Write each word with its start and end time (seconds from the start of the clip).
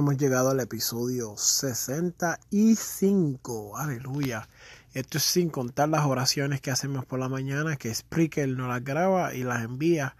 Hemos 0.00 0.16
llegado 0.16 0.50
al 0.50 0.58
episodio 0.60 1.36
65. 1.36 3.76
Aleluya. 3.76 4.48
Esto 4.94 5.18
es 5.18 5.24
sin 5.24 5.50
contar 5.50 5.90
las 5.90 6.06
oraciones 6.06 6.62
que 6.62 6.70
hacemos 6.70 7.04
por 7.04 7.18
la 7.18 7.28
mañana, 7.28 7.76
que 7.76 7.94
Spreaker 7.94 8.48
nos 8.48 8.68
las 8.68 8.82
graba 8.82 9.34
y 9.34 9.42
las 9.42 9.62
envía. 9.62 10.16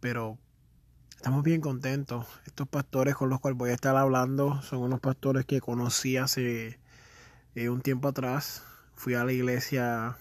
Pero 0.00 0.36
estamos 1.16 1.42
bien 1.42 1.62
contentos. 1.62 2.26
Estos 2.44 2.68
pastores 2.68 3.14
con 3.14 3.30
los 3.30 3.40
cuales 3.40 3.56
voy 3.56 3.70
a 3.70 3.74
estar 3.74 3.96
hablando 3.96 4.60
son 4.60 4.80
unos 4.80 5.00
pastores 5.00 5.46
que 5.46 5.62
conocí 5.62 6.18
hace 6.18 6.78
eh, 7.54 7.70
un 7.70 7.80
tiempo 7.80 8.08
atrás. 8.08 8.62
Fui 8.94 9.14
a 9.14 9.24
la 9.24 9.32
iglesia, 9.32 10.18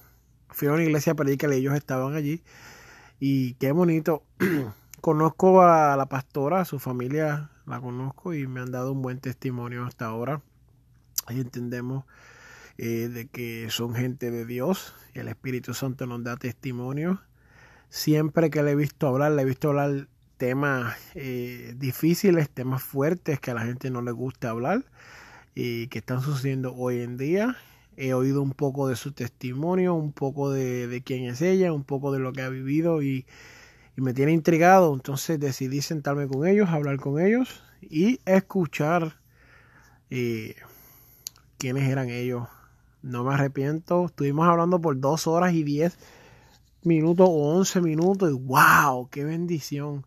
fui 0.47 0.69
a 0.69 0.71
una 0.71 0.83
iglesia 0.83 1.13
predica 1.13 1.53
y 1.53 1.57
ellos 1.57 1.75
estaban 1.75 2.15
allí. 2.15 2.41
Y 3.19 3.55
qué 3.55 3.73
bonito. 3.73 4.23
Conozco 5.01 5.61
a 5.61 5.97
la 5.97 6.05
pastora, 6.05 6.61
a 6.61 6.65
su 6.65 6.79
familia 6.79 7.49
la 7.67 7.81
conozco 7.81 8.33
y 8.33 8.47
me 8.47 8.61
han 8.61 8.71
dado 8.71 8.93
un 8.93 9.01
buen 9.01 9.19
testimonio 9.19 9.85
hasta 9.85 10.05
ahora. 10.05 10.41
Entendemos 11.27 12.05
eh, 12.77 13.09
de 13.09 13.27
que 13.27 13.69
son 13.69 13.93
gente 13.93 14.31
de 14.31 14.45
Dios 14.45 14.93
el 15.13 15.27
Espíritu 15.27 15.73
Santo 15.73 16.05
nos 16.05 16.23
da 16.23 16.37
testimonio. 16.37 17.21
Siempre 17.89 18.49
que 18.49 18.63
le 18.63 18.71
he 18.71 18.75
visto 18.75 19.07
hablar, 19.07 19.31
le 19.31 19.41
he 19.41 19.45
visto 19.45 19.69
hablar 19.69 20.07
temas 20.37 20.95
eh, 21.15 21.73
difíciles, 21.77 22.49
temas 22.49 22.83
fuertes 22.83 23.39
que 23.39 23.51
a 23.51 23.55
la 23.55 23.61
gente 23.61 23.89
no 23.89 24.01
le 24.01 24.11
gusta 24.11 24.51
hablar 24.51 24.85
y 25.55 25.87
que 25.87 25.99
están 25.99 26.21
sucediendo 26.21 26.73
hoy 26.75 27.01
en 27.01 27.17
día. 27.17 27.57
He 27.95 28.13
oído 28.13 28.43
un 28.43 28.51
poco 28.51 28.87
de 28.87 28.95
su 28.95 29.11
testimonio, 29.11 29.95
un 29.95 30.11
poco 30.11 30.51
de, 30.51 30.87
de 30.87 31.01
quién 31.01 31.23
es 31.25 31.41
ella, 31.41 31.73
un 31.73 31.83
poco 31.83 32.11
de 32.11 32.19
lo 32.19 32.31
que 32.31 32.43
ha 32.43 32.49
vivido 32.49 33.01
y 33.01 33.25
y 33.97 34.01
me 34.01 34.13
tiene 34.13 34.31
intrigado, 34.31 34.93
entonces 34.93 35.39
decidí 35.39 35.81
sentarme 35.81 36.27
con 36.27 36.45
ellos, 36.47 36.69
hablar 36.69 36.99
con 36.99 37.19
ellos 37.19 37.63
y 37.81 38.21
escuchar 38.25 39.19
eh, 40.11 40.55
quiénes 41.57 41.89
eran 41.89 42.09
ellos. 42.09 42.47
No 43.01 43.23
me 43.23 43.33
arrepiento, 43.33 44.05
estuvimos 44.05 44.47
hablando 44.47 44.79
por 44.79 44.99
dos 44.99 45.25
horas 45.25 45.53
y 45.53 45.63
diez 45.63 45.97
minutos 46.83 47.27
o 47.27 47.57
once 47.57 47.81
minutos 47.81 48.29
y 48.29 48.33
wow, 48.33 49.09
qué 49.09 49.23
bendición. 49.23 50.05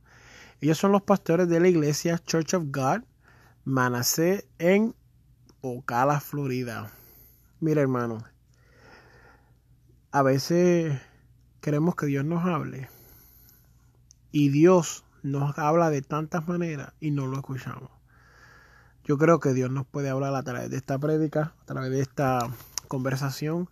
Ellos 0.60 0.78
son 0.78 0.92
los 0.92 1.02
pastores 1.02 1.48
de 1.48 1.58
la 1.58 1.68
iglesia 1.68 2.20
Church 2.24 2.54
of 2.54 2.66
God, 2.66 3.02
Manasé 3.64 4.46
en 4.60 4.94
Ocala, 5.62 6.20
Florida. 6.20 6.92
Mira 7.58 7.82
hermano, 7.82 8.22
a 10.12 10.22
veces 10.22 10.96
queremos 11.60 11.96
que 11.96 12.06
Dios 12.06 12.24
nos 12.24 12.44
hable 12.44 12.88
y 14.32 14.48
Dios 14.48 15.04
nos 15.22 15.58
habla 15.58 15.90
de 15.90 16.02
tantas 16.02 16.46
maneras 16.48 16.92
y 17.00 17.10
no 17.10 17.26
lo 17.26 17.36
escuchamos. 17.36 17.90
Yo 19.04 19.18
creo 19.18 19.40
que 19.40 19.52
Dios 19.52 19.70
nos 19.70 19.86
puede 19.86 20.08
hablar 20.08 20.34
a 20.34 20.42
través 20.42 20.70
de 20.70 20.76
esta 20.76 20.98
prédica, 20.98 21.54
a 21.62 21.64
través 21.64 21.90
de 21.90 22.00
esta 22.00 22.40
conversación. 22.88 23.68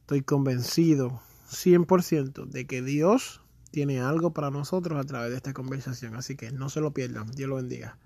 Estoy 0.00 0.22
convencido 0.22 1.20
100% 1.50 2.46
de 2.46 2.66
que 2.66 2.82
Dios 2.82 3.40
tiene 3.70 4.00
algo 4.00 4.32
para 4.32 4.50
nosotros 4.50 4.98
a 4.98 5.04
través 5.04 5.30
de 5.30 5.36
esta 5.36 5.52
conversación. 5.52 6.14
Así 6.14 6.36
que 6.36 6.50
no 6.50 6.68
se 6.68 6.80
lo 6.80 6.92
pierdan. 6.92 7.30
Dios 7.30 7.48
lo 7.48 7.56
bendiga. 7.56 7.96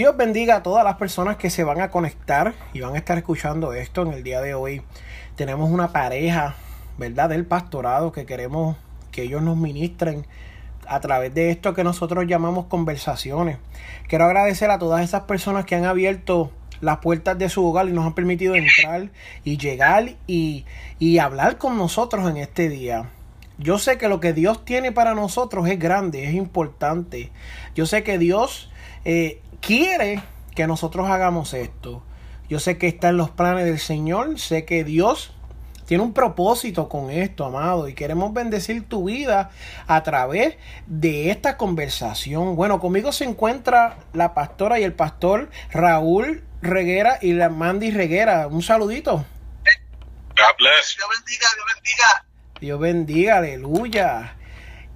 Dios 0.00 0.16
bendiga 0.16 0.56
a 0.56 0.62
todas 0.62 0.82
las 0.82 0.96
personas 0.96 1.36
que 1.36 1.50
se 1.50 1.62
van 1.62 1.82
a 1.82 1.90
conectar 1.90 2.54
y 2.72 2.80
van 2.80 2.94
a 2.94 2.96
estar 2.96 3.18
escuchando 3.18 3.74
esto 3.74 4.00
en 4.00 4.14
el 4.14 4.22
día 4.22 4.40
de 4.40 4.54
hoy. 4.54 4.80
Tenemos 5.36 5.68
una 5.68 5.92
pareja, 5.92 6.54
¿verdad? 6.96 7.28
Del 7.28 7.44
pastorado 7.44 8.10
que 8.10 8.24
queremos 8.24 8.78
que 9.12 9.24
ellos 9.24 9.42
nos 9.42 9.58
ministren 9.58 10.26
a 10.86 11.00
través 11.00 11.34
de 11.34 11.50
esto 11.50 11.74
que 11.74 11.84
nosotros 11.84 12.24
llamamos 12.26 12.64
conversaciones. 12.64 13.58
Quiero 14.08 14.24
agradecer 14.24 14.70
a 14.70 14.78
todas 14.78 15.04
esas 15.04 15.24
personas 15.24 15.66
que 15.66 15.74
han 15.74 15.84
abierto 15.84 16.50
las 16.80 16.96
puertas 17.00 17.36
de 17.36 17.50
su 17.50 17.62
hogar 17.66 17.86
y 17.86 17.92
nos 17.92 18.06
han 18.06 18.14
permitido 18.14 18.54
entrar 18.54 19.10
y 19.44 19.58
llegar 19.58 20.14
y, 20.26 20.64
y 20.98 21.18
hablar 21.18 21.58
con 21.58 21.76
nosotros 21.76 22.26
en 22.30 22.38
este 22.38 22.70
día. 22.70 23.10
Yo 23.58 23.78
sé 23.78 23.98
que 23.98 24.08
lo 24.08 24.18
que 24.18 24.32
Dios 24.32 24.64
tiene 24.64 24.92
para 24.92 25.14
nosotros 25.14 25.68
es 25.68 25.78
grande, 25.78 26.24
es 26.24 26.32
importante. 26.32 27.30
Yo 27.74 27.84
sé 27.84 28.02
que 28.02 28.16
Dios 28.16 28.69
eh, 29.04 29.40
quiere 29.60 30.22
que 30.54 30.66
nosotros 30.66 31.08
hagamos 31.08 31.54
esto. 31.54 32.02
Yo 32.48 32.58
sé 32.58 32.78
que 32.78 32.88
está 32.88 33.10
en 33.10 33.16
los 33.16 33.30
planes 33.30 33.64
del 33.64 33.78
Señor, 33.78 34.38
sé 34.38 34.64
que 34.64 34.82
Dios 34.84 35.32
tiene 35.86 36.04
un 36.04 36.12
propósito 36.12 36.88
con 36.88 37.10
esto, 37.10 37.44
amado, 37.44 37.88
y 37.88 37.94
queremos 37.94 38.32
bendecir 38.32 38.88
tu 38.88 39.06
vida 39.06 39.50
a 39.88 40.02
través 40.04 40.56
de 40.86 41.30
esta 41.30 41.56
conversación. 41.56 42.54
Bueno, 42.54 42.78
conmigo 42.78 43.10
se 43.10 43.24
encuentra 43.24 43.98
la 44.12 44.32
pastora 44.32 44.78
y 44.78 44.84
el 44.84 44.92
pastor 44.92 45.50
Raúl 45.72 46.44
Reguera 46.62 47.18
y 47.20 47.32
la 47.32 47.48
Mandy 47.48 47.90
Reguera. 47.90 48.46
Un 48.46 48.62
saludito. 48.62 49.16
God 49.16 50.56
bless. 50.58 50.96
Dios 50.96 51.08
bendiga, 51.16 51.46
Dios 51.56 51.66
bendiga. 51.74 52.24
Dios 52.60 52.80
bendiga, 52.80 53.38
aleluya. 53.38 54.36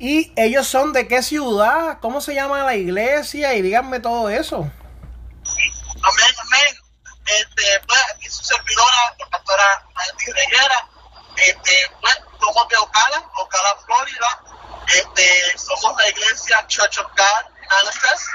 ¿Y 0.04 0.34
ellos 0.37 0.69
son 0.69 0.92
de 0.92 1.09
qué 1.09 1.22
ciudad? 1.22 1.97
¿Cómo 2.03 2.20
se 2.20 2.34
llama 2.34 2.62
la 2.62 2.75
iglesia? 2.75 3.54
Y 3.54 3.62
díganme 3.62 4.00
todo 4.00 4.28
eso. 4.28 4.56
Amén, 4.59 6.34
amén. 6.42 6.76
Este, 7.25 7.81
pues, 7.88 8.00
aquí 8.15 8.28
su 8.28 8.44
servidora, 8.44 9.16
la 9.19 9.26
pastora 9.31 9.82
Reguera. 10.26 10.88
Este, 11.37 11.91
pues, 12.03 12.19
somos 12.38 12.69
de 12.69 12.76
Ocala, 12.76 13.31
Ocala, 13.34 13.76
Florida. 13.87 14.84
Este, 14.88 15.56
somos 15.56 15.97
la 15.97 16.06
iglesia 16.10 16.66
Church 16.66 16.98
of 16.98 17.06
God 17.16 17.50
Manifest. 17.71 18.28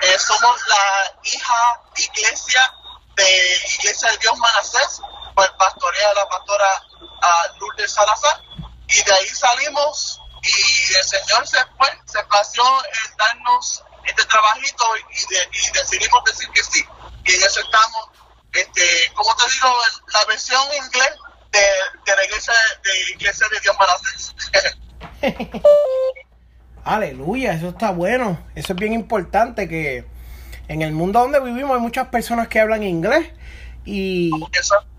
Eh, 0.00 0.18
somos 0.18 0.58
la 0.68 1.04
hija 1.22 1.82
iglesia 1.98 2.74
de 3.16 3.60
Iglesia 3.78 4.10
de 4.12 4.16
Dios 4.16 4.38
Manasés, 4.38 5.02
pues 5.34 5.50
pastorea 5.58 6.14
la 6.14 6.26
pastora 6.30 6.82
uh, 6.96 7.58
Lourdes 7.58 7.92
Salazar. 7.92 8.40
Y 8.88 9.02
de 9.02 9.12
ahí 9.12 9.28
salimos 9.28 10.19
y 10.42 10.94
el 10.94 11.04
Señor 11.04 11.46
se 11.46 11.58
fue, 11.76 11.88
se 12.06 12.22
plació 12.24 12.62
en 12.84 13.16
darnos 13.16 13.84
este 14.04 14.24
trabajito 14.24 14.84
y, 14.96 15.34
de, 15.34 15.40
y, 15.52 15.72
decidimos 15.72 16.24
decir 16.24 16.48
que 16.50 16.62
sí. 16.64 16.84
Y 17.24 17.34
en 17.34 17.42
eso 17.42 17.60
estamos, 17.60 18.10
este, 18.52 18.82
como 19.14 19.34
te 19.36 19.44
digo, 19.52 19.74
la 20.12 20.24
versión 20.24 20.62
inglés 20.84 21.10
de, 21.52 21.58
de 21.58 22.16
la 22.16 22.24
iglesia 22.24 22.54
de, 22.82 23.14
iglesia 23.14 23.46
de 23.50 23.60
Dios 23.60 23.76
para 23.76 23.96
Aleluya, 26.84 27.52
eso 27.52 27.68
está 27.70 27.90
bueno. 27.90 28.42
Eso 28.54 28.72
es 28.72 28.78
bien 28.78 28.94
importante 28.94 29.68
que 29.68 30.06
en 30.68 30.82
el 30.82 30.92
mundo 30.92 31.20
donde 31.20 31.40
vivimos 31.40 31.72
hay 31.72 31.80
muchas 31.80 32.08
personas 32.08 32.48
que 32.48 32.60
hablan 32.60 32.82
inglés 32.82 33.30
y 33.84 34.30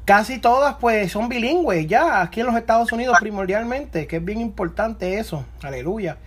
casi 0.06 0.40
todas 0.40 0.76
pues 0.76 1.12
son 1.12 1.30
bilingües 1.30 1.88
ya 1.88 2.22
aquí 2.22 2.40
en 2.40 2.48
los 2.48 2.56
Estados 2.56 2.92
Unidos 2.92 3.18
primordialmente, 3.20 4.08
que 4.08 4.18
es 4.18 4.26
bien 4.26 4.42
importante 4.42 5.20
eso. 5.20 5.46
Aleluya. 5.62 6.18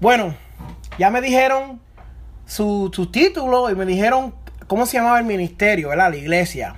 Bueno, 0.00 0.36
ya 0.98 1.10
me 1.10 1.20
dijeron 1.20 1.80
su, 2.46 2.90
su 2.94 3.10
título 3.10 3.70
y 3.70 3.74
me 3.74 3.86
dijeron 3.86 4.34
cómo 4.66 4.86
se 4.86 4.98
llamaba 4.98 5.18
el 5.18 5.24
ministerio, 5.24 5.90
¿verdad? 5.90 6.10
La 6.10 6.16
iglesia. 6.16 6.76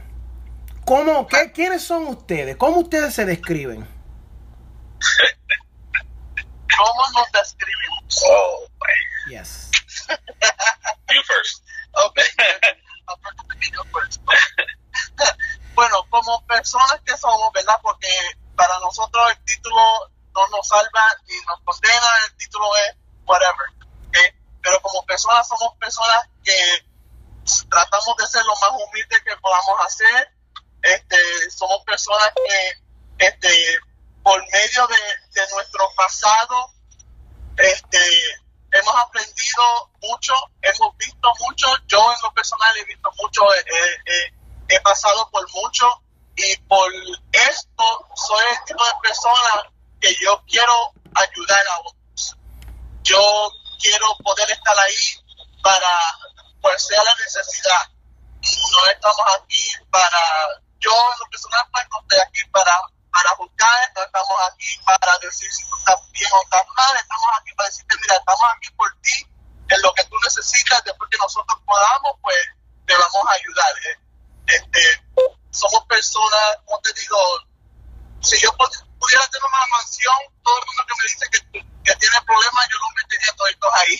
¿Cómo, 0.84 1.26
qué, 1.26 1.50
¿Quiénes 1.52 1.82
son 1.82 2.06
ustedes? 2.06 2.56
¿Cómo 2.56 2.80
ustedes 2.80 3.12
se 3.12 3.24
describen? 3.24 3.86
¿Cómo 6.76 7.02
nos 7.14 7.32
describimos? 7.32 8.22
Oh, 8.28 8.68
yes. 9.28 9.70
you 11.10 11.22
first. 11.26 11.64
Okay. 12.06 12.24
como 16.10 16.46
personas 16.46 17.00
que 17.04 17.16
somos, 17.16 17.52
¿verdad? 17.52 17.76
Porque 17.82 18.08
para 18.56 18.78
nosotros 18.80 19.30
el 19.30 19.44
título 19.44 19.82
no 20.34 20.46
nos 20.48 20.66
salva 20.66 21.02
ni 21.26 21.34
nos 21.46 21.60
condena, 21.64 22.06
el 22.26 22.36
título 22.36 22.64
es 22.76 22.96
whatever. 23.26 23.76
Pero 24.62 24.82
como 24.82 25.04
personas 25.06 25.46
somos 25.46 25.76
personas 25.76 26.28
que 26.42 26.86
tratamos 27.70 28.16
de 28.16 28.26
ser 28.26 28.44
lo 28.44 28.56
más 28.56 28.70
humildes 28.70 29.20
que 29.24 29.36
podamos 29.36 29.76
hacer. 29.84 30.32
Este, 30.82 31.50
somos 31.50 31.84
personas 31.84 32.32
que 32.34 33.26
este, 33.26 33.78
por 34.22 34.40
medio 34.52 34.86
de, 34.88 35.40
de 35.40 35.50
nuestro 35.52 35.88
pasado 35.96 36.72
este, 37.56 37.98
hemos 38.72 38.96
aprendido 38.96 39.90
mucho, 40.02 40.34
hemos 40.62 40.96
visto 40.98 41.32
mucho, 41.40 41.66
yo 41.86 42.12
en 42.12 42.22
lo 42.22 42.32
personal 42.34 42.76
he 42.76 42.84
visto 42.84 43.10
mucho, 43.22 43.42
eh, 43.54 43.64
eh, 44.06 44.34
he 44.68 44.80
pasado 44.80 45.28
por 45.30 45.48
mucho 45.52 46.02
y 46.36 46.56
por 46.68 46.92
esto 47.32 48.08
soy 48.14 48.44
el 48.52 48.64
tipo 48.64 48.84
de 48.84 48.92
persona 49.02 49.70
que 50.00 50.14
yo 50.22 50.42
quiero 50.46 50.92
ayudar 51.14 51.64
a 51.68 51.80
otros. 51.80 52.36
Yo 53.02 53.50
quiero 53.80 54.16
poder 54.22 54.50
estar 54.50 54.78
ahí 54.78 54.94
para, 55.62 55.98
pues 56.60 56.86
sea 56.86 57.02
la 57.02 57.14
necesidad. 57.14 57.90
No 58.70 58.90
estamos 58.90 59.26
aquí 59.40 59.62
para, 59.90 60.20
yo 60.78 60.90
en 60.90 61.18
lo 61.20 61.30
personal 61.30 61.66
pues 61.72 61.86
no 61.90 62.00
estoy 62.00 62.18
aquí 62.20 62.44
para 62.50 62.80
para 63.16 63.30
juzgar, 63.36 63.92
no 63.94 64.02
estamos 64.02 64.36
aquí 64.52 64.78
para 64.84 65.18
decir 65.18 65.50
si 65.50 65.66
tú 65.70 65.76
estás 65.78 66.12
bien 66.12 66.30
o 66.34 66.42
estás 66.42 66.66
mal, 66.76 66.96
estamos 66.96 67.26
aquí 67.40 67.52
para 67.56 67.68
decirte, 67.70 67.96
mira, 68.02 68.16
estamos 68.16 68.44
aquí 68.54 68.70
por 68.76 68.92
ti, 69.00 69.26
en 69.70 69.82
lo 69.82 69.94
que 69.94 70.04
tú 70.04 70.16
necesitas, 70.22 70.84
después 70.84 71.08
que 71.10 71.16
nosotros 71.16 71.58
podamos, 71.64 72.12
pues 72.20 72.36
te 72.86 72.94
vamos 72.94 73.24
a 73.26 73.32
ayudar. 73.32 73.72
¿eh? 73.88 74.05
Este, 74.46 74.80
somos 75.50 75.84
personas, 75.86 76.58
como 76.64 76.80
te 76.80 76.92
digo, 76.94 77.18
si 78.20 78.38
yo 78.40 78.50
pudiera 78.56 79.26
tener 79.28 79.44
una 79.44 79.66
mansión, 79.72 80.16
todo 80.42 80.58
el 80.58 80.66
mundo 80.66 80.82
que 80.86 80.94
me 80.94 81.08
dice 81.08 81.26
que, 81.30 81.40
que 81.84 81.96
tiene 81.98 82.16
problemas, 82.26 82.68
yo 82.70 82.76
los 82.78 82.92
metería 82.94 83.32
todos 83.36 83.74
ahí. 83.74 83.96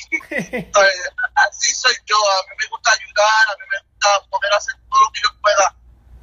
Entonces, 0.67 1.11
así 1.35 1.75
soy 1.75 1.97
yo, 2.07 2.17
a 2.17 2.43
mí 2.49 2.55
me 2.59 2.67
gusta 2.69 2.93
ayudar, 2.93 3.45
a 3.49 3.57
mí 3.57 3.65
me 3.71 3.91
gusta 3.91 4.21
poder 4.31 4.53
hacer 4.55 4.75
todo 4.91 5.03
lo 5.03 5.13
que 5.13 5.21
yo 5.23 5.41
pueda 5.41 5.77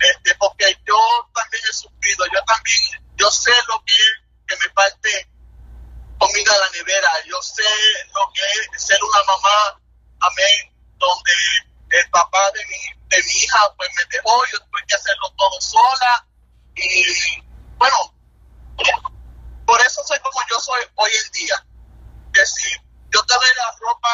este, 0.04 0.36
porque 0.36 0.66
yo 0.86 0.98
también 1.34 1.64
he 1.70 1.74
sufrido, 1.74 2.26
yo 2.34 2.44
también, 2.46 2.78
yo 3.16 3.32
sé 3.32 3.52
lo 3.68 3.82
que 3.86 3.94
es 3.94 4.20
que 4.48 4.56
me 4.58 4.74
falte 4.74 5.30
comida 6.18 6.54
en 6.54 6.60
la 6.60 6.70
nevera, 6.72 7.10
yo 7.26 7.42
sé 7.42 7.64
lo 8.14 8.32
que 8.34 8.42
es 8.76 8.84
ser 8.84 9.02
una 9.02 9.24
mamá, 9.24 9.82
amén, 10.20 10.76
donde 10.98 11.32
el 11.94 12.10
papá 12.10 12.52
de 12.52 12.66
mi, 12.66 13.08
de 13.08 13.24
mi 13.24 13.44
hija 13.44 13.60
pues 13.78 13.90
me 13.96 14.04
dejó, 14.10 14.42
yo 14.52 14.60
tuve 14.60 14.84
que 14.88 14.96
hacerlo 14.96 15.32
todo 15.38 15.62
sola 15.62 16.26
y 16.76 17.42
bueno, 17.78 18.14
por 19.66 19.80
eso 19.82 20.04
soy 20.04 20.20
como 20.20 20.40
yo 20.50 20.60
soy 20.60 20.82
hoy 20.96 21.12
en 21.24 21.32
día, 21.32 21.66
que 22.34 22.46
si 22.46 22.70
yo 23.12 23.24
te 23.26 23.34
doy 23.34 23.50
la 23.58 23.76
ropa, 23.80 24.10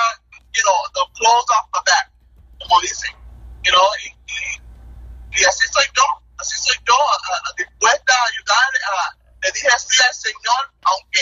you 0.54 0.64
know, 0.64 0.76
the 0.94 1.20
clothes 1.20 1.50
off 1.56 1.70
the 1.74 1.80
back, 1.86 2.12
como 2.60 2.82
dicen, 2.82 3.16
you 3.64 3.72
know, 3.72 3.88
y, 4.04 5.46
así 5.46 5.68
soy 5.72 5.86
yo, 5.96 6.04
así 6.38 6.56
soy 6.58 6.76
yo, 6.86 6.96
a, 6.96 7.50
a, 7.50 7.54
dispuesta 7.58 8.14
a 8.14 8.26
ayudar. 8.26 8.58
A, 8.58 9.16
le 9.42 9.52
dije 9.52 9.68
así 9.70 10.04
al 10.04 10.14
Señor, 10.14 10.74
aunque 10.84 11.22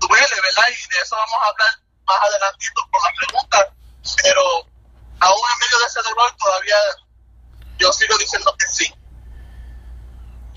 duele, 0.00 0.40
¿verdad? 0.42 0.68
Y 0.68 0.94
de 0.94 1.02
eso 1.02 1.16
vamos 1.16 1.38
a 1.40 1.48
hablar 1.48 1.74
más 2.04 2.22
adelantito 2.22 2.82
con 2.90 3.00
la 3.02 3.12
pregunta, 3.16 3.74
pero 4.22 4.71
aún 5.22 5.38
en 5.52 5.58
medio 5.60 5.78
de 5.78 5.86
ese 5.86 6.02
dolor 6.02 6.36
todavía 6.36 6.76
yo 7.78 7.92
sigo 7.92 8.18
diciendo 8.18 8.54
que 8.58 8.66
sí. 8.66 8.94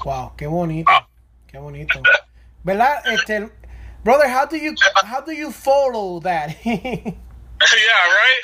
Wow, 0.03 0.35
qué 0.35 0.47
bonito, 0.47 0.91
qué 1.47 1.57
bonito. 1.57 2.01
¿Verdad? 2.63 3.01
Este, 3.05 3.49
brother, 4.03 4.27
how 4.27 4.45
do 4.45 4.57
you 4.57 4.75
how 5.03 5.21
do 5.21 5.31
you 5.31 5.51
follow 5.51 6.19
that? 6.21 6.55
yeah, 6.65 7.13
right. 8.19 8.41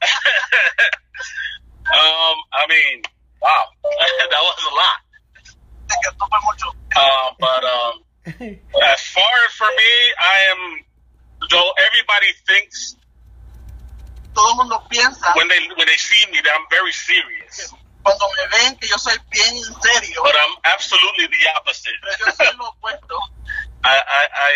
um, 1.92 2.36
I 2.52 2.66
mean, 2.68 3.02
wow, 3.42 3.64
that 4.30 4.42
was 4.42 4.58
a 4.70 4.74
lot. 4.74 5.00
Uh, 6.96 7.30
but 7.38 7.64
um, 7.64 8.04
as 8.82 9.00
far 9.08 9.32
as 9.46 9.52
for 9.54 9.68
me, 9.76 9.92
I 10.18 10.38
am. 10.50 10.84
Though 11.50 11.72
everybody 11.76 12.32
thinks 12.46 12.96
Todo 14.34 14.50
el 14.50 14.56
mundo 14.56 14.82
piensa 14.90 15.32
when 15.36 15.48
they 15.48 15.68
when 15.76 15.86
they 15.86 15.96
see 15.96 16.26
me 16.30 16.40
that 16.42 16.52
I'm 16.54 16.66
very 16.70 16.92
serious, 16.92 17.72
cuando 18.02 18.26
me 18.36 18.58
ven 18.58 18.76
que 18.76 18.88
yo 18.88 18.98
soy 18.98 19.16
bien 19.30 19.54
serio, 19.80 20.22
but 20.22 20.34
I'm 20.34 20.56
absolutely 20.64 21.26
the 21.28 21.42
opposite. 21.56 21.94
pero 22.02 22.14
yo 22.18 22.32
soy 22.32 22.56
lo 22.56 22.68
opuesto. 22.68 23.16
I, 23.84 23.96
I, 23.96 24.22
I 24.32 24.52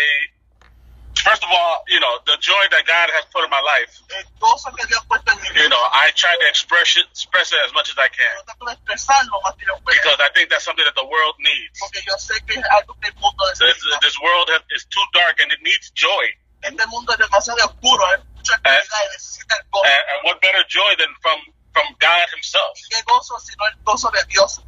first 1.23 1.43
of 1.43 1.49
all, 1.51 1.83
you 1.87 1.99
know, 1.99 2.17
the 2.25 2.37
joy 2.39 2.63
that 2.71 2.83
God 2.87 3.07
has 3.13 3.25
put 3.33 3.43
in 3.43 3.51
my 3.51 3.61
life. 3.61 3.91
El 4.09 4.23
gozo 4.39 4.71
que 4.75 4.85
Dios 4.87 5.01
ha 5.01 5.07
puesto 5.07 5.31
en 5.31 5.37
mi 5.41 5.49
vida, 5.49 5.63
You 5.63 5.69
know, 5.69 5.81
I 5.91 6.11
try 6.15 6.33
to 6.35 6.47
express 6.47 6.97
it, 6.97 7.05
express 7.11 7.51
it 7.51 7.59
as 7.65 7.73
much 7.73 7.89
as 7.89 7.97
I 7.97 8.09
can 8.09 8.25
yo 8.35 8.43
trato 8.43 8.65
de 8.65 8.73
expresar 8.73 9.25
lo 9.27 9.41
más 9.41 9.55
que 9.57 9.65
yo 9.65 9.75
pueda, 9.83 9.95
because 9.95 10.19
I 10.19 10.29
think 10.33 10.49
that's 10.49 10.65
something 10.65 10.85
that 10.85 10.95
the 10.95 11.05
world 11.05 11.35
needs. 11.39 11.79
porque 11.79 12.01
yo 12.05 12.15
sé 12.17 12.39
que 12.45 12.59
es 12.59 12.65
algo 12.69 12.95
que 13.01 13.09
This, 13.11 13.77
this 14.01 14.17
world 14.21 14.49
has, 14.49 14.61
is 14.75 14.85
too 14.85 15.03
dark 15.13 15.39
and 15.39 15.51
it 15.51 15.61
needs 15.61 15.91
joy. 15.91 16.25
Este 16.61 16.85
mundo 16.87 17.13
es 17.13 17.19
demasiado 17.19 17.65
oscuro, 17.65 18.03
¿eh? 18.15 18.19
Hay 18.39 18.55
mucha 18.55 18.55
oscuridad 18.55 19.03
y 19.03 19.13
necesita 19.13 19.55
el 19.55 19.63
gozo. 19.71 19.85
And, 19.85 20.03
and 20.11 20.19
what 20.25 20.41
better 20.41 20.63
joy 20.69 20.95
than 20.97 21.11
from 21.21 21.39
from 21.73 21.87
God 21.99 22.27
Himself? 22.33 22.73
¿Qué 22.89 23.01
gozo 23.03 23.39
sino 23.39 23.65
el 23.67 23.75
gozo 23.85 24.11
de 24.11 24.23
Dios? 24.31 24.61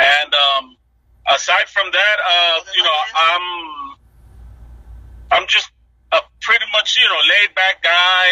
And 0.00 0.34
um, 0.34 0.76
aside 1.32 1.68
from 1.68 1.90
that, 1.92 2.16
uh, 2.20 2.60
you 2.76 2.82
know, 2.84 2.98
I'm 3.16 3.44
I'm 5.32 5.46
just 5.48 5.70
a 6.12 6.20
pretty 6.42 6.64
much 6.72 6.96
you 6.96 7.04
know 7.08 7.20
laid 7.28 7.54
back 7.56 7.82
guy. 7.82 8.26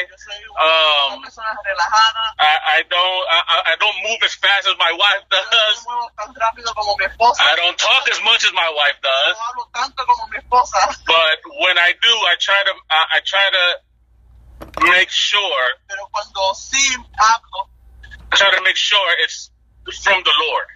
Um, 0.57 1.19
una 1.19 1.27
persona 1.27 1.53
relajada, 1.65 2.25
I, 2.41 2.55
I 2.79 2.83
don't 2.89 3.25
I, 3.29 3.41
I- 3.51 3.63
don't 3.81 3.99
move 4.09 4.21
as 4.25 4.35
fast 4.37 4.69
as 4.69 4.77
my 4.79 4.93
wife 4.93 5.25
does. 5.31 5.77
me 5.85 5.93
muevo 5.93 6.11
tan 6.17 6.35
rápido 6.35 6.73
como 6.75 6.97
mi 6.99 7.07
esposa, 7.07 7.45
I 7.45 7.57
don't 7.57 7.79
talk 7.79 8.09
as 8.11 8.23
much 8.25 8.45
as 8.45 8.53
my 8.55 8.71
wife 8.73 8.99
does. 9.03 9.37
no 9.37 9.45
hablo 9.45 9.71
tanto 9.75 10.07
como 10.07 10.29
mi 10.33 10.39
esposa, 10.39 10.79
But 11.07 11.39
when 11.67 11.79
I 11.79 11.93
do, 12.01 12.13
I 12.31 12.37
try 12.41 12.61
to 12.65 12.73
I, 12.91 13.01
I 13.19 13.21
try 13.27 13.47
to 13.51 13.65
make 14.91 15.11
sure 15.11 15.67
pero 15.89 16.09
cuando 16.11 16.55
sí 16.55 16.95
hablo, 17.19 17.71
I 18.33 18.37
try 18.37 18.51
to 18.51 18.63
make 18.63 18.77
sure 18.77 19.05
it's 19.23 19.51
from 20.03 20.23
the 20.23 20.33
Lord. 20.49 20.69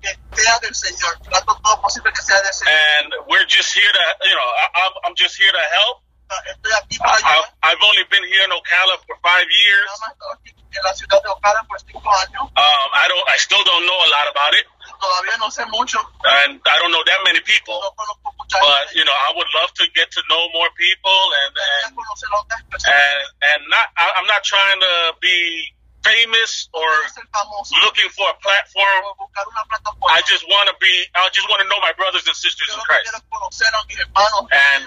que 0.00 0.08
sea 0.34 0.58
del 0.60 0.74
Señor, 0.74 1.18
trato 1.20 1.60
todo 1.62 1.82
posible 1.82 2.12
que 2.12 2.22
sea 2.22 2.40
del 2.42 2.52
Señor. 2.52 2.72
And 2.72 3.12
we're 3.28 3.46
just 3.46 3.74
here 3.74 3.90
to 3.92 4.28
you 4.28 4.34
know 4.34 4.48
I, 4.62 4.66
I'm 4.74 4.92
I'm 5.04 5.14
just 5.16 5.36
here 5.36 5.52
to 5.52 5.64
help. 5.76 6.02
Para 6.28 7.46
I've. 7.62 7.78
Only 7.82 8.02
been 8.10 8.24
here 8.24 8.42
in 8.42 8.50
Ocala 8.50 8.98
for 9.06 9.16
five 9.22 9.46
years. 9.46 9.88
Um, 12.56 12.88
I 12.92 13.06
don't 13.08 13.24
I 13.30 13.36
still 13.36 13.62
don't 13.64 13.86
know 13.86 13.94
a 13.94 14.10
lot 14.10 14.26
about 14.30 14.54
it, 14.54 14.66
and 16.26 16.60
I 16.66 16.76
don't 16.82 16.90
know 16.90 17.02
that 17.06 17.20
many 17.24 17.40
people. 17.40 17.80
But 18.50 18.94
you 18.94 19.04
know, 19.04 19.12
I 19.12 19.32
would 19.36 19.46
love 19.54 19.72
to 19.74 19.84
get 19.94 20.10
to 20.12 20.22
know 20.28 20.48
more 20.52 20.68
people, 20.76 21.18
and 21.46 21.56
and 21.86 21.96
and, 21.96 23.22
and 23.54 23.60
not 23.68 23.86
I, 23.96 24.12
I'm 24.18 24.26
not 24.26 24.42
trying 24.42 24.80
to 24.80 25.14
be 25.20 25.75
famous 26.06 26.68
or 26.72 26.88
looking 27.82 28.08
for 28.14 28.26
a 28.30 28.36
platform. 28.38 29.02
I 30.08 30.22
just 30.26 30.46
want 30.46 30.70
to 30.70 30.74
be. 30.80 30.92
I 31.14 31.28
just 31.32 31.48
want 31.48 31.62
to 31.62 31.68
know 31.68 31.80
my 31.82 31.92
brothers 31.98 32.26
and 32.26 32.36
sisters 32.36 32.70
in 32.70 32.80
Christ 32.80 33.10
and 33.12 34.82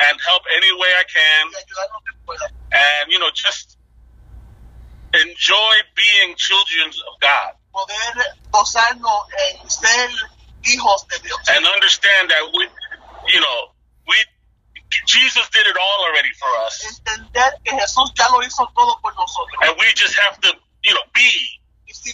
and 0.00 0.14
help 0.28 0.42
any 0.56 0.72
way 0.76 0.90
I 0.98 1.04
can. 1.08 1.42
And 2.72 3.12
you 3.12 3.18
know, 3.18 3.30
just 3.34 3.78
enjoy 5.14 5.74
being 5.96 6.34
children 6.36 6.88
of 6.88 7.20
God. 7.20 7.52
And 11.48 11.66
understand 11.66 12.30
that 12.30 12.44
we, 12.54 12.68
you 13.32 13.40
know, 13.40 13.60
we 14.08 14.16
Jesus 15.06 15.48
did 15.50 15.66
it 15.66 15.76
all 15.76 16.00
already 16.08 16.32
for 16.38 16.48
us, 16.66 16.84
Entender 16.84 17.52
que 17.64 17.72
Jesús 17.72 18.12
ya 18.14 18.28
lo 18.30 18.42
hizo 18.42 18.66
todo 18.74 18.98
por 19.00 19.14
nosotros. 19.14 19.58
and 19.62 19.76
we 19.78 19.92
just 19.94 20.18
have 20.18 20.38
to, 20.40 20.52
you 20.84 20.94
know, 20.94 21.02
be 21.14 21.30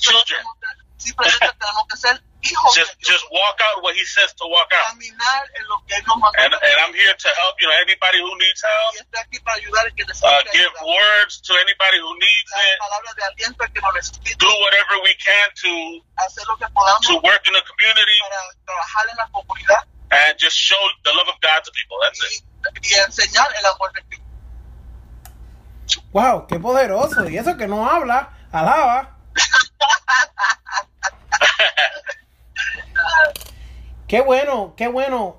children. 0.00 0.40
que- 0.60 0.68
simplemente 0.98 1.38
tenemos 1.58 1.86
que 1.88 1.96
ser 1.96 2.20
hijos 2.42 2.74
just 2.74 2.94
just 3.00 3.24
walk 3.30 3.60
out 3.60 3.82
what 3.82 3.94
He 3.94 4.04
says 4.04 4.32
to 4.34 4.46
walk 4.46 4.66
out. 4.74 4.86
Caminar 4.94 5.42
en 5.58 5.64
lo 5.68 5.78
que 5.86 5.94
Él 5.96 6.02
nos 6.06 6.16
mandó. 6.18 6.38
And 6.38 6.54
and 6.54 6.76
I'm 6.82 6.94
here 6.94 7.14
to 7.14 7.28
help, 7.38 7.54
you 7.60 7.68
know, 7.68 7.74
anybody 7.82 8.18
who 8.20 8.34
needs 8.38 8.62
help. 8.62 8.94
y 8.94 8.98
estoy 8.98 9.20
aquí 9.20 9.40
para 9.40 9.56
ayudar 9.56 9.92
que 9.94 10.04
Uh, 10.22 10.42
give 10.52 10.72
words 10.82 11.40
to 11.42 11.54
anybody 11.56 11.98
who 11.98 12.12
needs 12.18 12.50
it. 12.50 12.78
palabras 12.78 13.14
de 13.14 13.24
aliento 13.24 13.64
que 13.72 13.80
lo 13.80 13.92
necesita. 13.92 14.36
Do 14.38 14.50
whatever 14.60 14.98
we 15.04 15.14
can 15.14 15.48
to 15.62 15.70
Hacer 16.16 16.46
lo 16.48 16.56
que 16.56 16.66
podamos 16.74 17.06
to 17.06 17.16
work 17.22 17.46
in 17.46 17.52
the 17.54 17.62
community 17.62 18.18
para 18.20 18.40
trabajar 18.66 19.06
en 19.10 19.16
la 19.16 19.28
comunidad 19.30 19.82
and 20.10 20.38
just 20.38 20.56
show 20.56 20.80
the 21.04 21.12
love 21.12 21.28
of 21.28 21.38
God 21.40 21.62
to 21.64 21.70
people. 21.72 21.98
That's 22.02 22.18
it. 22.24 22.42
Y, 22.82 22.94
enseñar 23.06 23.48
el 23.58 23.66
amor 23.66 23.92
de 23.92 24.02
Cristo. 24.08 24.24
Wow, 26.12 26.46
qué 26.46 26.58
poderoso. 26.58 27.28
Y 27.28 27.38
eso 27.38 27.56
que 27.56 27.66
no 27.66 27.88
habla, 27.88 28.30
alaba. 28.52 29.16
Qué 34.08 34.22
bueno, 34.22 34.72
qué 34.74 34.88
bueno. 34.88 35.36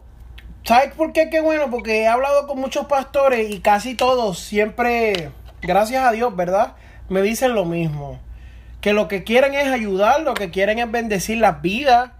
¿Sabes 0.64 0.94
por 0.94 1.12
qué? 1.12 1.32
Qué 1.32 1.42
bueno, 1.42 1.72
porque 1.72 2.02
he 2.02 2.08
hablado 2.08 2.46
con 2.46 2.60
muchos 2.60 2.86
pastores 2.86 3.50
y 3.50 3.62
casi 3.62 3.96
todos 3.96 4.38
siempre, 4.38 5.32
gracias 5.64 6.06
a 6.06 6.12
Dios, 6.12 6.36
¿verdad? 6.36 6.76
Me 7.10 7.24
dicen 7.24 7.56
lo 7.56 7.66
mismo. 7.66 8.20
Que 8.80 8.94
lo 8.94 9.08
que 9.08 9.24
quieren 9.24 9.56
es 9.56 9.68
ayudar, 9.68 10.22
lo 10.22 10.36
que 10.36 10.52
quieren 10.52 10.78
es 10.78 10.92
bendecir 10.92 11.40
las 11.40 11.64
vidas, 11.64 12.12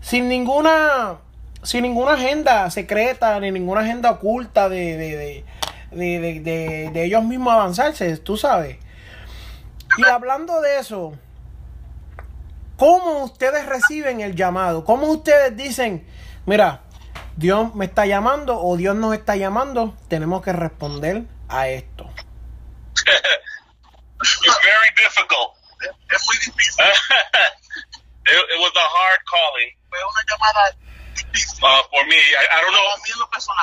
sin 0.00 0.28
ninguna, 0.28 1.18
sin 1.62 1.82
ninguna 1.82 2.12
agenda 2.12 2.70
secreta, 2.70 3.38
ni 3.40 3.50
ninguna 3.50 3.82
agenda 3.82 4.10
oculta 4.10 4.68
de, 4.68 4.96
de, 4.96 5.16
de, 5.16 6.20
de, 6.20 6.40
de, 6.40 6.90
de 6.92 7.04
ellos 7.04 7.24
mismos 7.24 7.52
avanzarse, 7.52 8.16
tú 8.18 8.36
sabes. 8.36 8.78
Y 9.96 10.04
hablando 10.04 10.60
de 10.60 10.78
eso, 10.78 11.14
¿cómo 12.76 13.24
ustedes 13.24 13.66
reciben 13.66 14.20
el 14.20 14.36
llamado? 14.36 14.84
¿Cómo 14.84 15.06
ustedes 15.08 15.56
dicen, 15.56 16.06
mira, 16.46 16.82
Dios 17.36 17.74
me 17.74 17.86
está 17.86 18.06
llamando 18.06 18.60
o 18.60 18.76
Dios 18.76 18.94
nos 18.96 19.14
está 19.14 19.36
llamando? 19.36 19.96
Tenemos 20.08 20.42
que 20.42 20.52
responder 20.52 21.24
a 21.48 21.68
esto. 21.68 22.10
It's 24.20 24.58
very 24.62 24.90
difficult. 24.96 25.54
Es 26.10 26.26
muy 26.26 26.36
difícil. 26.38 26.84
it, 28.26 28.34
it 28.34 28.58
was 28.58 28.72
a 28.74 28.80
hard 28.80 29.20
calling 29.24 29.78
Fue 29.88 29.98
una 29.98 30.22
llamada. 30.28 30.87
Uh, 31.24 31.82
for 31.90 32.02
me. 32.06 32.18
I, 32.18 32.44
I 32.52 32.58
don't 32.62 32.74
know. 32.74 32.86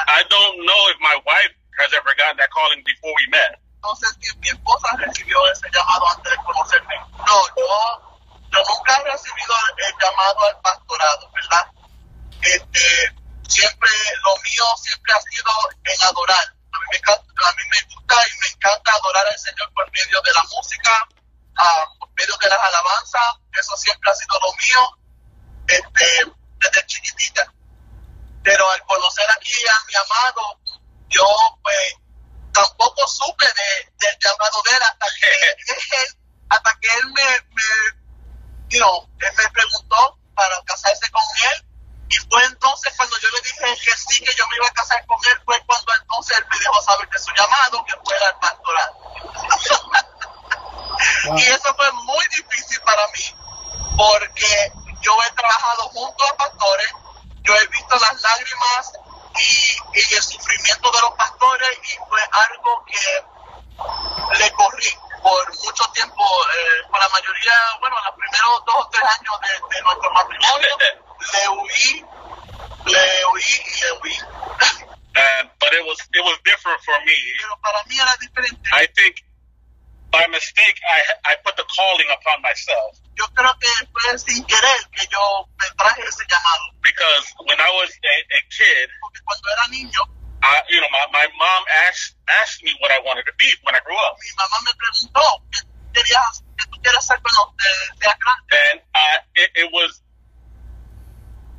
I 0.08 0.22
don't 0.28 0.56
know 0.66 0.82
if 0.92 0.98
my 1.02 1.18
wife 1.26 1.54
has 1.80 1.92
ever 1.94 2.12
gotten 2.16 2.38
that 2.38 2.50
calling 2.52 2.82
before 2.86 3.14
we 3.16 3.26
met. 3.32 3.60
No 3.84 3.94
sé 3.94 4.08
si 4.18 4.34
mi 4.40 4.50
esposa 4.50 4.90
recibió 4.98 5.38
ese 5.52 5.70
llamado 5.70 6.04
antes 6.10 6.32
de 6.32 6.38
conocerme. 6.42 6.96
No, 7.22 7.38
yo, 7.54 7.66
yo 8.50 8.60
nunca 8.66 8.98
he 8.98 9.04
recibido 9.12 9.54
el, 9.54 9.86
el 9.86 9.94
llamado 10.02 10.40
al 10.50 10.58
pastorado, 10.62 11.30
¿verdad? 11.34 11.66
Este, 12.42 13.14
siempre, 13.48 13.92
lo 14.26 14.34
mío 14.42 14.66
siempre 14.82 15.14
ha 15.14 15.22
sido 15.22 15.52
en 15.86 16.02
adorar. 16.02 16.46
A 16.74 16.80
mí 16.80 16.86
me, 16.92 17.14
a 17.14 17.52
mí 17.54 17.64
me 17.70 17.82
gusta 17.94 18.16
y 18.26 18.34
me 18.42 18.48
encanta 18.58 18.92
adorar 18.92 19.28
al 19.28 19.40
Señor 19.40 19.72
por 19.74 19.86
medio 19.92 20.20
de 20.22 20.34
la 20.34 20.44
música, 20.50 21.08
ah, 21.58 21.86
por 22.00 22.10
medio 22.18 22.36
de 22.38 22.50
las 22.50 22.60
alabanzas. 22.60 23.38
Eso 23.54 23.78
siempre 23.78 24.12
ha 24.12 24.16
sido 24.16 24.40
lo 24.42 24.52
mío 24.58 25.06
este, 25.68 26.06
desde 26.70 26.86
chiquitita. 26.88 27.52
Pero 28.44 28.70
al 28.70 28.82
conocer 28.84 29.26
aquí 29.32 29.68
a 29.68 29.86
mi 29.88 29.96
amado, 29.96 30.60
yo 31.10 31.26
pues 31.62 31.96
tampoco 32.54 33.08
supe 33.08 33.46
de, 33.46 33.92
del 33.98 34.18
llamado 34.20 34.62
de 34.64 34.72
él 34.72 34.84
hasta 34.84 35.06
que 35.20 35.28
él, 36.04 36.18
hasta 36.50 36.80
que 36.80 36.88
él 36.88 37.06
me, 37.08 37.24
me, 37.54 38.70
you 38.70 38.80
know, 38.80 39.10
él 39.20 39.34
me 39.38 39.50
preguntó 39.50 40.20
para 40.36 40.62
casarse 40.66 41.10
con 41.12 41.24
él 41.52 41.66
y 42.10 42.16
fue 42.30 42.44
entonces 42.46 42.94
cuando 42.96 43.18
yo 43.20 43.30
le 43.30 43.42
dije 43.42 43.84
que 43.84 43.98
sí, 43.98 44.24
que 44.24 44.34
yo 44.36 44.48
me 44.48 44.56
iba 44.58 44.68
a 44.68 44.74
casar 44.74 45.04
con 45.08 45.18
él, 45.26 45.42
fue 45.44 45.60
cuando 45.66 45.92
entonces 46.00 46.38
él 46.38 46.46
me 46.52 46.60
dejó 46.60 46.82
saber 46.84 47.10
de 47.10 47.20
su 47.20 47.32
llamado, 47.34 47.84
que 47.86 47.98
fuera 48.04 48.28
el 48.28 48.36
pastorado. 48.36 48.94
Wow. 51.26 51.38
Y 51.38 51.44
eso 51.44 51.76
fue 51.76 51.92
muy 51.92 52.26
difícil 52.28 52.80
para 52.82 53.06
mí, 53.08 53.36
porque 53.98 54.72
yo 55.02 55.18
he 55.24 55.32
trabajado 55.32 55.84
junto 55.90 56.26
a 56.26 56.38
pastores, 56.38 56.92
yo 57.44 57.56
he 57.56 57.68
visto 57.68 57.96
las 57.96 58.22
lágrimas 58.22 58.94
y, 59.38 60.00
y 60.00 60.16
el 60.16 60.24
sufrimiento 60.24 60.92
de 60.92 61.02
los 61.02 61.12
pastores 61.12 61.70
y 61.84 61.98
fue 62.10 62.22
algo 62.32 62.86
que 62.86 64.40
le 64.40 64.52
corrí 64.54 64.90
por 65.22 65.56
mucho 65.64 65.84
tiempo, 65.92 66.24
eh, 66.24 66.88
por 66.90 67.00
la 67.00 67.10
mayoría, 67.10 67.54
bueno, 67.80 67.96
los 68.06 68.16
primeros 68.16 68.66
dos 68.66 68.76
o 68.78 68.90
tres 68.90 69.04
años 69.04 69.36
de, 69.42 69.76
de 69.76 69.82
nuestro 69.82 70.12
matrimonio, 70.12 70.70
le 71.34 71.50
huí, 71.50 72.06
le 72.86 73.26
huí 73.34 73.44
y 73.66 73.82
le 73.82 73.92
huí. 74.02 74.18
And 75.18 75.50
but 75.60 75.72
it 75.74 75.84
was 75.86 75.98
it 76.14 76.22
was 76.22 76.38
different 76.44 76.80
for 76.84 76.94
me. 77.06 77.16
Pero 77.40 77.58
para 77.64 77.84
mí 77.86 77.98
era 77.98 78.16
diferente. 78.18 78.70
I 78.72 78.86
think 78.94 79.25
by 80.16 80.24
mistake 80.32 80.78
I 80.88 81.00
I 81.28 81.34
put 81.44 81.56
the 81.60 81.68
calling 81.68 82.08
upon 82.16 82.40
myself 82.42 82.96
Yo 83.20 83.26
creo 83.36 83.52
que 83.60 83.72
fue 83.92 84.18
sin 84.20 84.44
querer 84.48 84.80
que 84.96 85.04
yo 85.12 85.24
me 85.60 85.68
traje 85.78 86.02
ese 86.08 86.24
llamado. 86.32 86.66
because 86.84 87.26
when 87.48 87.60
I 87.60 87.70
was 87.80 87.90
a, 87.92 88.16
a 88.38 88.40
kid, 88.52 88.88
Porque 89.04 89.20
cuando 89.28 89.46
era 89.52 89.66
niño, 89.72 90.02
I 90.44 90.62
you 90.70 90.80
know 90.80 90.92
my, 90.92 91.06
my 91.12 91.28
mom 91.40 91.64
asked 91.88 92.16
asked 92.44 92.64
me 92.64 92.72
what 92.82 92.92
I 92.92 93.00
wanted 93.08 93.24
to 93.28 93.34
be 93.40 93.48
when 93.64 93.76
I 93.76 93.80
grew 93.88 93.96
up, 94.08 94.16
mi 94.20 94.32
mamá 94.40 94.58
me 94.68 94.72
preguntó 94.80 95.24
qué 95.52 95.60
querías, 95.96 96.44
qué 96.60 96.64
tú 96.72 96.76
quieres 96.84 97.00
hacer 97.00 97.20
cuando 97.24 97.56
seas 98.00 98.16
grande. 98.20 98.52
and 98.72 98.78
I 98.96 99.08
it, 99.36 99.50
it 99.64 99.70
was 99.72 100.02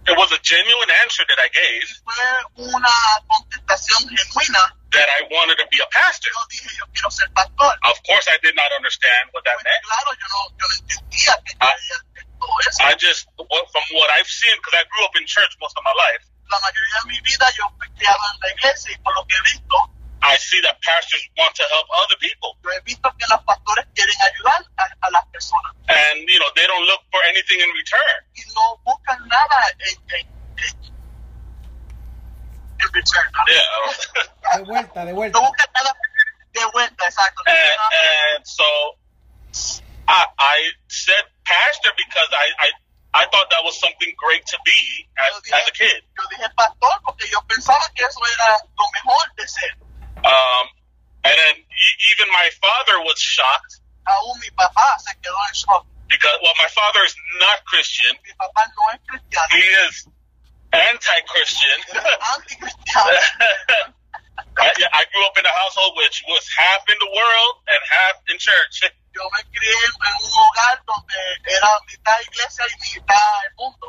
it 0.07 0.15
was 0.17 0.31
a 0.33 0.39
genuine 0.45 0.91
answer 1.03 1.25
that 1.27 1.41
I 1.41 1.49
gave 1.49 1.89
Fue 2.05 2.69
una 2.77 2.93
contestación 3.27 4.09
genuina. 4.13 4.77
That 4.97 5.09
I 5.13 5.29
wanted 5.29 5.61
to 5.61 5.67
be 5.69 5.79
a 5.85 5.89
pastor. 5.93 6.31
Yo 6.33 6.41
dije, 6.49 6.73
yo 6.81 6.85
quiero 6.97 7.11
ser 7.13 7.29
pastor. 7.37 7.69
Of 7.85 8.01
course, 8.09 8.27
I 8.33 8.41
did 8.43 8.57
not 8.57 8.73
understand 8.73 9.29
what 9.37 9.45
that 9.45 9.61
Pues 9.61 9.69
meant. 9.69 9.85
claro, 9.85 10.11
yo 10.17 10.27
no, 10.33 10.41
yo 10.57 10.67
entendía 10.81 11.33
que 11.45 11.53
quería 11.53 11.69
hacer 11.77 12.01
todo 12.41 12.55
eso. 12.65 12.81
I 12.83 12.93
just 12.97 13.29
from 13.37 13.87
what 14.01 14.09
I've 14.17 14.29
seen 14.29 14.57
because 14.57 14.77
I 14.81 14.85
grew 14.89 15.05
up 15.05 15.15
in 15.21 15.25
church 15.29 15.53
most 15.61 15.77
of 15.77 15.85
my 15.85 15.93
life. 15.95 16.25
La 16.49 16.59
mayoría 16.65 16.97
de 17.05 17.09
mi 17.13 17.21
vida 17.21 17.47
yo 17.59 17.69
fui 17.77 17.89
criado 17.99 18.23
en 18.33 18.37
la 18.41 18.49
iglesia 18.57 18.93
y 18.95 18.99
por 19.03 19.13
lo 19.15 19.27
que 19.27 19.35
he 19.37 19.43
visto, 19.53 19.77
I 20.23 20.37
see 20.39 20.61
that 20.63 20.79
pastors 20.83 21.23
want 21.37 21.55
to 21.57 21.65
help 21.75 21.87
other 22.03 22.17
people. 22.19 22.57
yo 22.65 22.71
he 22.71 22.81
visto 22.87 23.09
que 23.19 23.27
los 23.29 23.43
pastores 23.45 23.85
quieren 23.95 24.17
ayudar 24.23 24.63
a, 24.79 24.85
a 25.07 25.11
las 25.11 25.25
personas 25.35 25.75
and 25.89 26.27
you 26.29 26.39
know 26.39 26.49
they 26.55 26.67
don't 26.67 26.87
look 26.87 27.03
for 27.11 27.21
anything 27.27 27.61
in 27.61 27.71
return. 27.75 28.19
y 28.35 28.43
no 28.55 28.79
buscan 28.85 29.19
nada 29.29 29.59
en, 29.79 29.99
en, 30.17 30.27
en, 30.27 30.27
en 30.27 30.65
return. 30.65 30.87
¿no? 30.87 30.96
Yeah. 33.49 34.59
De 34.59 34.65
vuelta, 34.65 35.05
de 35.05 35.13
vuelta. 35.13 35.39
No 35.39 35.47
buscan 35.49 35.69
nada 35.75 35.93
de 36.53 36.65
vuelta, 36.73 37.05
exacto. 37.07 37.43
And, 37.47 37.79
and 38.37 38.47
so 38.47 38.65
I, 40.09 40.25
I 40.39 40.59
said 40.89 41.25
pastor 41.45 41.91
because 41.97 42.29
I, 42.33 42.47
I 42.67 42.69
I 43.15 43.25
thought 43.33 43.49
that 43.51 43.65
was 43.65 43.79
something 43.81 44.13
great 44.19 44.45
to 44.47 44.59
be 44.65 45.09
as, 45.19 45.41
as 45.53 45.69
a 45.69 45.73
kid. 45.73 46.03
Yo 46.19 46.25
dije 46.31 46.49
pastor 46.57 47.01
porque 47.05 47.27
yo 47.31 47.41
pensaba 47.49 47.89
que 47.95 48.05
eso 48.05 48.21
era 48.21 48.59
lo 48.79 48.87
mejor 48.93 49.25
de 49.37 49.49
ser. 49.49 49.73
Um, 50.25 50.67
and 51.25 51.35
then 51.37 51.55
e- 51.57 51.99
even 52.13 52.29
my 52.33 52.49
father 52.61 53.01
was 53.05 53.19
shocked 53.19 53.81
Aún 54.07 54.39
mi 54.41 54.49
papá 54.51 54.99
se 54.99 55.13
quedó 55.21 55.35
en 55.49 55.55
shock. 55.55 55.85
because 56.09 56.39
well 56.43 56.55
my 56.59 56.69
father 56.69 57.03
is 57.05 57.15
not 57.41 57.65
Christian. 57.67 58.15
Mi 58.23 58.33
papá 58.39 58.63
no 58.77 58.95
es 58.95 59.01
cristiano, 59.09 59.49
He 59.51 59.65
is 59.89 60.07
anti-Christian. 60.73 61.79
I, 64.57 64.73
I 64.73 65.05
grew 65.13 65.25
up 65.27 65.37
in 65.37 65.45
a 65.45 65.53
household 65.65 65.93
which 65.97 66.23
was 66.29 66.45
half 66.57 66.81
in 66.89 66.97
the 67.01 67.11
world 67.13 67.55
and 67.69 67.81
half 67.91 68.17
in 68.29 68.39
church. 68.39 68.81
Yo 69.17 69.25
me 69.33 69.41
crié 69.49 69.73
en 69.73 70.13
un 70.13 70.29
hogar 70.29 70.77
donde 70.85 71.17
era 71.49 71.73
mitad 71.89 72.21
iglesia 72.21 72.65
y 72.69 72.77
mitad 73.01 73.17
el 73.49 73.53
mundo. 73.57 73.89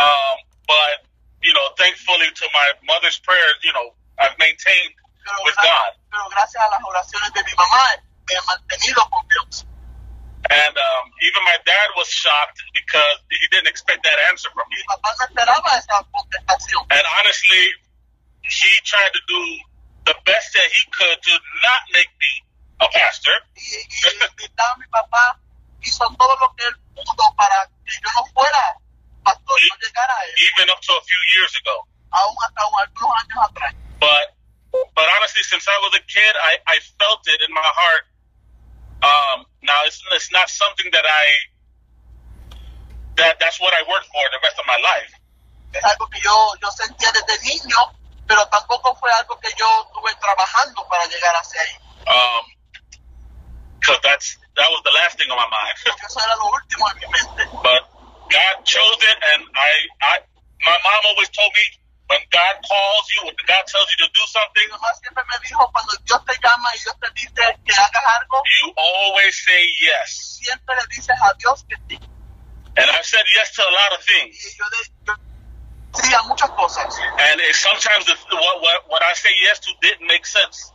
Um, 0.00 0.36
but 0.66 1.04
you 1.42 1.52
know, 1.52 1.68
thankfully 1.76 2.30
to 2.32 2.48
my 2.52 2.72
mother's 2.88 3.18
prayers, 3.20 3.60
you 3.62 3.72
know, 3.72 3.92
I've 4.18 4.36
maintained 4.38 4.94
Pero, 5.24 5.36
with 5.44 5.54
gra- 5.60 5.68
God. 5.68 5.92
pero 6.10 6.24
gracias 6.32 6.62
a 6.64 6.68
las 6.72 6.80
oraciones 6.80 7.32
de 7.34 7.42
mi 7.44 7.52
mamá 7.56 7.92
me 8.24 8.34
he 8.34 8.40
mantenido 8.48 9.04
con 9.10 9.20
Dios. 9.28 9.66
And 10.50 10.74
um, 10.76 11.04
even 11.24 11.40
my 11.44 11.58
dad 11.64 11.88
was 11.96 12.08
shocked 12.08 12.60
because 12.74 13.16
he 13.30 13.46
didn't 13.48 13.68
expect 13.68 14.04
that 14.04 14.18
answer 14.28 14.50
from 14.52 14.68
me. 14.68 14.76
Mi 14.76 14.86
papá 14.88 15.08
no 15.16 15.24
esperaba 15.24 15.70
esa 15.78 15.96
contestación. 16.12 16.84
And 16.90 17.04
honestly, 17.20 17.64
he 18.44 18.72
tried 18.84 19.12
to 19.12 19.22
do 19.26 19.40
the 20.04 20.16
best 20.28 20.52
that 20.52 20.68
he 20.68 20.82
could 20.92 21.16
to 21.16 21.34
not 21.64 21.80
make 21.92 22.12
me 22.20 22.32
a 22.80 22.88
pastor. 22.92 23.36
Y, 23.56 23.80
y 23.88 24.08
en 24.12 24.18
verdad 24.20 24.72
mi 24.76 24.86
papá 24.92 25.40
hizo 25.80 26.04
todo 26.18 26.34
lo 26.40 26.52
que 26.56 26.66
él 26.68 26.76
pudo 26.92 27.24
para 27.36 27.64
que 27.84 27.92
yo 27.92 28.10
no 28.12 28.22
fuera 28.32 28.76
pastor, 29.24 29.56
no 29.56 29.76
llegara 29.80 30.12
a 30.12 30.24
él, 30.28 30.34
even 30.52 30.68
up 30.68 30.80
to 30.80 30.92
a 30.92 31.02
few 31.04 31.20
years 31.32 31.56
ago. 31.56 31.88
aún 32.14 32.36
hasta 32.46 32.62
algunos 32.62 33.14
años 33.22 33.38
atrás. 33.50 33.74
But 33.98 34.26
but 34.94 35.06
honestly, 35.18 35.42
since 35.42 35.66
I 35.68 35.78
was 35.82 35.94
a 35.94 36.02
kid, 36.06 36.34
I, 36.34 36.58
I 36.66 36.76
felt 36.98 37.22
it 37.26 37.40
in 37.46 37.52
my 37.54 37.62
heart. 37.62 38.06
Um, 39.04 39.44
now 39.60 39.84
it's 39.84 40.00
it's 40.12 40.32
not 40.32 40.48
something 40.48 40.88
that 40.92 41.04
I 41.04 41.24
that 43.20 43.36
that's 43.38 43.60
what 43.60 43.74
I 43.74 43.82
worked 43.84 44.08
for 44.08 44.24
the 44.32 44.40
rest 44.40 44.56
of 44.56 44.66
my 44.66 44.80
life. 44.80 45.12
Es 45.74 45.84
algo 45.84 46.08
que 46.08 46.20
yo, 46.20 46.32
yo 46.62 46.70
sentía 46.70 47.10
desde 47.12 47.36
niño, 47.44 47.92
pero 48.26 48.46
tampoco 48.48 48.94
fue 48.96 49.10
algo 49.12 49.38
que 49.40 49.50
yo 49.58 49.66
estuve 49.86 50.14
trabajando 50.20 50.86
para 50.88 51.04
llegar 51.06 51.34
hacia 51.34 51.60
ahí. 51.60 51.76
Um, 52.06 52.44
because 53.80 54.00
that's 54.02 54.38
that 54.56 54.68
was 54.70 54.80
the 54.84 54.92
last 54.92 55.18
thing 55.18 55.28
on 55.30 55.36
my 55.36 55.50
mind. 55.50 55.76
Eso 56.06 56.20
era 56.20 56.36
lo 56.36 56.48
último 56.48 56.88
en 56.88 56.96
mi 56.96 57.06
mente. 57.12 57.42
but 57.60 57.82
God 58.30 58.64
chose 58.64 58.98
it, 59.02 59.18
and 59.34 59.42
I 59.52 59.72
I 60.00 60.18
my 60.64 60.78
mom 60.80 61.00
always 61.12 61.28
told 61.30 61.52
me 61.52 61.83
when 62.08 62.20
God 62.32 62.54
calls 62.68 63.06
you, 63.16 63.26
when 63.26 63.36
God 63.48 63.64
tells 63.66 63.88
you 63.96 64.06
to 64.06 64.10
do 64.12 64.24
something, 64.28 64.68
you 68.62 68.72
always 68.76 69.34
say 69.44 69.66
yes. 69.80 70.38
And 72.76 72.90
I've 72.90 73.06
said 73.06 73.24
yes 73.34 73.54
to 73.56 73.62
a 73.62 73.72
lot 73.72 73.92
of 73.94 74.02
things. 74.04 74.36
And 77.18 77.40
it, 77.40 77.54
sometimes 77.54 78.04
the, 78.06 78.16
what, 78.34 78.60
what, 78.62 78.82
what, 78.88 79.02
I 79.02 79.14
say 79.14 79.30
yes 79.42 79.60
to 79.60 79.70
didn't 79.80 80.06
make 80.08 80.26
sense. 80.26 80.72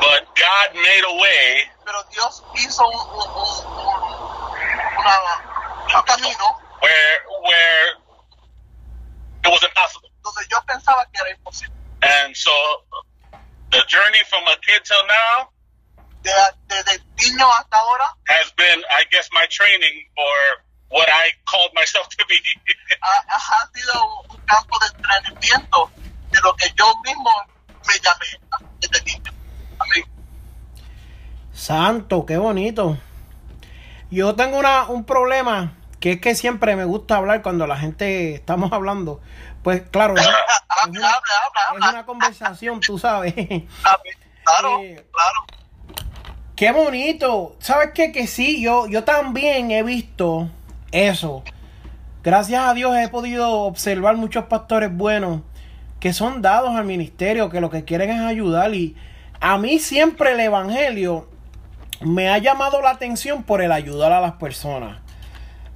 But 0.00 0.28
God 0.36 0.68
made 0.74 1.04
a 1.08 1.14
way. 1.16 1.64
Camino 5.88 6.46
where 6.80 7.16
where 7.42 7.86
it 9.44 9.48
was 9.48 9.62
impossible. 9.64 10.10
donde 10.22 10.46
yo 10.50 10.58
pensaba 10.66 11.04
que 11.12 11.20
era 11.20 11.30
imposible. 11.30 11.74
And 12.02 12.36
so 12.36 12.52
the 13.70 13.82
journey 13.88 14.22
from 14.28 14.44
a 14.46 14.56
kid 14.64 14.84
till 14.84 15.04
now 15.06 15.48
De- 16.22 16.56
Desde 16.66 17.00
niño 17.16 17.46
hasta 17.58 17.76
ahora 17.78 18.04
has 18.28 18.52
been, 18.56 18.82
I 18.90 19.04
guess, 19.10 19.28
my 19.32 19.46
training 19.50 20.04
for 20.14 20.64
what 20.90 21.08
I 21.08 21.32
called 21.46 21.72
myself 21.74 22.08
to 22.08 22.24
be. 22.26 22.36
ha, 23.02 23.70
sido 23.72 24.04
un 24.28 24.40
campo 24.46 24.78
de 24.80 24.86
entrenamiento 24.96 25.90
de 26.30 26.40
lo 26.42 26.54
que 26.56 26.68
yo 26.76 26.92
mismo 27.04 27.30
me 27.86 27.94
llamé 28.00 28.68
desde 28.80 29.04
niño. 29.04 29.32
Amén. 29.78 30.04
Santo, 31.52 32.26
qué 32.26 32.36
bonito. 32.36 32.98
Yo 34.10 34.34
tengo 34.34 34.58
una, 34.58 34.84
un 34.84 35.04
problema 35.04 35.77
que 36.00 36.12
es 36.12 36.20
que 36.20 36.34
siempre 36.34 36.76
me 36.76 36.84
gusta 36.84 37.16
hablar 37.16 37.42
cuando 37.42 37.66
la 37.66 37.76
gente 37.76 38.34
estamos 38.34 38.72
hablando. 38.72 39.20
Pues 39.62 39.82
claro, 39.90 40.14
es, 40.16 40.26
una, 41.78 42.00
es 42.00 42.04
conversación, 42.04 42.80
tú 42.80 42.98
sabes. 42.98 43.34
Claro, 44.44 44.80
Eh, 44.80 45.06
claro. 45.12 45.58
Qué 46.56 46.72
bonito. 46.72 47.54
¿Sabes 47.60 47.90
qué? 47.94 48.12
Que 48.12 48.26
sí, 48.26 48.62
yo, 48.62 48.86
yo 48.88 49.04
también 49.04 49.70
he 49.70 49.82
visto 49.82 50.48
eso. 50.90 51.44
Gracias 52.22 52.66
a 52.66 52.72
Dios 52.72 52.96
he 52.96 53.08
podido 53.08 53.50
observar 53.60 54.16
muchos 54.16 54.46
pastores 54.46 54.90
buenos 54.90 55.42
que 56.00 56.12
son 56.12 56.42
dados 56.42 56.74
al 56.76 56.84
ministerio, 56.84 57.50
que 57.50 57.60
lo 57.60 57.70
que 57.70 57.84
quieren 57.84 58.10
es 58.10 58.20
ayudar. 58.20 58.74
Y 58.74 58.96
a 59.40 59.58
mí 59.58 59.78
siempre 59.78 60.32
el 60.32 60.40
Evangelio 60.40 61.28
me 62.00 62.30
ha 62.30 62.38
llamado 62.38 62.80
la 62.80 62.90
atención 62.90 63.42
por 63.42 63.62
el 63.62 63.70
ayudar 63.70 64.12
a 64.12 64.20
las 64.20 64.32
personas. 64.32 65.00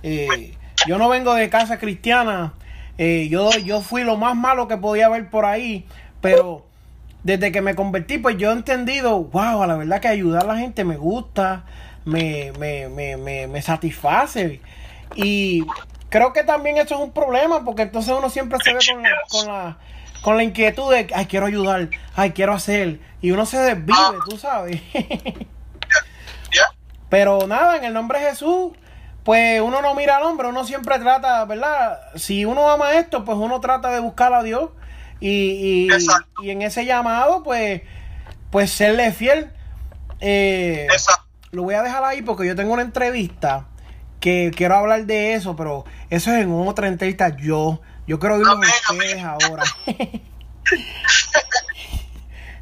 Eh, 0.02 0.54
yo 0.86 0.98
no 0.98 1.08
vengo 1.08 1.34
de 1.34 1.48
casa 1.50 1.78
cristiana. 1.78 2.54
eh, 2.98 3.28
yo, 3.30 3.50
yo 3.58 3.80
fui 3.80 4.04
lo 4.04 4.16
más 4.16 4.36
malo 4.36 4.68
que 4.68 4.76
podía 4.76 5.06
haber 5.06 5.28
por 5.30 5.44
ahí. 5.44 5.86
Pero 6.20 6.64
desde 7.24 7.52
que 7.52 7.62
me 7.62 7.74
convertí, 7.74 8.18
pues 8.18 8.36
yo 8.36 8.50
he 8.50 8.52
entendido, 8.52 9.24
wow, 9.24 9.64
la 9.66 9.76
verdad 9.76 10.00
que 10.00 10.08
ayudar 10.08 10.44
a 10.44 10.54
la 10.54 10.56
gente 10.58 10.84
me 10.84 10.96
gusta, 10.96 11.64
me, 12.04 12.52
me, 12.58 12.88
me, 12.88 13.16
me, 13.16 13.46
me 13.46 13.62
satisface. 13.62 14.60
Y 15.14 15.64
creo 16.08 16.32
que 16.32 16.42
también 16.44 16.76
eso 16.78 16.94
es 16.96 17.00
un 17.00 17.12
problema, 17.12 17.64
porque 17.64 17.82
entonces 17.82 18.14
uno 18.16 18.28
siempre 18.30 18.58
se 18.62 18.72
ve 18.74 18.80
con, 18.92 19.02
la- 19.02 19.10
con 19.30 19.46
la, 19.46 19.78
con 20.22 20.36
la 20.36 20.42
inquietud 20.44 20.92
de, 20.92 21.08
ay, 21.14 21.26
quiero 21.26 21.46
ayudar, 21.46 21.88
ay, 22.14 22.30
quiero 22.32 22.52
hacer. 22.52 23.00
Y 23.20 23.30
uno 23.30 23.46
se 23.46 23.58
desvive, 23.58 24.18
tú 24.28 24.36
sabes. 24.38 24.80
Pero 27.08 27.46
nada, 27.46 27.76
en 27.76 27.84
el 27.84 27.92
nombre 27.92 28.20
de 28.20 28.30
Jesús, 28.30 28.72
pues 29.24 29.60
uno 29.60 29.82
no 29.82 29.94
mira 29.94 30.16
al 30.16 30.24
hombre, 30.24 30.48
uno 30.48 30.64
siempre 30.64 30.98
trata, 30.98 31.44
¿verdad? 31.44 32.00
Si 32.16 32.44
uno 32.44 32.68
ama 32.68 32.94
esto, 32.94 33.24
pues 33.24 33.38
uno 33.38 33.60
trata 33.60 33.90
de 33.90 34.00
buscar 34.00 34.34
a 34.34 34.42
Dios 34.42 34.70
y, 35.20 35.88
y, 35.88 35.88
y 36.42 36.50
en 36.50 36.62
ese 36.62 36.84
llamado, 36.84 37.42
pues, 37.42 37.82
pues 38.50 38.70
serle 38.70 39.12
fiel. 39.12 39.52
Eh, 40.20 40.88
lo 41.52 41.62
voy 41.62 41.74
a 41.74 41.82
dejar 41.82 42.02
ahí 42.04 42.22
porque 42.22 42.46
yo 42.46 42.56
tengo 42.56 42.72
una 42.72 42.82
entrevista 42.82 43.68
que 44.18 44.50
quiero 44.54 44.76
hablar 44.76 45.06
de 45.06 45.34
eso, 45.34 45.54
pero 45.54 45.84
eso 46.10 46.32
es 46.32 46.42
en 46.42 46.52
otra 46.52 46.88
entrevista. 46.88 47.36
Yo, 47.36 47.80
yo 48.06 48.18
quiero 48.18 48.36
oírlo 48.36 48.52
Amén, 48.52 48.70
a 48.88 48.92
ustedes 48.92 49.22
ahora. 49.22 49.62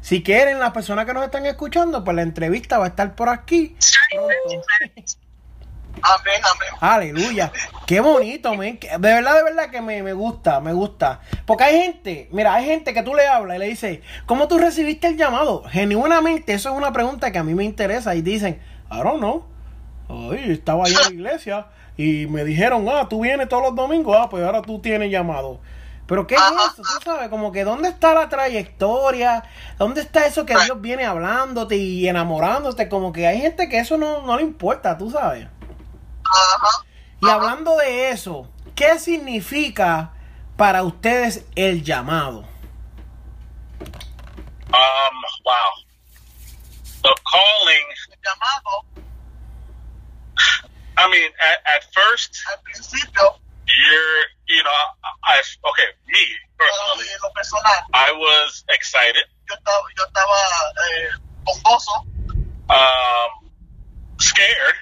si 0.01 0.21
quieren, 0.21 0.59
las 0.59 0.71
personas 0.71 1.05
que 1.05 1.13
nos 1.13 1.23
están 1.23 1.45
escuchando, 1.45 2.03
pues 2.03 2.15
la 2.15 2.21
entrevista 2.21 2.77
va 2.77 2.85
a 2.85 2.89
estar 2.89 3.15
por 3.15 3.29
aquí 3.29 3.75
pronto. 4.11 4.65
Amén, 6.03 6.41
amén. 6.43 6.69
Aleluya. 6.79 7.51
Qué 7.85 7.99
bonito, 7.99 8.55
men. 8.55 8.79
De 8.79 8.97
verdad, 8.97 9.35
de 9.35 9.43
verdad 9.43 9.69
que 9.69 9.81
me, 9.81 10.03
me 10.03 10.13
gusta, 10.13 10.59
me 10.59 10.73
gusta. 10.73 11.21
Porque 11.45 11.63
hay 11.63 11.81
gente, 11.81 12.29
mira, 12.31 12.53
hay 12.53 12.65
gente 12.65 12.93
que 12.93 13.03
tú 13.03 13.13
le 13.15 13.27
hablas 13.27 13.57
y 13.57 13.59
le 13.59 13.67
dices, 13.67 13.99
¿cómo 14.25 14.47
tú 14.47 14.57
recibiste 14.57 15.07
el 15.07 15.17
llamado? 15.17 15.63
Genuinamente, 15.69 16.53
eso 16.53 16.69
es 16.69 16.75
una 16.75 16.91
pregunta 16.91 17.31
que 17.31 17.37
a 17.37 17.43
mí 17.43 17.53
me 17.53 17.63
interesa. 17.63 18.15
Y 18.15 18.21
dicen, 18.21 18.61
I 18.91 19.01
don't 19.03 19.19
know. 19.19 19.45
Ay, 20.09 20.51
estaba 20.51 20.85
ahí 20.85 20.93
en 20.93 20.99
la 21.01 21.13
iglesia 21.13 21.67
y 21.97 22.25
me 22.27 22.43
dijeron, 22.43 22.87
ah, 22.89 23.07
tú 23.09 23.21
vienes 23.21 23.47
todos 23.47 23.63
los 23.63 23.75
domingos, 23.75 24.17
ah, 24.19 24.29
pues 24.29 24.43
ahora 24.43 24.61
tú 24.61 24.79
tienes 24.79 25.11
llamado. 25.11 25.59
Pero 26.07 26.27
¿qué 26.27 26.35
es 26.35 26.41
eso? 26.41 26.81
Tú 26.81 27.05
sabes, 27.05 27.29
como 27.29 27.53
que 27.53 27.63
¿dónde 27.63 27.87
está 27.87 28.13
la 28.13 28.27
trayectoria? 28.27 29.43
¿Dónde 29.77 30.01
está 30.01 30.25
eso 30.25 30.45
que 30.45 30.53
Right. 30.53 30.65
Dios 30.65 30.81
viene 30.81 31.05
hablándote 31.05 31.77
y 31.77 32.05
enamorándote? 32.07 32.89
Como 32.89 33.13
que 33.13 33.27
hay 33.27 33.39
gente 33.39 33.69
que 33.69 33.79
eso 33.79 33.97
no, 33.97 34.21
no 34.25 34.35
le 34.35 34.43
importa, 34.43 34.97
tú 34.97 35.09
sabes. 35.09 35.47
Y 37.21 37.29
hablando 37.29 37.77
de 37.77 38.09
eso, 38.09 38.49
¿qué 38.75 38.99
significa 38.99 40.13
para 40.57 40.83
ustedes 40.83 41.45
el 41.55 41.83
llamado? 41.83 42.47
Um, 44.73 45.15
wow. 45.43 45.85
The 47.03 47.13
calling, 47.25 47.87
El 48.11 48.19
llamado, 48.23 48.85
I 50.97 51.09
mean, 51.09 51.31
at, 51.41 51.59
at 51.65 51.83
first, 51.93 52.37
al 52.51 52.57
principio, 52.61 53.41
you're, 53.65 54.21
you 54.47 54.63
know, 54.63 54.81
I, 55.23 55.41
okay, 55.41 55.89
me 56.07 56.23
personally, 56.57 57.09
personal, 57.33 57.63
I 57.93 58.11
was 58.11 58.63
excited, 58.69 59.25
yo 59.49 59.55
estaba, 59.55 59.81
yo 59.97 60.05
estaba 60.05 60.37
eh, 60.85 61.09
um, 62.69 63.40
scared, 64.21 64.75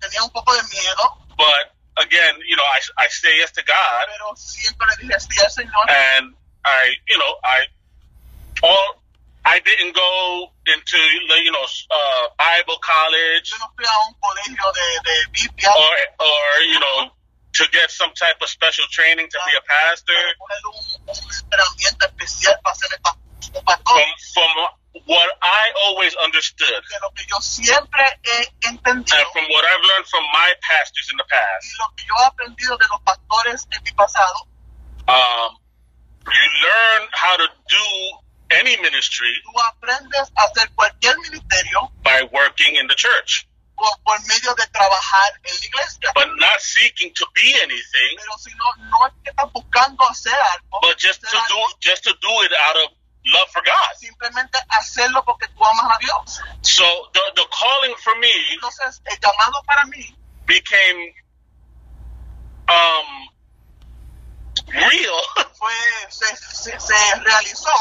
tenía 0.00 0.22
un 0.22 0.30
poco 0.30 0.52
de 0.54 0.62
miedo, 0.64 1.18
but 1.36 1.74
again, 1.98 2.34
you 2.48 2.56
know, 2.56 2.64
I, 2.64 2.80
I 3.04 3.08
say 3.08 3.38
yes 3.38 3.52
to 3.52 3.62
God, 3.62 4.06
pero 4.08 4.34
siempre 4.36 4.86
dije 5.00 5.20
sí 5.20 5.40
al 5.40 5.50
Señor. 5.50 5.90
and 5.90 6.34
I, 6.64 6.94
you 7.08 7.18
know, 7.18 7.32
I, 7.44 7.66
all, 8.62 9.02
I 9.44 9.58
didn't 9.60 9.94
go 9.94 10.52
into, 10.66 10.98
you 10.98 11.50
know, 11.52 11.64
uh, 11.90 12.28
Bible 12.36 12.78
college 12.84 13.52
no 13.58 13.66
fui 13.76 13.84
a 13.84 13.96
un 14.08 14.14
colegio 14.20 14.72
de, 14.72 14.88
de 15.04 15.16
Biblia 15.32 15.70
or, 15.70 15.96
or, 16.20 16.60
you 16.68 16.78
know, 16.80 17.10
to 17.54 17.64
get 17.72 17.90
some 17.90 18.12
type 18.14 18.36
of 18.42 18.48
special 18.48 18.84
training 18.90 19.28
to 19.28 19.38
be 19.46 19.56
a 19.56 19.62
pastor. 19.62 20.12
un, 20.14 21.08
un 21.08 21.14
entrenamiento 21.16 22.06
especial 22.06 22.60
para 22.62 22.74
ser 22.76 22.92
el 22.92 23.00
pa- 23.00 23.16
un 23.54 23.64
pastor. 23.64 23.94
From, 23.94 24.08
from 24.34 24.68
what 25.06 25.28
I 25.42 25.72
always 25.86 26.14
understood, 26.16 26.82
De 26.88 26.98
lo 27.02 27.10
que 27.14 27.24
yo 27.28 27.40
siempre 27.40 28.02
he 28.24 28.68
entendido 28.68 29.16
and 29.18 29.26
from 29.32 29.44
what 29.50 29.64
I've 29.64 29.82
learned 29.86 30.06
from 30.06 30.24
my 30.32 30.50
pastors 30.68 31.08
in 31.10 31.16
the 31.16 31.24
y 31.24 31.30
past, 31.30 31.66
lo 31.78 31.86
que 31.96 32.04
yo 32.06 32.14
he 32.18 32.24
aprendido 32.26 32.76
de 32.78 32.86
los 32.90 33.00
pastores 33.02 33.66
en 33.70 33.82
mi 33.84 33.92
pasado, 33.92 34.48
um, 35.08 35.56
you 36.26 36.46
learn 36.62 37.08
how 37.12 37.36
to 37.36 37.46
do 37.68 37.86
any 38.50 38.76
ministry 38.82 39.30
tú 39.44 39.52
aprendes 39.70 40.30
a 40.36 40.42
hacer 40.42 40.68
cualquier 40.74 41.16
ministerio 41.18 41.90
by 42.02 42.22
working 42.32 42.74
in 42.76 42.86
the 42.88 42.94
church, 42.96 43.46
por, 43.76 43.88
por 44.04 44.18
medio 44.26 44.52
de 44.56 44.66
trabajar 44.72 45.30
en 45.44 45.54
la 45.54 45.66
iglesia. 45.66 46.10
but 46.16 46.28
not 46.36 46.60
seeking 46.60 47.12
to 47.14 47.24
be 47.34 47.54
anything, 47.62 48.16
Pero 48.18 48.38
si 48.38 48.50
no, 48.58 48.66
no 48.90 49.06
es 49.06 49.12
que 49.22 49.30
estás 49.30 49.52
buscando 49.52 50.04
hacer 50.10 50.34
algo, 50.34 50.80
but 50.82 50.98
just 50.98 51.20
to 51.20 51.38
do 51.48 51.58
just 51.80 52.02
to 52.02 52.12
do 52.20 52.42
it 52.42 52.52
out 52.66 52.76
of 52.76 52.99
love 53.26 53.48
for 53.52 53.62
God. 53.62 53.96
simplemente 53.98 54.58
hacerlo 54.68 55.24
porque 55.24 55.46
tú 55.48 55.64
amas 55.64 55.96
a 55.96 55.98
Dios. 55.98 56.40
So 56.62 56.84
the 57.12 57.20
the 57.36 57.46
calling 57.50 57.94
for 57.98 58.16
me 58.18 58.32
Entonces, 58.54 59.02
el 59.04 59.18
llamado 59.20 59.62
para 59.66 59.84
mí 59.86 60.16
became 60.46 61.14
um 62.68 63.28
real 64.68 65.20
fue, 65.58 65.72
se, 66.08 66.36
se, 66.36 66.80
se 66.80 67.14
realizó 67.24 67.74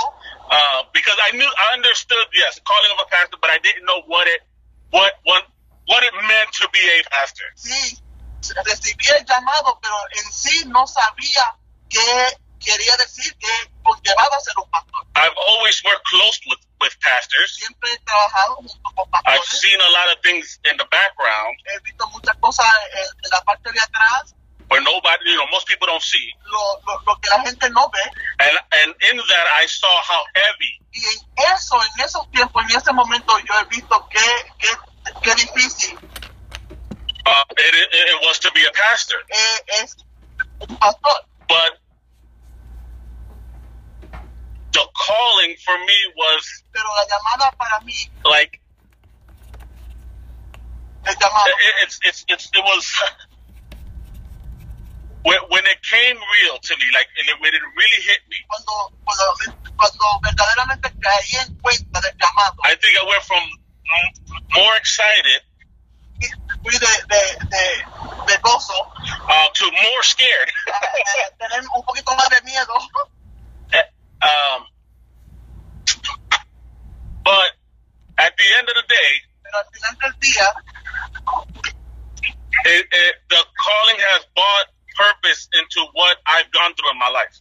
uh, 0.50 0.84
because 0.94 1.18
I 1.24 1.32
knew 1.32 1.48
I 1.48 1.76
understood 1.76 2.28
yes 2.34 2.56
the 2.56 2.62
calling 2.62 2.92
of 2.98 3.06
a 3.06 3.10
pastor, 3.10 3.38
but 3.42 3.50
I 3.50 3.60
didn't 3.60 3.86
know 3.86 4.02
what 4.08 4.28
it 4.28 4.42
what 4.92 5.14
what 5.24 5.44
what 5.88 6.04
it 6.04 6.14
meant 6.14 6.52
to 6.62 6.70
be 6.72 6.80
a 6.80 7.04
pastor. 7.10 7.46
sí, 7.56 8.00
recibí 8.66 9.08
el 9.10 9.26
llamado, 9.26 9.80
pero 9.82 9.96
en 10.24 10.32
sí 10.32 10.66
no 10.68 10.86
sabía 10.88 11.58
qué 11.90 12.38
quería 12.60 12.96
decir, 12.98 13.36
qué 13.40 13.72
conllevaba 13.84 14.40
ser 14.42 14.54
un 14.58 14.70
pastor. 14.72 15.06
I've 15.16 15.36
always 15.48 15.82
worked 15.84 16.06
close 16.06 16.40
with 16.48 16.60
with 16.82 16.94
pastors. 17.02 17.56
Siempre 17.58 17.90
he 17.92 17.98
trabajado 18.06 18.56
junto 18.56 18.78
con 18.96 19.06
I've 19.26 19.40
pastores. 19.42 19.60
seen 19.60 19.80
a 19.82 19.90
lot 19.90 20.08
of 20.16 20.22
things 20.24 20.60
in 20.70 20.78
the 20.78 20.86
background 20.92 21.58
He 21.66 21.80
visto 21.84 22.08
muchas 22.08 22.36
cosas 22.40 22.66
en, 22.94 23.30
la 23.32 23.42
parte 23.42 23.72
de 23.72 23.80
atrás, 23.80 24.34
where 24.70 24.82
nobody, 24.82 25.32
you 25.32 25.36
know, 25.38 25.48
most 25.52 25.68
people 25.68 25.88
don't 25.88 26.02
see. 26.04 26.32
lo, 26.46 26.80
lo, 26.88 27.02
lo 27.06 27.16
que 27.20 27.30
la 27.30 27.42
gente 27.44 27.70
no 27.72 27.90
ve. 27.90 28.00
And 28.40 28.58
and 28.84 28.94
in 29.12 29.18
that 29.18 29.48
I 29.60 29.66
saw 29.68 30.02
how 30.04 30.24
heavy 30.36 30.80
Y 30.92 31.04
en 31.06 31.54
eso, 31.56 31.76
en 31.82 32.06
esos 32.06 32.30
tiempos, 32.32 32.64
en 32.70 32.78
ese 32.78 32.92
momento, 32.94 33.38
yo 33.40 33.54
he 33.60 33.66
visto 33.66 34.08
qué, 34.10 34.52
qué, 34.58 34.70
qué 35.22 35.36
difícil 35.36 35.98
uh, 37.26 37.44
it, 37.58 37.76
it, 37.76 37.90
it 37.94 38.20
was 38.26 38.40
to 38.40 38.52
be 38.54 38.66
a 38.66 38.72
pastor. 38.72 39.18
eh, 39.30 39.84
es 39.84 39.96
un 40.68 40.78
pastor. 40.78 41.14
But 41.48 41.80
the 44.74 44.88
calling 44.96 45.56
for 45.66 45.78
me 45.80 45.98
was 46.16 46.64
Pero 46.72 46.86
la 46.96 47.06
llamada 47.06 47.52
para 47.58 47.80
mí, 47.84 47.96
like 48.26 48.62
it, 51.08 51.18
it's, 51.84 52.00
it's, 52.04 52.26
it's, 52.28 52.50
it 52.54 52.64
was 52.64 52.86
when, 55.24 55.38
when 55.50 55.66
it 55.66 55.82
came 55.82 56.16
real 56.16 56.58
to 56.62 56.76
me, 56.78 56.86
like 56.94 57.08
and 57.18 57.42
when 57.42 57.54
it 57.54 57.62
really 57.76 58.02
hit 58.04 58.20
me. 58.30 58.38
cuando, 58.48 58.94
cuando, 59.06 59.24
cuando 59.76 60.20
verdaderamente 60.24 60.94
caí 61.02 61.36
en 61.42 61.56
cuenta 61.62 62.02
del 62.02 62.14
llamado, 62.18 62.56
I 62.64 62.76
think 62.76 62.98
I 62.98 63.04
went 63.06 63.24
from 63.24 63.44
more 64.54 64.76
excited 64.78 65.42
uh, 69.30 69.48
to 69.54 69.72
more 69.72 70.04
scared. 70.04 70.52
Um, 74.22 74.66
but 77.24 77.50
at 78.18 78.36
the 78.36 78.44
end 78.58 78.68
of 78.68 78.76
the 78.76 78.84
day, 78.88 79.12
it, 82.66 82.86
it, 82.92 83.16
the 83.30 83.40
calling 83.56 84.00
has 84.12 84.26
brought 84.36 84.68
purpose 85.00 85.48
into 85.56 85.80
what 85.94 86.18
I've 86.28 86.52
gone 86.52 86.76
through 86.76 86.92
in 86.92 87.00
my 87.00 87.08
life. 87.08 87.40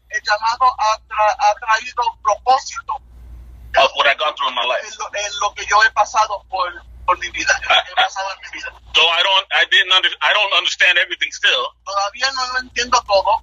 Of 3.76 3.90
what 3.94 4.06
I've 4.06 4.18
gone 4.18 4.34
through 4.36 4.48
in 4.48 4.54
my 4.54 4.64
life. 4.64 4.78
I, 4.78 4.82
though 8.94 9.08
I 9.08 9.22
don't, 9.22 9.46
I 9.54 9.64
didn't 9.70 9.92
under, 9.92 10.08
I 10.22 10.32
don't 10.32 10.52
understand 10.54 10.98
everything 10.98 11.30
still. 11.32 11.66
Todavía 11.84 12.30
no 12.34 12.46
lo 12.52 12.58
entiendo 12.60 13.02
todo. 13.06 13.42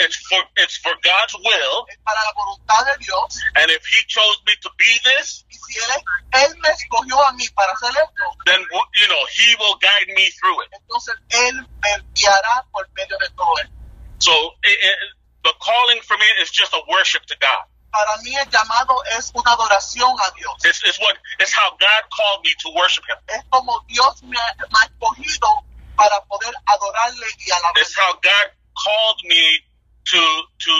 it's 0.00 0.16
for 0.28 0.38
it's 0.56 0.76
for 0.78 0.92
God's 1.02 1.34
will. 1.36 1.86
para 2.04 2.20
la 2.24 2.32
voluntad 2.34 2.84
de 2.86 3.04
Dios, 3.04 3.40
And 3.56 3.70
if 3.70 3.84
He 3.86 4.00
chose 4.08 4.36
me 4.46 4.54
to 4.62 4.70
be 4.78 4.90
this, 5.04 5.44
si 5.50 5.78
Él, 5.78 6.02
él 6.32 6.56
me 6.58 6.68
escogió 6.70 7.20
a 7.26 7.32
mí 7.32 7.48
para 7.54 7.72
hacer 7.72 7.90
esto, 7.90 8.24
then 8.46 8.60
you 8.94 9.06
know 9.08 9.24
He 9.34 9.54
will 9.58 9.76
guide 9.80 10.08
me 10.14 10.30
through 10.30 10.62
it. 10.62 10.70
entonces 10.72 11.14
Él 11.30 11.60
me 11.60 11.90
guiará 12.14 12.64
por 12.72 12.88
medio 12.94 13.16
de 13.18 13.28
todo 13.36 13.52
esto. 13.58 13.72
So 14.18 14.32
it, 14.64 14.78
it, 14.80 14.98
the 15.44 15.52
calling 15.60 16.00
for 16.02 16.16
me 16.16 16.26
is 16.40 16.50
just 16.50 16.72
a 16.72 16.80
worship 16.88 17.24
to 17.26 17.36
God. 17.40 17.64
Para 17.92 18.16
mí 18.22 18.34
el 18.34 18.46
llamado 18.48 18.96
es 19.18 19.30
una 19.34 19.52
adoración 19.52 20.16
a 20.18 20.30
Dios. 20.38 20.54
It's, 20.64 20.80
it's 20.86 20.98
what 20.98 21.14
it's 21.38 21.52
how 21.52 21.70
God 21.76 22.02
called 22.16 22.40
me 22.42 22.54
to 22.64 22.70
worship 22.74 23.04
Him. 23.04 23.18
Es 23.28 23.42
como 23.50 23.84
Dios 23.88 24.22
me, 24.22 24.30
me 24.30 24.78
ha 24.80 24.84
escogido 24.86 25.48
para 25.96 26.18
poder 26.24 26.54
adorarle 26.64 27.26
y 27.44 27.50
alabarle. 27.50 27.82
It's 27.82 27.94
how 27.98 28.12
God 28.22 28.48
called 28.74 29.20
me 29.24 29.60
to 30.04 30.18
to 30.58 30.72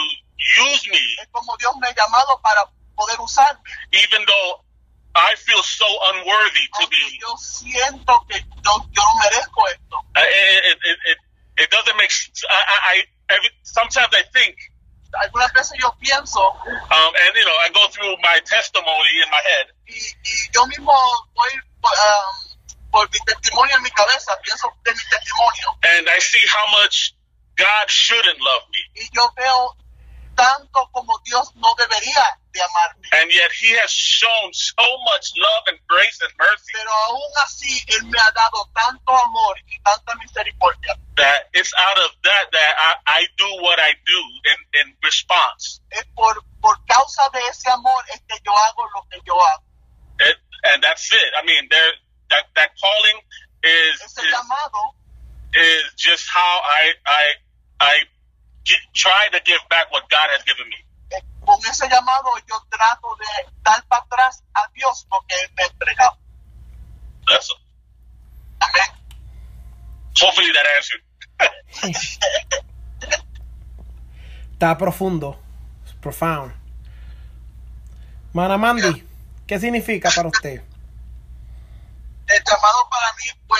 use 0.65 0.89
me, 0.91 0.99
Es 1.21 1.27
como 1.31 1.55
Dios 1.57 1.73
me 1.81 1.87
ha 1.87 1.93
llamado 1.95 2.39
para 2.41 2.63
poder 2.95 3.19
usarme. 3.19 3.61
even 3.91 4.23
though 4.25 4.63
I 5.15 5.35
feel 5.37 5.61
so 5.63 5.85
unworthy 6.13 6.67
to 6.79 6.87
be. 6.89 7.19
yo 7.21 7.37
siento 7.37 8.25
que 8.27 8.39
yo, 8.39 8.71
yo 8.91 9.03
no 9.03 9.13
merezco 9.21 9.67
esto. 9.67 9.95
Uh, 10.15 10.21
It, 10.21 10.77
it, 10.83 10.97
it, 11.11 11.17
it, 11.63 11.69
doesn't 11.71 11.95
make. 11.97 12.09
s- 12.09 12.31
I, 12.49 13.03
I, 13.29 13.35
I 13.35 13.49
sometimes 13.63 14.09
I 14.13 14.23
think, 14.33 14.55
Algunas 15.21 15.53
veces 15.53 15.77
yo 15.79 15.93
pienso 15.99 16.41
um, 16.41 17.13
and 17.15 17.35
you 17.37 17.45
know, 17.45 17.55
I 17.61 17.69
go 17.69 17.87
through 17.89 18.17
my 18.23 18.39
testimony 18.45 19.13
in 19.23 19.29
my 19.29 19.41
head, 19.45 19.67
y, 19.87 19.93
y 19.93 20.49
yo 20.51 20.65
mismo 20.65 20.91
voy 21.35 21.51
um, 21.83 22.89
por 22.91 23.07
mi 23.13 23.19
testimonio 23.27 23.75
en 23.75 23.83
mi 23.83 23.91
cabeza, 23.91 24.35
pienso 24.41 24.73
de 24.83 24.91
mi 24.91 25.03
testimonio 25.11 25.77
and 25.83 26.09
I 26.09 26.17
see 26.19 26.41
how 26.49 26.65
much 26.81 27.13
God 27.57 27.89
shouldn't 27.89 28.39
love 28.41 28.63
me, 28.71 29.01
y 29.03 29.09
yo 29.13 29.29
veo 29.37 29.75
tanto 30.35 30.89
como 30.91 31.13
Dios 31.25 31.51
no 31.55 31.73
debería 31.77 32.23
de 32.51 32.61
amarme. 32.61 33.07
and 33.13 33.31
yet 33.31 33.51
He 33.51 33.69
has 33.77 33.91
shown 33.91 34.51
so 34.53 34.81
much 35.13 35.29
love 35.37 35.63
and 35.67 35.77
grace 35.87 36.17
and 36.21 36.31
mercy 36.39 36.73
Pero 36.73 36.89
aún 36.91 37.31
así 37.45 37.83
Él 37.87 38.03
me 38.09 38.17
ha 38.19 38.31
dado 38.31 38.65
tanto 38.73 39.11
amor 39.13 39.55
y 39.67 39.77
tanta 39.83 40.15
misericordia. 40.15 40.97
that 41.17 41.49
it's 41.53 41.71
out 41.77 41.97
of 41.99 42.09
that 42.23 42.49
that 42.51 42.73
I, 43.05 43.21
I 43.21 43.27
do 43.37 43.45
what 43.61 43.77
I 43.79 43.93
do 44.05 44.19
in, 44.49 44.81
in 44.81 44.97
response, 45.03 45.79
Es 45.91 46.05
por, 46.15 46.33
por 46.61 46.77
causa 46.87 47.29
de 47.31 47.39
ese 47.49 47.69
amor 47.69 48.03
es 48.13 48.19
que 48.27 48.37
yo 48.43 48.51
hago 48.57 48.83
lo 48.95 49.05
que 49.11 49.19
yo 49.25 49.35
hago. 49.39 49.63
it, 50.19 50.37
and 50.73 50.81
that's 50.81 51.11
it. 51.11 51.31
I 51.37 51.45
mean, 51.45 51.67
there 51.69 51.91
that 52.31 52.45
that 52.55 52.71
calling 52.81 53.21
is 53.63 54.01
is, 54.01 54.33
is 55.55 55.83
just 55.97 56.25
how 56.33 56.61
I 56.65 56.93
I 57.05 57.23
I 57.79 57.93
get, 58.65 58.79
try 58.93 59.27
to 59.31 59.39
give 59.45 59.59
back 59.69 59.91
what 59.91 60.09
God 60.09 60.29
has 60.31 60.43
given 60.45 60.67
me. 60.69 60.77
con 61.45 61.59
ese 61.69 61.87
llamado 61.89 62.29
yo 62.47 62.55
trato 62.69 63.15
de 63.17 63.51
dar 63.63 63.83
para 63.87 64.01
atrás 64.03 64.43
a 64.53 64.67
Dios 64.73 65.05
lo 65.11 65.19
que 65.27 65.35
Él 65.35 65.51
me 65.57 65.63
ha 65.63 65.67
entregado. 65.67 66.17
That's 67.27 67.49
Amén. 68.59 68.89
hopefully 70.19 70.51
that 70.53 70.65
answered. 70.77 71.03
Está 74.53 74.77
profundo. 74.77 75.37
Es 75.85 75.93
profound. 75.95 76.53
Manamandi, 78.33 79.03
¿qué 79.45 79.59
significa 79.59 80.09
para 80.15 80.29
usted? 80.29 80.63
El 82.27 82.43
llamado 82.43 82.89
para 82.89 83.13
mí 83.17 83.23
fue, 83.47 83.59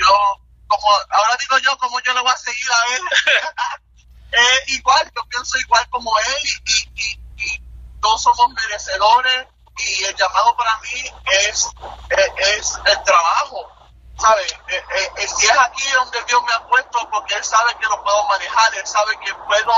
yo, 0.00 0.40
como 0.66 0.86
ahora 1.10 1.36
digo 1.38 1.58
yo, 1.58 1.76
como 1.78 2.00
yo 2.00 2.14
le 2.14 2.20
voy 2.20 2.30
a 2.32 2.36
seguir 2.36 2.66
a 2.70 2.94
Él. 2.96 3.02
Eh, 4.32 4.64
igual, 4.68 5.10
yo 5.16 5.24
pienso 5.24 5.58
igual 5.58 5.84
como 5.90 6.16
Él 6.16 6.48
y, 6.64 6.88
y, 6.94 7.20
y 7.36 7.62
todos 8.00 8.22
somos 8.22 8.48
merecedores 8.52 9.48
y 9.76 10.04
el 10.04 10.14
llamado 10.14 10.56
para 10.56 10.78
mí 10.78 11.04
es, 11.48 11.66
es 12.36 12.78
el 12.84 13.02
trabajo. 13.02 13.79
¿Sabe? 14.20 14.42
Eh, 14.42 14.84
eh, 14.90 15.12
eh, 15.16 15.28
si 15.28 15.46
es 15.46 15.58
aquí 15.58 15.90
donde 15.92 16.22
Dios 16.24 16.42
me 16.42 16.52
ha 16.52 16.66
puesto, 16.66 17.08
porque 17.10 17.34
Él 17.36 17.42
sabe 17.42 17.74
que 17.76 17.86
lo 17.86 18.02
puedo 18.02 18.22
manejar, 18.24 18.74
Él 18.74 18.86
sabe 18.86 19.18
que 19.18 19.34
puedo 19.34 19.72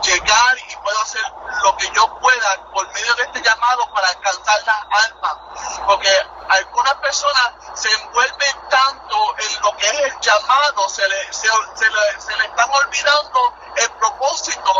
llegar 0.00 0.58
y 0.66 0.76
puedo 0.76 1.02
hacer 1.02 1.22
lo 1.62 1.76
que 1.76 1.90
yo 1.90 2.18
pueda 2.18 2.70
por 2.72 2.90
medio 2.90 3.14
de 3.16 3.24
este 3.24 3.42
llamado 3.42 3.92
para 3.92 4.08
alcanzar 4.08 4.62
las 4.64 5.04
almas. 5.04 5.36
Porque 5.84 6.08
algunas 6.48 6.94
personas 6.94 7.52
se 7.74 7.92
envuelven 7.92 8.68
tanto 8.70 9.34
en 9.38 9.60
lo 9.60 9.76
que 9.76 9.86
es 9.86 9.98
el 10.00 10.20
llamado, 10.20 10.88
se 10.88 11.06
le, 11.06 11.32
se, 11.32 11.48
se 11.74 11.90
le, 11.90 12.20
se 12.20 12.36
le 12.36 12.44
están 12.46 12.70
olvidando 12.72 13.54
el 13.76 13.90
propósito 13.90 14.72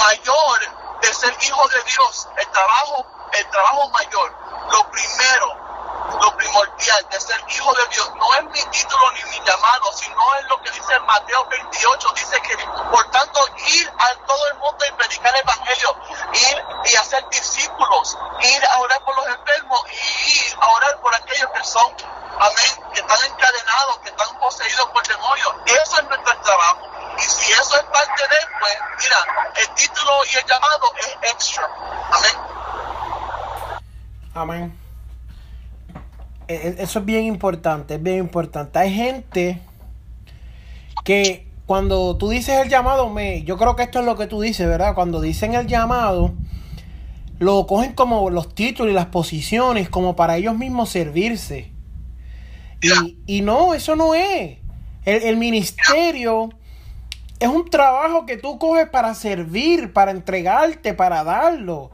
mayor 0.00 0.60
de 1.02 1.12
ser 1.12 1.36
hijo 1.42 1.68
de 1.68 1.82
Dios, 1.82 2.26
el 2.38 2.48
trabajo, 2.48 3.06
el 3.32 3.50
trabajo 3.50 3.90
mayor, 3.90 4.34
lo 4.70 4.90
primero 4.90 5.65
lo 6.20 6.36
primordial 6.36 7.06
de 7.10 7.20
ser 7.20 7.42
hijo 7.48 7.74
de 7.74 7.86
Dios 7.88 8.10
no 8.14 8.34
es 8.34 8.44
mi 8.44 8.62
título 8.70 9.10
ni 9.12 9.22
mi 9.30 9.44
llamado, 9.44 9.92
sino 9.92 10.34
es 10.36 10.44
lo 10.46 10.60
que 10.62 10.70
dice 10.70 10.98
Mateo 11.00 11.44
28, 11.46 12.12
dice 12.14 12.40
que 12.42 12.56
por 12.90 13.10
tanto 13.10 13.40
ir 13.66 13.92
a 13.98 14.26
todo 14.26 14.48
el 14.48 14.58
mundo 14.58 14.84
y 14.86 14.92
predicar 14.92 15.34
el 15.34 15.40
evangelio, 15.40 15.96
ir 16.32 16.64
y 16.84 16.96
hacer 16.96 17.28
discípulos, 17.28 18.16
ir 18.40 18.64
a 18.66 18.78
orar 18.80 19.02
por 19.04 19.16
los 19.16 19.26
enfermos 19.26 19.80
y 19.90 20.48
ir 20.48 20.56
a 20.60 20.68
orar 20.68 21.00
por 21.00 21.14
aquellos 21.14 21.50
que 21.50 21.64
son, 21.64 21.92
amén, 22.38 22.92
que 22.94 23.00
están 23.00 23.18
encadenados, 23.24 23.98
que 23.98 24.08
están 24.10 24.38
poseídos 24.38 24.86
por 24.86 25.06
demonios. 25.06 25.54
Eso 25.66 25.98
es 25.98 26.04
nuestro 26.04 26.40
trabajo. 26.40 26.86
Y 27.18 27.22
si 27.22 27.52
eso 27.52 27.76
es 27.76 27.84
parte 27.84 28.28
de 28.28 28.36
él, 28.36 28.48
pues 28.60 28.78
mira, 28.98 29.52
el 29.56 29.74
título 29.74 30.24
y 30.24 30.36
el 30.36 30.44
llamado 30.44 30.92
es 30.98 31.16
extra. 31.22 31.68
Amén. 32.12 32.36
Amén. 34.34 34.85
E- 36.48 36.54
e- 36.54 36.82
Eso 36.82 37.00
es 37.00 37.04
bien 37.04 37.24
importante, 37.24 37.94
es 37.96 38.02
bien 38.02 38.18
importante. 38.18 38.78
Hay 38.78 38.92
gente 38.94 39.60
que 41.04 41.46
cuando 41.66 42.16
tú 42.16 42.28
dices 42.30 42.60
el 42.62 42.68
llamado, 42.68 43.10
me, 43.10 43.42
yo 43.42 43.56
creo 43.56 43.74
que 43.76 43.82
esto 43.82 43.98
es 44.00 44.04
lo 44.04 44.16
que 44.16 44.26
tú 44.26 44.40
dices, 44.40 44.66
¿verdad? 44.68 44.94
Cuando 44.94 45.20
dicen 45.20 45.54
el 45.54 45.66
llamado, 45.66 46.32
lo 47.38 47.66
cogen 47.66 47.92
como 47.92 48.30
los 48.30 48.54
títulos 48.54 48.92
y 48.92 48.94
las 48.94 49.06
posiciones, 49.06 49.88
como 49.88 50.16
para 50.16 50.36
ellos 50.36 50.56
mismos 50.56 50.90
servirse. 50.90 51.70
Y, 52.80 53.18
y 53.26 53.40
no, 53.42 53.74
eso 53.74 53.96
no 53.96 54.14
es. 54.14 54.58
El, 55.04 55.22
el 55.22 55.36
ministerio 55.36 56.50
es 57.40 57.48
un 57.48 57.68
trabajo 57.68 58.26
que 58.26 58.36
tú 58.36 58.58
coges 58.58 58.88
para 58.88 59.14
servir, 59.14 59.92
para 59.92 60.10
entregarte, 60.12 60.94
para 60.94 61.24
darlo. 61.24 61.90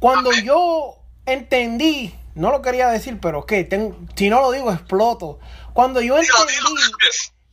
Cuando 0.00 0.30
yo 0.32 0.96
entendí, 1.24 2.14
no 2.38 2.52
lo 2.52 2.62
quería 2.62 2.88
decir, 2.88 3.18
pero 3.20 3.44
que 3.46 3.68
si 4.14 4.30
no 4.30 4.40
lo 4.40 4.52
digo 4.52 4.72
exploto. 4.72 5.40
Cuando 5.72 6.00
yo 6.00 6.16
entendí, 6.16 6.54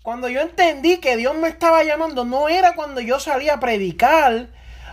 cuando 0.03 0.29
yo 0.29 0.41
entendí 0.41 0.97
que 0.97 1.17
Dios 1.17 1.35
me 1.35 1.47
estaba 1.47 1.83
llamando, 1.83 2.23
no 2.23 2.49
era 2.49 2.75
cuando 2.75 3.01
yo 3.01 3.19
salía 3.19 3.55
a 3.55 3.59
predicar 3.59 4.49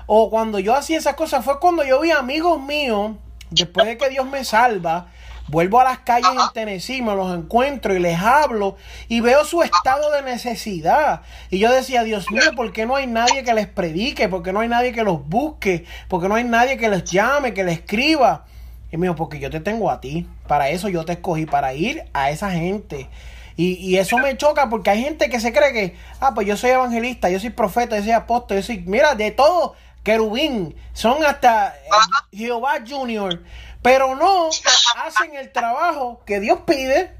o 0.06 0.30
cuando 0.30 0.58
yo 0.58 0.74
hacía 0.74 0.96
esas 0.96 1.14
cosas, 1.14 1.44
fue 1.44 1.60
cuando 1.60 1.84
yo 1.84 2.00
vi 2.00 2.10
amigos 2.10 2.60
míos, 2.60 3.12
después 3.50 3.86
de 3.86 3.98
que 3.98 4.08
Dios 4.08 4.26
me 4.26 4.46
salva, 4.46 5.08
vuelvo 5.48 5.78
a 5.78 5.84
las 5.84 5.98
calles 5.98 6.30
en 6.30 6.52
Tennessee, 6.54 7.02
me 7.02 7.14
los 7.14 7.36
encuentro 7.36 7.94
y 7.94 7.98
les 7.98 8.18
hablo 8.18 8.76
y 9.08 9.20
veo 9.20 9.44
su 9.44 9.62
estado 9.62 10.10
de 10.10 10.22
necesidad. 10.22 11.20
Y 11.50 11.58
yo 11.58 11.70
decía, 11.70 12.02
Dios 12.02 12.30
mío, 12.30 12.52
¿por 12.56 12.72
qué 12.72 12.86
no 12.86 12.96
hay 12.96 13.06
nadie 13.06 13.44
que 13.44 13.52
les 13.52 13.68
predique? 13.68 14.30
¿Por 14.30 14.42
qué 14.42 14.54
no 14.54 14.60
hay 14.60 14.68
nadie 14.68 14.92
que 14.92 15.04
los 15.04 15.28
busque? 15.28 15.84
¿Por 16.08 16.22
qué 16.22 16.28
no 16.30 16.36
hay 16.36 16.44
nadie 16.44 16.78
que 16.78 16.88
les 16.88 17.04
llame, 17.04 17.52
que 17.52 17.64
les 17.64 17.80
escriba? 17.80 18.46
Y 18.92 18.98
me 18.98 19.06
dijo, 19.06 19.16
porque 19.16 19.40
yo 19.40 19.50
te 19.50 19.58
tengo 19.58 19.90
a 19.90 20.00
ti. 20.00 20.28
Para 20.46 20.68
eso 20.68 20.88
yo 20.88 21.04
te 21.04 21.14
escogí, 21.14 21.46
para 21.46 21.74
ir 21.74 22.04
a 22.12 22.30
esa 22.30 22.50
gente. 22.50 23.08
Y, 23.56 23.74
y, 23.74 23.98
eso 23.98 24.18
me 24.18 24.36
choca 24.36 24.70
porque 24.70 24.90
hay 24.90 25.02
gente 25.02 25.28
que 25.28 25.40
se 25.40 25.52
cree 25.52 25.72
que, 25.72 25.96
ah, 26.20 26.32
pues 26.34 26.46
yo 26.46 26.56
soy 26.56 26.70
evangelista, 26.70 27.28
yo 27.28 27.38
soy 27.38 27.50
profeta, 27.50 27.96
yo 27.96 28.02
soy 28.02 28.12
apóstol, 28.12 28.58
yo 28.58 28.62
soy, 28.62 28.78
mira, 28.78 29.14
de 29.14 29.30
todo, 29.30 29.74
querubín, 30.02 30.74
son 30.94 31.24
hasta 31.24 31.76
eh, 31.76 31.88
Jehová 32.32 32.78
Junior, 32.86 33.42
pero 33.82 34.14
no 34.14 34.48
hacen 35.04 35.34
el 35.36 35.52
trabajo 35.52 36.22
que 36.24 36.40
Dios 36.40 36.60
pide. 36.66 37.14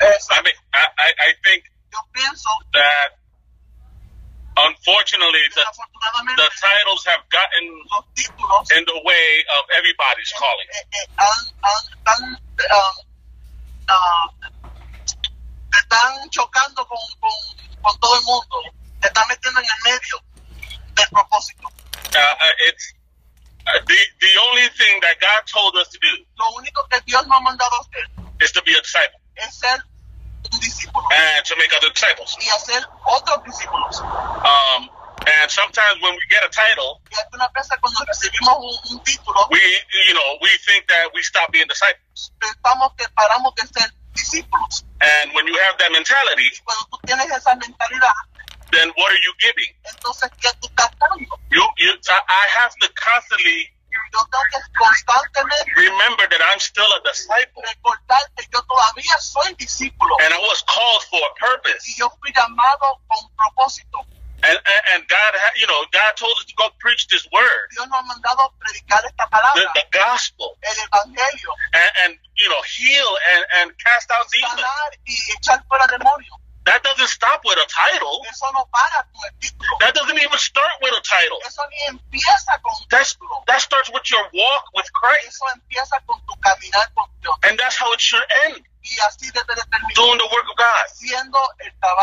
I 0.00 0.42
mean, 0.42 0.54
I, 0.72 1.12
I 1.18 1.34
think 1.44 1.64
that 2.72 3.21
unfortunately 4.56 5.40
the, 5.54 5.64
the 6.36 6.48
titles 6.60 7.02
have 7.06 7.24
gotten 7.30 7.64
in 8.76 8.84
the 8.84 9.00
way 9.04 9.44
of 9.58 9.62
everybody's 9.76 10.32
calling. 10.36 10.68
están 15.72 16.30
chocando 16.30 16.86
con, 16.86 16.98
con, 17.20 17.30
con 17.82 18.00
todo 18.00 18.16
el 18.16 18.22
mundo, 18.24 18.62
te 19.00 19.08
están 19.08 19.26
metiendo 19.28 19.60
en 19.60 19.66
el 19.66 19.92
medio 19.92 20.22
del 20.94 21.08
propósito. 21.08 21.68
Uh, 21.68 22.18
uh, 22.18 22.68
it's 22.68 22.92
uh, 23.66 23.80
the 23.86 23.96
the 24.20 24.32
only 24.48 24.68
thing 24.76 25.00
that 25.00 25.18
God 25.20 25.46
told 25.46 25.76
us 25.76 25.88
to 25.88 25.98
do. 25.98 26.26
Lo 26.36 26.50
único 26.56 26.86
que 26.88 27.00
Dios 27.06 27.26
nos 27.26 27.38
ha 27.38 27.40
mandado 27.40 27.74
a 27.76 27.80
hacer 27.80 28.06
is 28.40 28.52
to 28.52 28.62
be 28.62 28.74
a 28.76 28.80
disciple. 28.82 29.18
Es 29.36 29.58
ser 29.58 29.82
and 31.12 31.44
to 31.44 31.54
make 31.58 31.72
other 31.76 31.90
disciples. 31.94 32.36
Um, 34.02 34.88
and 35.22 35.50
sometimes 35.50 36.02
when 36.02 36.12
we 36.14 36.20
get 36.30 36.42
a 36.44 36.48
title, 36.50 37.00
we, 39.50 39.62
you 40.08 40.14
know, 40.14 40.38
we 40.42 40.48
think 40.66 40.88
that 40.88 41.10
we 41.14 41.22
stop 41.22 41.52
being 41.52 41.66
disciples. 41.68 42.32
And 45.00 45.32
when 45.34 45.46
you 45.46 45.56
have 45.62 45.78
that 45.78 45.92
mentality, 45.92 46.50
then 48.72 48.88
what 48.96 49.12
are 49.12 49.22
you 49.22 49.32
giving? 49.40 49.72
You, 51.50 51.64
you, 51.78 51.94
I 52.10 52.46
have 52.54 52.74
to 52.80 52.88
constantly 52.96 53.68
remember 55.76 56.24
that 56.28 56.42
I'm 56.52 56.60
still 56.60 56.86
a 56.86 57.00
disciple. 57.02 57.62
And 60.22 60.32
I 60.34 60.38
was 60.38 60.62
called 60.68 61.02
for 61.10 61.20
a 61.20 61.32
purpose. 61.40 61.86
And, 64.42 64.58
and, 64.58 64.82
and 64.92 65.00
God, 65.06 65.30
you 65.56 65.66
know, 65.70 65.86
God 65.92 66.16
told 66.18 66.34
us 66.38 66.44
to 66.50 66.54
go 66.58 66.66
preach 66.80 67.06
this 67.06 67.22
word. 67.32 67.66
The, 69.54 69.70
the 69.74 69.86
gospel. 69.94 70.58
And, 71.72 71.90
and 72.02 72.18
you 72.34 72.48
know, 72.50 72.60
heal 72.66 73.06
and, 73.32 73.42
and 73.62 73.66
cast 73.78 74.10
out 74.10 74.26
demons. 74.34 74.60
That 76.64 76.82
doesn't 76.82 77.08
stop 77.08 77.42
with 77.44 77.58
a 77.58 77.66
title. 77.66 78.22
No 78.22 78.64
that 79.80 79.94
doesn't 79.94 80.18
even 80.18 80.38
start 80.38 80.72
with 80.80 80.94
a 80.94 81.02
title. 81.02 81.38
That's, 82.90 83.16
that 83.46 83.60
starts 83.60 83.90
with 83.92 84.10
your 84.10 84.22
walk 84.32 84.64
with 84.74 84.86
Christ. 84.92 85.42
And 87.44 87.58
that's 87.58 87.76
how 87.76 87.92
it 87.92 88.00
should 88.00 88.22
end. 88.46 88.62
Doing 89.94 90.18
the 90.18 90.28
work 90.30 90.46
of 90.50 90.56
God. 90.58 90.84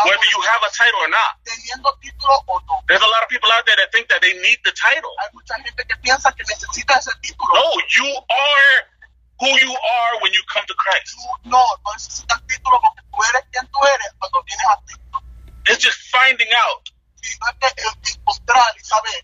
Whether 0.05 0.27
you 0.31 0.41
have 0.43 0.61
a 0.63 0.71
title 0.75 0.99
or 1.03 1.09
not. 1.09 1.39
There's 2.87 3.01
a 3.01 3.07
lot 3.07 3.23
of 3.23 3.29
people 3.29 3.49
out 3.53 3.65
there 3.65 3.75
that 3.75 3.91
think 3.91 4.07
that 4.09 4.21
they 4.21 4.33
need 4.33 4.59
the 4.63 4.71
title. 4.75 5.11
No, 7.53 7.67
you 7.95 8.07
are 8.11 8.98
who 9.39 9.47
you 9.47 9.71
are 9.71 10.11
when 10.21 10.33
you 10.33 10.41
come 10.51 10.63
to 10.67 10.75
Christ. 10.75 11.15
No, 11.45 11.63
no 11.85 11.93
necesitas 11.93 12.41
título 12.47 12.79
porque 12.81 13.01
tú 13.11 13.17
eres 13.23 13.43
quien 13.51 13.67
tú 13.71 13.79
eres 13.87 14.13
cuando 14.19 14.43
vienes 14.43 14.65
a 14.67 14.77
Cristo. 14.85 15.23
It's 15.65 15.83
just 15.83 15.99
finding 16.11 16.49
out 16.55 16.91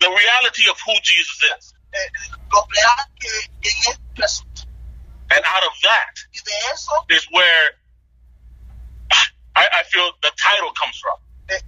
the 0.00 0.08
reality 0.08 0.68
of 0.70 0.76
who 0.84 0.92
Jesus 1.02 1.42
is. 1.56 1.74
Eh, 1.92 1.98
eh, 1.98 2.36
and 5.30 5.44
out 5.44 5.64
of 5.64 5.72
that 5.82 6.14
is 7.10 7.26
where 7.30 7.70
I, 9.56 9.66
I 9.80 9.82
feel 9.84 10.10
the 10.22 10.30
title 10.36 10.72
comes 10.72 10.98
from. 10.98 11.18
And, 11.48 11.62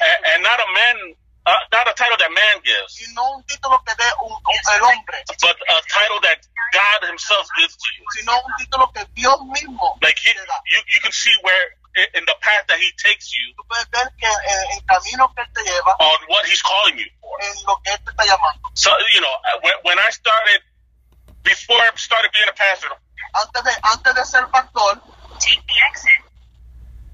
and, 0.00 0.20
and 0.26 0.42
not 0.42 0.60
a 0.60 0.72
man 0.74 1.14
uh, 1.46 1.54
not 1.72 1.88
a 1.88 1.94
title 1.94 2.16
that 2.18 2.30
man 2.30 2.62
gives, 2.62 3.02
un 3.16 3.42
título 3.44 3.82
que 3.84 3.94
dé 3.98 4.08
un, 4.22 4.32
el 4.32 4.82
hombre, 4.84 5.18
but 5.40 5.56
a 5.68 5.78
title 5.90 6.20
that 6.22 6.38
God 6.72 7.08
Himself 7.08 7.48
gives 7.58 7.76
to 7.76 7.88
you. 7.98 8.04
Sino 8.16 8.32
un 8.32 8.52
título 8.58 8.92
que 8.94 9.04
Dios 9.14 9.38
mismo 9.50 9.98
like 10.02 10.18
he, 10.18 10.30
you, 10.30 10.80
you 10.88 11.00
can 11.02 11.12
see 11.12 11.34
where 11.42 11.76
in 12.14 12.24
the 12.24 12.36
path 12.40 12.64
that 12.68 12.78
he 12.78 12.88
takes 12.96 13.36
you 13.36 13.52
on 16.00 16.18
what 16.28 16.46
he's 16.46 16.62
calling 16.62 16.98
you 16.98 17.06
for. 17.20 17.36
So, 18.74 18.90
you 19.14 19.20
know, 19.20 19.34
when, 19.60 19.72
when 19.82 19.98
I 19.98 20.08
started, 20.10 20.60
before 21.44 21.76
I 21.76 21.90
started 21.96 22.30
being 22.32 22.48
a 22.48 22.56
pastor, 22.56 22.88
antes 23.34 23.62
de, 23.62 23.72
antes 23.92 24.14
de 24.14 24.24
ser 24.24 24.46
pastor, 24.48 25.02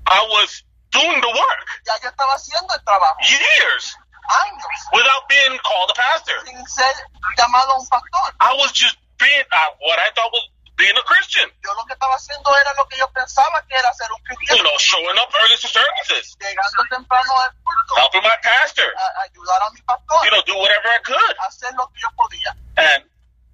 I 0.06 0.22
was 0.30 0.62
doing 0.92 1.20
the 1.20 1.28
work. 1.28 1.68
Ya 1.86 1.94
yo 2.02 2.08
estaba 2.10 2.34
haciendo 2.34 2.74
el 2.74 2.84
trabajo. 2.84 3.16
Years. 3.28 3.96
Años. 4.28 4.78
Without 4.92 5.28
being 5.28 5.56
called 5.64 5.90
a 5.90 5.96
pastor. 5.96 6.36
Sin 6.44 6.60
ser 6.68 6.94
llamado 7.36 7.80
un 7.80 7.86
pastor. 7.88 8.36
I 8.40 8.52
was 8.60 8.72
just 8.72 8.96
being 9.18 9.44
uh, 9.50 9.70
what 9.80 9.98
I 9.98 10.12
thought 10.14 10.30
was 10.30 10.44
being 10.76 10.94
a 10.94 11.04
Christian. 11.08 11.50
Yo 11.64 11.74
lo 11.74 11.84
que 11.84 11.94
estaba 11.94 12.14
haciendo 12.14 12.54
era 12.54 12.72
lo 12.76 12.86
que 12.86 12.96
yo 12.96 13.08
pensaba 13.10 13.64
que 13.66 13.74
era 13.74 13.92
ser 13.94 14.06
un 14.12 14.22
cristiano. 14.22 14.62
You 14.62 14.64
know, 14.64 14.78
showing 14.78 15.18
up 15.18 15.32
early 15.42 15.56
to 15.56 15.68
services. 15.68 16.36
Llegando 16.38 16.84
temprano 16.88 17.32
al 17.42 17.52
culto. 17.64 17.92
Helping 17.96 18.22
my 18.22 18.36
pastor. 18.42 18.86
A 18.86 19.26
ayudar 19.26 19.60
a 19.64 19.70
mi 19.72 19.82
pastor. 19.82 20.24
You 20.24 20.30
know, 20.30 20.42
do 20.46 20.54
whatever 20.54 20.88
I 20.88 21.00
could. 21.02 21.34
Hacer 21.40 21.74
lo 21.74 21.88
que 21.88 21.98
yo 21.98 22.08
podía. 22.14 22.54
And, 22.78 23.02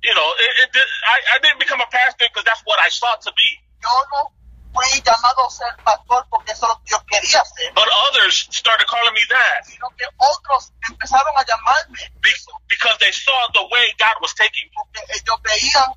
you 0.02 0.14
know, 0.14 0.28
it, 0.36 0.68
it, 0.74 0.86
I, 1.08 1.16
I 1.34 1.38
didn't 1.40 1.58
become 1.58 1.80
a 1.80 1.88
pastor 1.88 2.26
because 2.28 2.44
that's 2.44 2.60
what 2.66 2.78
I 2.78 2.90
sought 2.90 3.22
to 3.22 3.32
be. 3.32 3.48
Yo 3.80 3.88
no 4.12 4.32
fui 4.74 5.00
llamado 5.00 5.46
a 5.46 5.50
ser 5.50 5.72
pastor 5.84 6.26
porque 6.28 6.52
eso 6.52 6.66
es 6.66 6.68
lo 6.68 6.78
que 6.82 6.90
yo 6.90 6.98
quería 7.06 7.40
hacer. 7.40 7.72
But 7.74 7.88
others 8.10 8.48
started 8.50 8.86
calling 8.86 9.14
me 9.14 9.24
that. 9.30 9.64
Sino 9.64 9.88
que 9.96 10.04
otros 10.18 10.72
empezaron 10.90 11.32
a 11.38 11.44
llamarme. 11.46 12.10
Be 12.20 12.30
because 12.68 12.98
they 12.98 13.12
saw 13.12 13.38
the 13.54 13.62
way 13.70 13.94
God 13.98 14.18
was 14.20 14.34
taking 14.34 14.68
me. 14.68 14.74
Porque 14.74 15.00
ellos 15.14 15.38
veían 15.46 15.90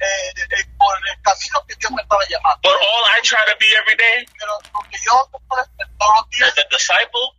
eh, 0.00 0.32
eh, 0.56 0.64
por 0.78 0.94
el 0.96 1.20
camino 1.22 1.60
que 1.68 1.74
Dios 1.76 1.92
me 1.92 2.02
estaba 2.02 2.24
llamando. 2.28 2.60
But 2.62 2.76
all 2.80 3.04
I 3.12 3.20
try 3.22 3.44
to 3.44 3.56
be 3.60 3.68
every 3.76 3.96
day 3.96 4.26
Pero 4.38 4.52
porque 4.72 4.96
yo 5.04 5.28
todos 5.28 6.14
los 6.16 6.30
días 6.30 6.48
is 6.48 6.64
a 6.64 6.68
disciple 6.70 7.36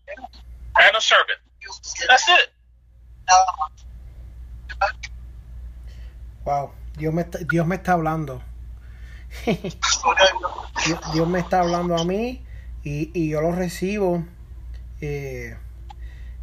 and 0.78 0.96
a 0.96 1.02
servant. 1.02 1.42
That's 2.08 2.28
it. 2.30 2.52
Wow, 6.46 6.72
Dios 6.96 7.14
me 7.14 7.24
está, 7.24 7.40
Dios 7.40 7.66
me 7.66 7.76
está 7.76 7.94
hablando. 7.94 8.44
Dios, 11.14 11.28
me 11.28 11.40
está 11.40 11.62
hablando 11.62 11.98
a 11.98 12.06
mí 12.06 12.44
y, 12.84 13.12
y 13.14 13.30
yo 13.30 13.42
lo 13.42 13.52
recibo. 13.52 14.24
Eh, 15.02 15.56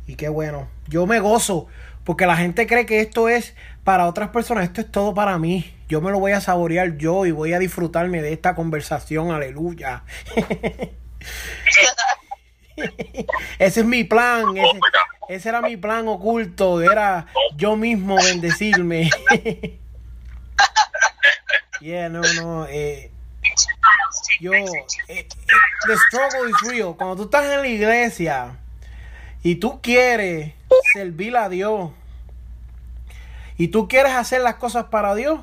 y 0.07 0.17
qué 0.17 0.29
bueno. 0.29 0.69
Yo 0.89 1.07
me 1.07 1.21
gozo 1.21 1.69
porque 2.05 2.27
la 2.27 2.37
gente 2.37 2.67
cree 2.67 2.87
que 2.87 3.01
esto 3.01 3.29
es 3.29 3.55
para 3.85 4.07
otras 4.07 4.31
personas, 4.31 4.65
esto 4.65 4.81
es 4.81 4.91
todo 4.91 5.15
para 5.15 5.39
mí. 5.39 5.73
Yo 5.89 6.01
me 6.01 6.11
lo 6.11 6.19
voy 6.19 6.33
a 6.33 6.41
saborear 6.41 6.97
yo 6.97 7.27
y 7.27 7.31
voy 7.31 7.53
a 7.53 7.59
disfrutarme 7.59 8.23
de 8.23 8.33
esta 8.33 8.55
conversación, 8.55 9.31
aleluya. 9.31 10.05
ese 13.59 13.81
es 13.81 13.87
mi 13.87 14.05
plan, 14.05 14.57
ese, 14.57 14.79
ese, 15.29 15.49
era 15.49 15.61
mi 15.61 15.77
plan 15.77 16.09
oculto, 16.09 16.81
era 16.81 17.27
yo 17.57 17.77
mismo 17.77 18.17
bendecirme. 18.17 19.11
yeah, 21.81 22.09
no, 22.09 22.23
no, 22.41 22.67
eh, 22.67 23.11
yo, 24.41 24.53
eh, 24.53 24.67
eh, 25.09 25.27
the 25.87 25.97
struggle 26.09 26.51
is 26.51 26.71
real. 26.71 26.95
Cuando 26.97 27.17
tú 27.17 27.23
estás 27.25 27.45
en 27.45 27.61
la 27.61 27.69
iglesia 27.69 28.57
y 29.43 29.57
tú 29.57 29.81
quieres 29.81 30.53
servir 30.95 31.37
a 31.37 31.49
Dios, 31.49 31.91
y 33.59 33.69
tú 33.69 33.89
quieres 33.89 34.13
hacer 34.13 34.41
las 34.41 34.57
cosas 34.57 34.87
para 34.87 35.15
Dios, 35.15 35.41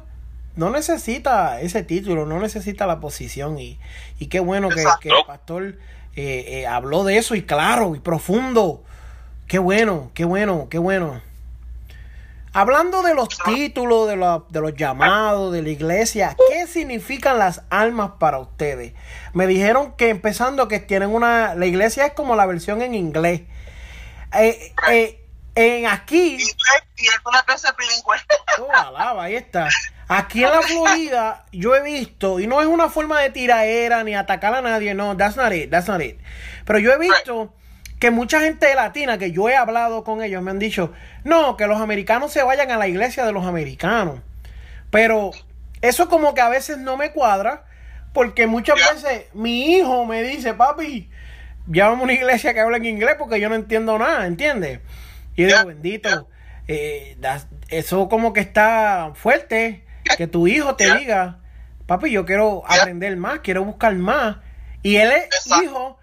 no 0.55 0.69
necesita 0.69 1.61
ese 1.61 1.83
título, 1.83 2.25
no 2.25 2.39
necesita 2.39 2.85
la 2.85 2.99
posición. 2.99 3.59
Y, 3.59 3.79
y 4.19 4.27
qué 4.27 4.39
bueno 4.39 4.69
que, 4.69 4.83
que 4.99 5.09
el 5.09 5.25
pastor 5.25 5.77
eh, 6.15 6.45
eh, 6.47 6.67
habló 6.67 7.03
de 7.03 7.17
eso 7.17 7.35
y 7.35 7.43
claro 7.43 7.95
y 7.95 7.99
profundo. 7.99 8.83
Qué 9.47 9.57
bueno, 9.57 10.11
qué 10.13 10.25
bueno, 10.25 10.67
qué 10.69 10.77
bueno. 10.77 11.21
Hablando 12.53 13.03
de 13.03 13.13
los 13.13 13.29
títulos, 13.29 14.07
de, 14.07 14.15
de, 14.49 14.61
los 14.61 14.75
llamados, 14.75 15.53
de 15.53 15.61
la 15.61 15.69
iglesia, 15.69 16.35
¿qué 16.49 16.65
significan 16.65 17.37
las 17.37 17.61
almas 17.69 18.11
para 18.19 18.39
ustedes? 18.39 18.93
Me 19.33 19.45
dijeron 19.45 19.93
que 19.93 20.09
empezando 20.09 20.67
que 20.67 20.79
tienen 20.79 21.09
una, 21.09 21.53
la 21.53 21.65
iglesia 21.67 22.07
es 22.07 22.13
como 22.13 22.35
la 22.35 22.47
versión 22.47 22.81
en 22.81 22.95
inglés. 22.95 23.41
Eh, 24.33 24.73
eh, 24.91 25.23
en 25.55 25.85
aquí... 25.87 26.37
Y 26.97 27.07
algunas 27.15 27.45
veces 27.45 27.71
bilingüe. 27.77 28.17
Oh, 28.59 28.71
alaba, 28.75 29.23
ahí 29.23 29.35
está. 29.35 29.69
Aquí 30.07 30.43
en 30.43 30.49
la 30.49 30.61
Florida 30.63 31.45
yo 31.51 31.75
he 31.75 31.83
visto, 31.83 32.39
y 32.39 32.47
no 32.47 32.61
es 32.61 32.67
una 32.67 32.89
forma 32.89 33.21
de 33.21 33.29
tiraera 33.29 34.03
ni 34.03 34.15
atacar 34.15 34.55
a 34.55 34.61
nadie, 34.61 34.95
no, 34.95 35.15
that's 35.15 35.37
not 35.37 35.53
it, 35.53 35.69
that's 35.69 35.87
not 35.87 36.01
it. 36.01 36.19
Pero 36.65 36.79
yo 36.79 36.91
he 36.91 36.97
visto 36.97 37.53
que 37.99 38.11
mucha 38.11 38.39
gente 38.39 38.73
latina 38.75 39.17
que 39.17 39.31
yo 39.31 39.49
he 39.49 39.55
hablado 39.57 40.05
con 40.05 40.23
ellos 40.23 40.41
me 40.41 40.51
han 40.51 40.59
dicho, 40.59 40.93
no, 41.25 41.57
que 41.57 41.67
los 41.67 41.81
americanos 41.81 42.31
se 42.31 42.41
vayan 42.43 42.71
a 42.71 42.77
la 42.77 42.87
iglesia 42.87 43.25
de 43.25 43.33
los 43.33 43.45
americanos. 43.45 44.21
Pero 44.89 45.31
eso 45.81 46.07
como 46.07 46.33
que 46.33 46.41
a 46.41 46.49
veces 46.49 46.77
no 46.77 46.95
me 46.95 47.11
cuadra, 47.11 47.65
porque 48.13 48.47
muchas 48.47 48.75
veces 48.75 49.25
mi 49.33 49.75
hijo 49.75 50.05
me 50.05 50.23
dice, 50.23 50.53
papi, 50.53 51.09
llámame 51.67 52.01
a 52.01 52.03
una 52.05 52.13
iglesia 52.13 52.53
que 52.53 52.61
hable 52.61 52.77
en 52.77 52.85
inglés 52.85 53.15
porque 53.19 53.39
yo 53.39 53.49
no 53.49 53.55
entiendo 53.55 53.99
nada, 53.99 54.25
¿entiendes? 54.25 54.79
Y 55.35 55.43
digo, 55.43 55.65
bendito, 55.65 56.29
eh, 56.67 57.17
eso 57.67 58.07
como 58.07 58.31
que 58.31 58.39
está 58.39 59.11
fuerte, 59.13 59.83
que 60.17 60.27
tu 60.27 60.47
hijo 60.47 60.75
te 60.75 60.97
diga, 60.97 61.39
papi, 61.85 62.11
yo 62.11 62.25
quiero 62.25 62.63
aprender 62.65 63.15
más, 63.17 63.39
quiero 63.39 63.65
buscar 63.65 63.93
más. 63.95 64.37
Y 64.81 64.95
él 64.95 65.11
es 65.11 65.47
hijo 65.61 65.98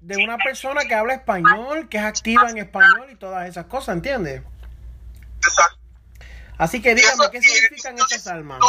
de, 0.00 0.16
una 0.16 0.36
persona 0.38 0.84
que 0.84 0.94
habla 0.94 1.14
español, 1.14 1.88
que 1.88 1.98
es 1.98 2.04
activa 2.04 2.50
en 2.50 2.58
español 2.58 3.08
y 3.10 3.16
todas 3.16 3.48
esas 3.48 3.66
cosas, 3.66 3.94
¿entiendes? 3.94 4.42
Exacto. 5.38 5.78
Así 6.58 6.80
que 6.80 6.94
dígame, 6.94 7.30
¿qué 7.30 7.42
significan 7.42 7.98
estas 7.98 8.26
almas? 8.28 8.60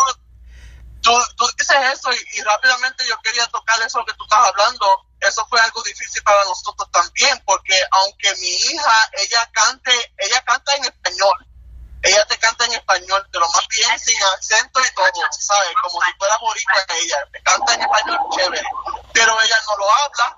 Tú, 1.01 1.11
tú, 1.35 1.45
dices 1.57 1.77
eso 1.91 2.09
y, 2.13 2.41
rápidamente 2.41 3.03
yo 3.07 3.19
quería 3.21 3.45
tocar 3.47 3.77
eso 3.85 4.03
que 4.05 4.13
tú 4.13 4.23
estás 4.23 4.47
hablando. 4.47 5.05
Eso 5.19 5.45
fue 5.47 5.59
algo 5.59 5.81
difícil 5.83 6.23
para 6.23 6.43
nosotros 6.45 6.89
también, 6.91 7.41
porque 7.45 7.75
aunque 7.91 8.33
mi 8.35 8.49
hija, 8.49 9.09
ella 9.13 9.49
cante, 9.53 9.91
ella 10.17 10.43
canta 10.43 10.75
en 10.75 10.85
español, 10.85 11.47
ella 12.03 12.25
te 12.25 12.37
canta 12.37 12.65
en 12.65 12.73
español, 12.73 13.25
de 13.31 13.39
lo 13.39 13.49
más 13.49 13.67
bien, 13.69 13.99
sin 13.99 14.17
acento 14.23 14.81
y 14.81 14.93
todo, 14.93 15.07
¿sabes? 15.39 15.69
Como 15.81 16.01
si 16.01 16.13
fuera 16.17 16.37
boricua 16.37 16.85
ella, 17.01 17.17
te 17.31 17.41
canta 17.43 17.73
en 17.73 17.81
español 17.81 18.17
chévere, 18.35 18.63
pero 19.13 19.41
ella 19.41 19.55
no 19.67 19.77
lo 19.77 19.91
habla, 19.91 20.37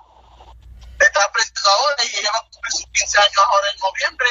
está 1.04 1.24
aprendiendo 1.24 1.70
ahora 1.70 2.04
y 2.04 2.16
ella 2.16 2.30
va 2.32 2.38
a 2.38 2.50
cumplir 2.50 2.72
sus 2.72 2.86
15 2.86 3.18
años 3.18 3.38
ahora 3.38 3.70
en 3.70 3.78
noviembre 3.78 4.28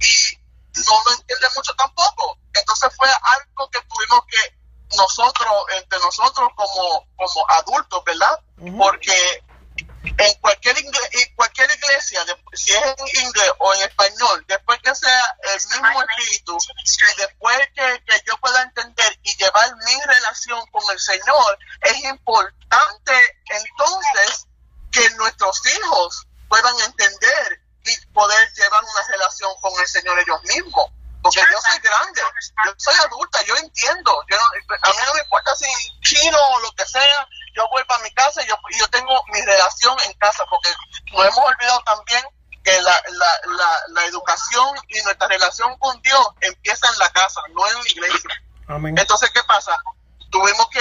y 0.00 0.80
no 0.86 1.02
lo 1.04 1.12
entiende 1.12 1.46
mucho 1.54 1.74
tampoco. 1.74 2.38
Entonces 2.52 2.90
fue 2.96 3.08
algo 3.08 3.70
que 3.70 3.80
tuvimos 3.82 4.20
que 4.26 4.96
nosotros, 4.96 5.50
entre 5.76 5.98
nosotros 5.98 6.48
como, 6.54 7.08
como 7.16 7.50
adultos, 7.50 8.02
¿verdad? 8.04 8.40
Porque 8.78 9.42
en 10.18 10.34
cualquier, 10.40 10.76
cualquier 11.34 11.70
iglesia, 11.74 12.24
si 12.52 12.72
es 12.72 12.82
en 12.82 13.26
inglés 13.26 13.52
o 13.58 13.74
en 13.74 13.82
español, 13.82 14.44
después 14.46 14.78
que 14.80 14.94
sea 14.94 15.36
el 15.42 15.82
mismo 15.82 16.02
espíritu 16.02 16.58
y 16.84 17.20
después 17.20 17.58
que, 17.74 18.02
que 18.04 18.22
yo 18.26 18.36
pueda 18.38 18.62
entender 18.62 19.18
y 19.22 19.36
llevar 19.36 19.74
mi 19.76 20.00
relación 20.06 20.64
con 20.70 20.82
el 20.92 21.00
Señor, 21.00 21.58
es 21.80 22.04
importante 22.04 23.38
entonces 23.48 24.46
que 24.94 25.10
nuestros 25.16 25.60
hijos 25.66 26.26
puedan 26.48 26.78
entender 26.80 27.60
y 27.84 28.06
poder 28.12 28.52
llevar 28.54 28.82
una 28.82 29.06
relación 29.08 29.50
con 29.60 29.72
el 29.80 29.86
Señor 29.86 30.18
ellos 30.18 30.42
mismos. 30.44 30.86
Porque 31.20 31.40
yo 31.40 31.58
soy 31.60 31.78
grande, 31.80 32.20
yo 32.66 32.72
soy 32.76 32.94
adulta, 33.06 33.42
yo 33.42 33.56
entiendo. 33.56 34.12
Yo 34.30 34.36
a 34.36 34.90
mí 34.90 34.96
no 35.06 35.14
me 35.14 35.20
importa 35.20 35.56
si 35.56 35.66
chino 36.02 36.38
o 36.38 36.60
lo 36.60 36.70
que 36.72 36.86
sea, 36.86 37.28
yo 37.56 37.66
voy 37.70 37.82
para 37.84 38.02
mi 38.02 38.10
casa 38.12 38.42
y 38.42 38.46
yo, 38.46 38.54
yo 38.78 38.86
tengo 38.88 39.20
mi 39.32 39.40
relación 39.40 39.96
en 40.06 40.12
casa, 40.14 40.44
porque 40.50 40.68
nos 41.12 41.26
hemos 41.26 41.38
olvidado 41.38 41.82
también 41.84 42.22
que 42.62 42.80
la, 42.82 43.02
la, 43.08 43.40
la, 43.56 43.82
la, 43.88 44.04
educación 44.06 44.76
y 44.88 45.02
nuestra 45.02 45.28
relación 45.28 45.76
con 45.78 46.00
Dios 46.02 46.26
empieza 46.40 46.86
en 46.92 46.98
la 46.98 47.08
casa, 47.10 47.40
no 47.52 47.66
en 47.68 47.74
la 47.74 47.90
iglesia. 47.90 48.42
Entonces, 48.96 49.30
¿qué 49.30 49.42
pasa? 49.44 49.76
Tuvimos 50.30 50.68
que 50.68 50.80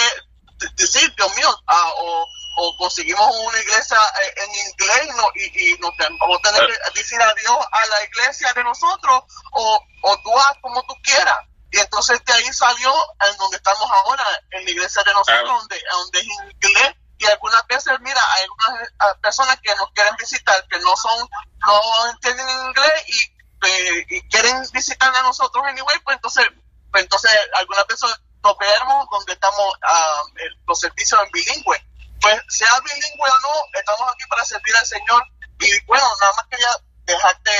decir, 0.75 1.13
Dios 1.15 1.35
mío, 1.35 1.63
ah, 1.67 1.91
o 1.97 2.27
o 2.55 2.77
conseguimos 2.77 3.35
una 3.35 3.59
iglesia 3.59 3.97
eh, 3.97 4.33
en 4.37 4.55
inglés 4.67 5.15
no, 5.15 5.27
y, 5.35 5.71
y 5.71 5.77
nos 5.79 5.91
vamos 6.19 6.39
a 6.39 6.49
tener 6.49 6.67
que 6.67 6.99
decir 6.99 7.21
adiós 7.21 7.57
a 7.71 7.85
la 7.87 8.03
iglesia 8.03 8.53
de 8.53 8.63
nosotros 8.63 9.23
o, 9.53 9.85
o 10.01 10.17
tú 10.19 10.39
haz 10.39 10.57
como 10.61 10.81
tú 10.83 10.95
quieras. 11.03 11.39
Y 11.71 11.79
entonces 11.79 12.23
de 12.23 12.33
ahí 12.33 12.53
salió 12.53 12.93
en 13.27 13.35
donde 13.37 13.57
estamos 13.57 13.89
ahora, 13.91 14.23
en 14.51 14.63
la 14.63 14.71
iglesia 14.71 15.01
de 15.03 15.13
nosotros, 15.13 15.59
donde, 15.59 15.81
donde 15.91 16.19
es 16.19 16.25
inglés. 16.25 16.93
Y 17.17 17.25
algunas 17.25 17.65
veces, 17.67 17.93
mira, 18.01 18.21
hay 18.33 18.43
algunas 18.43 19.17
personas 19.21 19.57
que 19.61 19.73
nos 19.75 19.89
quieren 19.93 20.15
visitar, 20.17 20.67
que 20.67 20.77
no 20.79 20.95
son, 20.95 21.27
no 21.65 22.09
entienden 22.11 22.47
inglés 22.67 23.03
y, 23.07 23.67
eh, 23.67 24.05
y 24.09 24.29
quieren 24.29 24.61
visitar 24.71 25.15
a 25.15 25.21
nosotros 25.23 25.63
anyway, 25.65 25.97
pues 26.03 26.17
entonces, 26.17 26.45
pues 26.91 27.03
entonces 27.03 27.31
algunas 27.55 27.87
veces 27.87 28.09
nos 28.43 28.57
vemos 28.57 29.07
donde 29.09 29.33
estamos 29.33 29.67
uh, 29.67 30.29
los 30.67 30.79
servicios 30.79 31.21
en 31.23 31.31
bilingüe 31.31 31.92
pues 32.23 32.41
sea 32.47 32.79
bilingüe 32.79 33.29
o 33.29 33.39
no, 33.41 33.79
estamos 33.79 34.01
aquí 34.13 34.23
para 34.29 34.45
servir 34.45 34.75
al 34.77 34.85
Señor. 34.85 35.23
Y 35.59 35.85
bueno, 35.85 36.05
nada 36.21 36.33
más 36.37 36.47
quería 36.47 36.69
dejarte, 37.05 37.51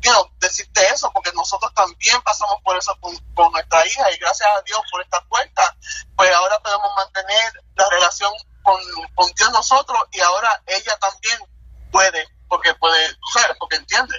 you 0.00 0.12
decirte 0.40 0.80
eso, 0.88 1.12
porque 1.12 1.30
nosotros 1.34 1.72
también 1.74 2.20
pasamos 2.22 2.56
por 2.64 2.76
eso 2.76 2.96
con, 3.00 3.12
nuestra 3.52 3.86
hija 3.86 4.10
y 4.10 4.18
gracias 4.18 4.48
a 4.48 4.62
Dios 4.62 4.80
por 4.90 5.02
esta 5.02 5.20
puerta, 5.26 5.76
pues 6.16 6.30
ahora 6.32 6.58
podemos 6.60 6.90
mantener 6.96 7.52
la 7.76 7.88
relación 7.90 8.32
con, 8.62 8.80
con 9.14 9.30
Dios 9.32 9.52
nosotros 9.52 9.98
y 10.12 10.20
ahora 10.20 10.62
ella 10.66 10.96
también 10.98 11.38
puede, 11.92 12.26
porque 12.48 12.74
puede, 12.74 13.06
ser, 13.32 13.54
porque 13.58 13.76
entiende. 13.76 14.16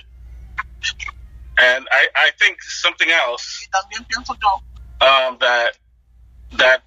And 1.58 1.88
I, 1.91 2.08
I 2.15 2.32
think 2.38 2.62
something 2.62 3.10
else. 3.10 3.63
Y 3.63 3.70
también 3.70 4.06
pienso 4.06 4.36
yo. 4.36 4.63
Um, 5.02 5.38
that 5.39 5.78
that 6.58 6.84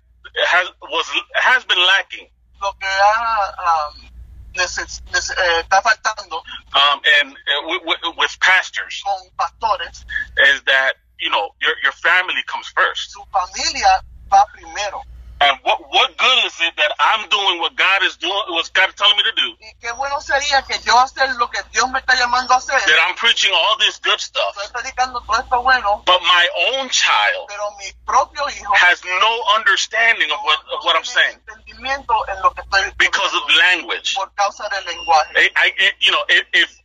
has 0.47 0.69
was 0.81 1.07
has 1.35 1.65
been 1.65 1.79
lacking 1.87 2.29
lo 2.61 2.73
que 2.75 2.87
ha, 2.87 3.91
um, 3.93 4.11
eh, 4.57 5.61
está 5.61 5.83
faltando 5.83 6.37
um, 6.37 7.01
and 7.21 7.33
uh, 7.33 7.79
with, 7.85 8.17
with, 8.17 8.41
pastors 8.41 9.03
con 9.05 9.29
pastores 9.37 10.05
is 10.39 10.63
that 10.63 10.95
you 11.19 11.31
know 11.31 11.51
your 11.61 11.75
your 11.83 11.93
family 11.93 12.43
comes 12.47 12.69
first. 12.69 13.11
Su 13.11 13.25
familia 13.33 14.03
va 14.31 14.47
primero. 14.53 15.03
And 15.45 15.59
what 15.63 15.79
what 15.93 16.17
good 16.17 16.39
is 16.47 16.57
it 16.61 16.75
that 16.77 16.93
I'm 16.99 17.29
doing 17.29 17.61
what 17.61 17.77
God 17.77 18.03
is 18.03 18.17
doing, 18.17 18.33
what 18.49 18.65
God 18.73 18.89
is 18.89 18.95
telling 18.95 19.17
me 19.17 19.25
to 19.25 19.35
do? 19.37 19.49
Y 19.61 19.75
qué 19.81 19.93
bueno 19.93 20.21
sería 20.21 20.63
que 20.63 20.79
yo 20.81 20.99
hacer 20.99 21.29
lo 21.37 21.49
que 21.51 21.61
Dios 21.73 21.89
me 21.91 21.99
está 22.01 22.15
llamando 22.15 22.55
a 22.55 22.57
hacer. 22.57 22.81
That 22.81 23.01
I'm 23.09 23.17
preaching 23.17 23.53
all 23.53 23.77
this 23.79 24.01
good 24.01 24.19
stuff. 24.19 24.57
Estoy 24.57 24.83
predicando 24.83 25.21
todo 25.21 25.41
esto 25.41 25.63
bueno. 25.63 26.03
But 26.07 26.23
my 26.23 26.49
own 26.73 26.89
child 26.89 27.47
pero 27.49 27.71
mi 27.79 27.93
propio 28.07 28.49
hijo 28.49 28.73
has 28.75 29.05
no 29.05 29.33
understanding 29.57 30.31
of 30.31 30.39
what 30.45 30.59
of 30.73 30.85
what 30.85 30.97
I'm 30.97 31.05
saying. 31.05 31.39
Entendimiento 31.47 32.15
en 32.29 32.43
lo 32.43 32.53
que 32.53 32.63
estoy 32.63 32.93
because 32.99 33.35
of 33.35 33.43
language. 33.57 34.15
Por 34.15 34.33
causa 34.35 34.69
del 34.69 34.85
lenguaje. 34.87 35.33
I, 35.37 35.51
I, 35.57 35.93
you 36.01 36.13
know, 36.13 36.25
if, 36.29 36.47
if 36.53 36.84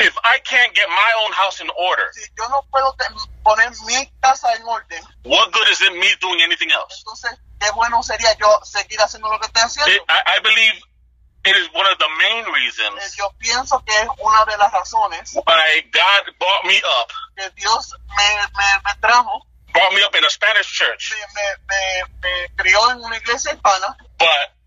if 0.00 0.14
I 0.22 0.38
can't 0.44 0.74
get 0.74 0.88
my 0.88 1.12
own 1.24 1.32
house 1.32 1.60
in 1.60 1.68
order, 1.76 2.10
si 2.12 2.22
yo 2.36 2.48
no 2.48 2.64
puedo 2.70 2.94
poner 3.42 3.70
mi 3.86 4.10
casa 4.22 4.54
en 4.54 4.62
orden, 4.66 5.02
what 5.24 5.52
good 5.52 5.68
is 5.68 5.80
it 5.82 5.92
me 5.94 6.08
doing 6.20 6.40
anything 6.42 6.70
else? 6.70 7.02
Entonces, 7.04 7.38
qué 7.60 7.70
bueno 7.74 8.02
sería 8.02 8.36
yo 8.38 8.48
seguir 8.64 8.98
haciendo 9.00 9.28
lo 9.28 9.38
que 9.40 9.46
estoy 9.46 9.62
haciendo. 9.62 9.92
It, 9.92 10.02
I, 10.08 10.36
I 10.36 10.40
believe 10.40 10.82
it 11.44 11.56
is 11.56 11.68
one 11.72 11.86
of 11.86 11.98
the 11.98 12.08
main 12.18 12.44
reasons. 12.52 12.98
Eh, 13.02 13.16
yo 13.16 13.30
pienso 13.38 13.82
que 13.84 13.94
es 13.94 14.08
una 14.18 14.44
de 14.44 14.56
las 14.56 14.72
razones. 14.72 15.34
Why 15.34 15.82
God 15.92 16.34
brought 16.38 16.64
me 16.64 16.78
up. 16.78 17.10
Que 17.36 17.50
Dios 17.56 17.94
me, 18.16 18.36
me, 18.54 18.68
me 18.84 19.00
trajo. 19.00 19.42
Brought 19.72 19.92
me 19.94 20.02
up 20.02 20.14
in 20.14 20.24
a 20.24 20.30
Spanish 20.30 20.66
church. 20.66 21.14
Me, 21.34 21.42
me, 21.68 22.04
me, 22.22 22.48
crió 22.56 22.90
en 22.90 23.00
una 23.00 23.16
iglesia 23.16 23.52
hispana. 23.52 23.96
But 24.18 24.57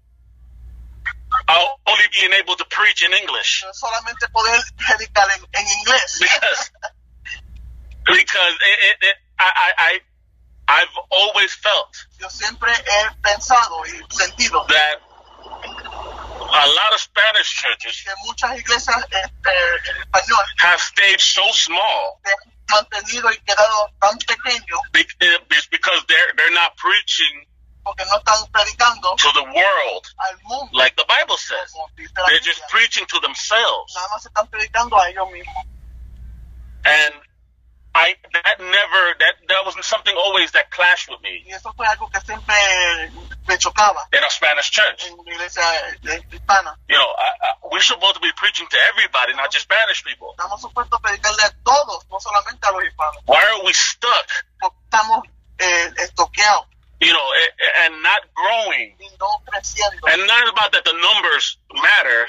I'll 1.47 1.79
only 1.87 2.05
being 2.13 2.33
able 2.33 2.55
to 2.55 2.65
preach 2.69 3.03
in 3.03 3.13
English. 3.13 3.63
Solamente 3.73 4.27
poder 4.31 4.59
predicar 4.77 5.27
en, 5.37 5.45
en 5.53 5.67
inglés. 5.79 6.19
Because, 6.19 6.71
because 8.05 8.53
it, 8.65 8.79
it, 8.83 8.97
it, 9.01 9.15
I, 9.39 9.71
I, 9.77 9.99
I've 10.67 10.95
always 11.09 11.53
felt 11.53 11.95
Yo 12.19 12.29
siempre 12.29 12.71
he 12.71 13.21
pensado 13.21 13.81
y 13.85 13.99
sentido 14.13 14.65
that 14.67 15.01
a 16.53 16.67
lot 16.67 16.93
of 16.93 16.99
Spanish 16.99 17.49
churches 17.55 18.03
que 18.03 18.11
muchas 18.25 18.57
iglesias 18.57 18.97
este, 19.09 20.01
español 20.01 20.45
have 20.59 20.79
stayed 20.79 21.19
so 21.19 21.43
small 21.53 22.19
mantenido 22.69 23.29
y 23.31 23.37
quedado 23.45 23.91
tan 23.99 24.17
pequeños 24.19 24.79
be- 24.93 25.07
eh, 25.19 25.37
it's 25.51 25.67
because 25.67 26.03
they're 26.07 26.33
they're 26.37 26.53
not 26.53 26.75
preaching 26.77 27.45
porque 27.83 28.05
no 28.05 28.17
están 28.17 28.45
predicando 28.51 29.15
to 29.15 29.31
the 29.33 29.43
world 29.43 30.05
al 30.29 30.37
mundo. 30.43 30.77
like 30.77 30.95
the 30.95 31.05
Bible 31.07 31.37
says. 31.37 31.71
como 31.71 31.87
dice 31.95 32.13
la 32.15 32.25
They're 32.27 32.39
just 32.39 32.61
preaching 32.69 33.05
to 33.07 33.19
themselves. 33.19 33.93
Nada 33.95 34.07
más 34.09 34.25
están 34.25 34.47
predicando 34.47 34.97
a 34.97 35.09
ellos 35.09 35.27
mismos. 35.31 35.65
And 36.85 37.13
I 37.93 38.15
that 38.31 38.57
never 38.59 39.01
that 39.19 39.35
that 39.49 39.65
was 39.65 39.75
something 39.85 40.15
always 40.15 40.51
that 40.51 40.71
clashed 40.71 41.09
with 41.09 41.19
me 41.21 41.43
Y 41.45 41.51
eso 41.51 41.73
fue 41.73 41.85
algo 41.85 42.09
que 42.09 42.21
siempre 42.21 42.55
me 43.47 43.57
chocaba 43.57 44.07
in 44.13 44.23
a 44.23 44.29
Spanish 44.29 44.71
church. 44.71 45.07
en 45.07 45.19
iglesia 45.27 45.61
hispana. 46.31 46.77
You 46.87 46.97
know, 46.97 47.11
I, 47.19 47.29
I, 47.41 47.67
we're 47.69 47.81
supposed 47.81 48.15
to 48.15 48.21
be 48.21 48.31
preaching 48.37 48.67
to 48.69 48.77
everybody, 48.93 49.33
not 49.33 49.51
just 49.51 49.65
Spanish 49.65 50.03
people. 50.05 50.33
Estamos 50.37 50.61
supuestos 50.61 50.99
a 50.99 51.01
predicarle 51.01 51.43
a 51.43 51.51
todos, 51.63 52.07
no 52.09 52.19
solamente 52.19 52.65
a 52.65 52.71
los 52.71 52.83
hispanos. 52.83 53.23
Why 53.25 53.41
are 53.41 53.65
we 53.65 53.73
stuck? 53.73 54.27
Estamos 54.85 55.23
eh, 55.59 55.91
estoqueados 55.97 56.67
you 57.01 57.11
know, 57.11 57.27
and, 57.83 58.03
not 58.03 58.21
growing. 58.35 58.93
And 60.07 60.27
not 60.27 60.47
about 60.53 60.71
that 60.71 60.85
the 60.85 60.93
numbers 60.93 61.57
matter. 61.73 62.27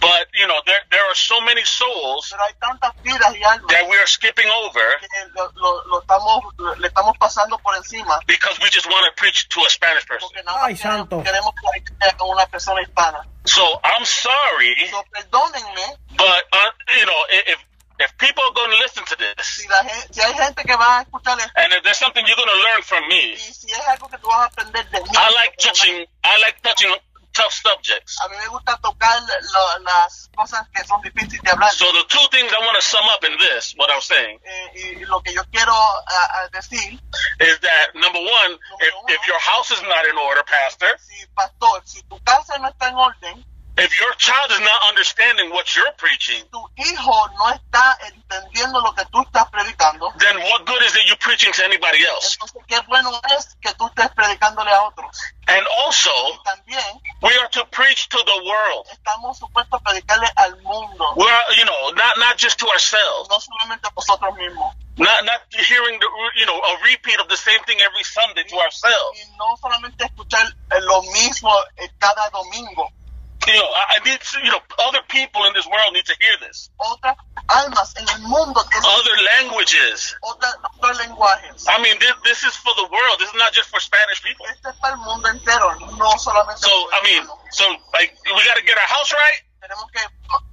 But, 0.00 0.26
you 0.34 0.46
know, 0.46 0.60
there, 0.66 0.80
there 0.90 1.04
are 1.04 1.14
so 1.14 1.40
many 1.40 1.64
souls 1.64 2.32
that 2.32 3.86
we 3.88 3.96
are 3.96 4.06
skipping 4.06 4.46
over 4.48 4.80
because 8.26 8.58
we 8.60 8.68
just 8.70 8.86
want 8.86 9.04
to 9.04 9.20
preach 9.20 9.48
to 9.50 9.60
a 9.60 9.70
Spanish 9.70 10.06
person. 10.06 10.28
So 13.46 13.80
I'm 13.84 14.04
sorry, 14.04 14.76
but, 16.16 16.42
uh, 16.52 16.70
you 16.98 17.06
know, 17.06 17.24
if 17.30 17.58
if 17.98 18.16
people 18.18 18.42
are 18.42 18.52
going 18.54 18.70
to 18.70 18.78
listen 18.78 19.04
to 19.04 19.16
this, 19.16 19.46
si, 19.46 19.68
la 19.68 19.82
gen- 19.82 20.12
si 20.12 20.20
hay 20.20 20.34
gente 20.34 20.62
que 20.64 20.76
va 20.76 20.98
a 20.98 21.02
escuchar 21.02 21.38
esto 21.38 21.52
and 21.56 21.72
if 21.74 21.82
there's 21.84 21.98
something 21.98 22.24
you're 22.26 22.36
going 22.36 22.48
to 22.48 22.62
learn 22.70 22.82
from 22.82 23.06
me, 23.08 23.36
si 23.36 23.70
es 23.70 23.86
algo 23.88 24.08
que 24.08 24.18
tú 24.18 24.28
vas 24.28 24.40
a 24.42 24.44
aprender 24.46 24.84
de 24.90 25.00
mí. 25.00 25.08
I 25.14 25.30
like 25.34 25.56
touching. 25.58 26.06
I 26.24 26.38
like 26.40 26.60
touching 26.62 26.94
tough 27.34 27.52
subjects. 27.52 28.16
A 28.22 28.28
mí 28.28 28.36
me 28.38 28.46
gusta 28.46 28.76
tocar 28.80 29.20
lo- 29.20 29.78
las 29.84 30.30
cosas 30.36 30.68
que 30.72 30.84
son 30.84 31.00
difíciles 31.02 31.42
de 31.42 31.50
hablar. 31.50 31.70
So 31.72 31.84
the 31.92 32.04
two 32.08 32.26
things 32.30 32.52
I 32.52 32.60
want 32.64 32.76
to 32.76 32.82
sum 32.82 33.02
up 33.10 33.24
in 33.24 33.36
this, 33.38 33.74
what 33.76 33.90
I'm 33.90 34.00
saying, 34.00 34.38
Eh, 34.44 34.96
y 35.00 35.04
lo 35.06 35.20
que 35.20 35.32
yo 35.32 35.42
quiero 35.50 35.74
decir, 36.52 36.98
is 37.40 37.58
that 37.60 37.94
number 37.94 38.20
one, 38.20 38.52
if, 38.80 38.94
if 39.08 39.26
your 39.26 39.38
house 39.40 39.70
is 39.72 39.82
not 39.82 40.04
in 40.06 40.16
order, 40.16 40.42
Pastor, 40.44 40.94
si 40.98 41.26
pastor, 41.36 41.82
si 41.84 42.02
tu 42.02 42.18
casa 42.24 42.56
no 42.58 42.68
está 42.68 42.88
en 42.88 42.96
orden, 42.96 43.44
if 43.76 43.98
your 43.98 44.12
child 44.14 44.50
is 44.52 44.60
not 44.60 44.80
understanding 44.88 45.50
what 45.50 45.74
you're 45.74 45.92
preaching, 45.98 46.42
tu 46.52 46.62
hijo 46.78 47.28
no 47.34 47.50
está 47.50 47.98
entendiendo 48.06 48.80
lo 48.80 48.92
que 48.94 49.04
tú 49.06 49.20
estás 49.22 49.50
predicando, 49.50 50.12
then 50.18 50.38
what 50.50 50.64
good 50.64 50.80
is 50.82 50.94
it 50.94 51.02
you 51.08 51.16
preaching 51.16 51.52
to 51.52 51.64
anybody 51.64 52.04
else? 52.04 52.36
entonces 52.36 52.62
qué 52.68 52.80
bueno 52.86 53.10
es 53.36 53.56
que 53.60 53.72
tú 53.74 53.86
estés 53.86 54.10
predicándole 54.14 54.70
a 54.70 54.82
otros. 54.82 55.18
And 55.46 55.66
also, 55.84 56.10
también 56.44 57.00
we 57.20 57.36
are 57.38 57.48
to 57.50 57.64
preach 57.66 58.08
to 58.08 58.18
the 58.18 58.44
world. 58.44 58.86
estamos 58.92 59.38
supuestos 59.38 59.80
a 59.80 59.82
predicarle 59.82 60.28
al 60.36 60.56
mundo, 60.62 61.04
We're, 61.16 61.42
you 61.56 61.64
know, 61.64 61.90
not 61.96 62.16
not 62.18 62.36
just 62.38 62.58
to 62.60 62.68
ourselves, 62.68 63.28
no 63.28 63.40
solamente 63.40 63.88
a 63.88 63.92
nosotros 63.94 64.34
mismos. 64.36 64.72
not 64.96 65.24
not 65.24 65.40
hearing 65.50 65.98
the, 65.98 66.08
you 66.36 66.46
know, 66.46 66.56
a 66.56 66.78
repeat 66.84 67.18
of 67.18 67.28
the 67.28 67.36
same 67.36 67.58
thing 67.66 67.78
every 67.80 68.04
Sunday 68.04 68.44
to 68.44 68.56
ourselves. 68.56 69.18
Y 69.18 69.36
no 69.36 69.56
solamente 69.56 70.04
escuchar 70.04 70.46
lo 70.80 71.02
mismo 71.02 71.50
eh, 71.76 71.90
cada 71.98 72.30
domingo. 72.30 72.92
You 73.46 73.52
know, 73.60 73.68
I, 73.68 74.00
I 74.00 74.04
need, 74.04 74.20
to, 74.20 74.36
you 74.40 74.50
know, 74.50 74.60
other 74.80 75.00
people 75.08 75.44
in 75.44 75.52
this 75.52 75.66
world 75.66 75.92
need 75.92 76.06
to 76.06 76.16
hear 76.20 76.32
this. 76.40 76.70
Otras 76.80 77.16
almas 77.48 77.94
en 77.96 78.08
el 78.08 78.20
mundo 78.28 78.62
tienen 78.70 78.84
Other 78.88 79.16
languages. 79.36 80.16
otras- 80.22 80.56
otros 80.80 80.98
lenguajes. 80.98 81.64
I 81.68 81.78
mean, 81.82 81.98
this, 82.00 82.12
this 82.24 82.42
is 82.44 82.56
for 82.56 82.72
the 82.76 82.88
world. 82.88 83.16
This 83.20 83.28
is 83.28 83.34
not 83.36 83.52
just 83.52 83.68
for 83.68 83.80
Spanish 83.80 84.22
people. 84.22 84.46
Este 84.48 84.68
es 84.70 84.76
para 84.80 84.94
el 84.94 85.00
mundo 85.00 85.28
entero, 85.28 85.74
no 85.98 86.10
solamente 86.18 86.60
So, 86.62 86.72
I 86.92 87.00
mean, 87.04 87.26
so 87.52 87.64
like, 87.92 88.16
we 88.24 88.40
got 88.44 88.56
to 88.56 88.64
get 88.64 88.76
our 88.78 88.88
house 88.88 89.12
right, 89.12 89.40
tenemos 89.60 89.90
que 89.92 90.00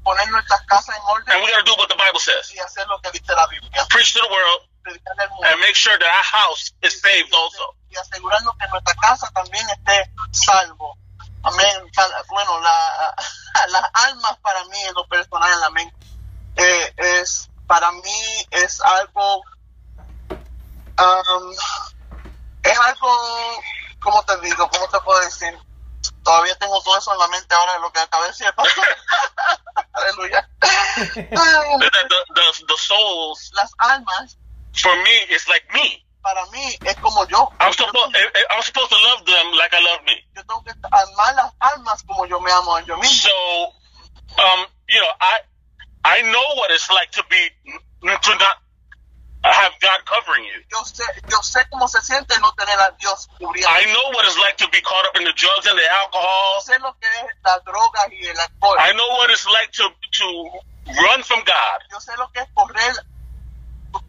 poner 0.03 0.27
nuestras 0.31 0.61
casas 0.67 0.95
en 0.95 1.01
orden 1.07 1.35
and 1.35 1.43
we 1.43 1.51
got 1.51 1.59
to 1.59 1.65
do 1.65 1.75
what 1.77 1.87
the 1.89 1.95
Bible 1.95 2.19
says. 2.19 2.51
y 2.53 2.59
hacer 2.59 2.85
lo 2.87 2.99
que 3.01 3.11
dice 3.11 3.33
la 3.33 3.47
Biblia. 3.47 3.85
Preach 3.89 4.13
to 4.13 4.19
the 4.19 4.27
world, 4.31 4.67
Predicarle 4.83 5.23
al 5.23 5.29
mundo. 5.29 5.47
and 5.47 5.59
make 5.61 5.75
sure 5.75 5.97
that 5.97 6.07
our 6.07 6.23
house 6.23 6.71
is 6.81 6.99
saved 7.01 7.33
also. 7.33 7.75
Y 7.89 7.95
asegurarnos 7.97 8.55
que 8.59 8.67
nuestra 8.67 8.95
casa 8.95 9.29
también 9.33 9.67
esté 9.69 10.11
salvo. 10.31 10.97
Amén. 11.43 11.91
Bueno, 12.29 12.59
la, 12.61 13.15
las 13.69 13.89
almas 13.93 14.37
para 14.41 14.63
mí 14.65 14.79
en 14.83 14.93
lo 14.93 15.07
personal, 15.07 15.63
amén, 15.63 15.91
eh, 16.55 16.93
es, 16.97 17.49
para 17.67 17.91
mí 17.91 18.45
es 18.51 18.81
algo, 18.81 19.43
um, 20.29 21.51
es 22.63 22.79
algo, 22.79 23.63
¿cómo 23.99 24.23
te 24.23 24.39
digo? 24.41 24.69
¿Cómo 24.69 24.87
te 24.89 24.99
puedo 24.99 25.19
decir? 25.21 25.57
Todavía 26.23 26.55
tengo 26.57 26.81
todo 26.83 26.97
eso 26.97 27.13
en 27.13 27.19
la 27.19 27.27
mente 27.29 27.55
ahora 27.55 27.73
de 27.73 27.79
lo 27.79 27.91
que 27.91 27.99
acabé 27.99 28.23
de 28.25 28.29
decir. 28.29 28.47
Aleluya. 29.93 30.49
Ay, 30.61 31.25
That 31.25 32.07
the, 32.09 32.25
the, 32.35 32.65
the 32.67 32.77
souls, 32.77 33.51
Las 33.55 33.71
almas, 33.79 34.37
for 34.75 34.95
me, 35.03 35.33
is 35.33 35.47
like 35.47 35.65
me. 35.73 36.05
Para 36.21 36.45
mí, 36.47 36.77
es 36.85 36.95
como 36.97 37.25
yo. 37.27 37.49
I'm 37.59 37.71
Yo 37.73 37.85
supposed, 37.85 38.15
I'm 38.51 38.61
supposed 38.63 38.89
to 38.89 38.97
love 39.09 39.25
them 39.25 39.51
like 39.57 39.73
I 39.73 39.81
love 39.81 40.03
me. 40.05 40.15
yo 40.35 40.41
tengo 40.43 40.63
que 40.63 40.71
amar 40.91 41.35
las 41.35 41.53
almas 41.59 42.03
como 42.03 42.25
yo 42.25 42.39
me 42.39 42.51
amo 42.51 42.75
a 42.75 42.81
yo 42.81 42.97
mismo. 42.97 43.29
So, 43.29 43.73
um, 44.41 44.65
you 44.87 44.99
know, 45.01 45.11
I 45.19 45.39
I 46.03 46.21
know 46.23 46.55
what 46.55 46.71
it's 46.71 46.89
like 46.89 47.11
to 47.11 47.23
be 47.29 47.49
to 48.01 48.35
not 48.35 48.57
have 49.43 49.73
God 49.81 50.05
covering 50.05 50.45
you. 50.45 50.61
Yo 50.71 50.83
sé, 50.85 51.03
yo 51.29 51.41
sé 51.41 51.65
cómo 51.71 51.87
se 51.87 51.99
siente 52.01 52.37
no 52.39 52.51
tener 52.53 52.79
a 52.79 52.91
Dios 52.99 53.27
cubriendo. 53.39 53.67
I 53.69 53.85
know 53.91 54.09
what 54.13 54.25
it's 54.25 54.37
like 54.37 54.57
to 54.57 54.67
be 54.69 54.81
caught 54.81 55.05
up 55.07 55.15
in 55.17 55.23
the 55.23 55.33
drugs 55.33 55.65
and 55.67 55.77
the 55.77 55.83
Yo 55.83 55.89
alcohol. 55.89 56.61
sé 56.61 56.79
lo 56.79 56.93
que 56.99 57.07
es 57.07 57.35
las 57.43 57.63
drogas 57.65 58.05
y 58.11 58.27
el 58.27 58.39
alcohol. 58.39 58.77
I 58.79 58.93
know 58.93 59.07
what 59.17 59.29
it's 59.31 59.45
like 59.47 59.71
to 59.73 59.89
to 59.89 60.25
run 61.05 61.23
from 61.23 61.39
God. 61.45 61.79
Yo 61.91 61.99
sé 61.99 62.15
lo 62.17 62.29
que 62.31 62.41
es 62.41 62.47
correr, 62.53 62.93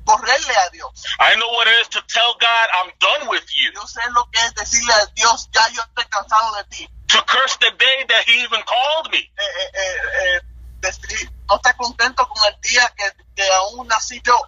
correrle 0.05 0.55
a 0.67 0.71
Dios. 0.71 1.05
I 1.19 1.37
know 1.37 1.49
what 1.53 1.67
it 1.69 1.81
is 1.83 1.89
to 1.89 2.03
tell 2.09 2.35
God 2.41 2.69
I'm 2.75 2.91
done 2.99 3.29
with 3.29 3.47
you. 3.55 3.73
Yo 3.75 3.87
sé 3.87 4.01
lo 4.13 4.25
que 4.31 4.41
es 4.41 4.55
decirle 4.55 4.93
a 4.95 5.07
Dios, 5.15 5.49
ya 5.53 5.69
yo 5.69 5.83
estoy 5.83 6.05
cansado 6.07 6.55
de 6.57 6.65
ti. 6.65 6.89
To 7.09 7.23
curse 7.27 7.57
the 7.59 7.71
day 7.79 8.05
that 8.09 8.25
He 8.27 8.43
even 8.43 8.63
called 8.63 9.11
me. 9.11 9.19
Eh, 9.19 9.43
eh, 9.43 9.71
eh, 9.75 9.97
eh, 10.23 10.41
decir, 10.81 11.31
no 11.49 11.57
está 11.57 11.75
contento 11.75 12.27
con 12.27 12.43
el 12.53 12.61
día 12.61 12.93
que, 12.97 13.05
que 13.35 13.53
aún 13.53 13.87
nací 13.89 14.21
yo. 14.25 14.39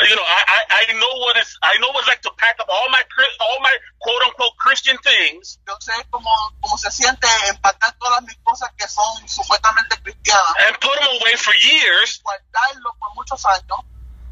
You 0.00 0.14
know, 0.14 0.22
I, 0.22 0.42
I 0.46 0.86
I 0.86 0.92
know 0.94 1.10
what 1.26 1.36
it's 1.36 1.58
I 1.60 1.76
know 1.82 1.90
what 1.90 2.06
it's 2.06 2.06
like 2.06 2.22
to 2.22 2.30
pack 2.38 2.54
up 2.60 2.68
all 2.70 2.88
my 2.88 3.02
all 3.40 3.58
my 3.60 3.74
quote 3.98 4.22
unquote 4.30 4.54
Christian 4.56 4.96
things 4.98 5.58
Yo 5.66 5.74
sé 5.80 5.90
cómo, 6.10 6.30
cómo 6.60 6.78
se 6.78 6.88
siente 6.92 7.26
empacar 7.48 7.98
todas 7.98 8.22
mis 8.22 8.36
cosas 8.44 8.70
que 8.78 8.86
son 8.86 9.28
supuestamente 9.28 10.00
cristianas, 10.00 10.54
and 10.68 10.78
put 10.78 10.94
them 11.00 11.08
away 11.20 11.34
for 11.34 11.52
years 11.56 12.22
guardarlo 12.22 12.94
por 13.00 13.12
muchos 13.16 13.44
años, 13.44 13.80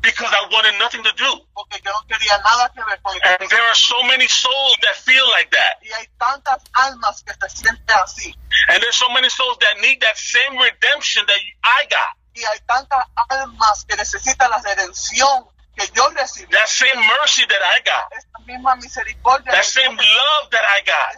because 0.06 0.30
I 0.30 0.46
wanted 0.54 0.78
nothing 0.78 1.02
to 1.02 1.12
do. 1.18 1.30
And 3.42 3.50
there 3.50 3.66
are 3.66 3.74
so 3.74 3.98
many 4.06 4.28
souls 4.28 4.76
that 4.82 4.94
feel 4.96 5.26
like 5.34 5.50
that. 5.50 5.82
And 8.70 8.82
there's 8.82 8.96
so 8.96 9.08
many 9.10 9.28
souls 9.28 9.58
that 9.60 9.82
need 9.82 10.00
that 10.00 10.16
same 10.16 10.56
redemption 10.56 11.26
that 11.26 11.40
I 11.64 11.84
got. 11.90 12.14
That 16.52 16.68
same 16.68 16.96
mercy 16.96 17.44
that 17.48 17.60
I 17.62 17.80
got. 17.84 18.04
That 19.52 19.64
same 19.64 19.92
love 19.96 20.44
that 20.52 20.64
I 20.64 20.80
got. 20.86 21.08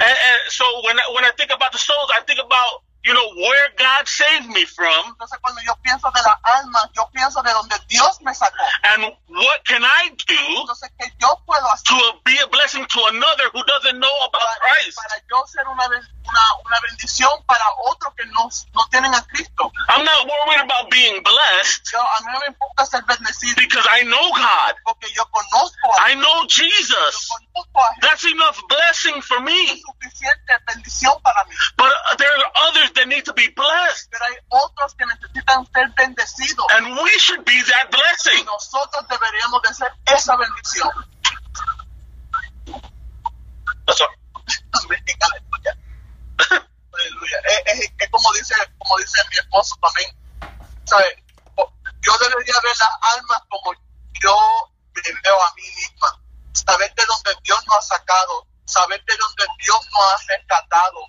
And, 0.00 0.16
and 0.16 0.38
so 0.48 0.64
when 0.86 0.96
I, 0.98 1.04
when 1.14 1.24
I 1.24 1.32
think 1.36 1.50
about 1.52 1.72
the 1.72 1.78
souls, 1.78 2.10
I 2.14 2.20
think 2.22 2.40
about 2.40 2.82
you 3.04 3.14
know, 3.14 3.28
where 3.36 3.68
God 3.78 4.06
saved 4.08 4.48
me 4.48 4.64
from 4.66 5.06
Entonces 5.14 5.38
cuando 5.40 5.60
yo 5.62 5.74
pienso 5.82 6.10
de 6.10 6.20
las 6.22 6.36
almas, 6.42 6.90
yo 6.94 7.08
pienso 7.12 7.42
de 7.42 7.52
donde 7.52 7.76
Dios 7.88 8.20
me 8.22 8.34
sacó. 8.34 8.64
and 8.94 9.04
what 9.28 9.64
can 9.64 9.82
I 9.84 10.10
do 10.26 10.60
Entonces, 10.60 10.90
¿qué 10.98 11.12
yo 11.20 11.40
puedo 11.46 11.64
hacer 11.72 11.84
to 11.88 12.20
be 12.24 12.36
a 12.38 12.46
blessing 12.48 12.84
to 12.86 13.00
another 13.06 13.48
who 13.54 13.62
doesn't 13.64 13.98
know 13.98 14.14
about 14.26 14.42
para, 14.42 14.74
Christ. 14.74 14.96
para 14.96 15.22
yo 15.30 15.46
ser 15.46 15.66
una, 15.68 15.86
una, 15.86 16.42
una 16.66 16.80
bendición 16.88 17.30
para 17.46 17.64
otros 17.86 18.12
que 18.16 18.26
no, 18.26 18.48
no 18.74 18.82
tienen 18.90 19.14
a 19.14 19.22
Cristo? 19.28 19.72
I'm 19.88 20.04
not 20.04 20.26
worried 20.26 20.60
about 20.64 20.90
being 20.90 21.22
blessed 21.22 21.88
Yo, 21.92 22.00
a 22.02 22.20
mí 22.20 22.32
no 22.32 22.40
me 22.40 22.46
importa 22.48 22.84
ser 22.84 23.02
bendecido 23.04 23.54
because 23.56 23.86
I 23.90 24.02
know 24.04 24.28
God. 24.34 24.74
porque 24.84 25.08
yo 25.14 25.24
conozco 25.30 25.88
a 25.98 26.10
I 26.10 26.14
know 26.14 26.42
yo 26.42 26.48
Jesus. 26.48 27.28
conozco 27.30 27.80
a 27.80 27.88
That's 28.02 28.24
enough 28.24 28.60
blessing 28.68 29.22
for 29.22 29.40
me. 29.40 29.54
Es 29.72 29.82
suficiente 29.82 30.52
bendición 30.66 31.14
para 31.22 31.44
mí. 31.44 31.54
But 31.76 31.92
uh, 31.92 32.16
there 32.16 32.30
are 32.30 32.52
others 32.68 32.87
that 32.94 33.06
need 33.06 33.24
to 33.24 33.32
be 33.34 33.48
blessed. 33.48 34.08
Pero 34.10 34.24
hay 34.24 34.36
otros 34.48 34.94
que 34.94 35.04
necesitan 35.06 35.66
ser 35.72 35.88
bendecidos. 35.96 36.66
And 36.76 36.96
we 37.02 37.10
should 37.18 37.44
be 37.44 37.62
that 37.64 37.86
Y 37.86 37.96
blessing. 37.96 38.44
nosotros 38.46 39.06
deberíamos 39.08 39.62
de 39.62 39.74
ser 39.74 39.92
esa 40.06 40.36
bendición. 40.36 40.90
That's 43.86 44.00
all. 44.00 44.08
Aleluya. 45.20 45.76
Aleluya. 46.92 47.38
Es, 47.66 47.80
es- 47.80 47.92
es 47.98 48.10
como 48.10 48.32
dice, 48.32 48.54
como 48.78 48.96
dice 48.98 49.22
mi 49.30 49.36
esposo 49.38 49.76
también. 49.82 50.10
¿sabes? 50.84 51.14
Yo 52.00 52.16
debería 52.18 52.54
ver 52.62 52.76
las 52.78 52.90
almas 53.16 53.42
como 53.50 53.72
yo 54.22 54.36
me 54.94 55.02
veo 55.22 55.42
a 55.42 55.54
mí 55.54 55.62
misma. 55.76 56.20
Saber 56.52 56.92
de 56.94 57.04
dónde 57.04 57.36
Dios 57.44 57.58
nos 57.66 57.76
ha 57.76 57.82
sacado, 57.82 58.46
saber 58.64 59.02
de 59.04 59.16
dónde 59.16 59.44
Dios 59.64 59.78
nos 59.92 60.02
ha 60.12 60.16
rescatado. 60.28 61.00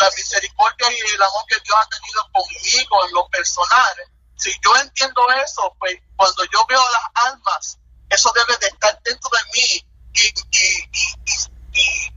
La 0.00 0.10
misericordia 0.16 0.90
y 0.90 1.14
el 1.14 1.22
amor 1.22 1.44
que 1.48 1.58
Dios 1.60 1.76
ha 1.80 1.88
tenido 1.88 2.22
conmigo 2.32 3.06
en 3.06 3.14
lo 3.14 3.28
personal. 3.28 3.94
Si 4.36 4.50
yo 4.64 4.76
entiendo 4.76 5.26
eso, 5.44 5.74
pues 5.78 5.96
cuando 6.16 6.44
yo 6.52 6.64
veo 6.66 6.82
las 6.90 7.26
almas, 7.32 7.78
eso 8.10 8.32
debe 8.34 8.56
de 8.58 8.66
estar 8.66 9.00
dentro 9.02 9.30
de 9.30 9.52
mí 9.52 9.86
y, 10.14 10.26
y, 10.26 10.90
y, 10.92 11.80
y, 11.80 12.12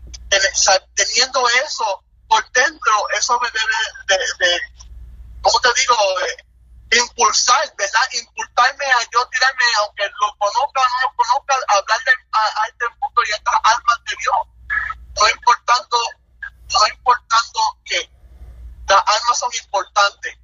teniendo 0.96 1.48
eso 1.50 2.04
por 2.28 2.52
dentro, 2.52 3.10
eso 3.18 3.40
me 3.40 3.50
debe 3.52 3.76
de, 4.08 4.46
de 4.46 4.60
¿cómo 5.42 5.60
te 5.60 5.70
digo? 5.80 5.96
Eh, 6.22 6.98
impulsar, 6.98 7.74
¿verdad? 7.78 8.02
Impulsarme 8.14 8.86
a 8.86 9.00
yo 9.14 9.28
tirarme, 9.30 9.64
aunque 9.80 10.04
lo 10.20 10.36
conozca 10.38 10.82
o 10.82 10.86
no 10.86 11.02
lo 11.02 11.16
conozca, 11.16 11.56
hablarle 11.68 12.12
a, 12.32 12.40
a 12.40 12.68
este 12.68 12.86
mundo 13.00 13.22
y 13.26 13.32
a 13.32 13.36
estas 13.36 13.56
almas 13.64 13.98
de 14.06 14.16
Dios. 14.20 14.36
No 15.16 15.30
importando, 15.30 15.98
no 16.72 16.88
importando 16.88 17.60
que 17.86 18.10
las 18.88 19.04
almas 19.06 19.40
son 19.40 19.50
importantes. 19.54 20.38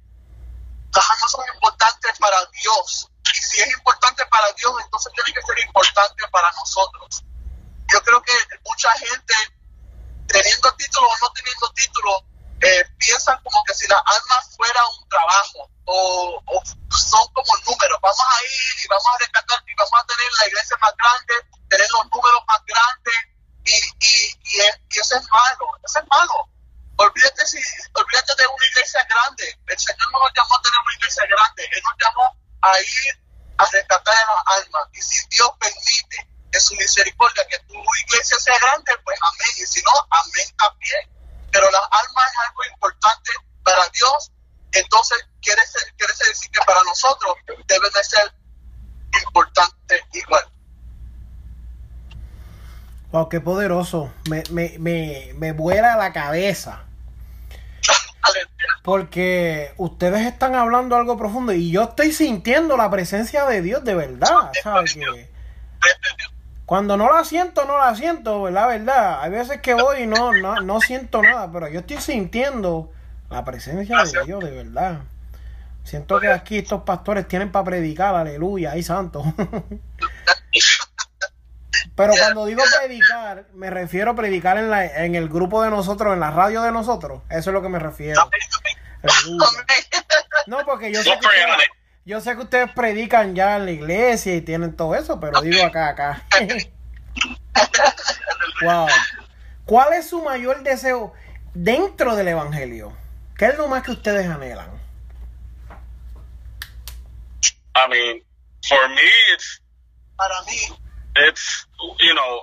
Las 0.94 1.10
almas 1.10 1.30
son 1.30 1.44
importantes 1.54 2.18
para 2.18 2.38
Dios. 2.62 3.08
Y 3.34 3.38
si 3.38 3.62
es 3.62 3.70
importante 3.72 4.24
para 4.26 4.52
Dios, 4.52 4.74
entonces 4.84 5.12
tiene 5.14 5.32
que 5.32 5.42
ser 5.42 5.58
importante 5.66 6.22
para 6.30 6.50
nosotros. 6.52 7.24
Yo 7.92 8.02
creo 8.02 8.22
que 8.22 8.32
mucha 8.64 8.90
gente, 8.92 9.34
teniendo 10.26 10.74
título 10.74 11.08
o 11.08 11.16
no 11.20 11.32
teniendo 11.32 11.70
título, 11.72 12.24
eh, 12.60 12.84
piensan 12.98 13.40
como 13.42 13.62
que 13.64 13.74
si 13.74 13.88
las 13.88 14.00
almas 14.06 14.56
fuera 14.56 14.80
un 14.86 15.08
trabajo 15.08 15.70
o, 15.84 16.42
son 16.90 17.26
como 17.32 17.56
números. 17.66 17.98
Vamos 18.00 18.20
a 18.20 18.44
ir 18.44 18.84
y 18.84 18.88
vamos 18.88 19.06
a 19.06 19.18
rescatar 19.18 19.62
y 19.66 19.74
vamos 19.74 19.98
a 19.98 20.06
tener 20.06 20.32
la 20.40 20.48
iglesia 20.48 20.76
más 20.80 20.94
grande, 20.96 21.34
tener 21.68 21.88
los 21.90 22.04
números 22.12 22.40
más 22.46 22.60
grandes 22.66 23.31
y, 23.64 23.72
y, 23.72 24.26
y, 24.42 24.58
y 24.90 24.98
eso 24.98 25.16
es 25.16 25.26
malo, 25.30 25.66
eso 25.84 25.98
es 26.00 26.06
malo. 26.08 26.48
Olvídate, 26.96 27.46
si, 27.46 27.58
olvídate 27.94 28.34
de 28.38 28.46
una 28.46 28.66
iglesia 28.70 29.06
grande. 29.08 29.58
El 29.66 29.78
Señor 29.78 30.12
no 30.12 30.18
nos 30.20 30.32
llamó 30.36 30.56
a 30.56 30.62
tener 30.62 30.80
una 30.84 30.94
iglesia 30.94 31.24
grande, 31.26 31.68
Él 31.72 31.82
nos 31.82 31.94
llamó 31.98 32.36
a 32.62 32.80
ir 32.80 33.22
a 33.58 33.64
rescatar 33.66 34.14
a 34.16 34.32
las 34.34 34.62
almas. 34.64 34.82
Y 34.92 35.02
si 35.02 35.26
Dios 35.28 35.50
permite 35.58 36.28
en 36.52 36.60
su 36.60 36.74
misericordia 36.76 37.46
que 37.48 37.58
tu 37.60 37.74
iglesia 37.74 38.38
sea 38.38 38.58
grande, 38.58 38.92
pues 39.04 39.18
amén. 39.22 39.52
Y 39.56 39.66
si 39.66 39.82
no, 39.82 39.92
amén 40.10 40.56
también. 40.58 41.10
Pero 41.50 41.70
las 41.70 41.82
almas 41.90 42.24
es 42.30 42.38
algo 42.48 42.64
importante 42.72 43.30
para 43.64 43.88
Dios. 43.88 44.30
Entonces, 44.72 45.18
quiere, 45.40 45.64
ser- 45.66 45.94
quiere 45.96 46.12
decir 46.28 46.50
que 46.50 46.60
para 46.64 46.82
nosotros 46.84 47.36
deben 47.66 47.92
de 47.92 48.04
ser 48.04 48.32
importantes 49.22 50.02
igual. 50.12 50.44
Wow, 53.12 53.28
qué 53.28 53.40
poderoso. 53.40 54.10
Me, 54.30 54.42
me, 54.50 54.76
me, 54.78 55.32
me 55.36 55.52
vuela 55.52 55.96
la 55.96 56.12
cabeza. 56.12 56.84
Porque 58.82 59.72
ustedes 59.76 60.26
están 60.26 60.54
hablando 60.54 60.96
algo 60.96 61.16
profundo 61.16 61.52
y 61.52 61.70
yo 61.70 61.82
estoy 61.82 62.12
sintiendo 62.12 62.76
la 62.76 62.90
presencia 62.90 63.44
de 63.44 63.62
Dios 63.62 63.84
de 63.84 63.94
verdad. 63.94 64.50
¿sabes? 64.62 64.94
Que 64.94 65.30
cuando 66.64 66.96
no 66.96 67.12
la 67.12 67.22
siento, 67.24 67.66
no 67.66 67.76
la 67.76 67.94
siento, 67.94 68.48
la 68.50 68.66
verdad. 68.66 69.20
Hay 69.20 69.30
veces 69.30 69.60
que 69.60 69.74
voy 69.74 70.02
y 70.02 70.06
no, 70.06 70.32
no, 70.32 70.60
no 70.62 70.80
siento 70.80 71.22
nada, 71.22 71.52
pero 71.52 71.68
yo 71.68 71.80
estoy 71.80 71.98
sintiendo 71.98 72.90
la 73.28 73.44
presencia 73.44 74.02
de 74.04 74.24
Dios 74.24 74.42
de 74.42 74.50
verdad. 74.50 75.00
Siento 75.84 76.18
que 76.18 76.28
aquí 76.28 76.58
estos 76.58 76.82
pastores 76.82 77.28
tienen 77.28 77.52
para 77.52 77.66
predicar, 77.66 78.14
aleluya, 78.14 78.72
ay 78.72 78.82
santo. 78.82 79.22
Pero 81.94 82.14
cuando 82.18 82.46
digo 82.46 82.62
predicar, 82.80 83.46
me 83.52 83.68
refiero 83.68 84.12
a 84.12 84.14
predicar 84.14 84.56
en, 84.56 84.70
la, 84.70 84.86
en 84.86 85.14
el 85.14 85.28
grupo 85.28 85.62
de 85.62 85.70
nosotros, 85.70 86.14
en 86.14 86.20
la 86.20 86.30
radio 86.30 86.62
de 86.62 86.72
nosotros. 86.72 87.22
Eso 87.28 87.50
es 87.50 87.54
lo 87.54 87.62
que 87.62 87.68
me 87.68 87.78
refiero. 87.78 88.28
No, 90.46 90.64
porque 90.64 90.92
yo 90.92 91.02
sé, 91.02 91.10
Don't 91.10 91.20
que 91.20 91.28
ustedes, 91.28 91.68
yo 92.04 92.20
sé 92.20 92.34
que 92.34 92.42
ustedes 92.42 92.72
predican 92.72 93.36
ya 93.36 93.56
en 93.56 93.66
la 93.66 93.70
iglesia 93.70 94.34
y 94.34 94.40
tienen 94.40 94.74
todo 94.74 94.96
eso, 94.96 95.20
pero 95.20 95.40
digo 95.40 95.64
acá, 95.64 95.88
acá. 95.88 96.26
wow. 98.64 98.88
¿Cuál 99.64 99.92
es 99.92 100.08
su 100.08 100.20
mayor 100.20 100.64
deseo 100.64 101.12
dentro 101.54 102.16
del 102.16 102.26
evangelio? 102.26 102.92
¿Qué 103.36 103.46
es 103.46 103.56
lo 103.56 103.68
más 103.68 103.84
que 103.84 103.92
ustedes 103.92 104.28
anhelan? 104.28 104.82
I 107.74 107.88
mean, 107.88 108.22
for 108.68 108.88
me, 108.88 109.32
it's 109.32 109.62
Para 110.16 110.42
mí, 110.42 110.58
it's 111.16 111.66
you 112.00 112.14
know 112.14 112.40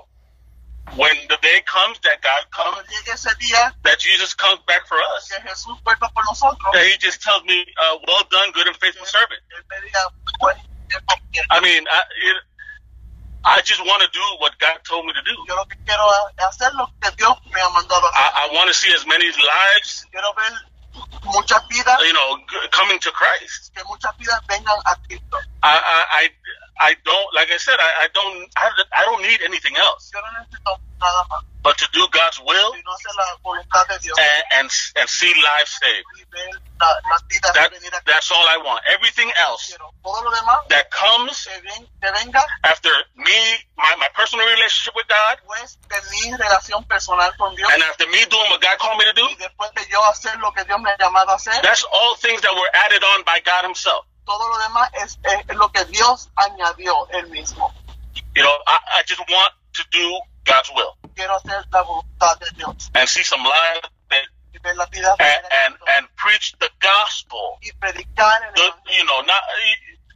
when 0.96 1.16
the 1.30 1.38
day 1.42 1.62
comes 1.68 2.00
that 2.06 2.22
God 2.22 2.44
comes, 2.56 2.88
that 3.84 4.00
Jesus 4.00 4.34
comes 4.36 4.62
back 4.68 4.88
for 4.88 4.98
us, 5.18 5.30
que 5.30 5.44
Jesús 5.44 5.78
por 5.84 6.24
nosotros, 6.30 6.72
that 6.74 6.86
He 6.88 6.98
just 7.00 7.22
tells 7.22 7.44
me, 7.46 7.66
uh, 7.82 7.98
"Well 8.08 8.24
done, 8.32 8.52
good 8.54 8.68
and 8.68 8.78
faithful 8.78 9.06
servant." 9.06 9.42
Él 9.58 9.64
me 9.70 9.78
diga, 9.90 10.02
"Buen 10.40 10.56
tiempo, 10.90 11.16
bien". 11.34 11.46
I 11.52 11.60
mean, 11.62 11.86
I, 11.92 12.02
it, 12.32 12.38
I 13.46 13.62
just 13.62 13.82
want 13.86 14.04
to 14.04 14.10
do 14.14 14.26
what 14.40 14.54
God 14.60 14.78
told 14.88 15.06
me 15.06 15.14
to 15.14 15.24
do. 15.24 15.36
Yo 15.48 15.56
lo 15.56 15.66
que 15.66 15.78
quiero 15.86 16.04
es 16.38 16.46
hacer 16.46 16.74
lo 16.76 16.88
que 17.02 17.12
Dios 17.18 17.38
me 17.54 17.62
ha 17.62 17.70
mandado 17.70 18.06
a 18.08 18.10
hacer. 18.10 18.34
I, 18.36 18.48
I 18.52 18.56
want 18.56 18.70
to 18.70 18.76
see 18.76 18.94
as 18.94 19.06
many 19.08 19.26
lives, 19.28 20.06
muchas 21.26 21.68
vidas, 21.68 22.00
you 22.02 22.14
know, 22.14 22.38
coming 22.72 23.00
to 23.00 23.12
Christ. 23.12 23.74
que 23.74 23.84
muchas 23.86 24.16
vidas 24.18 24.40
vengan 24.48 24.78
a 24.86 24.96
Cristo. 25.08 25.38
I, 25.64 25.80
I, 26.12 26.30
I 26.80 26.96
don't, 27.04 27.34
like 27.36 27.52
I 27.52 27.58
said, 27.58 27.78
I, 27.80 28.06
I 28.06 28.08
don't, 28.14 28.50
I, 28.58 28.72
I 28.96 29.06
don't 29.06 29.22
need 29.22 29.42
anything 29.44 29.76
else 29.76 30.12
Yo 30.14 30.22
no 30.22 30.40
necesito 30.40 30.80
nada 31.00 31.24
más, 31.30 31.44
but 31.64 31.78
to 31.78 31.88
do 31.94 32.08
God's 32.12 32.40
will 32.46 32.74
sino 32.74 32.92
hacer 32.94 33.12
la 33.16 33.26
voluntad 33.44 33.88
de 33.88 34.00
Dios 34.00 34.18
and 34.20 34.44
and, 34.60 34.70
and 34.98 35.10
see 35.10 35.34
lives 35.34 35.72
saved. 35.82 36.06
y 36.18 36.24
ver 36.32 36.50
la- 36.80 37.00
las 37.12 37.24
vidas 37.30 37.54
That, 37.54 37.72
venir 37.72 37.88
a 37.94 38.02
Cristo. 38.02 38.12
that's 38.12 38.32
all 38.32 38.48
I 38.48 38.58
want. 38.58 38.82
Everything 38.90 39.32
else 39.38 39.68
Quiero 39.68 39.92
todo 40.04 40.24
lo 40.24 40.32
demás 40.32 40.60
that 40.70 40.90
comes 40.92 41.44
que, 41.44 41.62
ven- 41.62 41.90
que 42.02 42.12
venga 42.12 42.46
after 42.64 42.90
me, 43.16 43.40
my, 43.78 43.96
my 44.00 44.08
personal 44.16 44.46
relationship 44.48 44.96
with 44.96 45.08
God, 45.08 45.38
después 45.44 45.78
de 45.90 45.98
mi 46.12 46.38
relación 46.38 46.84
personal 46.86 47.32
con 47.38 47.56
Dios 47.56 47.70
and 47.74 47.84
after 47.84 48.08
me 48.08 48.24
doing 48.26 48.50
what 48.52 48.62
God 48.62 48.78
called 48.80 48.98
me 48.98 49.06
to 49.06 49.14
do, 49.14 49.28
y 49.28 49.36
después 49.36 49.72
de 49.76 49.86
yo 49.92 50.04
hacer 50.06 50.38
lo 50.40 50.52
que 50.54 50.64
Dios 50.66 50.80
me 50.80 50.92
ha 50.92 50.98
llamado 50.98 51.32
a 51.32 51.36
hacer. 51.36 51.62
that's 51.62 51.84
all 51.92 52.16
things 52.16 52.42
that 52.42 52.54
were 52.56 52.70
added 52.74 53.04
on 53.04 53.24
by 53.26 53.40
God 53.42 53.64
Himself. 53.66 54.06
Todo 54.26 54.48
lo 54.48 54.58
demás 54.60 54.90
es, 54.94 55.20
es 55.24 55.56
lo 55.56 55.70
que 55.72 55.84
Dios 55.86 56.30
añadió 56.36 57.08
él 57.12 57.28
mismo. 57.30 57.74
You 58.36 58.44
know, 58.44 58.56
I, 58.68 58.80
I 59.00 59.04
just 59.08 59.20
want 59.30 59.52
to 59.74 59.84
do 59.92 60.20
God's 60.46 60.72
will. 60.76 60.98
And 62.96 63.08
see 63.10 63.24
some 63.24 63.44
life 63.44 63.84
and, 65.20 65.44
and, 65.66 65.74
and 65.98 66.06
preach 66.16 66.54
the 66.60 66.70
gospel. 66.80 67.58
The, 68.56 68.72
you 68.98 69.06
know, 69.06 69.22
not 69.22 69.42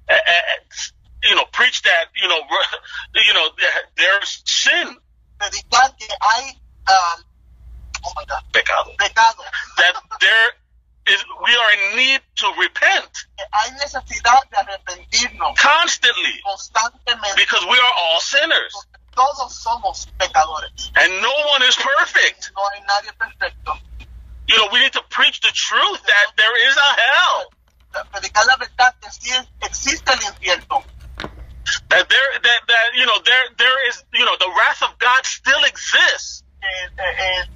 eh, 0.09 0.13
eh, 0.13 0.17
eh, 0.27 1.29
you 1.29 1.35
know, 1.35 1.45
preach 1.53 1.81
that 1.83 2.05
you 2.21 2.27
know, 2.27 2.39
you 3.15 3.33
know, 3.33 3.47
there's 3.97 4.43
sin. 4.45 4.97
Pecado. 8.51 8.91
That 9.77 9.93
there 10.19 10.49
is, 11.13 11.23
we 11.45 11.55
are 11.55 11.71
in 11.73 11.97
need 11.97 12.21
to 12.37 12.47
repent. 12.59 13.11
Constantly. 15.55 16.39
Because 17.37 17.63
we 17.65 17.77
are 17.77 17.93
all 17.97 18.19
sinners. 18.19 18.75
Todos 19.15 19.55
somos 19.55 20.07
pecadores. 20.17 20.91
and 20.95 21.21
no 21.21 21.33
one 21.51 21.63
is 21.63 21.75
perfect. 21.75 22.51
No 22.55 22.63
hay 22.73 22.81
nadie 22.81 23.11
perfecto. 23.17 23.73
You 24.47 24.57
know, 24.57 24.67
we 24.71 24.79
need 24.79 24.93
to 24.93 25.03
preach 25.09 25.39
the 25.41 25.51
truth 25.53 26.01
that 26.03 26.27
there 26.37 26.69
is 26.69 26.75
a 26.75 27.01
hell. 27.01 27.49
Predicar 28.11 28.45
la 28.47 28.57
verdad 28.57 28.95
que 28.99 29.09
sí 29.11 29.29
existe 29.61 30.11
el 30.11 30.19
infierno. 30.19 30.83
That 31.89 32.09
there, 32.09 32.39
that, 32.41 32.61
that 32.67 32.85
you 32.95 33.05
know, 33.05 33.19
there, 33.23 33.43
there 33.57 33.87
is, 33.89 34.03
you 34.13 34.25
know, 34.25 34.35
the 34.39 34.49
wrath 34.57 34.81
of 34.83 34.97
God 34.99 35.25
still 35.25 35.63
exists. 35.63 36.43
que, 36.59 36.67
eh, 36.67 37.15
eh, 37.19 37.47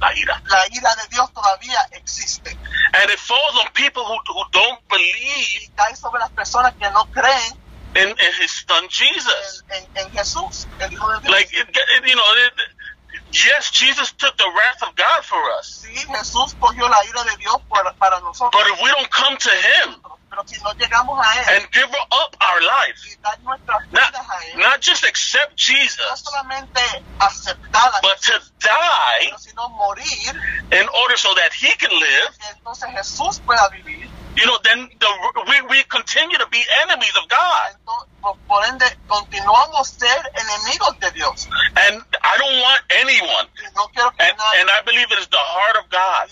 La 0.00 0.12
ira. 0.14 0.42
la 0.46 0.66
ira 0.70 0.94
de 0.96 1.08
Dios 1.10 1.32
todavía 1.32 1.88
existe. 1.92 2.50
And 2.50 3.10
it 3.10 3.18
falls 3.18 3.56
on 3.64 3.72
people 3.72 4.04
who, 4.04 4.18
who 4.32 4.42
don't 4.52 4.80
believe 4.88 5.62
Y 5.62 5.72
cae 5.76 5.96
sobre 5.96 6.20
las 6.20 6.30
personas 6.30 6.74
que 6.74 6.90
no 6.90 7.04
creen 7.12 7.61
in, 7.96 8.08
in 8.10 8.32
His 8.40 8.52
Son 8.68 8.88
Jesus. 8.90 9.64
el 10.80 10.92
Hijo 10.92 11.08
de 11.12 11.20
Dios. 11.22 11.32
Like, 11.32 11.48
it, 11.52 11.68
it- 11.70 12.08
you 12.08 12.16
know, 12.16 12.24
it, 12.46 12.52
yes, 13.32 13.70
Jesus 13.72 14.12
took 14.18 14.36
the 14.38 14.50
wrath 14.56 14.88
of 14.88 14.96
God 14.96 15.24
for 15.24 15.40
us. 15.58 15.82
Sí, 15.84 15.94
Jesús 15.94 16.54
cogió 16.58 16.88
la 16.88 17.04
ira 17.06 17.24
de 17.24 17.36
Dios 17.38 17.58
para, 17.68 17.94
para 17.98 18.20
nosotros. 18.20 18.52
But 18.52 18.72
if 18.72 18.82
we 18.82 18.90
don't 18.90 19.10
come 19.10 19.36
to 19.36 19.50
Him 19.50 19.96
Pero 20.32 20.44
si 20.46 20.56
no 20.62 20.72
llegamos 20.72 21.20
a 21.20 21.40
Él 21.40 21.60
and 21.60 21.68
give 21.74 21.92
up 21.92 22.34
our 22.40 22.62
life, 22.62 22.98
y 23.04 23.14
dar 23.20 23.38
nuestras 23.42 23.82
not, 23.90 24.08
vidas 24.08 24.30
a 24.30 24.46
Él, 24.46 24.60
not 24.60 24.80
just 24.80 25.04
accept 25.04 25.50
no 25.50 25.56
Jesus, 25.56 26.22
solamente 26.24 26.80
aceptar 27.18 28.00
but 28.00 28.18
to 28.22 28.40
die 28.58 29.30
sino 29.36 29.68
morir, 29.68 30.32
in 30.72 30.88
order 30.88 31.18
so 31.18 31.34
that 31.34 31.52
He 31.52 31.68
can 31.76 31.90
live, 31.90 32.38
que 32.38 32.48
entonces 32.48 32.88
Jesús 32.96 33.42
pueda 33.44 33.68
vivir, 33.68 34.08
you 34.34 34.46
know, 34.46 34.56
then 34.64 34.88
the, 34.98 35.08
we, 35.48 35.60
we 35.68 35.84
continue 35.84 36.38
to 36.38 36.48
be 36.48 36.64
enemies 36.80 37.12
of 37.22 37.28
God. 37.28 37.76
Entonces, 37.76 38.08
por, 38.22 38.38
por 38.48 38.64
ende, 38.64 38.86
continuamos 39.06 39.86
ser 39.86 40.32
enemigos 40.32 40.98
de 40.98 41.10
Dios. 41.10 41.46
And 41.76 42.02
I 42.24 42.38
don't 42.38 42.58
want 42.62 42.80
anyone, 42.88 43.48
Y 43.60 43.68
no 43.76 43.86
quiero 43.88 44.10
que 44.12 44.24
and, 44.24 44.32
and 44.32 44.70
I 44.70 44.80
believe 44.86 45.12
it 45.12 45.18
is 45.18 45.28
the 45.28 45.36
heart 45.36 45.76
of 45.76 45.90
God, 45.90 46.30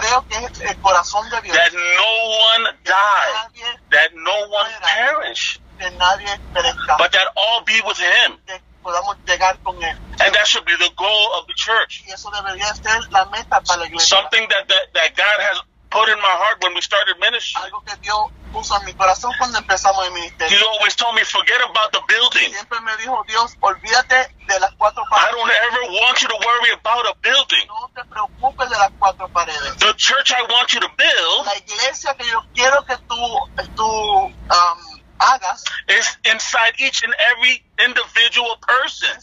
creo 0.00 0.26
que 0.28 0.36
es 0.44 0.60
el 0.60 0.80
corazón 0.80 1.28
de 1.30 1.40
Dios. 1.42 1.56
that 1.56 1.72
no 1.72 2.12
one 2.52 2.78
die, 2.84 3.78
that 3.90 4.10
no 4.14 4.48
one 4.48 4.70
perish, 4.82 5.60
que 5.78 5.90
nadie 5.92 6.28
perezca, 6.52 6.96
but 6.98 7.12
that 7.12 7.28
all 7.36 7.62
be 7.64 7.80
with 7.86 7.98
Him. 7.98 8.38
que 8.46 8.60
podamos 8.82 9.16
llegar 9.26 9.58
con 9.62 9.82
Él. 9.82 9.96
And 10.20 10.34
that 10.34 10.46
should 10.46 10.64
be 10.64 10.76
the 10.76 10.90
goal 10.96 11.32
of 11.34 11.46
the 11.46 11.54
church. 11.54 12.04
Y 12.06 12.12
eso 12.12 12.30
debería 12.30 12.74
ser 12.74 13.00
la 13.10 13.26
meta 13.26 13.60
para 13.60 13.80
la 13.80 13.86
iglesia. 13.86 14.18
Something 14.18 14.48
that, 14.48 14.68
that, 14.68 14.92
that 14.94 15.16
God 15.16 15.40
has 15.40 15.62
put 15.96 16.08
in 16.12 16.20
my 16.20 16.34
heart 16.36 16.62
when 16.62 16.74
we 16.74 16.80
started 16.80 17.16
ministry. 17.18 17.60
Algo 17.64 17.82
que 17.84 17.96
Dios 18.02 18.36
puso 18.52 18.76
en 18.78 18.84
mi 18.86 18.94
corazón 18.94 19.32
cuando 19.38 19.58
empezamos 19.58 20.06
el 20.06 20.12
He 20.48 20.56
always 20.64 20.94
told 20.96 21.14
me, 21.14 21.24
forget 21.24 21.60
about 21.60 21.92
the 21.92 22.00
building. 22.08 22.52
Siempre 22.52 22.80
me 22.80 22.96
dijo 22.96 23.22
Dios, 23.28 23.52
olvídate 23.60 24.28
de 24.48 24.60
las 24.60 24.70
cuatro 24.76 25.02
paredes. 25.10 25.28
I 25.28 25.36
don't 25.36 25.50
ever 25.50 25.82
want 26.00 26.22
you 26.22 26.28
to 26.28 26.38
worry 26.44 26.72
about 26.72 27.06
a 27.06 27.14
building. 27.22 27.66
No 27.68 27.90
te 27.94 28.02
preocupes 28.08 28.70
de 28.70 28.78
las 28.78 28.90
cuatro 28.98 29.28
paredes. 29.32 29.76
The 29.78 29.92
church 29.96 30.32
I 30.32 30.42
want 30.52 30.72
you 30.72 30.80
to 30.80 30.88
build 30.96 31.46
La 31.46 31.56
iglesia 31.56 32.14
que 32.14 32.26
yo 32.26 32.40
quiero 32.54 32.82
que 32.84 32.96
tú, 33.08 33.38
tú 33.74 33.84
um, 33.84 34.80
hagas 35.18 35.64
is 35.88 36.16
inside 36.24 36.74
each 36.78 37.02
and 37.02 37.14
every 37.32 37.62
individual 37.84 38.56
person. 38.66 39.16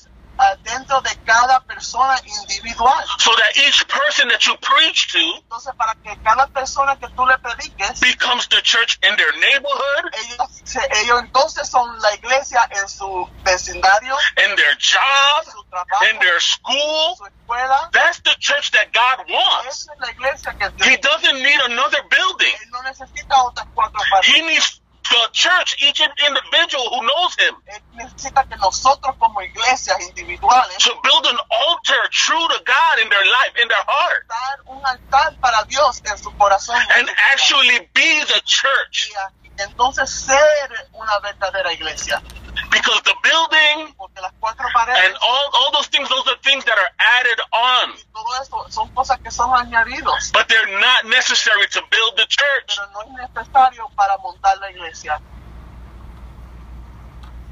Dentro 0.63 1.01
de 1.01 1.15
cada 1.25 1.59
persona 1.61 2.19
individual. 2.25 2.93
So 3.19 3.31
that 3.35 3.57
each 3.57 3.87
person 3.87 4.27
that 4.29 4.45
you 4.45 4.55
preach 4.61 5.11
to 5.13 5.19
Entonces, 5.19 5.73
para 5.75 5.95
que 5.95 6.17
cada 6.23 6.47
persona 6.47 6.97
que 6.97 7.07
tú 7.09 7.25
le 7.25 7.37
prediques, 7.37 7.99
becomes 7.99 8.47
the 8.49 8.61
church 8.61 8.99
in 9.03 9.15
their 9.15 9.31
neighborhood, 9.39 10.11
ellos, 10.13 10.75
ellos 11.01 11.19
entonces 11.19 11.69
son 11.69 11.99
la 12.01 12.13
iglesia 12.15 12.67
en 12.71 12.87
su 12.87 13.29
vecindario, 13.43 14.15
in 14.37 14.55
their 14.55 14.77
job, 14.77 15.45
en 15.45 15.51
su 15.51 15.63
trabajo, 15.65 16.05
in 16.11 16.19
their 16.19 16.41
school. 16.41 17.15
su 17.17 17.25
escuela. 17.25 17.89
That's 17.91 18.21
the 18.21 18.35
church 18.39 18.71
that 18.71 18.91
God 18.93 19.25
wants. 19.29 19.83
Esa 19.83 19.93
es 19.93 19.99
la 19.99 20.11
iglesia 20.11 20.55
que 20.57 20.89
He 20.89 20.97
doesn't 20.97 21.41
need 21.41 21.59
another 21.65 22.01
building. 22.09 22.53
Él 22.61 22.71
no 22.71 22.81
necesita 22.83 23.43
otras 23.43 23.67
cuatro 23.73 24.01
paredes. 24.09 24.35
He 24.35 24.41
needs 24.41 24.82
the 25.09 25.29
church, 25.33 25.75
each 25.83 26.01
individual 26.01 26.85
who 26.91 27.01
knows 27.07 27.35
him, 27.39 27.55
necesita 27.93 28.45
que 28.47 28.57
nosotros 28.57 29.15
como 29.19 29.41
iglesias 29.41 29.97
individuales 30.09 30.77
to 30.79 30.93
build 31.03 31.25
an 31.27 31.37
altar 31.49 32.09
true 32.11 32.47
to 32.49 32.61
God 32.65 32.99
in 33.03 33.09
their 33.09 33.25
life, 33.25 33.53
in 33.61 33.67
their 33.67 33.85
heart, 33.87 34.23
un 34.67 34.81
altar 34.85 35.37
para 35.41 35.65
Dios 35.69 36.01
en 36.05 36.17
su 36.17 36.31
corazón. 36.37 36.77
and 36.91 37.09
actually 37.31 37.89
be 37.93 38.19
the 38.25 38.41
church. 38.45 39.11
Y 39.43 39.51
entonces 39.63 40.09
ser 40.11 40.89
una 40.93 41.19
verdadera 41.19 41.73
iglesia. 41.73 42.23
Because 42.71 43.01
the 43.03 43.15
building 43.23 43.93
Porque 43.97 44.21
las 44.21 44.33
cuatro 44.39 44.65
paredes 44.73 44.99
and 45.05 45.15
all, 45.21 45.49
all 45.53 45.71
those 45.73 45.87
things, 45.87 46.07
those 46.09 46.27
are 46.27 46.37
things 46.43 46.63
that 46.65 46.77
are 46.77 46.91
added 46.99 47.39
on, 47.51 47.91
y 47.91 48.03
todo 48.13 48.41
eso 48.41 48.71
son 48.71 48.89
cosas 48.93 49.19
que 49.19 49.31
son 49.31 49.49
añadidos. 49.55 50.31
but 50.33 50.47
they're 50.47 50.79
not 50.79 51.05
necessary 51.05 51.67
to 51.71 51.81
build 51.89 52.15
the 52.15 52.25
church. 52.27 52.77
Pero 52.77 52.89
no 52.91 53.01
es 53.01 53.29
necesario 53.29 53.89
para 53.95 54.17
montar 54.17 54.57
la 54.59 54.71
iglesia. 54.71 55.19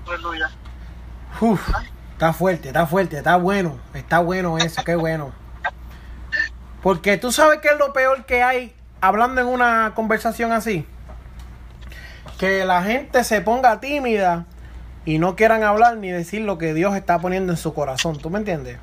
Aleluya. 0.07 0.51
Uf, 1.39 1.69
está 2.13 2.33
fuerte, 2.33 2.67
está 2.67 2.85
fuerte, 2.85 3.17
está 3.17 3.35
bueno, 3.37 3.79
está 3.93 4.19
bueno 4.19 4.57
eso, 4.57 4.83
qué 4.83 4.95
bueno. 4.95 5.33
Porque 6.83 7.17
tú 7.17 7.31
sabes 7.31 7.59
que 7.61 7.69
es 7.69 7.77
lo 7.77 7.93
peor 7.93 8.25
que 8.25 8.43
hay 8.43 8.75
hablando 9.01 9.41
en 9.41 9.47
una 9.47 9.93
conversación 9.95 10.51
así. 10.51 10.87
Que 12.37 12.65
la 12.65 12.83
gente 12.83 13.23
se 13.23 13.41
ponga 13.41 13.79
tímida 13.79 14.45
y 15.05 15.17
no 15.17 15.35
quieran 15.35 15.63
hablar 15.63 15.97
ni 15.97 16.09
decir 16.09 16.41
lo 16.41 16.57
que 16.57 16.73
Dios 16.73 16.95
está 16.95 17.19
poniendo 17.19 17.53
en 17.53 17.57
su 17.57 17.73
corazón. 17.73 18.17
¿Tú 18.17 18.29
me 18.29 18.39
entiendes? 18.39 18.77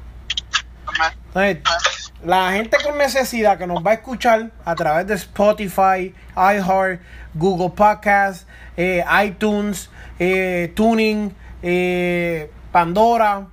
Entonces, 1.35 2.13
la 2.25 2.53
gente 2.53 2.77
con 2.83 2.99
necesidad 2.99 3.59
que 3.59 3.67
nos 3.67 3.85
va 3.85 3.93
a 3.93 3.95
escuchar 3.95 4.51
a 4.65 4.75
través 4.75 5.07
de 5.07 5.15
Spotify, 5.15 6.15
iHeart, 6.37 7.01
Google 7.35 7.71
Podcasts, 7.71 8.47
eh, 8.77 9.05
iTunes, 9.25 9.91
eh, 10.19 10.73
Tuning, 10.75 11.35
eh, 11.63 12.51
Pandora, 12.73 13.47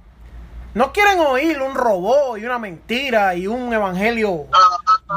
no 0.74 0.92
quieren 0.92 1.20
oír 1.20 1.62
un 1.62 1.76
robot 1.76 2.38
y 2.40 2.46
una 2.46 2.60
mentira 2.60 3.36
y 3.36 3.48
un 3.48 3.72
evangelio 3.72 4.48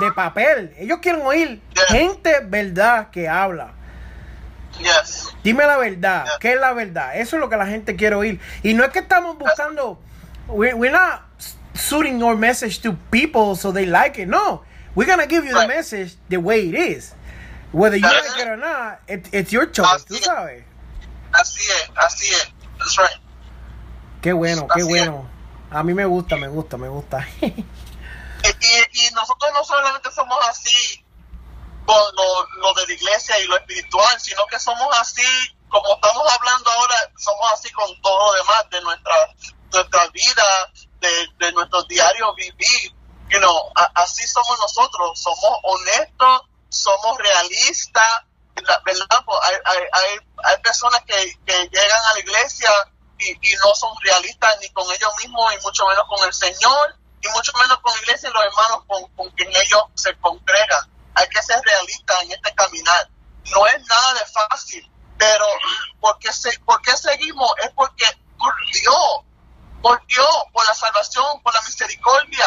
de 0.01 0.13
papel. 0.13 0.75
Ellos 0.79 0.99
quieren 1.01 1.23
oír 1.23 1.61
gente 1.89 2.41
verdad 2.45 3.11
que 3.11 3.29
habla. 3.29 3.73
Yes. 4.79 5.29
Dime 5.43 5.65
la 5.67 5.77
verdad, 5.79 6.25
¿qué 6.41 6.53
es 6.55 6.61
la 6.61 6.73
verdad? 6.73 7.17
Eso 7.17 7.37
es 7.37 7.41
lo 7.41 7.49
que 7.49 7.57
la 7.57 7.67
gente 7.67 7.97
quiere 7.97 8.17
oír. 8.17 8.41
Y 8.63 8.75
no 8.75 8.85
es 8.85 8.91
que 8.91 8.99
estamos 9.01 9.39
buscando, 9.39 9.99
we're, 10.49 10.75
we're 10.75 10.93
not 10.93 11.23
suiting 11.75 12.23
our 12.23 12.37
message 12.37 12.81
to 12.81 12.95
people 13.11 13.55
so 13.57 13.73
they 13.73 13.87
like 13.87 14.21
it. 14.21 14.29
No, 14.29 14.63
we're 14.95 15.07
gonna 15.09 15.27
give 15.27 15.45
you 15.45 15.53
the 15.53 15.61
Right. 15.61 15.69
message 15.69 16.17
the 16.29 16.37
way 16.39 16.69
it 16.69 16.75
is. 16.75 17.15
Whether 17.73 17.97
you 17.97 18.03
That's 18.03 18.29
like 18.31 18.41
it. 18.41 18.47
it 18.47 18.49
or 18.49 18.57
not, 18.57 19.01
it, 19.09 19.29
it's 19.33 19.53
your 19.53 19.67
choice, 19.71 20.05
tú 20.05 20.15
Así 20.15 20.19
es. 20.21 20.25
sabes. 20.25 20.65
Así 21.33 21.61
es, 21.71 21.91
así 21.97 22.27
es. 22.33 22.53
That's 22.79 22.97
right. 22.99 23.21
Qué 24.23 24.33
bueno, 24.33 24.67
qué 24.69 24.81
Así 24.83 24.89
bueno. 24.89 25.29
A 25.71 25.83
mí 25.83 25.93
me 25.95 26.07
gusta, 26.07 26.37
me 26.37 26.49
gusta, 26.49 26.77
me 26.79 26.89
gusta. 26.89 27.27
Y- 27.41 29.09
y 29.09 29.15
nosotros 29.15 29.51
no 29.53 29.65
solamente 29.65 30.11
somos 30.13 30.39
así 30.49 31.05
con 31.89 32.15
lo, 32.17 32.47
lo 32.61 32.75
de 32.75 32.87
la 32.87 32.93
iglesia 32.93 33.39
y 33.39 33.47
lo 33.47 33.57
espiritual, 33.57 34.21
sino 34.21 34.47
que 34.47 34.59
somos 34.61 34.95
así, 35.01 35.25
como 35.71 35.95
estamos 35.95 36.33
hablando 36.35 36.71
ahora, 36.71 36.95
somos 37.17 37.51
así 37.53 37.73
con 37.73 37.89
todo 38.03 38.27
lo 38.27 38.33
demás 38.35 38.69
de 38.69 38.81
nuestra, 38.83 39.15
nuestra 39.73 40.07
vida, 40.09 40.71
de, 41.01 41.29
de 41.39 41.53
nuestro 41.53 41.83
diario 41.85 42.35
vivir. 42.35 42.93
You 43.31 43.39
know, 43.39 43.73
así 43.95 44.27
somos 44.27 44.59
nosotros, 44.59 45.19
somos 45.19 45.61
honestos, 45.63 46.43
somos 46.69 47.17
realistas, 47.17 48.23
¿verdad? 48.55 49.25
Pues 49.25 49.39
hay, 49.45 49.57
hay, 49.65 49.83
hay, 49.93 50.19
hay 50.45 50.57
personas 50.59 51.01
que, 51.07 51.39
que 51.47 51.69
llegan 51.69 52.05
a 52.11 52.15
la 52.15 52.21
iglesia 52.21 52.71
y, 53.19 53.31
y 53.31 53.57
no 53.65 53.75
son 53.75 53.95
realistas 54.03 54.59
ni 54.61 54.69
con 54.73 54.85
ellos 54.93 55.13
mismos 55.23 55.55
y 55.55 55.63
mucho 55.63 55.87
menos 55.87 56.05
con 56.07 56.23
el 56.27 56.35
Señor 56.35 56.97
y 57.23 57.29
mucho 57.29 57.53
menos 57.57 57.79
con 57.79 57.95
la 57.95 58.03
iglesia 58.03 58.29
y 58.29 58.33
los 58.35 58.45
hermanos 58.45 58.85
con, 58.87 59.11
con 59.15 59.31
quien 59.31 59.49
ellos 59.57 59.85
se 59.95 60.15
congregan. 60.19 60.98
Hay 61.19 61.29
que 61.29 61.43
ser 61.43 61.61
realistas 61.65 62.23
en 62.23 62.33
este 62.33 62.55
caminar. 62.55 63.11
No 63.53 63.67
es 63.67 63.87
nada 63.87 64.15
de 64.15 64.27
fácil, 64.27 64.91
pero 65.19 65.47
porque 66.01 66.33
se, 66.33 66.59
¿por 66.61 66.81
qué 66.83 66.97
seguimos? 66.97 67.51
Es 67.63 67.71
porque 67.75 68.05
por 68.39 68.55
Dios, 68.73 69.25
por 69.83 70.07
Dios, 70.07 70.45
por 70.53 70.65
la 70.67 70.75
salvación, 70.75 71.43
por 71.43 71.53
la 71.53 71.63
misericordia 71.63 72.47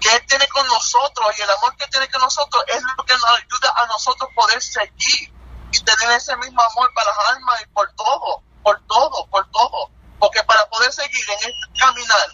que 0.00 0.14
Él 0.14 0.26
tiene 0.26 0.46
con 0.48 0.66
nosotros 0.66 1.26
y 1.36 1.42
el 1.42 1.50
amor 1.50 1.76
que 1.76 1.86
tiene 1.88 2.08
con 2.10 2.20
nosotros 2.20 2.62
es 2.68 2.82
lo 2.96 3.04
que 3.04 3.14
nos 3.14 3.24
ayuda 3.24 3.72
a 3.76 3.86
nosotros 3.86 4.30
poder 4.34 4.62
seguir 4.62 5.32
y 5.72 5.80
tener 5.80 6.16
ese 6.16 6.36
mismo 6.36 6.62
amor 6.62 6.92
para 6.94 7.10
las 7.10 7.28
almas 7.30 7.62
y 7.62 7.66
por 7.66 7.90
todo, 7.94 8.42
por 8.62 8.80
todo, 8.86 9.26
por 9.28 9.50
todo. 9.50 9.90
Porque 10.18 10.42
para 10.44 10.66
poder 10.68 10.92
seguir 10.92 11.24
en 11.30 11.38
este 11.38 11.80
caminar, 11.80 12.28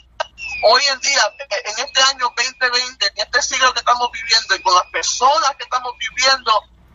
hoy 0.62 0.82
en 0.92 1.00
día, 1.00 1.22
en 1.64 1.84
este 1.84 2.02
año 2.02 2.32
2020, 2.36 3.06
en 3.06 3.12
este 3.16 3.42
siglo 3.42 3.72
que 3.72 3.80
estamos 3.80 4.10
viviendo 4.12 4.56
y 4.56 4.62
con 4.62 4.74
las 4.74 4.86
personas 4.86 5.50
que 5.56 5.64
estamos 5.64 5.92
viviendo 5.98 6.52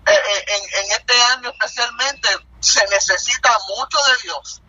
eh, 0.07 0.11
eh, 0.11 0.45
en, 0.47 0.85
en 0.85 0.91
este 0.91 1.13
año 1.35 1.49
especialmente, 1.49 2.29
se 2.59 2.85
necesita 2.87 3.49
mucho 3.77 3.97
de 3.97 4.23
Dios. 4.23 4.61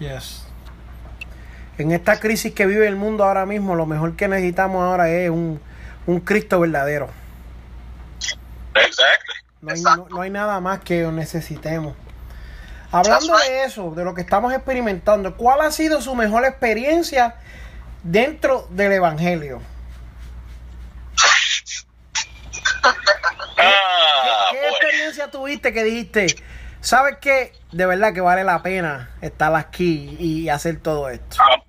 Yes. 0.00 0.44
En 1.78 1.92
esta 1.92 2.18
crisis 2.18 2.52
que 2.52 2.66
vive 2.66 2.88
el 2.88 2.96
mundo 2.96 3.24
ahora 3.24 3.46
mismo, 3.46 3.76
lo 3.76 3.86
mejor 3.86 4.16
que 4.16 4.26
necesitamos 4.26 4.82
ahora 4.82 5.08
es 5.10 5.30
un, 5.30 5.62
un 6.06 6.20
Cristo 6.20 6.60
verdadero. 6.60 7.08
Exactly. 8.74 9.34
No 9.60 9.72
hay, 9.72 9.82
no, 9.82 10.08
no 10.08 10.20
hay 10.20 10.30
nada 10.30 10.60
más 10.60 10.80
que 10.80 11.02
necesitemos. 11.04 11.94
Hablando 12.90 13.36
de 13.36 13.64
eso, 13.64 13.90
de 13.90 14.02
lo 14.02 14.14
que 14.14 14.22
estamos 14.22 14.52
experimentando, 14.52 15.36
¿cuál 15.36 15.60
ha 15.60 15.70
sido 15.70 16.00
su 16.00 16.14
mejor 16.14 16.44
experiencia 16.44 17.36
dentro 18.02 18.66
del 18.70 18.92
Evangelio? 18.92 19.62
Ah, 23.56 24.48
¿Qué 24.50 24.58
boy. 24.60 24.68
experiencia 24.70 25.30
tuviste 25.30 25.72
que 25.72 25.82
dijiste, 25.84 26.26
sabes 26.80 27.16
qué? 27.20 27.52
De 27.72 27.86
verdad 27.86 28.14
que 28.14 28.20
vale 28.20 28.44
la 28.44 28.62
pena 28.62 29.10
estar 29.20 29.54
aquí 29.54 30.16
y 30.18 30.48
hacer 30.48 30.80
todo 30.80 31.08
esto. 31.10 31.36
Um, 31.42 31.60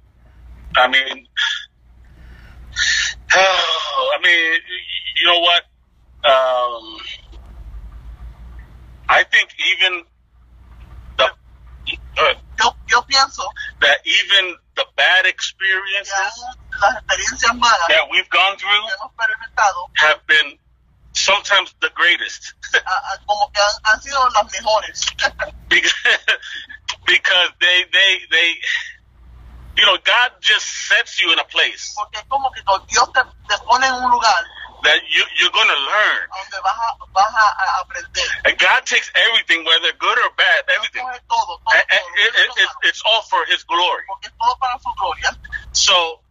I 0.77 0.87
mean, 0.87 1.27
I 3.31 4.19
mean, 4.23 4.61
you 5.15 5.25
know 5.25 5.39
what? 5.41 5.63
Um, 6.23 6.97
I 9.09 9.23
think 9.23 9.49
even 9.73 10.05
the 11.17 11.25
uh, 11.25 12.33
Yo, 12.59 12.75
yo 12.87 13.01
pienso 13.07 13.43
that 13.81 13.97
even 14.05 14.55
the 14.79 14.85
bad 14.95 15.25
experiences 15.25 16.13
that 17.89 18.07
we've 18.09 18.29
gone 18.29 18.57
through 18.57 18.69
have 19.97 20.25
been 20.27 20.53
sometimes 21.13 21.75
the 21.81 21.89
greatest. 21.95 22.53
because 25.69 25.93
because 27.05 27.49
they 27.59 27.83
they 27.91 28.19
they 28.31 28.53
you 29.75 29.85
know 29.85 29.97
God 30.05 30.31
just 30.39 30.65
sets 30.87 31.21
you 31.21 31.33
in 31.33 31.39
a 31.39 31.43
place 31.43 31.93
Porque 34.81 34.87
es 34.87 34.87
como 34.87 34.87
que 34.87 34.87
cuando 34.87 34.87
Dios 34.87 34.87
te, 34.87 34.87
te 34.87 34.87
pone 34.87 34.87
en 34.87 34.87
un 34.87 34.87
lugar 34.87 34.95
that 34.95 35.01
you 35.11 35.23
you're 35.39 35.51
going 35.55 35.69
to 35.69 35.81
learn. 35.81 36.21
donde 36.29 36.59
vas 36.63 36.79
a, 36.79 36.89
vas 37.13 37.33
a, 37.35 37.47
a 37.47 37.81
aprender. 37.81 38.27
And 38.45 38.55
God 38.59 38.81
takes 38.85 39.11
everything, 39.15 39.65
whether 39.65 39.93
good 39.99 40.17
or 40.19 40.31
bad, 40.37 40.61
everything. 40.75 41.03
Todo, 41.03 41.19
todo, 41.29 41.59
And, 41.73 41.85
and 41.91 42.05
it, 42.19 42.31
it, 42.35 42.49
it, 42.63 42.69
it's 42.89 43.03
all 43.05 43.23
for 43.23 43.45
His 43.47 43.63
glory. 43.65 44.03
porque 44.07 44.29
todo 44.39 44.55
para 44.61 44.79
su 44.79 44.91
gloria. 44.97 45.31
So, 45.73 46.21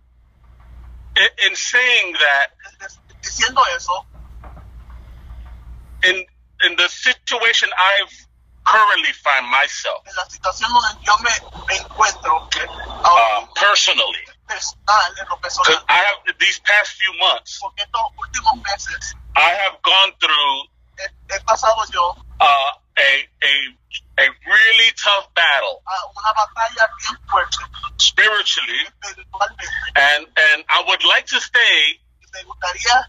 in, 1.16 1.28
in 1.50 1.56
saying 1.56 2.14
that, 2.20 2.48
Diciendo 3.22 3.62
eso, 3.76 3.92
in 6.04 6.24
in 6.64 6.76
the 6.76 6.88
situation 6.88 7.70
I've 7.78 8.12
currently 8.66 9.12
find 9.24 9.46
myself 9.50 10.02
en 10.06 10.14
la 10.16 10.26
situación 10.26 10.70
donde 10.72 11.00
yo 11.06 11.14
me, 11.24 11.30
me 11.68 11.76
encuentro, 11.78 12.48
uh, 13.04 13.46
personally, 13.56 14.24
personal, 14.48 15.14
en 15.20 15.28
lo 15.28 15.36
personal, 15.38 15.84
I 15.88 15.98
have 16.08 16.38
these 16.38 16.58
past 16.60 16.92
few 16.96 17.12
months, 17.20 17.58
porque 17.60 17.82
estos 17.82 18.02
últimos 18.16 18.56
meses 18.64 19.14
I 19.36 19.50
have 19.62 19.78
gone 19.82 20.12
through 20.18 20.56
he, 20.98 21.06
he 21.34 21.38
pasado 21.44 21.84
yo 21.92 22.16
uh, 22.40 22.70
a 22.98 23.10
a 23.44 23.52
a 24.18 24.26
really 24.26 24.90
tough 24.96 25.32
battle. 25.34 25.82
una 26.16 26.32
batalla 26.34 26.88
bien 26.98 27.16
fuerte 27.28 27.58
spiritually, 27.98 28.82
and 29.94 30.26
and 30.26 30.64
I 30.68 30.84
would 30.86 31.04
like 31.04 31.26
to 31.26 31.40
stay. 31.40 32.00
Me 32.34 32.42
gustaría 32.44 33.08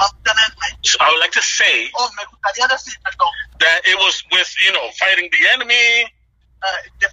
mantenerme, 0.00 0.66
I 1.00 1.10
would 1.10 1.20
like 1.20 1.32
to 1.32 1.42
say 1.42 1.90
o 1.94 2.08
me 2.16 2.24
decir, 2.68 2.96
that 3.60 3.80
it 3.86 3.96
was 3.98 4.24
with 4.32 4.54
you 4.64 4.72
know 4.72 4.88
fighting 4.98 5.28
the 5.30 5.48
enemy, 5.54 6.06
eh, 6.62 6.90
que 6.98 7.08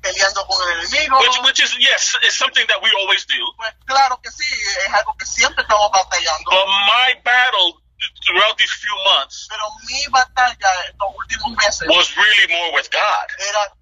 peleando 0.00 0.46
con 0.46 0.56
el 0.70 0.80
enemigo. 0.86 1.18
which 1.20 1.38
which 1.44 1.60
is 1.60 1.76
yes, 1.78 2.16
it's 2.22 2.36
something 2.36 2.64
that 2.68 2.80
we 2.82 2.90
always 3.00 3.24
do. 3.26 3.40
Pues 3.56 3.74
claro 3.86 4.20
que 4.22 4.30
sí, 4.30 4.44
es 4.86 4.92
algo 4.94 5.14
que 5.18 5.26
siempre 5.26 5.62
estamos 5.62 5.90
batallando. 5.90 6.50
But 6.50 6.66
my 6.66 7.14
battle 7.24 7.80
throughout 8.26 8.56
these 8.58 8.70
few 8.72 8.94
months 9.04 9.46
Pero 9.48 9.62
mi 9.88 10.04
batalla 10.10 10.70
en 10.90 10.96
los 11.00 11.10
últimos 11.16 11.56
meses 11.56 11.88
was 11.88 12.14
really 12.16 12.46
more 12.52 12.72
with 12.74 12.88
God, 12.90 13.26
era, 13.48 13.72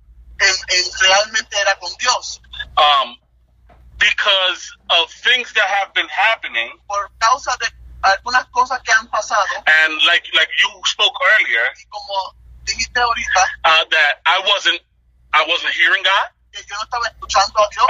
en, 0.40 0.54
en- 0.68 0.92
realmente 1.00 1.58
era 1.58 1.74
con 1.78 1.90
Dios. 1.98 2.40
um, 2.78 3.16
because 3.98 4.70
of 4.90 5.10
things 5.10 5.52
that 5.54 5.66
have 5.68 5.92
been 5.94 6.08
happening, 6.08 6.70
Por 6.88 7.10
causa 7.18 7.56
de 7.60 7.66
algunas 8.02 8.44
cosas 8.50 8.80
que 8.82 8.92
han 8.92 9.08
pasado, 9.08 9.44
and 9.66 9.92
like 10.06 10.24
like 10.34 10.48
you 10.62 10.70
spoke 10.86 11.14
earlier, 11.38 11.64
y 11.78 11.84
como 11.88 12.34
dijiste 12.64 12.98
ahorita, 13.00 13.44
uh, 13.64 13.84
that 13.90 14.20
I 14.26 14.40
wasn't 14.46 14.80
I 15.34 15.44
wasn't 15.50 15.74
hearing 15.74 16.02
God. 16.06 16.28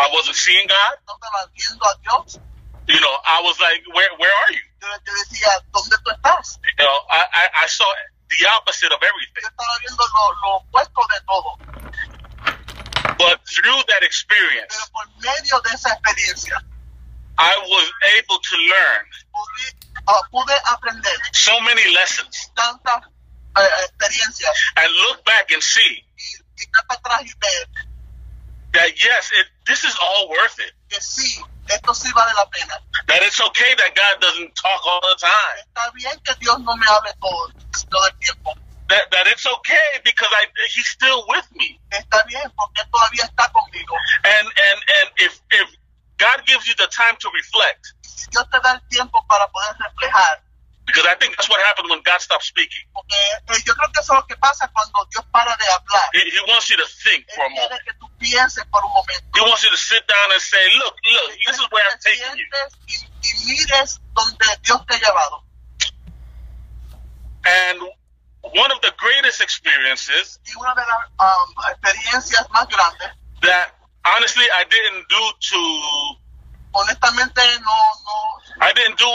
I 0.01 0.09
wasn't 0.13 0.37
seeing 0.37 0.67
God. 0.67 0.97
You 2.89 3.01
know, 3.01 3.17
I 3.29 3.41
was 3.45 3.61
like, 3.61 3.85
where 3.93 4.09
where 4.17 4.33
are 4.33 4.53
you? 4.53 4.65
You 6.65 6.85
know, 6.85 6.99
I, 7.13 7.25
I, 7.35 7.49
I 7.65 7.67
saw 7.67 7.85
the 8.31 8.47
opposite 8.49 8.93
of 8.93 9.01
everything. 9.03 9.45
But 13.19 13.41
through 13.49 13.81
that 13.89 14.03
experience, 14.03 14.75
I 17.39 17.57
was 17.67 17.93
able 18.17 18.39
to 18.39 18.57
learn 18.57 19.05
so 21.33 21.61
many 21.61 21.95
lessons 21.95 22.51
and 24.77 24.93
look 25.09 25.25
back 25.25 25.51
and 25.53 25.63
see 25.63 26.05
y, 26.57 26.63
y 26.63 26.65
estar 26.65 26.87
para 26.87 26.99
atrás 27.01 27.23
y 27.23 27.33
ver 27.41 27.69
that 28.75 28.91
yes, 28.99 29.31
it, 29.39 29.47
this 29.67 29.85
is 29.85 29.97
all 30.03 30.29
worth 30.29 30.59
it. 30.59 30.75
que 30.91 31.01
sí, 31.01 31.41
esto 31.71 31.95
sí 31.95 32.13
vale 32.13 32.33
la 32.35 32.45
pena. 32.51 32.75
That 33.07 33.23
it's 33.23 33.41
okay 33.41 33.75
that 33.79 33.95
God 33.95 34.21
doesn't 34.21 34.55
talk 34.55 34.83
all 34.85 35.01
the 35.01 35.17
time. 35.19 35.57
Está 35.71 35.91
bien 35.95 36.19
que 36.25 36.35
Dios 36.41 36.59
no 36.61 36.77
me 36.77 36.87
hable 36.87 37.11
todo, 37.23 37.49
todo 37.89 38.07
el 38.07 38.19
tiempo. 38.19 38.53
That 38.91 39.11
that 39.13 39.27
it's 39.29 39.47
okay 39.47 40.03
because 40.05 40.29
I 40.33 40.47
He's 40.75 40.89
still 40.89 41.25
with 41.29 41.47
me. 41.55 41.81
Está 41.91 42.23
bien 42.27 42.51
porque 42.57 42.83
todavía 42.91 43.25
está 43.25 43.51
conmigo. 43.51 43.95
And 44.25 44.47
and 44.47 44.79
and 45.01 45.09
if 45.19 45.41
if 45.53 45.69
God 46.19 46.45
gives 46.45 46.67
you 46.67 46.75
the 46.77 46.89
time 46.89 47.17
to 47.21 47.31
reflect, 47.33 47.95
Si 48.03 48.31
Dios 48.31 48.45
te 48.51 48.61
da 48.61 48.73
el 48.73 48.89
tiempo 48.89 49.25
para 49.29 49.49
poder 49.49 49.77
reflejar, 49.79 50.43
because 50.87 51.07
I 51.07 51.15
think 51.17 51.37
that's 51.37 51.49
what 51.49 51.61
happened 51.65 51.89
when 51.89 52.03
God 52.05 52.21
stopped 52.21 52.45
speaking. 52.45 52.85
porque 52.93 53.63
yo 53.65 53.75
creo 53.75 53.91
que 53.93 54.01
eso 54.01 54.13
es 54.13 54.21
lo 54.21 54.27
que 54.27 54.37
pasa 54.37 54.71
cuando 54.73 55.07
Dios 55.11 55.25
para 55.33 55.57
de 55.57 55.65
hablar. 55.73 56.09
He, 56.13 56.31
he 56.31 56.41
wants 56.49 56.69
you 56.69 56.77
to 56.77 56.87
think 57.03 57.25
for 57.35 57.47
a 57.47 57.49
moment. 57.49 57.83
que 57.85 57.95
tú 57.95 58.09
pienses 58.19 58.65
por 58.71 58.85
un 58.85 58.93
momento. 58.93 59.25
He 59.35 59.41
wants 59.41 59.63
you 59.65 59.71
to 59.71 59.77
sit 59.77 60.07
down 60.07 60.33
and 60.33 60.41
say, 60.41 60.65
"Look, 60.79 60.95
look, 60.95 61.31
this 61.47 61.57
is 61.57 61.67
where 61.71 61.85
I'm 61.91 61.99
taking 62.01 62.37
you." 62.37 62.47
y 63.25 63.35
mires 63.47 64.01
donde 64.13 64.47
Dios 64.63 64.85
te 64.87 64.95
ha 64.95 64.99
llevado. 64.99 65.45
And 67.47 67.81
one 68.41 68.71
of 68.73 68.81
the 68.81 68.93
greatest 68.97 69.41
experiences 69.41 70.41
Y 70.45 70.55
una 70.57 70.75
de 70.75 70.83
las 70.83 71.09
um, 71.19 71.55
experiencias 71.71 72.49
más 72.51 72.69
grandes, 72.69 73.09
that 73.43 73.75
honestly 74.05 74.45
I 74.53 74.65
didn't 74.65 75.09
do 75.09 75.33
to 75.51 76.19
honestamente 76.75 77.41
no, 77.61 77.79
no, 78.05 78.67
I 78.67 78.73
didn't 78.73 78.99
do 78.99 79.11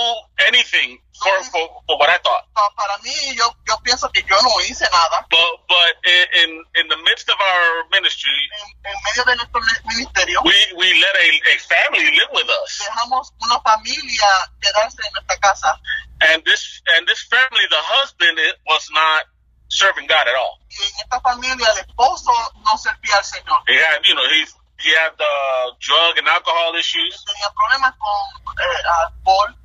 anything 0.47 0.99
for 1.21 1.43
for, 1.51 1.83
for 1.85 1.97
what 1.97 2.09
I 2.09 2.17
thought. 2.19 2.43
para 2.75 2.97
mí 2.99 3.13
yo, 3.35 3.53
yo 3.67 3.77
pienso 3.83 4.09
que 4.11 4.23
yo 4.23 4.41
no 4.41 4.49
hice 4.61 4.87
nada. 4.91 5.25
But 5.29 5.67
but 5.67 5.93
in 6.05 6.25
in, 6.43 6.49
in 6.81 6.87
the 6.87 6.97
midst 7.03 7.29
of 7.29 7.35
our 7.39 7.85
ministry, 7.91 8.31
En, 8.59 8.91
en 8.91 8.97
medio 9.05 9.23
de 9.25 9.35
nuestro 9.35 9.61
ministerio, 9.85 10.41
we 10.43 10.55
we 10.75 10.93
let 10.99 11.15
a, 11.15 11.27
a 11.53 11.57
family 11.67 12.11
live 12.11 12.31
with 12.33 12.49
us, 12.49 12.79
dejamos 12.79 13.33
una 13.41 13.59
familia 13.61 14.29
quedarse 14.61 15.01
en 15.05 15.13
nuestra 15.13 15.37
casa. 15.39 15.79
and 16.21 16.43
this 16.43 16.81
and 16.95 17.07
this 17.07 17.21
family, 17.23 17.65
the 17.69 17.83
husband 17.95 18.37
it 18.39 18.55
was 18.67 18.87
not 18.91 19.23
serving 19.69 20.07
God 20.07 20.27
at 20.27 20.35
all. 20.35 20.59
Y 20.69 20.83
en 20.83 20.93
esta 21.03 21.19
familia 21.21 21.67
el 21.73 21.79
esposo 21.79 22.31
no 22.65 22.77
servía 22.77 23.15
al 23.15 23.23
Señor. 23.23 23.59
He 23.67 23.75
had 23.75 24.03
you 24.05 24.15
know 24.15 24.27
he's 24.29 24.53
he 24.79 24.91
had 24.95 25.13
uh, 25.19 25.71
drug 25.79 26.17
and 26.17 26.27
alcohol 26.27 26.75
issues, 26.75 27.23
tenía 27.25 27.51
problemas 27.53 27.93
con 27.97 28.55
eh, 28.57 28.81
alcohol 29.03 29.55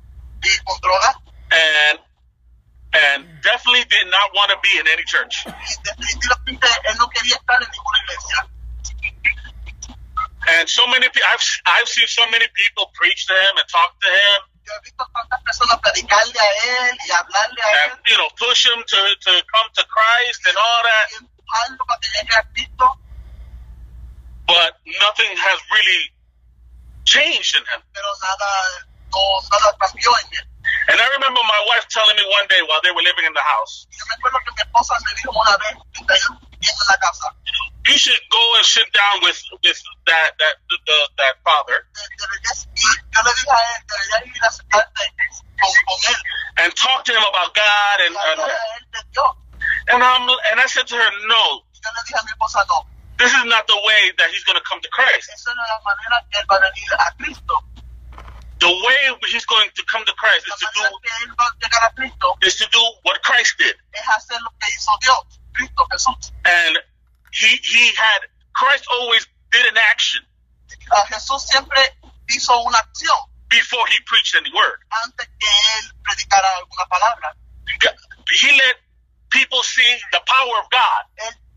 y 0.43 0.63
con 0.63 0.79
drogas. 0.81 1.15
And 1.55 1.99
and 2.95 3.27
definitely 3.43 3.83
did 3.89 4.07
not 4.07 4.31
want 4.33 4.51
to 4.51 4.57
be 4.63 4.79
in 4.79 4.87
any 4.87 5.03
church. 5.03 5.43
And 10.47 10.69
so 10.69 10.85
many 10.87 11.09
people, 11.09 11.27
I've 11.31 11.43
I've 11.65 11.87
seen 11.89 12.07
so 12.07 12.23
many 12.31 12.45
people 12.53 12.91
preach 12.93 13.25
to 13.27 13.33
him 13.33 13.57
and 13.57 13.67
talk 13.67 13.99
to 13.99 14.07
him, 14.07 14.39
and 17.89 17.99
you 18.07 18.17
know 18.17 18.29
push 18.37 18.65
him 18.65 18.77
to 18.77 19.01
to 19.21 19.31
come 19.53 19.67
to 19.75 19.83
Christ 19.89 20.41
and 20.47 20.55
all 20.55 20.81
that. 20.85 21.05
but 24.47 24.77
nothing 25.01 25.33
has 25.33 25.59
really 25.73 26.03
changed 27.05 27.55
in 27.57 27.61
him. 27.61 27.81
And 30.89 31.01
I 31.01 31.07
remember 31.17 31.41
my 31.41 31.61
wife 31.67 31.87
telling 31.89 32.15
me 32.15 32.23
one 32.29 32.47
day 32.47 32.61
while 32.67 32.81
they 32.83 32.91
were 32.91 33.01
living 33.01 33.25
in 33.25 33.33
the 33.33 33.41
house, 33.41 33.87
you 37.87 37.97
should 37.97 38.21
go 38.31 38.53
and 38.57 38.65
sit 38.65 38.91
down 38.93 39.21
with 39.21 39.41
with 39.63 39.81
that 40.07 40.31
that 40.39 40.55
the, 40.69 40.77
the, 40.85 40.97
that 41.17 41.33
father 41.43 41.85
and 46.57 46.75
talk 46.75 47.05
to 47.05 47.11
him 47.11 47.23
about 47.29 47.53
God 47.53 47.97
and 48.05 48.15
and, 48.15 48.39
and 49.91 50.03
I'm 50.03 50.29
and 50.51 50.59
I 50.59 50.65
said 50.67 50.87
to 50.87 50.95
her, 50.95 51.09
no. 51.27 51.61
This 53.17 53.31
is 53.31 53.45
not 53.45 53.65
the 53.67 53.79
way 53.85 54.11
that 54.17 54.29
he's 54.31 54.43
going 54.43 54.57
to 54.57 54.63
come 54.67 54.81
to 54.81 54.89
Christ 54.89 55.31
the 58.59 58.67
way 58.67 59.17
he's 59.27 59.45
going 59.45 59.69
to 59.75 59.83
come 59.91 60.05
to 60.05 60.13
Christ 60.13 60.45
is 60.47 60.55
to 60.59 60.67
do 60.73 60.81
is 62.41 62.55
to 62.57 62.67
do 62.71 62.81
what 63.03 63.21
Christ 63.23 63.55
did. 63.57 63.75
And 66.45 66.77
he 67.33 67.57
he 67.63 67.91
had 67.95 68.19
Christ 68.53 68.85
always 68.91 69.27
did 69.51 69.65
an 69.65 69.77
action. 69.77 70.21
Before 73.49 73.85
he 73.87 73.97
preached 74.05 74.35
any 74.35 74.51
word. 74.53 74.77
He 78.31 78.51
let 78.57 78.75
people 79.31 79.61
see 79.63 79.97
the 80.11 80.21
power 80.25 80.59
of 80.63 80.69
God. 80.71 81.03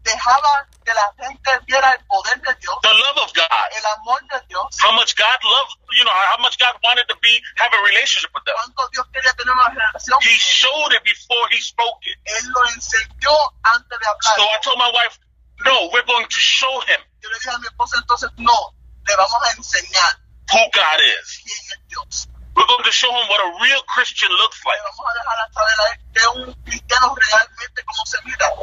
Dejaba 0.09 0.67
que 0.85 0.93
la 0.95 1.09
gente 1.21 1.51
viera 1.67 1.93
el 1.93 2.05
poder 2.07 2.41
de 2.41 2.55
Dios, 2.61 2.77
the 2.83 2.95
love 2.95 3.19
of 3.19 3.33
God, 3.35 3.69
el 3.77 3.87
amor 4.01 4.21
de 4.33 4.41
Dios, 4.49 4.65
how 4.81 4.93
much 4.93 5.15
God 5.17 5.39
loved 5.45 5.77
you 5.97 6.05
know, 6.05 6.13
how 6.13 6.41
much 6.41 6.59
God 6.59 6.75
wanted 6.85 7.07
to 7.09 7.17
be, 7.21 7.41
have 7.57 7.73
a 7.73 7.83
relationship 7.85 8.31
with 8.35 8.45
them. 8.45 8.55
cuánto 8.57 8.89
Dios 8.93 9.07
quería 9.13 9.33
tener 9.35 9.53
una 9.53 9.69
relación. 9.69 10.19
He 10.23 10.37
showed 10.39 10.93
it 10.93 11.03
before 11.05 11.49
he 11.51 11.61
spoke 11.61 12.01
it. 12.07 12.19
Él 12.25 12.45
lo 12.49 12.61
enseñó 12.75 13.37
antes 13.63 13.99
de 13.99 14.07
hablar. 14.07 14.35
So 14.37 14.43
I 14.43 14.59
told 14.63 14.79
my 14.79 14.91
wife, 14.93 15.19
no, 15.65 15.91
we're 15.93 16.07
going 16.07 16.27
to 16.27 16.41
show 16.41 16.81
him 16.87 17.01
Yo 17.21 17.29
le 17.31 17.35
dije 17.39 17.51
a 17.51 17.59
mi 17.59 17.67
esposa 17.67 17.97
entonces, 17.99 18.31
no, 18.37 18.75
le 19.07 19.17
vamos 19.17 19.43
a 19.43 19.51
enseñar 19.57 20.13
who 20.53 20.61
God 20.73 21.01
is. 21.03 21.43
quién 21.43 21.59
es 21.59 21.89
Dios. 21.89 22.29
We're 22.59 22.67
going 22.67 22.83
to 22.83 22.91
show 22.91 23.07
him 23.07 23.27
what 23.31 23.39
a 23.39 23.55
real 23.63 23.79
Christian 23.87 24.29
looks 24.35 24.59
like. 24.67 24.83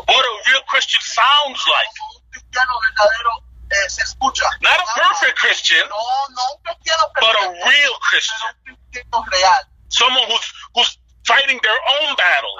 What 0.03 0.25
a 0.25 0.33
real 0.51 0.61
Christian 0.67 0.99
sounds 0.99 1.63
like. 1.71 1.87
Not 4.61 4.79
a 4.83 4.87
perfect 4.99 5.39
Christian, 5.39 5.79
but 5.87 7.35
a 7.39 7.47
real 7.55 7.95
Christian. 8.03 8.51
Someone 9.87 10.27
who's, 10.27 10.53
who's 10.75 10.97
fighting 11.23 11.59
their 11.63 11.79
own 12.01 12.15
battles. 12.19 12.59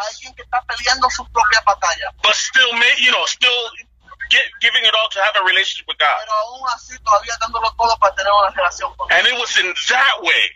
But 2.23 2.36
still, 2.36 2.71
you 2.99 3.11
know, 3.11 3.25
still 3.25 3.69
Get, 4.31 4.41
giving 4.59 4.81
it 4.83 4.93
all 4.95 5.07
to 5.11 5.19
have 5.21 5.36
a 5.38 5.45
relationship 5.45 5.86
with 5.88 5.99
God. 5.99 6.17
And 9.11 9.27
it 9.27 9.38
was 9.38 9.57
in 9.59 9.73
that 9.89 10.15
way 10.21 10.49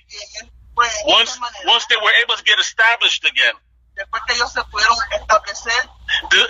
Y 0.84 1.12
en 1.12 1.22
él 1.22 1.28
fue 1.28 1.48
en 1.48 1.56
Once 1.56 1.68
once 1.68 1.86
they 1.88 1.98
were 1.98 2.14
able 2.24 2.36
to 2.36 2.44
get 2.44 2.60
established 2.60 3.26
again. 3.26 3.56
después 3.96 4.24
que 4.28 4.34
ellos 4.36 4.52
se 4.54 4.64
pudieron 4.66 4.98
establecer, 5.12 5.90
The, 6.30 6.48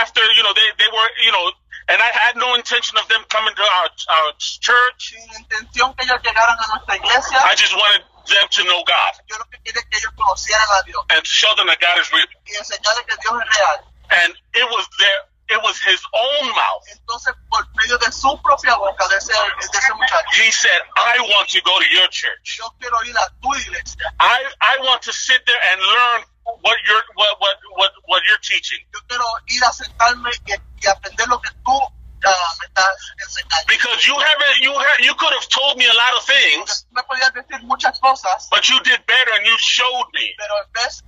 after 0.00 0.22
you 0.34 0.42
know 0.42 0.52
they, 0.54 0.68
they 0.78 0.88
were 0.88 1.08
you 1.24 1.30
know, 1.32 1.52
and 1.88 2.00
I 2.02 2.10
had 2.10 2.36
no 2.36 2.54
intention 2.54 2.96
of 2.98 3.06
them 3.08 3.22
coming 3.28 3.54
to 3.54 3.62
our 3.62 3.88
our 4.08 4.32
church. 4.38 5.12
sin 5.12 5.34
intención 5.34 5.94
que 5.94 6.04
ellos 6.06 6.20
llegaran 6.22 6.56
a 6.58 6.66
nuestra 6.68 6.96
iglesia, 6.96 7.38
I 7.44 7.54
just 7.54 7.74
wanted 7.76 8.02
them 8.26 8.48
to 8.50 8.64
know 8.64 8.82
God 8.84 9.12
yo 9.28 9.36
lo 9.38 9.44
que 9.50 9.58
quería 9.62 9.82
que 9.88 9.98
ellos 9.98 10.12
conocieran 10.16 10.66
a 10.72 10.82
Dios 10.84 11.04
and 11.10 11.22
to 11.22 11.30
show 11.30 11.54
them 11.56 11.66
that 11.68 11.78
God 11.80 11.98
is 12.00 12.10
real. 12.12 12.26
y 12.46 12.54
enseñarles 12.56 13.04
que 13.06 13.16
Dios 13.20 13.34
es 13.42 13.58
real. 13.58 13.92
And 14.08 14.34
it 14.54 14.64
was 14.70 14.86
their 14.98 15.18
it 15.48 15.62
was 15.62 15.78
His 15.80 16.02
own 16.12 16.48
mouth. 16.48 16.84
Entonces, 16.90 17.34
por 17.50 17.66
medio 17.76 17.98
de 17.98 18.10
su 18.12 18.40
propia 18.42 18.74
boca, 18.76 19.06
de 19.08 19.16
ese, 19.16 19.32
de 19.32 19.78
ese 19.78 19.94
muchacho, 19.94 20.28
He 20.32 20.50
said, 20.50 20.80
"I 20.96 21.20
want 21.20 21.48
to 21.50 21.60
go 21.62 21.78
to 21.78 21.86
your 21.90 22.08
church. 22.08 22.58
yo 22.58 22.70
quiero 22.78 23.02
ir 23.04 23.16
a 23.16 23.26
tu 23.40 23.54
iglesia. 23.54 24.12
I 24.20 24.44
I 24.60 24.78
want 24.80 25.02
to 25.02 25.12
sit 25.12 25.44
there 25.46 25.60
and 25.72 25.80
learn 25.80 26.24
what 26.62 26.76
you're 26.86 27.04
what 27.14 27.40
what 27.40 27.56
what 27.76 27.92
what 28.06 28.22
you're 28.26 28.42
teaching." 28.42 28.80
Yo 28.92 29.00
quiero 29.08 29.24
ir 29.48 29.64
a 29.64 29.72
sentarme 29.72 30.30
y, 30.46 30.52
y 30.82 30.86
aprender 30.88 31.28
lo 31.28 31.40
que 31.40 31.50
tú 31.64 31.78
me 32.24 32.66
estás 32.66 32.96
enseñando. 33.22 33.66
Because 33.68 34.06
you 34.06 34.18
haven't 34.18 34.58
you 34.60 34.72
ha 34.74 34.96
you 35.00 35.14
could 35.16 35.32
have 35.34 35.48
told 35.48 35.76
me 35.78 35.86
a 35.86 35.94
lot 35.94 36.14
of 36.16 36.24
things, 36.24 36.86
me 36.90 37.02
podías 37.08 37.32
decir 37.34 37.62
muchas 37.64 37.98
cosas, 38.00 38.48
but 38.50 38.68
you 38.68 38.80
did 38.80 39.04
better 39.06 39.32
and 39.34 39.46
you 39.46 39.56
showed 39.58 40.06
me. 40.14 40.34
vez 40.74 41.02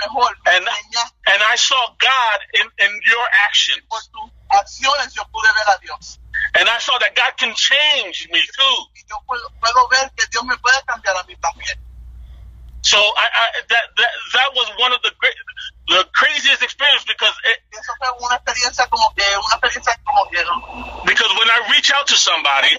mejor, 0.00 0.30
And- 0.46 0.68
And 1.26 1.42
I 1.42 1.56
saw 1.56 1.94
God 2.00 2.40
in, 2.54 2.68
in 2.78 3.00
your 3.06 3.26
actions. 3.44 3.82
acciones, 4.50 5.14
yo 5.16 5.24
pude 5.32 5.48
ver 5.54 5.74
a 5.74 5.78
Dios. 5.80 6.20
And 6.54 6.68
I 6.68 6.78
saw 6.78 6.98
that 7.00 7.14
God 7.16 7.36
can 7.38 7.54
change 7.54 8.28
me 8.30 8.40
too. 8.42 8.86
So 12.84 13.00
I, 13.00 13.26
I 13.32 13.46
that, 13.70 13.84
that 13.96 14.12
that 14.34 14.48
was 14.52 14.68
one 14.76 14.92
of 14.92 15.00
the 15.00 15.10
great, 15.18 15.32
the 15.88 16.04
craziest 16.12 16.62
experience 16.62 17.04
because 17.08 17.32
it, 17.48 17.58
because 21.08 21.32
when 21.40 21.48
I 21.48 21.64
reach 21.72 21.90
out 21.96 22.06
to 22.08 22.16
somebody, 22.16 22.76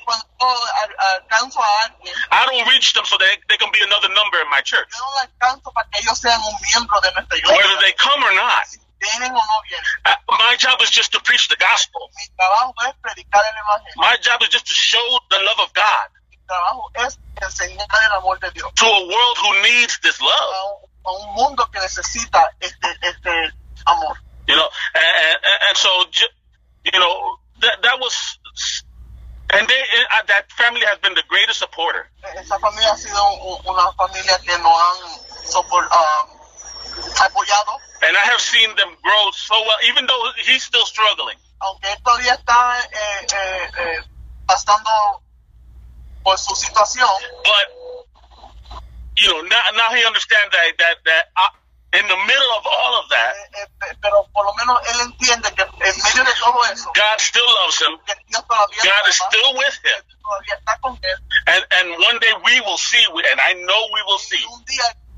I 2.31 2.45
don't 2.45 2.67
reach 2.69 2.93
them 2.93 3.05
so 3.05 3.17
they 3.17 3.33
they 3.49 3.57
can 3.57 3.71
be 3.73 3.81
another 3.81 4.09
number 4.13 4.37
in 4.45 4.49
my 4.53 4.61
church. 4.61 4.85
Whether 7.49 7.77
they 7.81 7.93
come 7.97 8.21
or 8.21 8.33
not. 8.35 8.65
My 10.29 10.55
job 10.57 10.81
is 10.81 10.89
just 10.89 11.11
to 11.13 11.19
preach 11.21 11.47
the 11.49 11.57
gospel. 11.57 12.09
My 13.97 14.17
job 14.21 14.41
is 14.41 14.49
just 14.49 14.67
to 14.67 14.73
show 14.73 15.19
the 15.31 15.37
love 15.37 15.59
of 15.67 15.73
God 15.73 16.07
trabajo 16.45 16.89
es 16.95 17.19
enseñar 17.41 17.87
el 18.05 18.11
amor 18.17 18.39
de 18.39 18.51
Dios 18.51 18.71
to 18.75 18.85
a 18.85 18.99
world 19.05 19.37
who 19.41 19.53
needs 19.63 19.99
this 20.01 20.19
a 20.19 20.23
love. 20.23 20.81
un, 20.81 20.89
a 21.05 21.11
un 21.11 21.35
mundo 21.35 21.69
que 21.71 21.79
necesita 21.79 22.49
este, 22.59 22.87
este 23.01 23.53
amor. 23.85 24.17
You 24.47 24.55
know, 24.55 24.69
and 24.93 25.37
and, 25.43 25.59
and 25.69 25.77
so 25.77 25.89
you 26.85 26.99
know 26.99 27.39
that 27.61 27.81
that 27.81 27.99
was. 27.99 28.39
And 29.53 29.67
they, 29.67 29.81
uh, 30.11 30.23
that 30.27 30.51
family 30.51 30.81
has 30.85 30.97
been 30.99 31.13
the 31.13 31.23
greatest 31.29 31.59
supporter. 31.59 32.09
Esa 32.35 32.57
familia 32.59 32.89
ha 32.91 32.97
sido 32.97 33.23
un- 33.33 33.61
una 33.65 33.91
familia 33.93 34.37
que 34.39 34.57
nos 34.57 34.73
han 34.73 34.97
sopor- 35.45 35.87
ah, 35.91 36.25
apoyado, 37.25 37.77
And 38.01 38.17
I 38.17 38.21
have 38.25 38.41
seen 38.41 38.75
them 38.75 38.89
grow 39.03 39.31
so 39.31 39.53
well, 39.53 39.77
even 39.87 40.05
though 40.07 40.31
he's 40.45 40.63
still 40.63 40.85
struggling. 40.85 41.37
aunque 41.59 41.87
todavía 42.03 42.33
está 42.33 42.79
eh, 42.91 43.27
eh, 43.33 43.71
eh, 43.77 44.03
pasando 44.47 45.21
por 46.25 46.37
su 46.39 46.55
situación, 46.55 47.07
But 47.45 47.65
you 49.15 49.29
know, 49.29 49.41
now 49.43 49.61
now 49.77 49.93
he 49.93 50.03
understands 50.03 50.49
that 50.51 50.73
that 50.79 50.97
that 51.05 51.23
uh, 51.37 51.53
in 51.93 52.05
the 52.09 52.17
middle 52.27 52.51
of 52.57 52.65
all 52.65 52.99
of 52.99 53.05
that, 53.13 53.31
eh, 53.53 53.61
eh, 53.61 53.95
pero 54.01 54.27
por 54.33 54.43
lo 54.43 54.53
menos 54.55 54.75
él 54.89 54.99
entiende 55.05 55.53
que 55.53 55.61
en 55.61 55.95
medio 56.03 56.23
de 56.25 56.33
todo 56.41 56.65
eso, 56.65 56.91
God 56.93 57.19
still 57.19 57.45
loves 57.61 57.79
him. 57.79 57.93
que 58.05 58.13
Dios 58.27 58.43
todavía, 58.43 58.81
God 58.83 59.07
is 59.07 59.15
still 59.15 59.53
with 59.55 59.77
him, 59.85 60.01
todavía 60.19 60.55
está 60.57 60.77
con 60.81 60.99
él, 60.99 61.17
and 61.47 61.63
and 61.71 61.87
one 62.03 62.19
day 62.19 62.33
we 62.43 62.59
will 62.61 62.77
see, 62.77 63.05
and 63.05 63.39
I 63.39 63.53
know 63.53 63.81
we 63.93 64.01
will 64.09 64.19
see, 64.19 64.43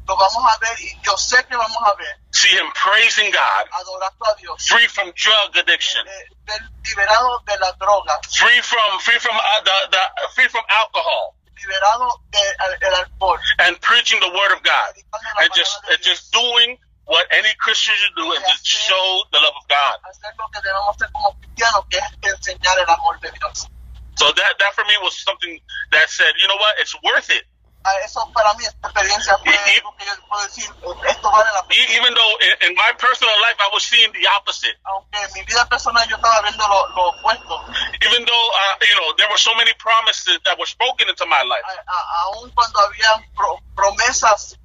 lo 0.07 0.15
vamos 0.15 0.43
a 0.53 0.57
ver 0.59 0.79
y 0.79 0.97
yo 1.03 1.17
sé 1.17 1.43
que 1.47 1.55
vamos 1.55 1.77
a 1.85 1.93
ver, 1.95 2.15
see 2.31 2.49
him 2.55 2.71
praising 2.73 3.29
God, 3.31 3.65
adorando 3.73 4.25
a 4.25 4.35
Dios, 4.39 4.65
free 4.67 4.87
from 4.87 5.11
drug 5.15 5.55
addiction, 5.57 6.05
eh, 6.07 6.27
del- 6.45 6.69
liberado 6.83 7.43
de 7.45 7.57
la 7.59 7.71
droga, 7.73 8.17
free 8.31 8.61
from 8.61 8.99
free 9.01 9.19
from 9.19 9.35
uh, 9.35 9.61
the, 9.63 9.87
the 9.91 10.01
free 10.33 10.47
from 10.47 10.63
alcohol, 10.69 11.35
liberado 11.59 12.09
del 12.31 12.73
el 12.81 12.95
alcohol, 12.95 13.37
and 13.59 13.79
preaching 13.81 14.19
the 14.21 14.29
word 14.29 14.53
of 14.55 14.63
God, 14.63 14.93
and 15.41 15.49
just 15.53 15.77
and 15.91 16.01
just 16.01 16.31
doing 16.31 16.77
what 17.05 17.25
any 17.31 17.49
Christian 17.59 17.95
should 17.95 18.15
do, 18.15 18.31
and 18.31 18.43
just 18.47 18.65
show 18.65 19.23
the 19.31 19.39
love 19.39 19.55
of 19.59 19.67
God. 19.67 19.95
hacer 20.07 20.31
lo 20.37 20.47
que 20.49 20.61
debemos 20.61 20.95
hacer 20.95 21.11
como 21.11 21.35
cristianos, 21.39 21.85
que 21.89 21.97
es 21.99 22.33
enseñar 22.33 22.77
el 22.79 22.89
amor 22.89 23.19
de 23.19 23.31
Dios. 23.31 23.67
So 24.15 24.31
that 24.31 24.53
that 24.59 24.73
for 24.73 24.83
me 24.85 24.97
was 25.03 25.19
something 25.19 25.59
that 25.91 26.09
said, 26.09 26.31
you 26.39 26.47
know 26.47 26.57
what, 26.57 26.75
it's 26.79 26.95
worth 27.03 27.29
it. 27.29 27.43
Ah, 27.87 27.95
Eso 28.03 28.19
para 28.33 28.53
mí, 28.55 28.65
esta 28.65 28.87
experiencia 28.89 29.37
fue 29.37 29.53
Y- 29.53 29.77
algo 29.79 29.95
que 29.95 30.05
yo 30.05 30.11
puedo 30.27 30.43
decir, 30.43 30.65
esto 31.07 31.31
vale 31.31 31.49
la 31.53 31.63
pena. 31.67 31.83
Even 31.95 32.13
though 32.13 32.33
in, 32.41 32.53
in 32.69 32.75
my 32.75 32.91
personal 32.99 33.33
life 33.39 33.55
I 33.63 33.69
was 33.71 33.83
seeing 33.83 34.11
the 34.11 34.27
opposite. 34.27 34.75
Aunque 34.83 35.17
en 35.23 35.29
mi 35.35 35.43
vida 35.43 35.65
personal 35.69 36.07
yo 36.09 36.17
estaba 36.17 36.41
viendo 36.41 36.67
lo, 36.67 36.87
lo 36.95 37.03
opuesto, 37.15 37.55
Even 38.03 38.25
though 38.25 38.47
uh, 38.59 38.75
you 38.83 38.95
know 38.99 39.13
there 39.17 39.29
were 39.29 39.37
so 39.39 39.55
many 39.55 39.71
promises 39.79 40.39
that 40.45 40.59
were 40.59 40.67
spoken 40.67 41.07
into 41.07 41.25
my 41.25 41.41
life. 41.43 41.63
a- 41.63 41.91
a- 41.95 42.07
aun 42.27 42.51
cuando 42.51 42.79
había 42.81 43.11
pro- 43.35 43.59
promesas 43.75 44.57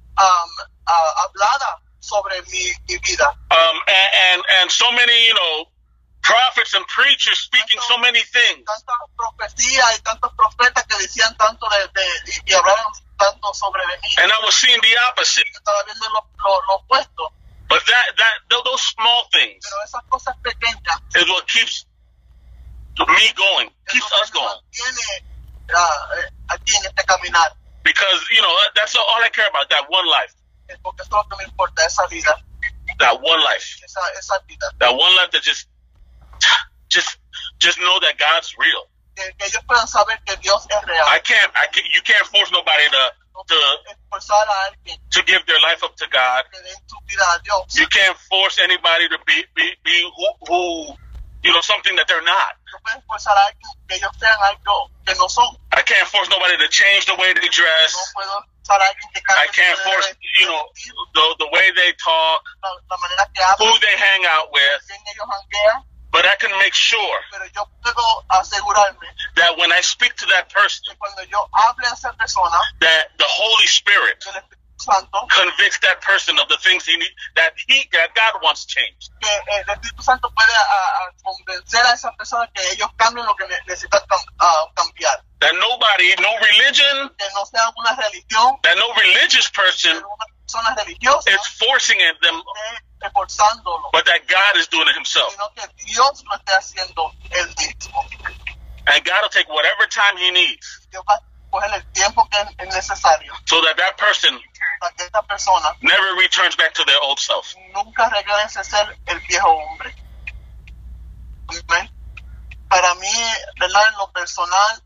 habladas 0.85 1.75
sobre 1.99 2.41
mi, 2.51 2.71
mi 2.89 2.97
vida. 2.97 3.27
Um, 3.51 3.77
and, 3.87 4.09
and 4.13 4.43
and 4.59 4.71
so 4.71 4.91
many 4.91 5.27
you 5.27 5.33
know 5.33 5.65
prophets 6.23 6.73
and 6.75 6.85
preachers 6.87 7.39
speaking 7.39 7.79
so 7.87 7.97
many 7.99 8.21
things. 8.21 8.65
Tantas 8.65 8.97
profecías 9.15 9.99
y 9.99 10.01
tantos 10.03 10.31
profetas 10.35 10.85
que 10.87 10.97
decían 10.99 11.35
tanto 11.37 11.67
de, 11.69 11.79
de- 12.01 12.31
y, 12.31 12.51
y 12.51 12.53
hablaban 12.55 12.85
tanto 13.17 13.53
sobre 13.53 13.83
de 13.87 13.97
mí. 13.99 14.09
And 14.19 14.31
I 14.31 14.39
was 14.45 14.55
seeing 14.55 14.81
the 14.81 14.97
opposite. 15.11 15.47
Estaba 15.53 15.83
viendo 15.85 16.09
lo, 16.09 16.21
lo, 16.45 16.61
lo 16.69 16.75
opuesto. 16.83 17.29
But 17.69 17.81
that 17.87 18.05
that 18.17 18.35
those 18.65 18.81
small 18.81 19.25
things 19.33 19.63
Pero 19.63 19.83
esas 19.85 20.03
cosas 20.09 20.35
pequeñas 20.43 20.99
is 21.15 21.29
what 21.29 21.47
keeps 21.47 21.85
me 22.99 23.27
going, 23.35 23.69
keeps 23.89 24.11
us 24.21 24.29
going. 24.31 24.59
ah, 25.75 25.89
eh, 26.19 26.29
aquí 26.49 26.75
en 26.77 26.85
este 26.85 27.05
caminar. 27.05 27.51
Because 27.83 28.21
you 28.31 28.41
know 28.41 28.53
that's 28.75 28.95
all 28.95 29.21
I 29.23 29.29
care 29.29 29.47
about. 29.49 29.69
That 29.69 29.85
one 29.89 30.07
life, 30.07 30.33
Porque 30.83 31.03
eso 31.03 31.09
es 31.11 31.23
lo 31.23 31.25
que 31.29 31.37
me 31.37 31.45
importa, 31.45 31.85
esa 31.85 32.07
vida, 32.07 32.37
that 32.99 33.21
one 33.21 33.41
life, 33.43 33.79
esa, 33.83 34.01
esa 34.19 34.39
vida. 34.47 34.67
that 34.79 34.91
one 34.95 35.15
life 35.15 35.31
that 35.31 35.43
just 35.43 35.67
just 36.89 37.17
just 37.59 37.79
know 37.79 37.99
that 38.01 38.17
God's 38.17 38.53
real. 38.57 38.85
Que, 39.15 39.23
que 39.37 39.45
ellos 39.47 39.63
puedan 39.67 39.87
saber 39.87 40.19
que 40.25 40.35
Dios 40.37 40.65
es 40.69 40.81
real. 40.85 41.05
I 41.07 41.19
can't. 41.19 41.51
I 41.55 41.67
can, 41.67 41.83
you 41.93 42.01
can't 42.01 42.25
force 42.27 42.51
nobody 42.51 42.85
to 42.89 43.03
to 43.47 43.55
puedes 43.55 43.97
esforzar 43.97 44.47
a 44.47 44.57
alguien 44.69 44.97
to 45.09 45.23
give 45.23 45.45
their 45.45 45.59
life 45.61 45.83
up 45.83 45.95
to 45.97 46.07
God. 46.07 46.45
que 46.51 46.61
den 46.61 46.77
su 46.85 46.97
vida 47.07 47.23
a 47.33 47.39
Dios. 47.41 47.75
You 47.75 47.87
can't 47.87 48.17
force 48.29 48.59
anybody 48.59 49.09
to 49.09 49.17
be 49.25 49.45
be, 49.55 49.73
be 49.83 49.97
who, 50.15 50.27
who 50.47 50.95
you 51.43 51.51
know 51.51 51.61
something 51.61 51.95
that 51.95 52.07
they're 52.07 52.23
not. 52.25 52.53
No 52.71 52.79
puedes 52.85 52.97
esforzar 53.01 53.37
a 53.37 53.45
alguien 53.49 53.73
que 53.87 53.95
ellos 53.97 54.11
sean 54.19 54.37
algo 54.49 54.89
que 55.05 55.15
no 55.15 55.27
son. 55.29 55.49
I 55.73 55.81
can't 55.81 56.07
force 56.07 56.29
nobody 56.29 56.57
to 56.57 56.67
change 56.69 57.05
the 57.05 57.15
way 57.15 57.33
they 57.33 57.49
dress. 57.49 57.93
puedo 58.13 58.33
esforzar 58.39 58.81
a 58.81 58.85
alguien 58.85 59.09
que 59.13 59.21
I 59.29 59.47
can't 59.47 59.79
force 59.79 60.13
you 60.39 60.45
know 60.47 60.65
the 61.13 61.25
the 61.39 61.49
way 61.53 61.71
they 61.71 61.93
talk, 62.01 62.41
la, 62.61 62.69
la 62.89 62.97
manera 62.97 63.25
que 63.33 63.41
who 63.59 63.79
they 63.79 63.97
hang 63.97 64.25
out 64.25 64.51
with. 64.51 64.81
But 66.13 66.25
I 66.27 66.35
can 66.35 66.51
make 66.59 66.75
sure 66.75 67.17
that 69.35 69.57
when 69.57 69.71
I 69.73 69.81
speak 69.81 70.15
to 70.17 70.27
that 70.27 70.53
person, 70.53 70.95
that 72.81 73.05
the 73.17 73.25
Holy 73.27 73.65
Spirit 73.65 74.23
convicts 75.31 75.79
that 75.79 76.01
person 76.01 76.37
of 76.39 76.47
the 76.49 76.57
things 76.61 76.85
he 76.85 76.97
need, 76.97 77.09
that 77.35 77.53
he 77.67 77.89
that 77.93 78.13
God 78.15 78.33
wants 78.43 78.65
changed. 78.65 79.09
That 85.41 85.55
nobody, 85.59 86.13
no 86.21 86.31
religion, 86.37 87.09
that 88.63 88.77
no 88.77 88.93
religious 89.01 89.49
person 89.49 89.99
is 91.27 91.47
forcing 91.57 91.97
them 92.21 92.43
esté 93.09 93.91
but 93.91 94.05
that 94.05 94.27
God 94.27 94.57
is 94.57 94.67
doing 94.67 94.87
it 94.87 94.95
Himself. 94.95 95.31
sino 95.31 95.49
que 95.53 95.67
Dios 95.85 96.23
lo 96.25 96.35
esté 96.35 96.53
haciendo 96.53 97.11
él 97.31 97.47
mismo. 97.57 97.99
And 98.85 99.03
God 99.05 99.21
will 99.21 99.29
take 99.29 99.47
whatever 99.49 99.87
time 99.87 100.17
He 100.17 100.31
needs 100.31 100.87
Dios 100.91 101.03
va 101.07 101.15
a 101.15 101.23
coger 101.51 101.73
el 101.73 101.83
tiempo 101.93 102.27
que 102.29 102.37
es 102.57 102.75
necesario 102.75 103.33
so 103.45 103.61
that 103.61 103.75
that 103.77 103.97
person 103.97 104.39
para 104.79 104.93
que 104.95 105.03
esta 105.03 105.21
persona 105.23 105.69
never 105.81 106.15
returns 106.19 106.55
back 106.57 106.73
to 106.73 106.83
their 106.85 106.99
old 107.03 107.19
self. 107.19 107.55
nunca 107.73 108.09
regrese 108.09 108.59
a 108.59 108.63
ser 108.63 108.97
el 109.05 109.19
viejo 109.21 109.49
hombre. 109.49 109.95
Amén. 111.47 111.89
Para 112.67 112.95
mí, 112.95 113.13
¿verdad? 113.59 113.87
En 113.89 113.97
lo 113.97 114.11
personal, 114.11 114.83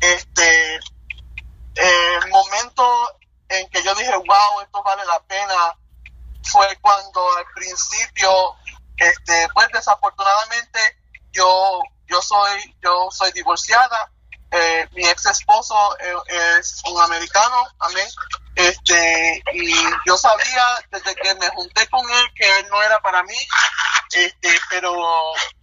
este, 0.00 0.80
el 1.76 2.28
momento 2.28 3.18
en 3.48 3.68
que 3.70 3.82
yo 3.82 3.94
dije, 3.94 4.14
wow, 4.16 4.60
esto 4.62 4.82
vale 4.82 5.04
la 5.06 5.20
pena, 5.20 5.78
fue 6.50 6.76
cuando 6.80 7.36
al 7.36 7.44
principio, 7.54 8.56
este, 8.96 9.48
pues 9.54 9.68
desafortunadamente, 9.72 10.80
yo, 11.32 11.80
yo 12.06 12.20
soy, 12.22 12.76
yo 12.82 13.08
soy 13.10 13.30
divorciada, 13.32 14.10
eh, 14.50 14.88
mi 14.92 15.06
ex 15.06 15.26
esposo 15.26 15.96
eh, 15.98 16.14
es 16.58 16.82
un 16.86 17.00
americano, 17.02 17.66
amén, 17.80 18.08
este, 18.54 19.42
y 19.52 19.74
yo 20.06 20.16
sabía 20.16 20.64
desde 20.90 21.14
que 21.14 21.34
me 21.34 21.48
junté 21.50 21.86
con 21.88 22.08
él 22.10 22.26
que 22.34 22.58
él 22.58 22.66
no 22.70 22.82
era 22.82 22.98
para 23.00 23.22
mí, 23.24 23.36
este, 24.14 24.58
pero 24.70 24.92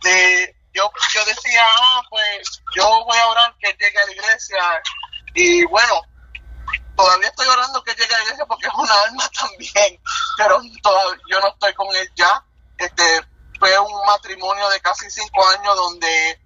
de, 0.04 0.56
yo, 0.74 0.92
yo 1.14 1.26
decía, 1.26 1.66
ah, 1.66 2.02
pues 2.10 2.62
yo 2.76 2.88
voy 3.06 3.18
a 3.18 3.28
orar 3.28 3.56
que 3.60 3.76
llegue 3.80 4.00
a 4.00 4.06
la 4.06 4.12
iglesia, 4.12 4.84
y 5.34 5.66
bueno, 5.66 6.02
todavía 6.96 7.28
estoy 7.28 7.48
orando 7.48 7.84
que 7.84 7.93
llegue 7.93 8.14
a 8.14 8.18
la 8.18 8.24
iglesia 8.24 8.46
porque 8.46 8.68
es 8.68 8.74
una 8.74 9.02
alma 9.04 9.30
también, 9.39 10.02
pero 10.38 10.62
yo 11.30 11.39
no 11.39 11.48
estoy 11.50 11.74
con 11.74 11.96
él 11.96 12.12
ya. 12.16 12.43
Este 12.78 13.22
fue 13.60 13.78
un 13.80 14.06
matrimonio 14.06 14.68
de 14.70 14.82
casi 14.82 15.10
cinco 15.10 15.48
años 15.48 15.76
donde 15.76 16.39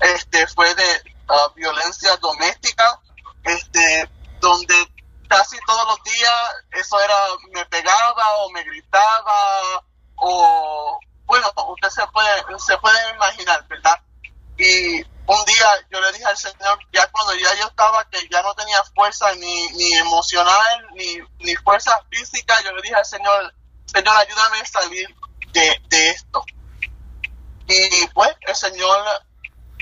este 0.00 0.46
fue 0.48 0.74
de 0.74 1.02
ah, 1.28 1.48
violencia 1.54 2.16
doméstica, 2.16 3.00
este 3.44 4.10
donde 4.40 4.74
casi 5.28 5.56
todos 5.66 5.86
los 5.86 6.02
días 6.04 6.32
eso 6.72 7.00
era 7.00 7.16
me 7.52 7.64
pegaba 7.66 8.34
o 8.40 8.50
me 8.50 8.62
gritaba 8.64 9.82
o 10.16 11.00
bueno 11.24 11.46
usted 11.68 11.88
se 11.88 12.06
puede 12.08 12.58
se 12.58 12.76
puede 12.78 13.10
imaginar, 13.14 13.66
¿verdad? 13.68 14.00
Y 14.62 15.02
un 15.26 15.44
día 15.44 15.66
yo 15.90 16.00
le 16.00 16.12
dije 16.12 16.24
al 16.24 16.36
Señor, 16.36 16.78
ya 16.92 17.04
cuando 17.10 17.34
ya 17.34 17.52
yo 17.58 17.66
estaba, 17.66 18.08
que 18.08 18.28
ya 18.30 18.42
no 18.42 18.54
tenía 18.54 18.80
fuerza 18.94 19.34
ni, 19.34 19.66
ni 19.72 19.94
emocional, 19.94 20.86
ni, 20.94 21.18
ni 21.40 21.56
fuerza 21.56 21.92
física, 22.08 22.54
yo 22.62 22.70
le 22.70 22.80
dije 22.82 22.94
al 22.94 23.04
Señor, 23.04 23.52
Señor, 23.86 24.16
ayúdame 24.16 24.60
a 24.60 24.66
salir 24.66 25.08
de, 25.52 25.82
de 25.88 26.10
esto. 26.10 26.44
Y 27.66 28.06
pues 28.14 28.30
el 28.42 28.54
Señor 28.54 29.04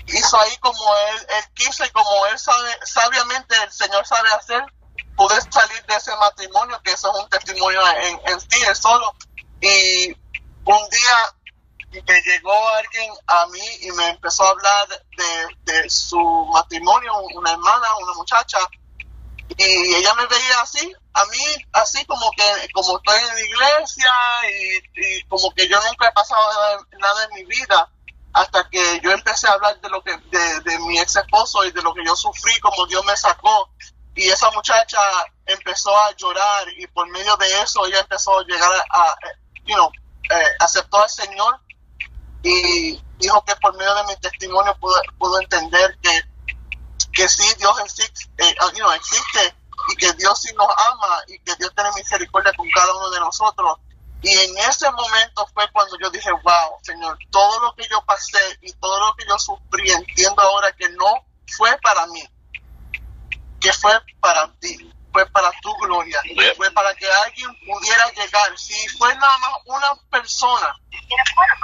hizo 0.07 0.41
ahí 0.41 0.57
como 0.61 0.97
él, 1.13 1.27
él 1.29 1.45
quiso 1.53 1.85
y 1.85 1.91
como 1.91 2.27
él 2.29 2.39
sabe, 2.39 2.71
sabiamente 2.87 3.55
el 3.63 3.71
Señor 3.71 4.07
sabe 4.07 4.31
hacer, 4.31 4.65
pude 5.15 5.39
salir 5.51 5.85
de 5.85 5.95
ese 5.95 6.17
matrimonio, 6.17 6.81
que 6.83 6.93
eso 6.93 7.13
es 7.13 7.23
un 7.23 7.29
testimonio 7.29 7.81
en, 7.99 8.19
en 8.33 8.41
sí, 8.41 8.63
él 8.67 8.77
solo. 8.77 9.15
Y 9.61 10.17
un 10.65 10.89
día 10.89 11.35
me 11.93 12.23
llegó 12.23 12.69
alguien 12.69 13.13
a 13.27 13.47
mí 13.47 13.67
y 13.81 13.91
me 13.93 14.09
empezó 14.11 14.45
a 14.45 14.51
hablar 14.51 14.89
de, 14.89 15.73
de 15.73 15.91
su 15.91 16.19
matrimonio, 16.53 17.13
una 17.35 17.53
hermana, 17.53 17.87
una 18.01 18.13
muchacha, 18.15 18.59
y 19.57 19.95
ella 19.95 20.15
me 20.15 20.27
veía 20.27 20.61
así, 20.61 20.93
a 21.13 21.25
mí 21.27 21.39
así 21.73 22.05
como 22.07 22.31
que 22.33 22.69
como 22.73 22.97
estoy 22.97 23.19
en 23.19 23.35
la 23.35 23.41
iglesia 23.41 24.13
y, 24.49 25.17
y 25.17 25.25
como 25.25 25.53
que 25.55 25.69
yo 25.69 25.79
nunca 25.83 26.09
he 26.09 26.13
pasado 26.13 26.87
nada, 26.99 27.25
en 27.25 27.35
mi 27.35 27.45
vida 27.45 27.91
hasta 28.33 28.69
que 28.71 29.01
yo 29.03 29.11
empecé 29.11 29.49
a 29.49 29.53
hablar 29.53 29.81
de 29.81 29.89
lo 29.89 30.03
que 30.03 30.17
de, 30.17 30.61
de 30.61 30.79
mi 30.81 31.01
ex 31.01 31.17
esposo 31.17 31.65
y 31.65 31.73
de 31.73 31.83
lo 31.83 31.93
que 31.93 32.05
yo 32.05 32.15
sufrí 32.15 32.59
como 32.61 32.87
Dios 32.87 33.05
me 33.05 33.17
sacó. 33.17 33.69
Y 34.15 34.29
esa 34.29 34.51
muchacha 34.53 35.01
empezó 35.47 35.97
a 35.99 36.15
llorar 36.15 36.69
y 36.77 36.87
por 36.87 37.09
medio 37.09 37.37
de 37.37 37.61
eso 37.61 37.85
ella 37.87 38.01
empezó 38.01 38.39
a 38.39 38.45
llegar 38.45 38.71
a, 38.73 39.03
a 39.03 39.17
you 39.65 39.75
know, 39.75 39.91
eh, 40.31 40.45
aceptó 40.61 41.03
al 41.03 41.11
Señor 41.11 41.61
y 42.43 43.03
dijo 43.19 43.45
que 43.45 43.55
por 43.57 43.77
medio 43.77 43.95
de 43.97 44.05
mi 44.05 44.17
testimonio 44.17 44.77
pudo, 44.81 45.01
pudo 45.19 45.41
entender 45.41 45.99
que, 46.03 46.23
que 47.13 47.29
sí, 47.29 47.45
Dios 47.59 47.79
existe, 47.81 48.29
eh, 48.39 48.55
you 48.75 48.79
know, 48.79 48.93
existe 48.93 49.55
y 49.89 49.97
que 49.97 50.13
Dios 50.15 50.41
sí 50.41 50.53
nos 50.55 50.69
ama 50.93 51.23
y 51.27 51.39
que 51.41 51.55
Dios 51.57 51.73
tiene 51.75 51.91
misericordia 51.97 52.53
con 52.57 52.69
cada 52.71 52.95
uno 52.97 53.11
de 53.11 53.21
nosotros. 53.21 53.79
Y 54.23 54.31
en 54.31 54.59
ese 54.59 54.91
momento 54.91 55.49
fue 55.55 55.71
cuando 55.73 55.97
yo 55.99 56.11
dije, 56.11 56.31
wow, 56.31 56.79
Señor, 56.83 57.19
todo 57.31 57.61
lo 57.61 57.75
que 57.75 57.89
yo 57.89 58.05
pasé 58.05 58.59
y 58.61 58.73
todo 58.75 58.99
lo 58.99 59.15
que 59.15 59.25
yo 59.27 59.39
sufrí, 59.39 59.91
entiendo 59.91 60.43
ahora 60.43 60.73
que 60.73 60.89
no 60.91 61.25
fue 61.57 61.77
para 61.79 62.07
mí, 62.09 62.23
que 63.61 63.73
fue 63.73 63.93
para 64.21 64.53
ti, 64.61 64.93
fue 65.13 65.27
para 65.27 65.51
tu 65.63 65.73
gloria, 65.79 66.21
fue 66.57 66.71
para 66.73 66.95
que 66.95 67.11
alguien 67.11 67.49
pudiera 67.67 68.11
llegar. 68.13 68.59
Si 68.59 68.89
fue 68.91 69.15
nada 69.15 69.39
más 69.39 69.53
una 69.65 69.95
persona, 70.11 70.80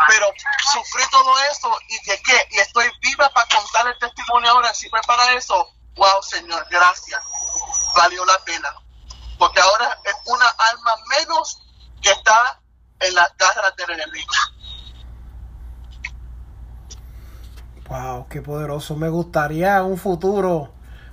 pero 0.08 0.26
sufrí 0.72 1.02
todo 1.10 1.32
eso 1.50 1.76
y 1.88 1.98
llegué 2.04 2.48
y 2.50 2.58
estoy 2.58 2.86
viva 3.00 3.28
para 3.30 3.46
contar 3.48 3.86
el 3.88 3.98
testimonio 3.98 4.50
ahora. 4.50 4.72
Si 4.74 4.88
fue 4.88 5.00
para 5.06 5.32
eso, 5.34 5.74
wow, 5.96 6.22
Señor, 6.22 6.66
gracias. 6.70 7.20
Valió 7.96 8.24
la 8.24 8.38
pena. 8.44 8.68
Porque 9.38 9.60
ahora 9.60 9.98
es 10.04 10.14
una 10.26 10.46
alma 10.46 10.92
menos 11.10 11.62
que 12.02 12.10
está 12.10 12.60
en 13.00 13.14
las 13.14 13.36
garras 13.36 13.74
del 13.76 13.90
enemigo. 13.90 14.32
Wow, 17.88 18.28
qué 18.28 18.42
poderoso. 18.42 18.96
Me 18.96 19.08
gustaría 19.08 19.82
un 19.82 19.98
futuro 19.98 20.72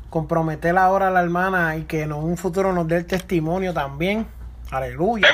comprometer 0.09 0.77
ahora 0.77 1.07
a 1.07 1.11
la 1.11 1.21
hermana 1.21 1.75
y 1.75 1.85
que 1.85 2.01
en 2.01 2.13
un 2.13 2.37
futuro 2.37 2.71
nos 2.73 2.87
dé 2.87 2.97
el 2.97 3.07
testimonio 3.07 3.73
también. 3.73 4.31
Aleluya. 4.71 5.27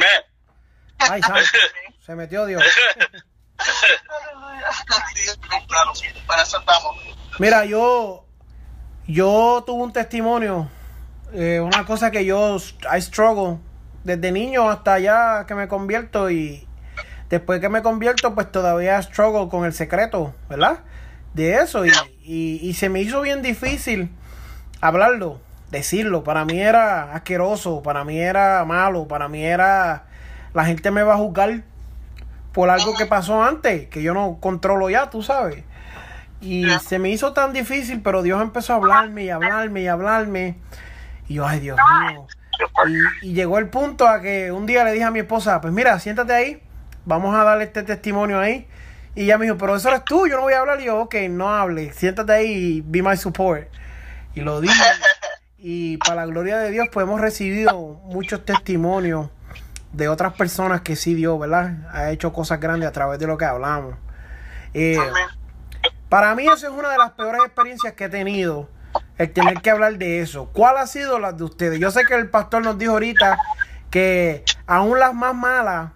Ay, 0.98 1.22
se 2.06 2.16
metió 2.16 2.46
Dios. 2.46 2.64
Sí, 5.16 5.26
claro, 5.68 5.94
para 6.26 6.44
eso 6.44 6.60
estamos. 6.60 6.96
Mira, 7.40 7.64
yo, 7.64 8.26
yo 9.08 9.64
tuve 9.66 9.84
un 9.84 9.94
testimonio, 9.94 10.68
eh, 11.32 11.62
una 11.62 11.86
cosa 11.86 12.12
que 12.12 12.26
yo, 12.26 12.58
I 12.94 13.02
struggle, 13.02 13.60
desde 14.04 14.34
niño 14.34 14.70
hasta 14.70 15.00
ya 15.00 15.46
que 15.48 15.56
me 15.56 15.70
convierto 15.70 16.30
y 16.30 16.68
después 17.30 17.62
que 17.62 17.70
me 17.70 17.82
convierto, 17.82 18.36
pues 18.36 18.52
todavía 18.52 19.02
struggle 19.02 19.48
con 19.48 19.64
el 19.64 19.72
secreto, 19.72 20.36
¿verdad? 20.50 20.80
De 21.34 21.62
eso 21.62 21.86
y, 21.86 21.92
y, 22.26 22.60
y 22.62 22.74
se 22.74 22.90
me 22.90 23.00
hizo 23.00 23.22
bien 23.22 23.42
difícil 23.42 24.12
hablarlo, 24.82 25.40
decirlo. 25.72 26.26
Para 26.26 26.44
mí 26.44 26.60
era 26.60 27.14
asqueroso, 27.14 27.82
para 27.82 28.04
mí 28.04 28.20
era 28.20 28.66
malo, 28.66 29.08
para 29.08 29.30
mí 29.30 29.46
era, 29.46 30.08
la 30.54 30.66
gente 30.66 30.92
me 30.92 31.04
va 31.04 31.14
a 31.14 31.18
juzgar 31.18 31.64
por 32.52 32.70
algo 32.70 32.96
que 32.98 33.06
pasó 33.06 33.42
antes, 33.42 33.88
que 33.88 34.02
yo 34.02 34.14
no 34.14 34.40
controlo 34.42 34.90
ya, 34.90 35.10
tú 35.10 35.22
sabes. 35.22 35.64
Y 36.42 36.66
se 36.80 37.00
me 37.00 37.10
hizo 37.10 37.34
tan 37.34 37.54
difícil, 37.54 38.02
pero 38.02 38.22
Dios 38.22 38.42
empezó 38.42 38.74
a 38.74 38.76
hablarme 38.78 39.26
y 39.26 39.30
hablarme 39.30 39.82
y 39.82 39.88
hablarme. 39.88 40.56
Y 41.28 41.36
yo, 41.36 41.46
ay 41.46 41.60
Dios 41.60 41.78
mío. 42.08 42.28
Y, 43.22 43.30
y 43.30 43.34
llegó 43.34 43.58
el 43.58 43.70
punto 43.70 44.08
a 44.08 44.22
que 44.22 44.52
un 44.52 44.66
día 44.66 44.84
le 44.84 44.92
dije 44.92 45.04
a 45.04 45.12
mi 45.12 45.20
esposa, 45.20 45.60
pues 45.62 45.74
mira, 45.74 46.00
siéntate 46.00 46.34
ahí, 46.34 46.64
vamos 47.06 47.36
a 47.36 47.44
darle 47.44 47.66
este 47.66 47.84
testimonio 47.84 48.40
ahí. 48.40 48.68
Y 49.16 49.24
ella 49.24 49.38
me 49.38 49.46
dijo, 49.46 49.58
pero 49.58 49.76
eso 49.76 49.90
eres 49.90 50.06
tú, 50.06 50.28
yo 50.28 50.36
no 50.38 50.44
voy 50.44 50.54
a 50.54 50.60
hablar. 50.60 50.80
Y 50.80 50.86
yo, 50.86 51.00
ok, 51.00 51.16
no 51.30 51.50
hable, 51.50 51.92
siéntate 51.94 52.32
ahí 52.32 52.52
y 52.52 52.82
be 52.82 53.02
my 53.02 53.18
support. 53.18 53.68
Y 54.36 54.42
lo 54.42 54.62
dije. 54.62 54.74
Y 55.58 55.98
para 55.98 56.16
la 56.16 56.26
gloria 56.26 56.58
de 56.58 56.72
Dios, 56.72 56.88
pues 56.90 57.04
hemos 57.04 57.20
recibido 57.20 58.00
muchos 58.06 58.46
testimonios 58.46 59.30
de 59.92 60.08
otras 60.08 60.34
personas 60.34 60.82
que 60.82 60.96
sí 60.96 61.16
Dios, 61.16 61.38
¿verdad? 61.38 61.90
Ha 61.92 62.12
hecho 62.12 62.32
cosas 62.32 62.62
grandes 62.62 62.88
a 62.88 62.94
través 62.94 63.20
de 63.20 63.28
lo 63.28 63.38
que 63.38 63.44
hablamos. 63.44 63.96
Eh. 64.74 64.98
Para 66.10 66.36
mí 66.36 66.46
eso 66.48 66.68
es 66.68 66.74
una 66.74 66.90
de 66.90 66.98
las 66.98 67.12
peores 67.12 67.42
experiencias 67.46 67.94
que 67.94 68.06
he 68.06 68.10
tenido, 68.10 68.70
el 69.18 69.32
tener 69.32 69.62
que 69.62 69.70
hablar 69.70 69.98
de 69.98 70.22
eso. 70.22 70.50
¿Cuál 70.52 70.78
ha 70.78 70.88
sido 70.88 71.20
la 71.20 71.32
de 71.32 71.44
ustedes? 71.44 71.80
Yo 71.80 71.92
sé 71.92 72.04
que 72.06 72.16
el 72.16 72.30
pastor 72.30 72.64
nos 72.64 72.78
dijo 72.78 72.94
ahorita 72.94 73.38
que 73.92 74.44
aún 74.66 75.00
las 75.00 75.14
más 75.14 75.36
malas 75.36 75.92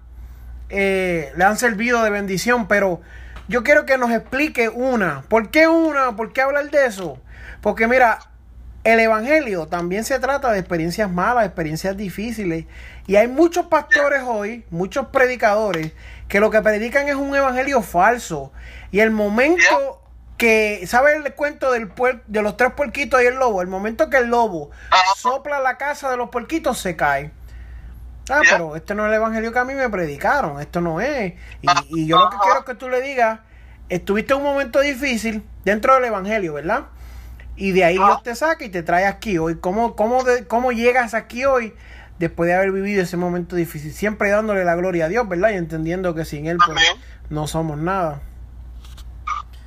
eh, 0.69 1.31
le 1.35 1.43
han 1.43 1.57
servido 1.57 2.03
de 2.03 2.09
bendición, 2.09 2.67
pero 2.67 3.01
yo 3.47 3.63
quiero 3.63 3.85
que 3.85 3.97
nos 3.97 4.11
explique 4.11 4.69
una. 4.69 5.23
¿Por 5.27 5.49
qué 5.49 5.67
una? 5.67 6.15
¿Por 6.15 6.31
qué 6.31 6.41
hablar 6.41 6.69
de 6.69 6.85
eso? 6.85 7.19
Porque 7.61 7.87
mira, 7.87 8.19
el 8.83 8.99
Evangelio 8.99 9.67
también 9.67 10.03
se 10.03 10.19
trata 10.19 10.51
de 10.51 10.59
experiencias 10.59 11.09
malas, 11.09 11.45
experiencias 11.45 11.95
difíciles. 11.95 12.65
Y 13.07 13.15
hay 13.15 13.27
muchos 13.27 13.67
pastores 13.67 14.21
hoy, 14.25 14.65
muchos 14.69 15.07
predicadores, 15.07 15.93
que 16.27 16.39
lo 16.39 16.51
que 16.51 16.61
predican 16.61 17.07
es 17.07 17.15
un 17.15 17.35
Evangelio 17.35 17.81
falso. 17.81 18.51
Y 18.91 18.99
el 18.99 19.11
momento 19.11 20.02
que, 20.37 20.85
¿sabes 20.87 21.15
el 21.23 21.33
cuento 21.33 21.71
del 21.71 21.91
de 22.27 22.41
los 22.41 22.57
tres 22.57 22.73
puerquitos 22.73 23.21
y 23.21 23.25
el 23.25 23.35
lobo? 23.35 23.61
El 23.61 23.67
momento 23.67 24.09
que 24.09 24.17
el 24.17 24.27
lobo 24.27 24.71
sopla 25.15 25.59
la 25.59 25.77
casa 25.77 26.09
de 26.09 26.17
los 26.17 26.29
puerquitos, 26.29 26.79
se 26.79 26.95
cae. 26.95 27.31
Ah, 28.29 28.41
pero 28.49 28.75
este 28.75 28.95
no 28.95 29.03
es 29.05 29.09
el 29.09 29.15
evangelio 29.15 29.51
que 29.51 29.59
a 29.59 29.65
mí 29.65 29.73
me 29.73 29.89
predicaron, 29.89 30.61
esto 30.61 30.79
no 30.79 31.01
es. 31.01 31.33
Y, 31.61 31.67
y 32.01 32.07
yo 32.07 32.17
lo 32.17 32.29
que 32.29 32.37
quiero 32.41 32.59
es 32.59 32.65
que 32.65 32.75
tú 32.75 32.89
le 32.89 33.01
digas, 33.01 33.41
estuviste 33.89 34.33
en 34.33 34.39
un 34.39 34.45
momento 34.45 34.79
difícil 34.79 35.43
dentro 35.65 35.95
del 35.95 36.05
evangelio, 36.05 36.53
¿verdad? 36.53 36.85
Y 37.55 37.71
de 37.71 37.83
ahí 37.83 37.95
Dios 37.95 38.23
te 38.23 38.35
saca 38.35 38.63
y 38.65 38.69
te 38.69 38.81
trae 38.81 39.05
aquí 39.05 39.37
hoy. 39.37 39.57
¿Cómo, 39.57 39.95
cómo, 39.95 40.23
de, 40.23 40.47
¿Cómo 40.47 40.71
llegas 40.71 41.13
aquí 41.13 41.45
hoy 41.45 41.73
después 42.17 42.47
de 42.47 42.55
haber 42.55 42.71
vivido 42.71 43.03
ese 43.03 43.17
momento 43.17 43.55
difícil? 43.55 43.93
Siempre 43.93 44.31
dándole 44.31 44.65
la 44.65 44.75
gloria 44.75 45.05
a 45.05 45.07
Dios, 45.09 45.27
¿verdad? 45.27 45.51
Y 45.51 45.55
entendiendo 45.55 46.15
que 46.15 46.25
sin 46.25 46.47
Él 46.47 46.57
pues, 46.65 46.79
no 47.29 47.47
somos 47.47 47.77
nada. 47.77 48.21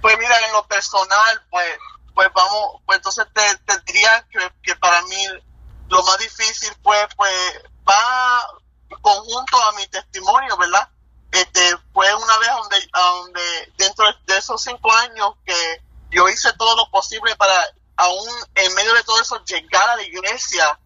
Pues 0.07 0.19
mira, 0.21 0.39
en 0.39 0.53
lo 0.53 0.65
personal, 0.69 1.43
pues, 1.51 1.67
pues 2.15 2.29
vamos, 2.33 2.81
pues 2.87 2.99
entonces 2.99 3.27
te, 3.35 3.81
diría 3.87 4.25
que, 4.31 4.39
que, 4.63 4.77
para 4.77 5.03
mí 5.03 5.17
lo 5.89 6.01
más 6.05 6.19
difícil 6.19 6.73
fue, 6.81 6.97
pues, 7.17 7.61
va 7.89 8.47
conjunto 9.03 9.61
a 9.61 9.73
mi 9.73 9.85
testimonio, 9.89 10.57
¿verdad? 10.59 10.89
Este, 11.33 11.77
fue 11.93 12.15
una 12.15 12.39
vez 12.39 12.51
donde, 12.53 12.89
donde 12.95 13.73
dentro 13.79 14.07
de 14.29 14.39
esos 14.39 14.63
cinco 14.63 14.93
años 14.93 15.33
que 15.45 15.83
yo 16.11 16.29
hice 16.29 16.53
todo 16.53 16.77
lo 16.77 16.89
posible 16.93 17.35
para 17.35 17.57
aún 17.97 18.29
en 18.55 18.75
medio 18.77 18.95
de 18.95 19.03
todo 19.03 19.21
eso 19.21 19.45
llegar 19.45 19.91
a 19.91 19.97
la 19.97 20.05
iglesia 20.05 20.79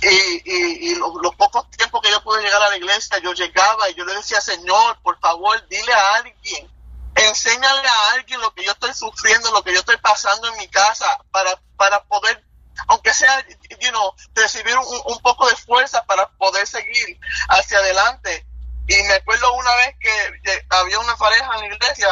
y, 0.00 0.88
y, 0.90 0.94
los, 0.94 1.36
pocos 1.36 1.70
tiempos 1.72 2.00
que 2.00 2.10
yo 2.10 2.22
pude 2.22 2.40
llegar 2.40 2.62
a 2.62 2.70
la 2.70 2.78
iglesia 2.78 3.18
yo 3.18 3.34
llegaba 3.34 3.90
y 3.90 3.94
yo 3.94 4.06
le 4.06 4.14
decía 4.14 4.40
Señor 4.40 4.98
por 5.02 5.18
favor 5.20 5.62
dile 5.68 5.92
a 5.92 6.14
alguien 6.14 6.79
enséñale 7.26 7.88
a 7.88 8.12
alguien 8.12 8.40
lo 8.40 8.52
que 8.54 8.64
yo 8.64 8.72
estoy 8.72 8.94
sufriendo 8.94 9.50
lo 9.52 9.62
que 9.62 9.72
yo 9.72 9.80
estoy 9.80 9.96
pasando 9.98 10.48
en 10.48 10.56
mi 10.58 10.68
casa 10.68 11.06
para 11.30 11.60
para 11.76 12.02
poder 12.04 12.44
aunque 12.88 13.12
sea 13.12 13.44
you 13.80 13.90
know, 13.90 14.14
recibir 14.34 14.74
un, 14.76 15.18
poco 15.20 15.48
de 15.48 15.56
fuerza 15.56 16.04
para 16.06 16.28
poder 16.30 16.66
seguir 16.66 17.20
hacia 17.48 17.78
adelante 17.78 18.46
y 18.86 19.02
me 19.04 19.14
acuerdo 19.14 19.52
una 19.54 19.74
vez 19.76 19.96
que 20.00 20.66
había 20.70 20.98
una 20.98 21.16
pareja 21.16 21.54
en 21.54 21.60
la 21.60 21.74
iglesia 21.74 22.08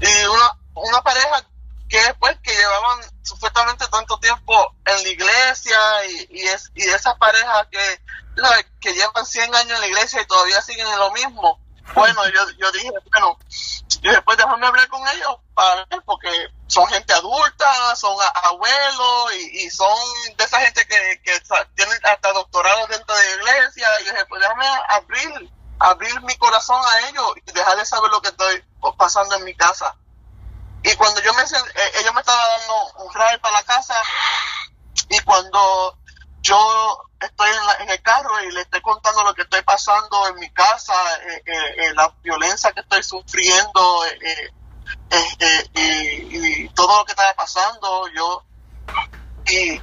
y 0.00 0.26
una, 0.26 0.58
una 0.74 1.02
pareja 1.02 1.44
que 1.88 2.00
después 2.02 2.36
que 2.42 2.54
llevaban 2.54 3.00
supuestamente 3.22 3.86
tanto 3.88 4.18
tiempo 4.18 4.74
en 4.84 5.02
la 5.02 5.08
iglesia 5.08 5.78
y, 6.08 6.40
y, 6.40 6.48
es, 6.48 6.70
y 6.74 6.82
esas 6.82 7.16
parejas 7.16 7.66
que, 7.70 8.00
que 8.80 8.94
llevan 8.94 9.26
100 9.26 9.54
años 9.54 9.72
en 9.72 9.80
la 9.80 9.86
iglesia 9.86 10.22
y 10.22 10.26
todavía 10.26 10.60
siguen 10.62 10.86
en 10.86 10.98
lo 10.98 11.12
mismo. 11.12 11.60
Bueno, 11.94 12.28
yo, 12.28 12.50
yo 12.58 12.72
dije, 12.72 12.90
bueno, 13.10 13.38
y 14.02 14.08
después 14.08 14.36
déjame 14.36 14.66
hablar 14.66 14.88
con 14.88 15.06
ellos 15.08 15.36
para 15.54 15.86
porque 16.04 16.28
son 16.66 16.86
gente 16.88 17.12
adulta, 17.12 17.96
son 17.96 18.16
abuelos 18.44 19.34
y, 19.34 19.64
y, 19.64 19.70
son 19.70 19.96
de 20.36 20.44
esa 20.44 20.60
gente 20.60 20.86
que, 20.86 21.20
que 21.24 21.40
tienen 21.74 21.98
hasta 22.04 22.32
doctorados 22.32 22.88
dentro 22.88 23.14
de 23.14 23.24
la 23.24 23.56
iglesia. 23.56 23.88
Y 24.00 24.04
dije, 24.04 24.26
pues 24.28 24.42
déjame 24.42 24.66
abrir, 24.90 25.50
abrir 25.78 26.20
mi 26.22 26.36
corazón 26.36 26.80
a 26.84 27.08
ellos 27.08 27.32
y 27.46 27.52
dejarles 27.52 27.88
saber 27.88 28.10
lo 28.10 28.20
que 28.20 28.28
estoy 28.28 28.64
pasando 28.98 29.36
en 29.36 29.44
mi 29.44 29.54
casa. 29.54 29.94
Y 30.82 30.94
cuando 30.96 31.20
yo 31.20 31.34
me 31.34 31.42
eh, 31.42 31.92
ella 32.00 32.12
me 32.12 32.20
estaba 32.20 32.48
dando 32.58 33.04
un 33.04 33.14
ride 33.14 33.38
para 33.38 33.56
la 33.56 33.62
casa 33.64 33.94
y 35.08 35.18
cuando 35.20 35.98
yo 36.46 37.02
estoy 37.20 37.50
en, 37.80 37.90
el 37.90 38.02
carro 38.02 38.40
y 38.42 38.52
le 38.52 38.60
estoy 38.60 38.80
contando 38.80 39.24
lo 39.24 39.34
que 39.34 39.42
estoy 39.42 39.62
pasando 39.62 40.28
en 40.28 40.36
mi 40.36 40.48
casa, 40.50 40.94
eh, 41.28 41.42
eh, 41.44 41.94
la 41.94 42.14
violencia 42.22 42.72
que 42.72 42.80
estoy 42.80 43.02
sufriendo 43.02 44.02
y, 45.74 46.68
todo 46.74 46.98
lo 46.98 47.04
que 47.04 47.12
estaba 47.12 47.34
pasando, 47.34 48.06
yo 48.14 48.44
y 49.48 49.80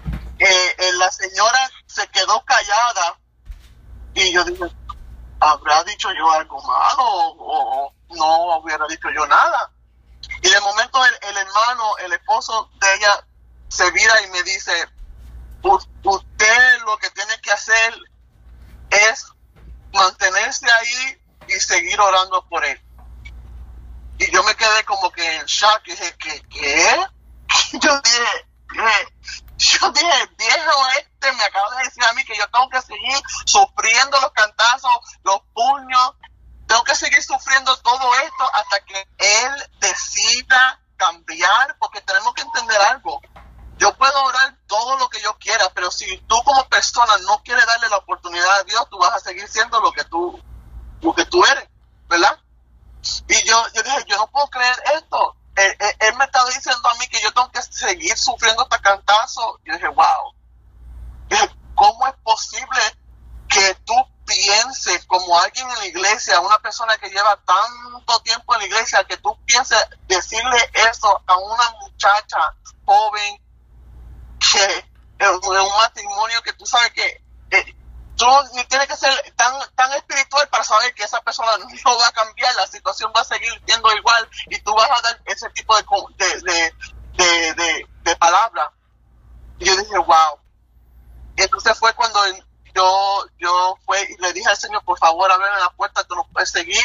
la 0.97 1.11
señora 1.11 1.69
se 1.87 2.07
quedó 2.07 2.43
callada 2.45 3.17
y 4.13 4.31
yo 4.31 4.43
dije, 4.43 4.63
¿habrá 5.39 5.83
dicho 5.83 6.09
yo 6.13 6.31
algo 6.31 6.61
malo 6.61 7.03
o 7.39 7.93
no 8.09 8.57
hubiera 8.59 8.85
dicho 8.87 9.09
yo 9.09 9.25
nada? 9.27 9.71
Y 10.41 10.49
de 10.49 10.59
momento 10.61 11.03
el, 11.05 11.37
hermano, 11.37 11.97
el 11.99 12.13
esposo 12.13 12.69
de 12.79 12.95
ella, 12.95 13.25
se 13.69 13.89
vira 13.91 14.21
y 14.21 14.29
me 14.29 14.43
dice, 14.43 14.71
usted 15.63 16.79
lo 16.85 16.97
que 16.97 17.09
tiene 17.11 17.39
que 17.41 17.51
hacer 17.51 17.95
es 18.89 19.25
mantenerse 19.93 20.69
ahí 20.71 21.21
y 21.47 21.53
seguir 21.53 21.99
orando 21.99 22.45
por 22.49 22.63
él. 22.65 22.79
Y 24.19 24.31
yo 24.31 24.43
me 24.43 24.55
quedé 24.55 24.83
como 24.85 25.11
que 25.11 25.35
en 25.35 25.45
shock 25.45 25.81
y 25.85 25.91
dije, 25.91 26.15
¿qué? 26.17 26.41
¿Qué? 26.49 27.05
Yo 27.79 28.01
dije, 28.01 28.45
yo 29.57 29.91
dije, 29.91 30.29
viejo 30.37 30.87
este 30.97 31.31
me 31.33 31.43
acaba 31.43 31.75
de 31.77 31.83
decir 31.83 32.03
a 32.03 32.13
mí 32.13 32.23
que 32.25 32.35
yo 32.35 32.47
tengo 32.49 32.69
que 32.69 32.81
seguir 32.81 33.21
sufriendo 33.45 34.19
los 34.19 34.31
cantazos, 34.31 34.91
los 35.23 35.41
puños, 35.53 36.13
tengo 36.67 36.83
que 36.83 36.95
seguir 36.95 37.21
sufriendo 37.21 37.75
todo 37.77 38.15
esto 38.15 38.49
hasta 38.53 38.79
que 38.85 39.07
Él 39.17 39.69
decida 39.79 40.79
cambiar, 40.97 41.77
porque 41.79 42.01
tenemos 42.01 42.33
que 42.33 42.41
entender 42.41 42.81
algo. 42.81 43.21
Yo 43.77 43.95
puedo 43.97 44.23
orar 44.23 44.57
todo 44.67 44.97
lo 44.97 45.09
que 45.09 45.21
yo 45.21 45.37
quiera, 45.39 45.69
pero 45.73 45.91
si 45.91 46.17
tú 46.27 46.35
como 46.43 46.67
persona 46.69 47.17
no 47.19 47.41
quieres 47.43 47.65
darle 47.65 47.89
la 47.89 47.97
oportunidad 47.97 48.59
a 48.59 48.63
Dios, 48.63 48.87
tú 48.89 48.97
vas 48.97 49.15
a 49.15 49.19
seguir 49.19 49.47
siendo 49.47 49.79
lo 49.79 49.91
que 49.91 50.03
tú, 50.05 50.39
lo 51.01 51.13
que 51.13 51.25
tú 51.25 51.43
eres, 51.45 51.67
¿verdad? 52.07 52.39
Y 53.27 53.43
yo, 53.43 53.65
yo 53.73 53.83
dije, 53.83 54.05
yo 54.07 54.17
no 54.17 54.27
puedo 54.27 54.47
creer 54.49 54.75
esto. 54.95 55.35
Él, 55.55 55.75
él, 55.99 56.15
me 56.15 56.25
estaba 56.25 56.49
diciendo 56.49 56.87
a 56.89 56.95
mí 56.95 57.07
que 57.07 57.21
yo 57.21 57.31
tengo 57.33 57.51
que 57.51 57.61
seguir 57.61 58.17
sufriendo 58.17 58.63
este 58.63 58.79
cantazo. 58.79 59.59
Yo 59.65 59.73
dije, 59.73 59.87
wow. 59.89 60.33
¿Cómo 61.75 62.07
es 62.07 62.13
posible 62.23 62.79
que 63.49 63.75
tú 63.85 63.93
pienses 64.25 65.05
como 65.05 65.37
alguien 65.39 65.69
en 65.69 65.77
la 65.79 65.85
iglesia, 65.85 66.39
una 66.39 66.57
persona 66.59 66.97
que 66.97 67.09
lleva 67.09 67.39
tanto 67.45 68.19
tiempo 68.21 68.53
en 68.53 68.61
la 68.61 68.65
iglesia, 68.67 69.03
que 69.03 69.17
tú 69.17 69.37
pienses 69.45 69.77
decirle 70.07 70.57
eso 70.89 71.21
a 71.27 71.37
una 71.37 71.69
muchacha 71.81 72.55
joven 72.85 73.42
que 74.51 74.93
en 75.19 75.35
un 75.35 75.77
matrimonio 75.77 76.41
que 76.41 76.53
tú 76.53 76.65
sabes 76.65 76.91
que 76.91 77.23
eh, 77.51 77.75
tú 78.15 78.25
ni 78.55 78.63
tienes 78.65 78.87
que 78.87 78.95
ser 78.95 79.13
tan, 79.35 79.53
tan 79.75 79.91
espiritual 79.93 80.47
para 80.49 80.63
saber 80.63 80.93
que 80.93 81.03
esa 81.03 81.21
persona 81.21 81.51
no 81.57 81.97
va 81.97 82.07
a 82.07 82.11
cambiar, 82.11 82.53
la 82.55 82.67
situación 82.67 83.11
va 83.15 83.21
a 83.21 83.25
seguir 83.25 83.49
siendo 83.65 83.91
igual 83.95 84.29
y 84.49 84.59
tú 84.59 84.73
vas 84.73 84.89
a 84.89 85.01
dar 85.01 85.21
ese 85.25 85.49
tipo 85.51 85.75
de, 85.75 85.83
de, 86.41 86.73
de, 87.13 87.53
de, 87.53 87.87
de 88.03 88.15
palabras. 88.17 88.69
Y 89.59 89.65
yo 89.65 89.75
dije, 89.77 89.97
wow. 89.97 90.39
Y 91.35 91.41
entonces 91.43 91.77
fue 91.77 91.93
cuando 91.93 92.19
yo, 92.75 93.25
yo 93.37 93.77
fue 93.85 94.01
y 94.03 94.21
le 94.21 94.33
dije 94.33 94.49
al 94.49 94.57
Señor, 94.57 94.83
por 94.83 94.97
favor, 94.97 95.31
ábreme 95.31 95.59
la 95.59 95.69
puerta, 95.71 96.03
tú 96.03 96.15
no 96.15 96.27
puedes 96.31 96.51
seguir. 96.51 96.83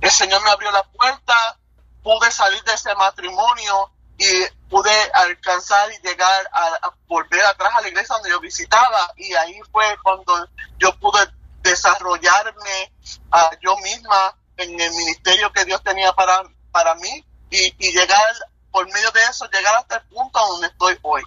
El 0.00 0.10
Señor 0.10 0.42
me 0.42 0.50
abrió 0.50 0.70
la 0.70 0.82
puerta, 0.82 1.58
pude 2.02 2.30
salir 2.30 2.62
de 2.64 2.74
ese 2.74 2.94
matrimonio 2.94 3.90
y 4.22 4.70
pude 4.70 4.90
alcanzar 5.14 5.90
y 5.92 6.06
llegar 6.06 6.48
a, 6.52 6.92
volver 7.08 7.44
atrás 7.44 7.72
a 7.76 7.80
la 7.80 7.88
iglesia 7.88 8.14
donde 8.14 8.30
yo 8.30 8.40
visitaba 8.40 9.12
y 9.16 9.34
ahí 9.34 9.60
fue 9.70 9.84
cuando 10.02 10.48
yo 10.78 10.96
pude 10.98 11.18
desarrollarme 11.62 12.92
a 13.32 13.50
yo 13.60 13.76
misma 13.78 14.34
en 14.56 14.80
el 14.80 14.92
ministerio 14.92 15.52
que 15.52 15.64
Dios 15.64 15.82
tenía 15.82 16.12
para, 16.12 16.42
para 16.70 16.94
mí 16.94 17.24
y, 17.50 17.74
y 17.78 17.92
llegar 17.92 18.24
por 18.70 18.86
medio 18.86 19.10
de 19.10 19.20
eso 19.28 19.44
llegar 19.50 19.74
hasta 19.76 19.96
el 19.96 20.02
punto 20.04 20.38
donde 20.38 20.68
estoy 20.68 20.96
hoy. 21.02 21.22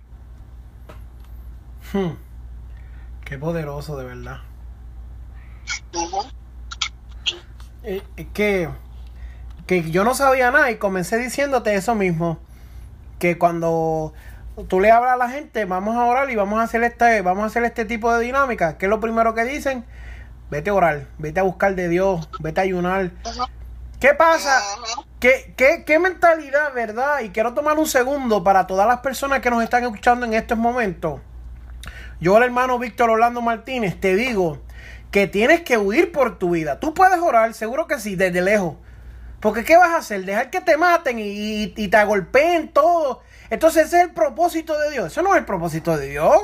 Hmm. 1.94 2.18
Qué 3.24 3.38
poderoso, 3.38 3.98
de 3.98 4.06
verdad. 4.06 4.40
Eh, 7.84 8.02
que, 8.34 8.70
que 9.68 9.92
yo 9.92 10.04
no 10.04 10.16
sabía 10.16 10.50
nada 10.52 10.72
y 10.72 10.78
comencé 10.78 11.18
diciéndote 11.18 11.76
eso 11.76 11.94
mismo. 11.94 12.40
Que 13.20 13.38
cuando 13.38 14.14
tú 14.68 14.80
le 14.80 14.92
hablas 14.92 15.14
a 15.14 15.18
la 15.18 15.30
gente, 15.30 15.66
vamos 15.66 15.96
a 15.96 16.06
orar 16.06 16.30
y 16.30 16.36
vamos 16.36 16.60
a 16.60 16.64
hacer 16.64 16.84
este, 16.84 17.22
vamos 17.22 17.44
a 17.44 17.48
hacer 17.48 17.64
este 17.64 17.86
tipo 17.86 18.14
de 18.14 18.24
dinámica. 18.24 18.78
¿Qué 18.78 18.86
es 18.86 18.90
lo 18.90 19.00
primero 19.00 19.34
que 19.34 19.44
dicen? 19.46 19.86
Vete 20.50 20.70
a 20.70 20.74
orar, 20.74 21.08
vete 21.18 21.40
a 21.40 21.44
buscar 21.44 21.76
de 21.76 21.90
Dios, 21.90 22.30
vete 22.40 22.62
a 22.62 22.64
ayunar. 22.64 23.12
¿Qué 24.00 24.14
pasa? 24.14 24.62
¿Qué, 25.20 25.54
qué, 25.58 25.84
qué 25.86 26.00
mentalidad, 26.00 26.74
verdad? 26.74 27.22
Y 27.22 27.30
quiero 27.30 27.54
tomar 27.54 27.80
un 27.80 27.88
segundo 27.88 28.44
para 28.44 28.68
todas 28.68 28.88
las 28.88 29.00
personas 29.00 29.40
que 29.40 29.50
nos 29.50 29.64
están 29.64 29.84
escuchando 29.84 30.26
en 30.26 30.34
estos 30.34 30.58
momentos. 30.58 31.22
Yo, 32.20 32.38
el 32.38 32.44
hermano 32.44 32.80
Víctor 32.80 33.10
Orlando 33.10 33.42
Martínez, 33.42 34.00
te 34.00 34.16
digo 34.16 34.60
que 35.12 35.28
tienes 35.28 35.62
que 35.62 35.78
huir 35.78 36.12
por 36.12 36.38
tu 36.38 36.52
vida. 36.52 36.80
Tú 36.80 36.94
puedes 36.94 37.20
orar, 37.20 37.54
seguro 37.54 37.88
que 37.88 38.00
sí, 38.00 38.16
desde 38.16 38.42
lejos. 38.42 38.76
Porque 39.46 39.64
¿qué 39.64 39.78
vas 39.78 39.92
a 39.92 39.98
hacer? 39.98 40.26
Dejar 40.26 40.50
que 40.50 40.60
te 40.60 40.76
maten 40.76 41.20
y, 41.20 41.72
y 41.78 41.88
te 41.88 42.04
golpeen 42.04 42.70
todo. 42.70 43.22
Entonces 43.52 43.86
ese 43.86 43.98
es 43.98 44.04
el 44.06 44.12
propósito 44.12 44.76
de 44.76 44.90
Dios. 44.90 45.12
Eso 45.12 45.22
no 45.22 45.36
es 45.36 45.38
el 45.38 45.46
propósito 45.46 45.96
de 45.96 46.08
Dios. 46.08 46.36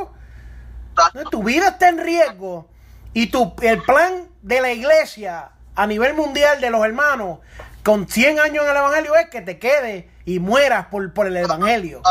Tu 1.32 1.42
vida 1.42 1.70
está 1.70 1.90
en 1.90 1.98
riesgo 1.98 2.70
y 3.12 3.32
tu, 3.32 3.56
el 3.64 3.82
plan 3.82 4.28
de 4.44 4.62
la 4.62 4.72
iglesia 4.72 5.50
a 5.74 5.88
nivel 5.88 6.14
mundial 6.14 6.62
de 6.62 6.70
los 6.70 6.86
hermanos 6.86 7.40
con 7.82 8.08
100 8.08 8.40
años 8.40 8.66
en 8.66 8.70
el 8.70 8.78
Evangelio 8.78 9.16
es 9.16 9.30
que 9.30 9.42
te 9.42 9.58
quedes 9.58 10.06
y 10.26 10.38
mueras 10.38 10.86
por, 10.86 11.12
por 11.12 11.26
el 11.26 11.38
Evangelio. 11.38 12.04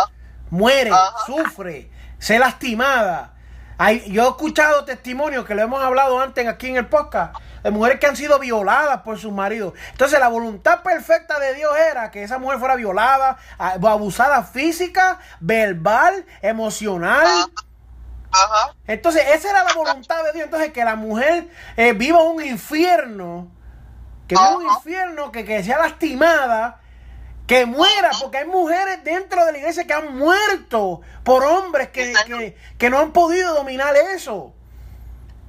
Muere, 0.51 0.91
sufre, 1.25 1.89
sé 2.19 2.41
lastimada. 2.41 3.35
Hay, 3.79 4.11
yo 4.11 4.25
he 4.25 4.29
escuchado 4.29 4.85
testimonios 4.85 5.47
que 5.47 5.55
lo 5.55 5.63
hemos 5.63 5.81
hablado 5.85 6.21
antes 6.21 6.49
aquí 6.49 6.67
en 6.67 6.79
el 6.79 6.87
podcast 6.89 7.37
de 7.63 7.71
mujeres 7.71 8.01
que 8.01 8.07
han 8.07 8.17
sido 8.17 8.39
violadas 8.39 9.03
por 9.03 9.19
sus 9.19 9.33
maridos. 9.33 9.75
Entonces 9.91 10.19
la 10.21 10.29
voluntad 10.29 10.83
perfecta 10.83 11.39
de 11.39 11.55
Dios 11.55 11.73
era 11.91 12.11
que 12.11 12.23
esa 12.23 12.39
mujer 12.39 12.59
fuera 12.59 12.77
violada, 12.77 13.39
abusada 13.59 14.43
física, 14.43 15.19
verbal, 15.41 16.25
emocional. 16.43 17.27
Entonces 18.87 19.25
esa 19.35 19.51
era 19.51 19.65
la 19.65 19.73
voluntad 19.75 20.23
de 20.25 20.33
Dios. 20.33 20.45
Entonces 20.45 20.73
que 20.73 20.85
la 20.85 20.97
mujer 20.97 21.49
eh, 21.77 21.93
viva 21.93 22.23
un 22.23 22.45
infierno, 22.45 23.49
que 24.29 24.35
viva 24.35 24.57
un 24.57 24.67
infierno, 24.67 25.33
que, 25.33 25.45
que 25.45 25.63
sea 25.63 25.79
lastimada 25.79 26.81
que 27.51 27.67
muera, 27.67 28.11
porque 28.21 28.39
hay 28.39 28.47
mujeres 28.47 29.03
dentro 29.03 29.45
de 29.45 29.51
la 29.51 29.59
iglesia 29.59 29.85
que 29.85 29.93
han 29.93 30.17
muerto 30.17 31.01
por 31.25 31.43
hombres 31.43 31.89
que, 31.89 32.13
que, 32.25 32.57
que, 32.79 32.91
no 32.91 33.01
han 33.01 33.11
podido 33.11 33.53
dominar 33.57 33.97
eso. 33.97 34.55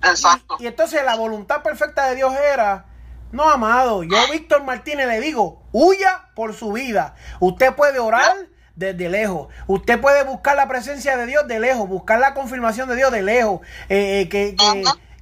Exacto. 0.03 0.57
Y, 0.59 0.67
entonces 0.67 1.03
la 1.05 1.15
voluntad 1.15 1.61
perfecta 1.61 2.07
de 2.09 2.15
Dios 2.15 2.33
era, 2.53 2.85
no, 3.31 3.49
amado, 3.49 4.03
yo 4.03 4.17
Víctor 4.31 4.63
Martínez 4.63 5.07
le 5.07 5.19
digo, 5.19 5.63
huya 5.71 6.29
por 6.35 6.53
su 6.53 6.73
vida. 6.73 7.15
Usted 7.39 7.73
puede 7.75 7.99
orar 7.99 8.35
desde 8.75 9.09
lejos. 9.09 9.47
Usted 9.67 9.99
puede 9.99 10.23
buscar 10.23 10.55
la 10.55 10.67
presencia 10.67 11.17
de 11.17 11.25
Dios 11.25 11.47
de 11.47 11.59
lejos, 11.59 11.87
buscar 11.87 12.19
la 12.19 12.33
confirmación 12.33 12.89
de 12.89 12.95
Dios 12.95 13.11
de 13.11 13.21
lejos. 13.21 13.61
Eh, 13.89 14.21
eh, 14.21 14.29
que, 14.29 14.55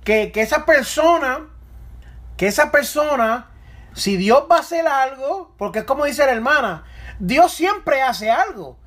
que, 0.04 0.32
que, 0.32 0.42
esa 0.42 0.66
persona, 0.66 1.48
que 2.38 2.48
esa 2.48 2.72
persona, 2.72 3.52
si 3.94 4.18
Dios 4.18 4.46
va 4.52 4.58
a 4.58 4.60
hacer 4.62 4.88
algo, 4.88 5.54
porque 5.58 5.80
es 5.80 5.86
como 5.86 6.06
dice 6.06 6.26
la 6.26 6.32
hermana, 6.32 6.84
Dios 7.20 7.54
siempre 7.54 8.02
hace 8.02 8.32
algo. 8.32 8.78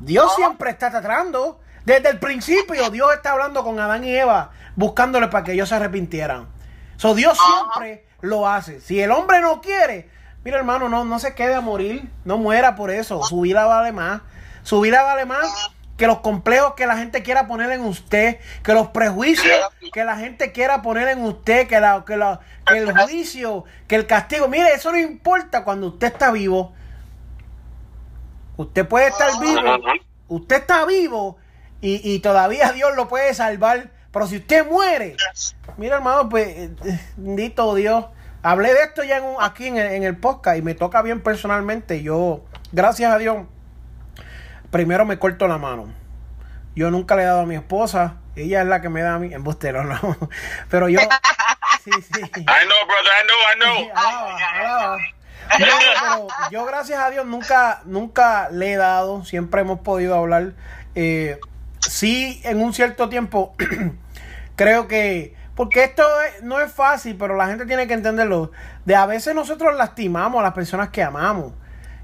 Dios 0.00 0.34
siempre 0.34 0.70
está 0.70 0.90
tratando. 0.90 1.60
Desde 1.84 2.10
el 2.10 2.18
principio 2.18 2.90
Dios 2.90 3.12
está 3.14 3.32
hablando 3.32 3.64
con 3.64 3.78
Adán 3.78 4.04
y 4.04 4.14
Eva 4.14 4.50
buscándole 4.80 5.28
para 5.28 5.44
que 5.44 5.52
ellos 5.52 5.68
se 5.68 5.74
arrepintieran. 5.76 6.48
So, 6.96 7.14
Dios 7.14 7.38
siempre 7.38 8.06
lo 8.20 8.48
hace. 8.48 8.80
Si 8.80 9.00
el 9.00 9.10
hombre 9.12 9.40
no 9.40 9.60
quiere, 9.60 10.08
mira 10.42 10.56
hermano, 10.56 10.88
no, 10.88 11.04
no 11.04 11.18
se 11.18 11.34
quede 11.34 11.54
a 11.54 11.60
morir, 11.60 12.10
no 12.24 12.38
muera 12.38 12.74
por 12.74 12.90
eso. 12.90 13.22
Su 13.22 13.42
vida 13.42 13.66
vale 13.66 13.92
más. 13.92 14.22
Su 14.62 14.80
vida 14.80 15.02
vale 15.02 15.26
más 15.26 15.70
que 15.96 16.06
los 16.06 16.20
complejos 16.20 16.74
que 16.74 16.86
la 16.86 16.96
gente 16.96 17.22
quiera 17.22 17.46
poner 17.46 17.70
en 17.72 17.82
usted, 17.82 18.38
que 18.62 18.72
los 18.72 18.88
prejuicios 18.88 19.54
que 19.92 20.02
la 20.02 20.16
gente 20.16 20.50
quiera 20.50 20.80
poner 20.80 21.08
en 21.08 21.22
usted, 21.24 21.68
que, 21.68 21.78
la, 21.78 22.04
que, 22.06 22.16
la, 22.16 22.40
que 22.66 22.78
el 22.78 22.98
juicio, 22.98 23.64
que 23.86 23.96
el 23.96 24.06
castigo. 24.06 24.48
Mire, 24.48 24.72
eso 24.72 24.92
no 24.92 24.98
importa 24.98 25.62
cuando 25.62 25.88
usted 25.88 26.06
está 26.06 26.30
vivo. 26.30 26.72
Usted 28.56 28.88
puede 28.88 29.08
estar 29.08 29.38
vivo, 29.40 29.62
usted 30.28 30.56
está 30.56 30.86
vivo 30.86 31.36
y, 31.82 32.00
y 32.14 32.20
todavía 32.20 32.72
Dios 32.72 32.94
lo 32.96 33.08
puede 33.08 33.34
salvar 33.34 33.90
pero 34.12 34.26
si 34.26 34.36
usted 34.38 34.66
muere, 34.66 35.16
mira 35.76 35.96
hermano, 35.96 36.28
pues, 36.28 36.48
eh, 36.48 36.70
bendito 37.16 37.74
Dios. 37.74 38.06
Hablé 38.42 38.72
de 38.72 38.82
esto 38.82 39.04
ya 39.04 39.22
aquí 39.40 39.66
en 39.66 39.76
el, 39.76 39.92
en 39.92 40.02
el 40.02 40.16
podcast 40.16 40.58
y 40.58 40.62
me 40.62 40.74
toca 40.74 41.02
bien 41.02 41.22
personalmente. 41.22 42.02
Yo, 42.02 42.44
gracias 42.72 43.12
a 43.12 43.18
Dios, 43.18 43.46
primero 44.70 45.04
me 45.04 45.18
corto 45.18 45.46
la 45.46 45.58
mano. 45.58 45.92
Yo 46.74 46.90
nunca 46.90 47.16
le 47.16 47.22
he 47.22 47.26
dado 47.26 47.40
a 47.40 47.46
mi 47.46 47.56
esposa. 47.56 48.16
Ella 48.36 48.62
es 48.62 48.66
la 48.66 48.80
que 48.80 48.88
me 48.88 49.02
da 49.02 49.16
a 49.16 49.18
mí. 49.18 49.32
Embustero, 49.34 49.84
no. 49.84 49.98
Pero 50.70 50.88
yo. 50.88 51.00
Sí, 51.84 51.90
sí. 51.90 52.20
I 52.20 52.24
know, 52.24 52.86
brother. 52.86 53.12
I 53.16 53.26
know, 53.26 53.38
I 53.40 53.58
know. 53.58 54.98
pero 55.58 56.28
yo, 56.50 56.64
gracias 56.64 57.00
a 57.00 57.10
Dios, 57.10 57.26
nunca, 57.26 57.80
nunca 57.86 58.50
le 58.50 58.72
he 58.72 58.76
dado. 58.76 59.24
Siempre 59.24 59.62
hemos 59.62 59.80
podido 59.80 60.14
hablar. 60.14 60.52
Eh, 60.94 61.40
sí, 61.90 62.40
en 62.44 62.62
un 62.62 62.72
cierto 62.72 63.08
tiempo, 63.08 63.54
creo 64.56 64.86
que, 64.86 65.34
porque 65.56 65.82
esto 65.82 66.04
no 66.42 66.60
es 66.60 66.72
fácil, 66.72 67.16
pero 67.18 67.36
la 67.36 67.48
gente 67.48 67.66
tiene 67.66 67.88
que 67.88 67.94
entenderlo, 67.94 68.52
de 68.84 68.94
a 68.94 69.06
veces 69.06 69.34
nosotros 69.34 69.74
lastimamos 69.76 70.38
a 70.40 70.44
las 70.44 70.52
personas 70.52 70.90
que 70.90 71.02
amamos 71.02 71.52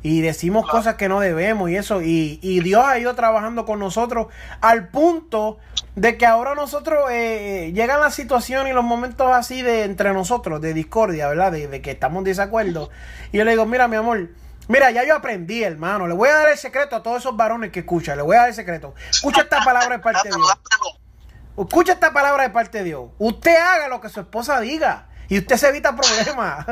y 0.03 0.21
decimos 0.21 0.69
cosas 0.69 0.97
que 0.97 1.09
no 1.09 1.21
debemos 1.21 1.71
y 1.71 1.77
eso, 1.77 2.03
y, 2.03 2.41
y, 2.43 2.61
Dios 2.61 2.85
ha 2.85 2.99
ido 2.99 3.15
trabajando 3.15 3.65
con 3.65 3.79
nosotros 3.79 4.27
al 4.61 4.89
punto 4.89 5.59
de 5.95 6.19
que 6.19 6.27
ahora 6.27 6.55
nosotros 6.55 7.09
eh, 7.11 7.73
llegan 7.73 8.01
las 8.01 8.15
situaciones 8.15 8.73
y 8.73 8.75
los 8.75 8.85
momentos 8.85 9.31
así 9.33 9.63
de 9.63 9.85
entre 9.85 10.13
nosotros, 10.13 10.61
de 10.61 10.75
discordia, 10.75 11.29
¿verdad? 11.29 11.53
De, 11.53 11.69
de 11.69 11.81
que 11.81 11.93
estamos 11.93 12.19
en 12.19 12.25
desacuerdo. 12.25 12.91
Y 13.33 13.39
yo 13.39 13.45
le 13.45 13.53
digo, 13.53 13.67
mira, 13.67 13.89
mi 13.89 13.97
amor, 13.97 14.29
Mira, 14.69 14.91
ya 14.91 15.05
yo 15.05 15.15
aprendí, 15.15 15.63
hermano. 15.63 16.07
Le 16.07 16.15
voy 16.15 16.29
a 16.29 16.35
dar 16.35 16.49
el 16.49 16.59
secreto 16.59 16.97
a 16.97 17.03
todos 17.03 17.19
esos 17.19 17.37
varones 17.37 17.71
que 17.71 17.81
escuchan. 17.81 18.17
Le 18.17 18.23
voy 18.23 18.37
a 18.37 18.41
dar 18.41 18.49
el 18.49 18.55
secreto. 18.55 18.95
Escucha 19.11 19.43
esta 19.43 19.61
palabra 19.65 19.97
de 19.97 20.03
parte 20.03 20.29
de 20.29 20.35
Dios. 20.35 20.59
Escucha 21.59 21.93
esta 21.93 22.13
palabra 22.13 22.43
de 22.43 22.51
parte 22.51 22.79
de 22.79 22.85
Dios. 22.85 23.11
Usted 23.19 23.57
haga 23.57 23.89
lo 23.89 24.01
que 24.01 24.09
su 24.09 24.21
esposa 24.21 24.61
diga 24.61 25.07
y 25.29 25.39
usted 25.39 25.57
se 25.57 25.69
evita 25.69 25.95
problemas. 25.95 26.67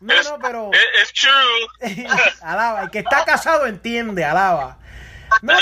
No, 0.00 0.14
no, 0.22 0.38
pero. 0.40 0.70
Es 1.02 1.12
true. 1.12 2.06
alaba. 2.42 2.82
El 2.82 2.90
que 2.90 3.00
está 3.00 3.24
casado 3.24 3.66
entiende, 3.66 4.24
alaba. 4.24 4.78
No, 5.42 5.54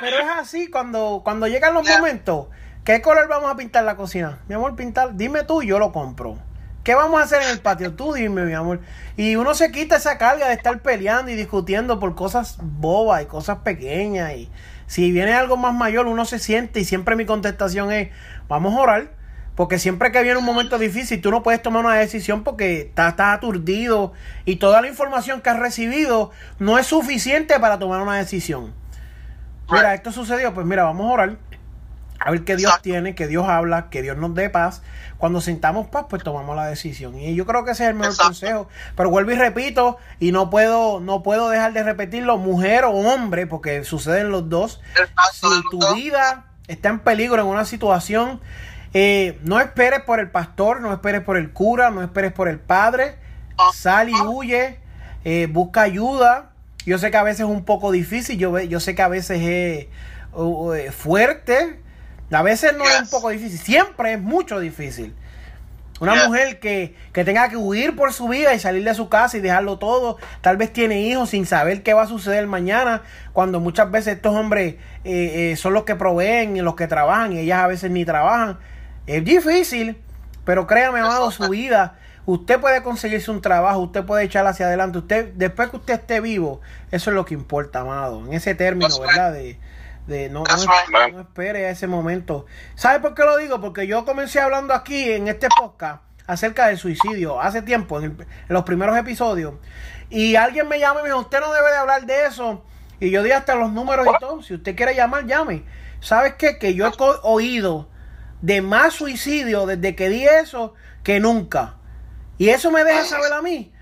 pero, 0.00 0.18
es 0.18 0.30
así 0.38 0.70
cuando, 0.70 1.20
cuando 1.22 1.46
llegan 1.46 1.74
los 1.74 1.86
momentos. 1.88 2.48
¿Qué 2.84 3.02
color 3.02 3.28
vamos 3.28 3.50
a 3.50 3.56
pintar 3.56 3.84
la 3.84 3.96
cocina? 3.96 4.38
Mi 4.48 4.54
amor, 4.54 4.76
pintar. 4.76 5.16
Dime 5.16 5.42
tú, 5.42 5.62
yo 5.62 5.78
lo 5.78 5.92
compro. 5.92 6.38
¿Qué 6.86 6.94
vamos 6.94 7.20
a 7.20 7.24
hacer 7.24 7.42
en 7.42 7.48
el 7.48 7.58
patio? 7.58 7.94
Tú 7.94 8.12
dime, 8.12 8.44
mi 8.44 8.52
amor. 8.52 8.78
Y 9.16 9.34
uno 9.34 9.54
se 9.54 9.72
quita 9.72 9.96
esa 9.96 10.18
carga 10.18 10.46
de 10.46 10.54
estar 10.54 10.78
peleando 10.82 11.32
y 11.32 11.34
discutiendo 11.34 11.98
por 11.98 12.14
cosas 12.14 12.58
bobas 12.62 13.24
y 13.24 13.26
cosas 13.26 13.58
pequeñas. 13.64 14.34
Y 14.34 14.48
si 14.86 15.10
viene 15.10 15.34
algo 15.34 15.56
más 15.56 15.74
mayor, 15.74 16.06
uno 16.06 16.24
se 16.26 16.38
siente 16.38 16.78
y 16.78 16.84
siempre 16.84 17.16
mi 17.16 17.26
contestación 17.26 17.90
es, 17.90 18.10
vamos 18.46 18.72
a 18.76 18.80
orar. 18.80 19.08
Porque 19.56 19.80
siempre 19.80 20.12
que 20.12 20.22
viene 20.22 20.38
un 20.38 20.44
momento 20.44 20.78
difícil, 20.78 21.20
tú 21.20 21.32
no 21.32 21.42
puedes 21.42 21.60
tomar 21.60 21.84
una 21.84 21.96
decisión 21.96 22.44
porque 22.44 22.82
estás, 22.82 23.10
estás 23.10 23.36
aturdido 23.38 24.12
y 24.44 24.54
toda 24.56 24.80
la 24.80 24.86
información 24.86 25.40
que 25.40 25.50
has 25.50 25.58
recibido 25.58 26.30
no 26.60 26.78
es 26.78 26.86
suficiente 26.86 27.58
para 27.58 27.80
tomar 27.80 28.00
una 28.00 28.14
decisión. 28.14 28.72
Mira, 29.72 29.92
esto 29.94 30.12
sucedió, 30.12 30.54
pues 30.54 30.64
mira, 30.64 30.84
vamos 30.84 31.10
a 31.10 31.14
orar 31.14 31.36
a 32.26 32.32
ver 32.32 32.42
qué 32.42 32.56
Dios 32.56 32.82
tiene, 32.82 33.14
que 33.14 33.28
Dios 33.28 33.46
habla, 33.48 33.88
que 33.88 34.02
Dios 34.02 34.16
nos 34.16 34.34
dé 34.34 34.50
paz. 34.50 34.82
Cuando 35.16 35.40
sintamos 35.40 35.86
paz, 35.86 36.06
pues 36.10 36.24
tomamos 36.24 36.56
la 36.56 36.66
decisión. 36.66 37.16
Y 37.16 37.36
yo 37.36 37.46
creo 37.46 37.64
que 37.64 37.70
ese 37.70 37.84
es 37.84 37.90
el 37.90 37.94
mejor 37.94 38.16
consejo. 38.16 38.68
Pero 38.96 39.10
vuelvo 39.10 39.30
y 39.30 39.36
repito, 39.36 39.96
y 40.18 40.32
no 40.32 40.50
puedo, 40.50 40.98
no 40.98 41.22
puedo 41.22 41.48
dejar 41.50 41.72
de 41.72 41.84
repetirlo, 41.84 42.36
mujer 42.36 42.82
o 42.82 42.90
hombre, 42.90 43.46
porque 43.46 43.84
suceden 43.84 44.30
los 44.30 44.48
dos. 44.48 44.80
Si 45.34 45.46
tu 45.70 45.94
vida 45.94 46.46
está 46.66 46.88
en 46.88 46.98
peligro 46.98 47.40
en 47.40 47.46
una 47.46 47.64
situación, 47.64 48.40
eh, 48.92 49.38
no 49.44 49.60
esperes 49.60 50.00
por 50.00 50.18
el 50.18 50.28
pastor, 50.28 50.80
no 50.80 50.92
esperes 50.92 51.20
por 51.20 51.36
el 51.36 51.52
cura, 51.52 51.90
no 51.90 52.02
esperes 52.02 52.32
por 52.32 52.48
el 52.48 52.58
padre. 52.58 53.18
Sal 53.72 54.08
y 54.08 54.20
huye, 54.20 54.80
eh, 55.24 55.46
busca 55.48 55.82
ayuda. 55.82 56.50
Yo 56.84 56.98
sé 56.98 57.12
que 57.12 57.18
a 57.18 57.22
veces 57.22 57.42
es 57.42 57.46
un 57.46 57.64
poco 57.64 57.92
difícil, 57.92 58.36
yo, 58.36 58.58
yo 58.58 58.80
sé 58.80 58.96
que 58.96 59.02
a 59.02 59.08
veces 59.08 59.40
es 59.42 59.86
uh, 60.32 60.72
uh, 60.72 60.92
fuerte, 60.92 61.85
a 62.30 62.42
veces 62.42 62.76
no 62.76 62.84
es 62.84 63.02
un 63.02 63.08
poco 63.08 63.30
difícil, 63.30 63.58
siempre 63.58 64.14
es 64.14 64.20
mucho 64.20 64.58
difícil. 64.58 65.14
Una 65.98 66.26
mujer 66.26 66.60
que, 66.60 66.94
tenga 67.12 67.48
que 67.48 67.56
huir 67.56 67.96
por 67.96 68.12
su 68.12 68.28
vida 68.28 68.52
y 68.52 68.58
salir 68.58 68.84
de 68.84 68.92
su 68.94 69.08
casa 69.08 69.38
y 69.38 69.40
dejarlo 69.40 69.78
todo, 69.78 70.18
tal 70.42 70.58
vez 70.58 70.70
tiene 70.72 71.00
hijos 71.02 71.30
sin 71.30 71.46
saber 71.46 71.82
qué 71.82 71.94
va 71.94 72.02
a 72.02 72.06
suceder 72.06 72.46
mañana, 72.46 73.02
cuando 73.32 73.60
muchas 73.60 73.90
veces 73.90 74.16
estos 74.16 74.34
hombres 74.34 74.74
eh, 75.04 75.52
eh, 75.52 75.56
son 75.56 75.72
los 75.72 75.84
que 75.84 75.96
proveen 75.96 76.56
y 76.56 76.60
los 76.60 76.76
que 76.76 76.86
trabajan 76.86 77.32
y 77.32 77.38
ellas 77.38 77.60
a 77.60 77.66
veces 77.66 77.90
ni 77.90 78.04
trabajan. 78.04 78.58
Es 79.06 79.24
difícil, 79.24 79.96
pero 80.44 80.66
créame, 80.66 81.00
amado, 81.00 81.30
su 81.30 81.48
vida, 81.48 81.96
usted 82.26 82.60
puede 82.60 82.82
conseguirse 82.82 83.30
un 83.30 83.40
trabajo, 83.40 83.78
usted 83.78 84.04
puede 84.04 84.24
echar 84.24 84.46
hacia 84.46 84.66
adelante, 84.66 84.98
usted, 84.98 85.32
después 85.34 85.70
que 85.70 85.76
usted 85.76 85.94
esté 85.94 86.20
vivo, 86.20 86.60
eso 86.90 87.10
es 87.10 87.14
lo 87.14 87.24
que 87.24 87.32
importa, 87.32 87.80
amado, 87.80 88.22
en 88.26 88.34
ese 88.34 88.54
término, 88.54 89.00
¿verdad? 89.00 89.32
De, 89.32 89.58
de 90.06 90.28
no, 90.28 90.44
no, 90.44 91.20
espere 91.20 91.66
a 91.66 91.70
ese 91.70 91.86
momento. 91.86 92.46
¿Sabe 92.74 93.00
por 93.00 93.14
qué 93.14 93.24
lo 93.24 93.36
digo? 93.36 93.60
Porque 93.60 93.86
yo 93.86 94.04
comencé 94.04 94.40
hablando 94.40 94.72
aquí 94.74 95.10
en 95.10 95.28
este 95.28 95.48
podcast 95.58 96.02
acerca 96.26 96.68
del 96.68 96.78
suicidio 96.78 97.40
hace 97.40 97.62
tiempo, 97.62 98.00
en, 98.00 98.26
los 98.48 98.64
primeros 98.64 98.96
episodios. 98.96 99.54
Y 100.08 100.36
alguien 100.36 100.68
me 100.68 100.78
llama 100.78 101.00
y 101.00 101.02
me 101.04 101.08
dijo, 101.08 101.20
usted 101.20 101.40
no 101.40 101.52
debe 101.52 101.70
de 101.70 101.76
hablar 101.76 102.06
de 102.06 102.26
eso. 102.26 102.64
Y 103.00 103.10
yo 103.10 103.22
di 103.22 103.32
hasta 103.32 103.54
los 103.54 103.72
números 103.72 104.06
y 104.06 104.18
todo. 104.20 104.42
Si 104.42 104.54
usted 104.54 104.76
quiere 104.76 104.94
llamar, 104.94 105.26
llame. 105.26 105.64
¿Sabes 106.00 106.34
qué? 106.34 106.58
Que 106.58 106.74
yo 106.74 106.86
he 106.86 106.92
oído 107.22 107.88
de 108.42 108.62
más 108.62 108.94
suicidio 108.94 109.66
desde 109.66 109.96
que 109.96 110.08
di 110.08 110.24
eso 110.24 110.74
que 111.02 111.20
nunca. 111.20 111.74
Y 112.38 112.50
eso 112.50 112.70
me 112.70 112.84
deja 112.84 113.04
saber 113.04 113.32
a 113.32 113.42
mí. 113.42 113.72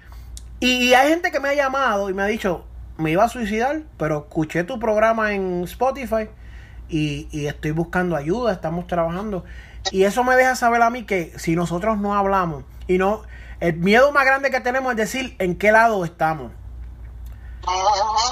Y 0.60 0.94
hay 0.94 1.10
gente 1.10 1.30
que 1.30 1.40
me 1.40 1.51
ha 1.51 1.55
llamado 1.55 2.09
y 2.09 2.14
me 2.14 2.22
ha 2.22 2.26
dicho, 2.26 2.66
me 2.97 3.11
iba 3.11 3.25
a 3.25 3.29
suicidar, 3.29 3.83
pero 3.97 4.27
escuché 4.29 4.65
tu 4.65 4.79
programa 4.79 5.33
en 5.33 5.65
Spotify 5.65 6.29
y, 6.89 7.29
y 7.31 7.47
estoy 7.47 7.73
buscando 7.73 8.16
ayuda, 8.16 8.53
estamos 8.53 8.87
trabajando. 8.87 9.45
Y 9.91 10.05
eso 10.05 10.25
me 10.25 10.37
deja 10.37 10.55
saber 10.57 10.83
a 10.83 10.91
mí 10.91 11.05
que 11.05 11.33
si 11.37 11.57
nosotros 11.57 11.99
no 11.99 12.15
hablamos 12.15 12.65
y 12.87 12.99
no, 12.99 13.23
el 13.61 13.77
miedo 13.77 14.12
más 14.12 14.25
grande 14.25 14.51
que 14.51 14.61
tenemos 14.61 14.93
es 14.93 14.97
decir 14.97 15.37
en 15.39 15.57
qué 15.57 15.73
lado 15.73 16.05
estamos. 16.05 16.53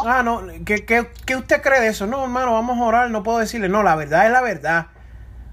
Ah, 0.04 0.22
no, 0.22 0.42
¿qué, 0.64 0.84
qué, 0.84 1.10
qué 1.24 1.36
usted 1.36 1.62
cree 1.62 1.80
de 1.80 1.88
eso? 1.88 2.06
No, 2.06 2.22
hermano, 2.22 2.52
vamos 2.52 2.78
a 2.78 2.82
orar, 2.82 3.10
no 3.10 3.22
puedo 3.22 3.38
decirle, 3.38 3.68
no, 3.68 3.82
la 3.82 3.96
verdad 3.96 4.26
es 4.26 4.32
la 4.32 4.42
verdad. 4.42 4.86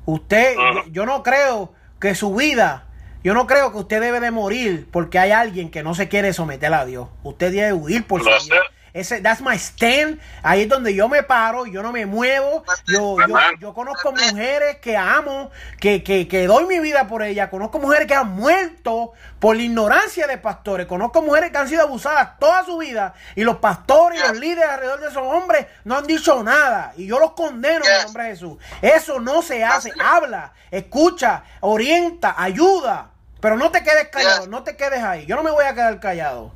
Usted, 0.06 0.56
yo, 0.56 0.92
yo 0.92 1.06
no 1.06 1.24
creo 1.24 1.74
que 2.00 2.16
su 2.16 2.34
vida, 2.36 2.88
yo 3.24 3.34
no 3.34 3.48
creo 3.48 3.72
que 3.72 3.78
usted 3.78 4.02
debe 4.02 4.20
de 4.20 4.32
morir 4.32 4.88
porque 4.92 5.20
hay 5.20 5.32
alguien 5.32 5.70
que 5.70 5.84
no 5.84 5.94
se 5.94 6.10
quiere 6.10 6.34
someter 6.34 6.74
a 6.74 6.86
Dios. 6.86 7.10
Usted 7.24 7.52
debe 7.52 7.74
huir 7.74 8.06
por 8.06 8.22
su 8.22 8.28
vida. 8.28 8.62
Ese, 8.94 9.22
that's 9.22 9.42
my 9.42 9.56
stand. 9.56 10.20
Ahí 10.44 10.64
es 10.64 10.70
donde 10.70 10.94
yo 10.94 11.08
me 11.08 11.24
paro, 11.24 11.66
yo 11.66 11.84
no 11.84 11.92
me 11.92 12.06
muevo. 12.06 12.64
Yo, 12.88 13.18
yo, 13.28 13.38
yo 13.60 13.74
conozco 13.74 14.12
mujeres 14.12 14.78
que 14.78 14.98
amo, 14.98 15.52
que, 15.80 16.04
que, 16.04 16.28
que 16.28 16.48
doy 16.48 16.66
mi 16.66 16.80
vida 16.80 17.08
por 17.08 17.24
ellas. 17.24 17.50
Conozco 17.50 17.80
mujeres 17.80 18.08
que 18.08 18.16
han 18.16 18.32
muerto 18.32 19.14
por 19.40 19.56
la 19.56 19.64
ignorancia 19.64 20.28
de 20.28 20.38
pastores. 20.38 20.88
Conozco 20.88 21.22
mujeres 21.22 21.52
que 21.52 21.58
han 21.58 21.70
sido 21.70 21.84
abusadas 21.84 22.40
toda 22.40 22.64
su 22.66 22.78
vida. 22.78 23.14
Y 23.36 23.44
los 23.44 23.58
pastores 23.58 24.20
y 24.20 24.28
los 24.28 24.38
líderes 24.38 24.70
alrededor 24.70 25.00
de 25.00 25.08
esos 25.08 25.24
hombres 25.24 25.68
no 25.84 25.98
han 25.98 26.08
dicho 26.08 26.44
nada. 26.44 26.94
Y 26.98 27.08
yo 27.08 27.20
los 27.20 27.32
condeno 27.32 27.86
en 27.86 27.92
el 27.92 28.04
nombre 28.04 28.24
de 28.24 28.30
Jesús. 28.32 28.58
Eso 28.82 29.20
no 29.20 29.42
se 29.42 29.64
hace. 29.64 29.92
Habla, 30.00 30.54
escucha, 30.72 31.44
orienta, 31.62 32.36
ayuda. 32.38 33.12
Pero 33.40 33.56
no 33.56 33.72
te 33.72 33.84
quedes 33.84 34.10
callado, 34.10 34.48
no 34.48 34.64
te 34.64 34.76
quedes 34.76 35.02
ahí. 35.02 35.26
Yo 35.26 35.36
no 35.36 35.44
me 35.44 35.52
voy 35.52 35.66
a 35.66 35.74
quedar 35.74 36.00
callado. 36.00 36.52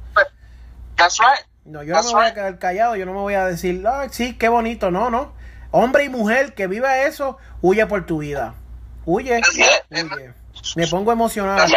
That's 0.97 1.19
right. 1.19 1.45
No, 1.65 1.81
yo 1.83 1.93
no 1.95 2.03
me 2.03 2.11
voy 2.11 2.25
a 2.25 2.33
quedar 2.33 2.59
callado, 2.59 2.95
yo 2.95 3.05
no 3.05 3.13
me 3.13 3.19
voy 3.19 3.33
a 3.35 3.45
decir, 3.45 3.83
"Ay, 3.87 4.09
sí, 4.11 4.37
qué 4.37 4.49
bonito, 4.49 4.91
no, 4.91 5.09
no. 5.09 5.33
Hombre 5.71 6.03
y 6.03 6.09
mujer 6.09 6.53
que 6.53 6.67
viva 6.67 6.99
eso, 6.99 7.37
huye 7.61 7.85
por 7.87 8.05
tu 8.05 8.19
vida. 8.19 8.53
Huye, 9.05 9.41
huye. 9.89 10.33
Me 10.75 10.87
pongo 10.87 11.11
emocionado 11.11 11.61
aquí. 11.61 11.73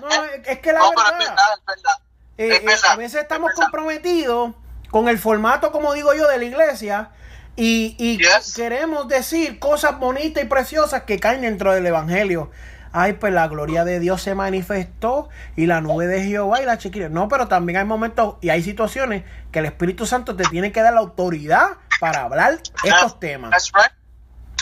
No, 0.00 0.24
es 0.24 0.58
que 0.58 0.72
la 0.72 0.80
No, 0.80 0.90
pero 0.96 1.08
es 1.10 1.18
verdad, 1.18 1.46
es 1.58 1.64
verdad. 1.66 1.96
eh, 2.38 2.48
es 2.56 2.62
eh, 2.62 2.66
verdad, 2.66 2.90
a 2.92 2.96
veces 2.96 3.22
estamos 3.22 3.50
es 3.50 3.56
comprometidos 3.56 4.54
con 4.90 5.08
el 5.08 5.18
formato, 5.18 5.70
como 5.72 5.92
digo 5.92 6.12
yo, 6.14 6.26
de 6.28 6.38
la 6.38 6.44
iglesia 6.44 7.10
y, 7.56 7.94
y 7.98 8.18
Yes. 8.18 8.54
queremos 8.54 9.06
decir 9.08 9.58
cosas 9.58 9.98
bonitas 9.98 10.42
y 10.42 10.46
preciosas 10.46 11.02
que 11.02 11.20
caen 11.20 11.42
dentro 11.42 11.72
del 11.72 11.86
evangelio. 11.86 12.50
Ay, 12.92 13.14
pues 13.14 13.32
la 13.32 13.48
gloria 13.48 13.84
de 13.84 14.00
Dios 14.00 14.20
se 14.22 14.34
manifestó 14.34 15.28
y 15.56 15.66
la 15.66 15.80
nube 15.80 16.06
de 16.06 16.22
Jehová 16.24 16.60
y 16.62 16.66
la 16.66 16.76
chiquilla. 16.78 17.08
No, 17.08 17.28
pero 17.28 17.48
también 17.48 17.78
hay 17.78 17.84
momentos 17.84 18.36
y 18.42 18.50
hay 18.50 18.62
situaciones 18.62 19.24
que 19.50 19.60
el 19.60 19.66
Espíritu 19.66 20.04
Santo 20.06 20.36
te 20.36 20.44
tiene 20.44 20.72
que 20.72 20.82
dar 20.82 20.92
la 20.92 21.00
autoridad 21.00 21.78
para 22.00 22.22
hablar 22.22 22.58
estos 22.84 23.18
temas. 23.18 23.50
That's 23.50 23.72
right. 23.72 23.92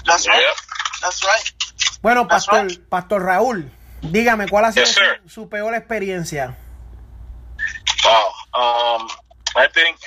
That's 0.07 0.27
right. 0.27 0.45
That's 1.01 1.23
right. 1.23 2.01
Bueno, 2.03 2.27
That's 2.29 2.47
Pastor, 2.47 2.69
right. 2.69 2.89
Pastor 2.89 3.23
Raúl, 3.25 3.71
dígame 4.03 4.49
cuál 4.49 4.67
ha 4.67 4.73
sido 4.73 4.87
Yes, 4.87 4.97
su, 5.25 5.29
su 5.29 5.49
peor 5.49 5.75
experiencia. 5.75 6.57
Wow. 8.05 8.33
Um, 8.55 9.09
I 9.57 9.67
think 9.75 9.99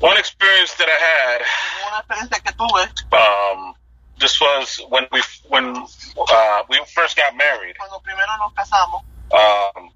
one 0.00 0.16
experience 0.18 0.74
that 0.78 0.88
I 0.88 0.98
had. 1.02 1.42
Una 1.88 1.98
experiencia 1.98 2.40
que 2.40 2.52
tuve 2.52 2.82
Um, 3.12 3.74
this 4.22 4.40
was 4.40 4.80
when 4.88 5.04
we 5.12 5.20
when 5.48 5.76
uh, 5.76 6.62
we 6.70 6.80
first 6.94 7.16
got 7.16 7.36
married. 7.36 7.76
cuando 7.76 8.00
primero 8.00 8.36
nos 8.38 8.52
casamos. 8.54 9.02
Um, 9.32 9.90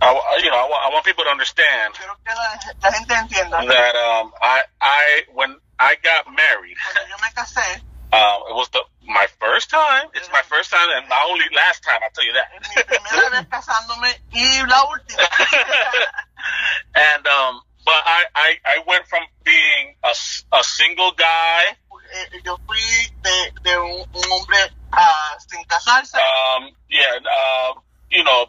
I, 0.00 0.40
you 0.42 0.50
know, 0.50 0.56
I, 0.56 0.68
want- 0.70 0.84
I 0.86 0.94
want 0.94 1.04
people 1.04 1.24
to 1.24 1.30
understand 1.30 1.94
que 1.94 2.06
la, 2.06 2.54
la 2.82 2.92
gente 2.92 3.14
entienda. 3.14 3.66
that 3.66 3.96
um, 3.96 4.30
I 4.40 4.62
I 4.80 5.22
when 5.34 5.56
I 5.78 5.96
got 6.02 6.26
married, 6.32 6.76
Cuando 6.78 7.10
yo 7.10 7.16
me 7.18 7.28
casé, 7.34 7.82
um, 8.12 8.42
it 8.48 8.54
was 8.54 8.68
the 8.70 8.80
my 9.06 9.26
first 9.40 9.70
time. 9.70 10.06
It's 10.14 10.30
my 10.32 10.42
first 10.42 10.70
time 10.70 10.88
and 10.96 11.08
my 11.08 11.18
only 11.28 11.44
last 11.54 11.82
time. 11.82 11.98
I'll 12.02 12.10
tell 12.14 12.24
you 12.24 12.32
that. 12.34 12.46
es 12.62 12.76
mi 12.76 12.82
primera 12.84 13.30
vez 13.30 13.46
casándome 13.48 14.14
y 14.32 14.62
la 14.68 14.84
última. 14.84 15.18
and 16.94 17.26
um, 17.26 17.60
but 17.84 18.02
I, 18.04 18.24
I 18.34 18.48
I 18.64 18.78
went 18.86 19.06
from 19.06 19.22
being 19.44 19.94
a, 20.04 20.14
a 20.52 20.62
single 20.62 21.12
guy, 21.12 21.64
Eh, 22.12 22.40
yo 22.44 22.58
fui 22.66 22.80
de, 23.22 23.52
de 23.62 23.78
un, 23.78 24.04
un 24.12 24.32
hombre 24.32 24.58
ah, 24.92 25.36
sin 25.48 25.64
casarse. 25.64 26.16
um, 26.18 26.70
yeah, 26.88 27.18
uh, 27.18 27.74
you 28.10 28.24
know, 28.24 28.46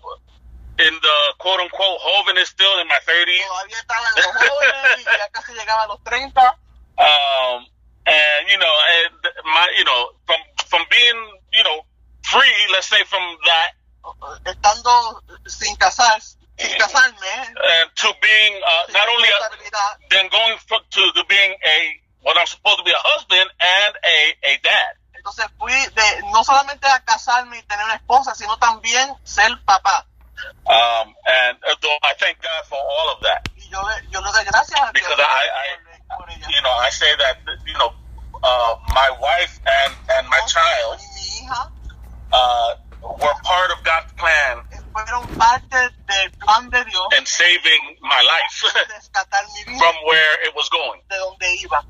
in 0.80 0.94
the 1.02 1.18
quote 1.40 1.60
unquote 1.60 2.00
Hoven 2.02 2.38
is 2.38 2.50
still 2.50 2.80
in 2.80 2.88
my 2.88 3.00
thirties. 3.06 3.42
Todavía 3.42 3.78
estaba 3.80 4.08
en 4.08 4.24
los 4.24 4.36
jóvenes 4.36 5.00
y 5.00 5.04
ya 5.04 5.30
casi 5.30 5.54
llegaba 5.54 5.84
a 5.84 5.88
los 5.88 6.00
30. 6.04 6.42
Um, 7.00 7.66
and 8.06 8.50
you 8.50 8.58
know, 8.58 8.74
and 9.04 9.16
my 9.46 9.68
you 9.78 9.84
know 9.84 10.10
from 10.26 10.38
from 10.68 10.84
being 10.90 11.20
you 11.54 11.64
know 11.64 11.82
free, 12.24 12.56
let's 12.72 12.88
say 12.88 13.04
from 13.06 13.24
that, 13.46 13.72
Estando 14.46 15.22
sin 15.46 15.76
casar, 15.76 16.20
sin 16.22 16.78
casarme, 16.80 17.36
and 17.48 17.90
to 17.96 18.14
being 18.22 18.62
uh, 18.66 18.84
not 18.94 19.08
only 19.10 19.28
a, 19.28 19.32
responsabilidad, 19.32 19.96
then 20.10 20.30
going 20.30 20.58
fro- 20.68 20.86
to 20.92 21.02
the 21.16 21.24
being 21.28 21.56
a 21.66 21.78
what 22.24 22.38
I'm 22.38 22.48
supposed 22.48 22.78
to 22.80 22.84
be 22.84 22.92
a 22.92 23.02
husband 23.04 23.50
and 23.60 23.92
a 24.04 24.18
a 24.44 24.58
dad. 24.64 24.94
Entonces 25.16 25.46
fui 25.58 25.74
de 25.74 26.22
no 26.32 26.44
solamente 26.44 26.88
a 26.88 27.00
casarme 27.04 27.58
y 27.58 27.64
tener 27.64 27.86
una 27.86 27.96
esposa, 27.96 28.34
sino 28.36 28.58
también 28.58 29.16
ser 29.24 29.52
papá. 29.66 30.06
Um, 30.66 31.14
and 31.28 31.58
uh, 31.68 31.76
I 32.04 32.14
thank 32.18 32.42
God 32.42 32.64
for 32.70 32.80
all 32.80 33.10
of 33.16 33.20
that. 33.24 33.50
Y 33.58 33.68
yo 33.70 33.82
le, 33.84 34.08
yo 34.10 34.22
le 34.22 34.32
doy 34.32 34.46
gracias 34.46 34.80
a 34.80 34.92
Dios 34.92 34.94
Because 34.94 35.20
I- 35.20 35.24
I- 35.24 36.16
por, 36.16 36.26
por. 36.26 36.32
You 36.32 36.62
know, 36.62 36.72
I 36.80 36.90
say 36.90 37.14
that 37.18 37.38
you 37.66 37.74
know, 37.74 37.92
uh, 38.44 38.76
my 38.96 39.10
wife 39.20 39.60
and 39.66 39.94
and 40.16 40.28
my 40.30 40.40
child 40.48 41.00
uh, 42.32 42.76
were 43.02 43.36
part 43.44 43.72
of 43.72 43.84
God's 43.84 44.12
plan 44.14 44.64
fueron 44.94 45.28
parte 45.38 45.78
del 46.08 46.32
plan 46.40 46.70
de 46.70 46.84
Dios 46.86 47.08
in 47.18 47.26
saving 47.26 47.98
my 48.02 48.22
life 48.22 48.74
rescatar 48.96 49.46
mi 49.54 49.64
vida 49.66 49.78
from 49.80 49.96
where 50.06 50.48
it 50.48 50.56
was 50.56 50.70
going, 50.70 51.02
de 51.10 51.18
donde 51.18 51.56
iba. 51.62 51.84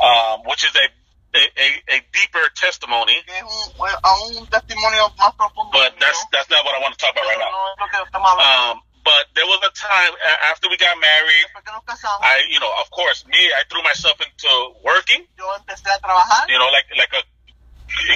Um, 0.00 0.42
which 0.46 0.64
is 0.64 0.74
a 0.74 0.86
a, 1.34 1.38
a, 1.38 1.68
a 1.96 1.98
deeper 2.12 2.44
testimony. 2.56 3.16
Que 3.26 3.36
es 3.36 3.42
un, 3.42 3.88
a 4.02 4.12
un 4.24 4.46
testimonio 4.46 5.12
más 5.16 5.34
profundo. 5.36 5.72
But 5.72 5.98
that's 6.00 6.24
that's 6.32 6.48
not 6.50 6.64
what 6.64 6.74
I 6.74 6.80
want 6.80 6.96
to 6.96 7.00
talk 7.00 7.12
about 7.12 7.26
right 7.26 7.38
now. 7.38 7.52
no 7.52 7.68
es 7.68 7.78
lo 7.78 7.86
que 7.88 7.98
estamos 8.04 8.30
hablando. 8.32 8.72
Um, 8.72 8.82
but 9.04 9.24
there 9.34 9.46
was 9.46 9.60
a 9.64 9.72
time 9.72 10.12
after 10.50 10.68
we 10.68 10.76
got 10.76 10.96
married. 11.00 11.44
Después 11.48 11.64
que 11.64 11.72
nos 11.72 11.84
casamos, 11.84 12.20
I, 12.22 12.48
you 12.50 12.60
know, 12.60 12.72
of 12.80 12.90
course, 12.90 13.26
me, 13.26 13.40
I 13.52 13.64
threw 13.68 13.82
myself 13.82 14.20
into 14.20 14.52
working. 14.84 15.26
yo 15.36 15.44
empecé 15.56 15.90
a 15.92 16.00
trabajar. 16.00 16.48
You 16.48 16.58
know, 16.58 16.68
like 16.72 16.88
like 16.96 17.12
a 17.12 17.22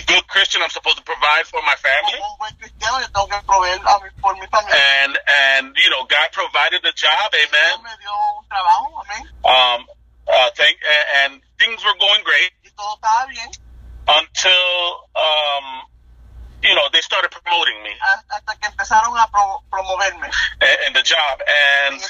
good 0.06 0.26
Christian, 0.28 0.62
I'm 0.62 0.70
supposed 0.70 0.96
to 0.96 1.04
provide 1.04 1.46
for 1.46 1.60
my 1.64 1.76
family. 1.76 2.16
Como 2.16 2.32
un 2.32 2.38
buen 2.38 2.54
cristiano, 2.56 3.00
yo 3.00 3.08
tengo 3.08 3.28
que 3.28 3.40
proveer 3.44 3.80
a 3.80 4.00
mi, 4.00 4.08
por 4.20 4.34
mi 4.36 4.46
familia. 4.48 4.76
And 5.04 5.12
and 5.16 5.76
you 5.76 5.90
know, 5.90 6.04
God 6.08 6.28
provided 6.32 6.84
a 6.84 6.92
job, 6.92 7.28
amen. 7.32 7.82
me 7.84 7.92
dio 8.00 8.12
un 8.40 8.48
trabajo, 8.48 9.04
amén. 9.04 9.22
Um, 9.44 9.86
uh, 10.32 10.50
thank 10.56 10.76
and, 10.80 11.32
and 11.32 11.42
things 11.58 11.84
were 11.84 11.96
going 12.00 12.22
great 12.24 12.52
Y 12.64 12.70
todo 12.74 12.94
estaba 12.96 13.26
bien 13.26 13.50
until 14.08 14.64
um, 15.14 15.66
you 16.62 16.74
know 16.74 16.88
they 16.92 17.00
started 17.00 17.30
promoting 17.30 17.82
me 17.82 17.90
hasta 18.00 18.36
hasta 18.36 18.56
que 18.56 18.66
empezaron 18.68 19.16
a 19.16 19.28
promoverme 19.70 20.26
in, 20.60 20.76
in 20.88 20.92
the 20.92 21.02
job, 21.02 21.38
and 21.86 22.00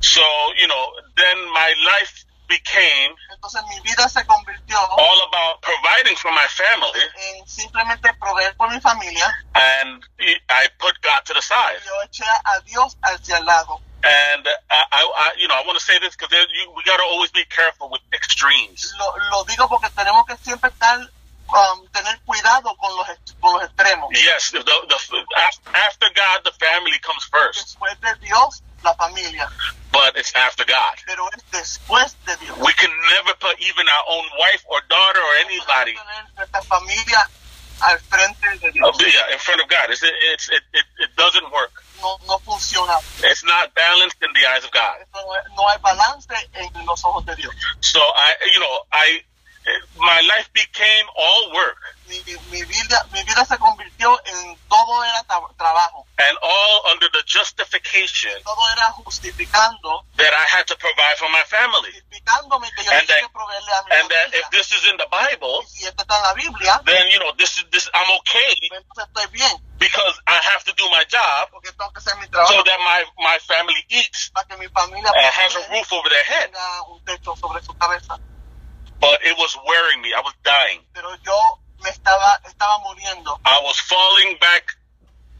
so 0.00 0.22
you 0.56 0.68
know 0.68 0.86
then 1.16 1.36
my 1.52 1.74
life 1.84 2.24
became 2.48 3.14
Entonces 3.30 3.62
mi 3.68 3.80
vida 3.80 4.08
se 4.08 4.24
convirtió 4.26 4.76
all 4.78 5.20
about 5.28 5.62
providing 5.62 6.16
for 6.16 6.32
my 6.32 6.46
family, 6.48 7.00
en 7.16 7.46
simplemente 7.46 8.12
proveer 8.14 8.54
por 8.56 8.68
mi 8.70 8.80
familia. 8.80 9.32
and 9.54 10.02
I 10.48 10.68
put 10.78 11.00
God 11.00 11.24
to 11.26 11.34
the 11.34 11.42
side. 11.42 11.80
Yo 11.86 12.02
eché 12.02 12.24
a 12.26 12.60
Dios 12.66 12.96
hacia 13.02 13.38
el 13.38 13.46
lado. 13.46 13.80
And 14.02 14.48
I, 14.70 14.84
I, 14.92 15.12
I 15.16 15.32
you 15.38 15.48
know, 15.48 15.54
I 15.54 15.62
want 15.66 15.78
to 15.78 15.84
say 15.84 15.98
this 16.00 16.16
because 16.16 16.32
we 16.32 16.82
got 16.84 16.96
to 16.96 17.04
always 17.04 17.30
be 17.32 17.44
careful 17.44 17.90
with 17.90 18.00
extremes. 18.12 18.94
Lo, 18.98 19.12
lo 19.30 19.44
digo 19.44 19.68
porque 19.68 19.90
tenemos 19.94 20.24
que 20.26 20.36
siempre 20.38 20.70
estar, 20.70 20.98
um, 21.00 21.86
tener 21.92 22.18
cuidado 22.24 22.74
con 22.76 22.96
los, 22.96 23.06
con 23.40 23.52
los 23.54 23.64
extremos. 23.64 24.08
Yes, 24.12 24.50
the, 24.52 24.60
the, 24.64 25.24
after 25.74 26.06
God, 26.14 26.40
the 26.44 26.52
family 26.52 26.98
comes 27.02 27.24
first, 27.24 27.76
Después 27.76 28.00
de 28.00 28.26
Dios, 28.26 28.62
la 28.82 28.94
familia. 28.94 29.48
but 29.92 30.16
it's 30.16 30.32
after 30.34 30.64
God. 30.64 30.96
Pero 31.04 31.28
es 31.36 31.44
después 31.50 32.14
de 32.24 32.36
Dios. 32.36 32.56
We 32.58 32.72
can 32.72 32.90
never 33.12 33.34
put 33.38 33.60
even 33.60 33.86
our 33.86 34.04
own 34.16 34.24
wife 34.38 34.64
or 34.70 34.80
daughter 34.88 35.20
or 35.20 35.34
anybody 35.44 35.94
nuestra 36.36 36.62
familia 36.62 37.28
al 37.82 37.98
frente 38.00 38.58
de 38.60 38.70
Dios. 38.72 38.90
Oh, 38.92 39.04
yeah, 39.06 39.32
in 39.32 39.38
front 39.38 39.60
of 39.60 39.68
God. 39.68 39.90
It's, 39.90 40.02
it's, 40.02 40.48
it, 40.50 40.62
it, 40.72 40.84
it 40.98 41.10
doesn't 41.16 41.50
work. 41.52 41.72
No, 42.00 42.16
no 42.26 42.38
funciona. 42.38 42.96
It's 43.24 43.44
not 43.44 43.74
balanced 43.74 44.16
in 44.22 44.30
the 44.32 44.46
eyes 44.48 44.64
of 44.64 44.70
God. 44.72 44.96
No, 45.14 45.20
no 45.56 45.68
hay 45.68 45.78
balance 45.82 46.26
en 46.54 46.86
los 46.86 47.04
ojos 47.04 47.24
de 47.26 47.36
Dios. 47.36 47.52
So 47.80 48.00
I, 48.00 48.34
you 48.52 48.60
know, 48.60 48.78
I, 48.92 49.20
my 49.98 50.20
life 50.28 50.48
became 50.54 51.04
all 51.16 51.52
work 51.52 51.76
Mi, 52.08 52.16
mi 52.50 52.62
vida, 52.64 53.06
mi 53.12 53.22
vida 53.22 53.44
se 53.44 53.56
convirtió 53.58 54.18
en 54.24 54.56
todo 54.68 55.04
era 55.04 55.22
tra- 55.28 55.54
trabajo. 55.56 56.06
and 56.18 56.36
all 56.42 56.82
under 56.90 57.08
the 57.12 57.22
justification 57.26 58.32
Todo 58.42 58.58
era 58.76 58.90
justificando, 59.04 60.02
that 60.16 60.32
I 60.32 60.44
had 60.56 60.66
to 60.66 60.76
provide 60.76 61.16
for 61.18 61.28
my 61.30 61.42
family. 61.46 61.92
Que 62.30 62.84
yo 62.84 62.90
And 62.92 63.06
tenía 63.06 63.06
that- 63.06 63.20
que 63.20 63.28
proveerle 63.32 63.72
a 63.72 63.82
mi 63.82 63.90
And 63.96 64.10
that 64.10 64.24
familia. 64.24 64.40
if 64.40 64.50
this 64.50 64.72
is 64.72 64.84
in 64.90 64.96
the 64.96 65.06
Bible, 65.10 65.62
si 65.66 65.86
esto 65.86 66.02
está 66.02 66.16
en 66.16 66.22
la 66.22 66.34
Biblia, 66.34 66.80
then 66.84 67.08
you 67.10 67.18
know 67.18 67.32
this 67.36 67.56
is 67.58 67.64
this 67.70 67.88
I'm 67.94 68.10
okay 68.18 68.54
estoy 68.70 69.26
bien, 69.32 69.50
because 69.78 70.20
I 70.26 70.38
have 70.52 70.64
to 70.64 70.72
do 70.74 70.88
my 70.90 71.04
job 71.08 71.50
porque 71.50 71.72
tengo 71.72 71.90
que 71.92 71.98
hacer 72.00 72.16
mi 72.18 72.26
trabajo 72.28 72.52
so 72.52 72.62
that 72.64 72.78
my 72.80 73.04
my 73.18 73.38
family 73.40 73.84
eats 73.88 74.30
para 74.30 74.46
que 74.46 74.56
mi 74.56 74.68
familia 74.68 75.10
and 75.14 75.26
has 75.26 75.54
a 75.56 75.68
roof 75.70 75.92
over 75.92 76.08
their 76.08 76.24
head. 76.24 76.50
tenga 76.52 76.82
un 76.88 77.04
techo 77.04 77.36
sobre 77.36 77.62
su 77.62 77.72
cabeza. 77.78 78.18
But 79.00 79.22
it 79.24 79.36
was 79.38 79.56
wearing 79.64 80.02
me. 80.02 80.12
I 80.12 80.20
was 80.20 80.34
dying. 80.42 80.86
Pero 80.92 81.14
yo 81.24 81.34
me 81.82 81.88
estaba, 81.90 82.38
estaba 82.44 82.78
muriendo, 82.80 83.40
I 83.46 83.58
was 83.64 83.78
falling 83.80 84.36
back 84.38 84.64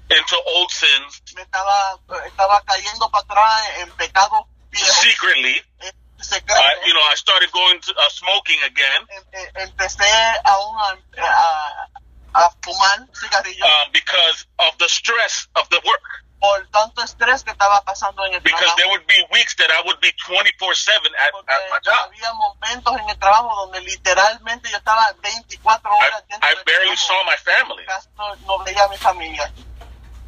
into 0.09 0.37
old 0.47 0.71
sins 0.71 1.23
me 1.37 1.43
estaba, 1.43 1.99
estaba 2.27 2.63
cayendo 2.65 3.09
para 3.11 3.23
atrás 3.25 3.69
en 3.79 3.91
pecados 3.93 4.45
viejos, 4.71 4.97
secretly. 4.97 5.63
Eh, 5.81 5.93
I, 6.21 6.87
you 6.87 6.95
know, 6.95 7.01
I 7.11 7.15
started 7.17 7.51
going 7.53 7.81
to 7.81 7.91
uh, 7.97 8.09
smoking 8.11 8.59
again 8.67 9.01
Em- 9.11 9.25
em- 9.33 9.69
empecé 9.71 10.05
a, 10.45 10.53
a, 10.53 11.89
a 12.35 12.51
fumar 12.63 13.09
cigarrillos 13.13 13.63
um, 13.67 13.93
because 13.93 14.47
of 14.59 14.77
the 14.79 14.89
stress 14.89 15.49
of 15.57 15.69
the 15.71 15.81
work. 15.85 16.03
por 16.41 16.67
tanto 16.73 17.03
estrés 17.03 17.45
que 17.45 17.51
estaba 17.53 17.83
pasando 17.85 18.25
en 18.25 18.33
el 18.35 18.41
Because 18.41 18.61
trabajo. 18.65 18.77
there 18.77 18.89
would 18.89 19.07
be 19.07 19.21
weeks 19.31 19.55
that 19.57 19.71
I 19.71 19.83
would 19.85 20.01
be 20.01 20.11
24 20.27 20.75
7 20.75 21.13
at, 21.21 21.33
at 21.49 21.61
my 21.71 21.79
job. 21.85 22.09
había 22.09 22.33
momentos 22.33 22.97
en 22.99 23.11
el 23.11 23.19
trabajo 23.19 23.55
donde 23.67 23.81
literalmente 23.83 24.71
yo 24.71 24.79
estaba 24.79 25.13
24 25.21 25.91
I, 25.91 25.95
horas 25.97 26.25
dentro 26.29 26.49
I 26.49 26.55
barely 26.65 26.97
saw 26.97 27.23
my 27.25 27.37
family. 27.45 27.85
No 28.47 28.59
veía 28.65 28.85
a 28.85 28.89
mi 28.89 28.97
familia. 28.97 29.53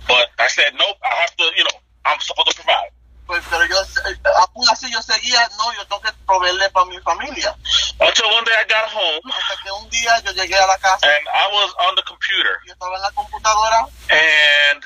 But 0.07 0.29
I 0.39 0.49
said, 0.49 0.75
nope, 0.75 0.99
I 1.03 1.15
have 1.23 1.35
to, 1.37 1.45
you 1.57 1.65
know, 1.65 1.81
I'm 2.05 2.21
supposed 2.21 2.51
to 2.51 2.63
provide. 2.63 2.91
Pues, 3.27 3.43
pero 3.49 3.65
yo, 3.67 3.77
eh, 3.81 4.19
aún 4.37 4.69
así 4.71 4.91
yo 4.91 5.01
seguía, 5.01 5.49
no, 5.57 5.73
yo 5.75 5.87
tengo 5.87 6.01
que 6.03 6.13
proveerle 6.27 6.69
para 6.71 6.87
mi 6.87 6.99
familia. 7.01 7.55
Until 8.01 8.27
one 8.27 8.45
day 8.45 8.55
I 8.59 8.65
got 8.65 8.91
home 8.91 9.21
Hasta 9.33 9.63
que 9.63 9.71
un 9.71 9.89
día 9.91 10.19
yo 10.21 10.33
llegué 10.33 10.57
a 10.57 10.67
la 10.67 10.77
casa 10.79 11.07
and 11.07 11.27
I 11.29 11.47
was 11.53 11.73
on 11.87 11.95
the 11.95 12.03
computer 12.03 12.59
yo 12.67 12.73
estaba 12.73 12.97
en 12.97 13.03
la 13.03 13.11
computadora, 13.13 13.87
and 14.11 14.83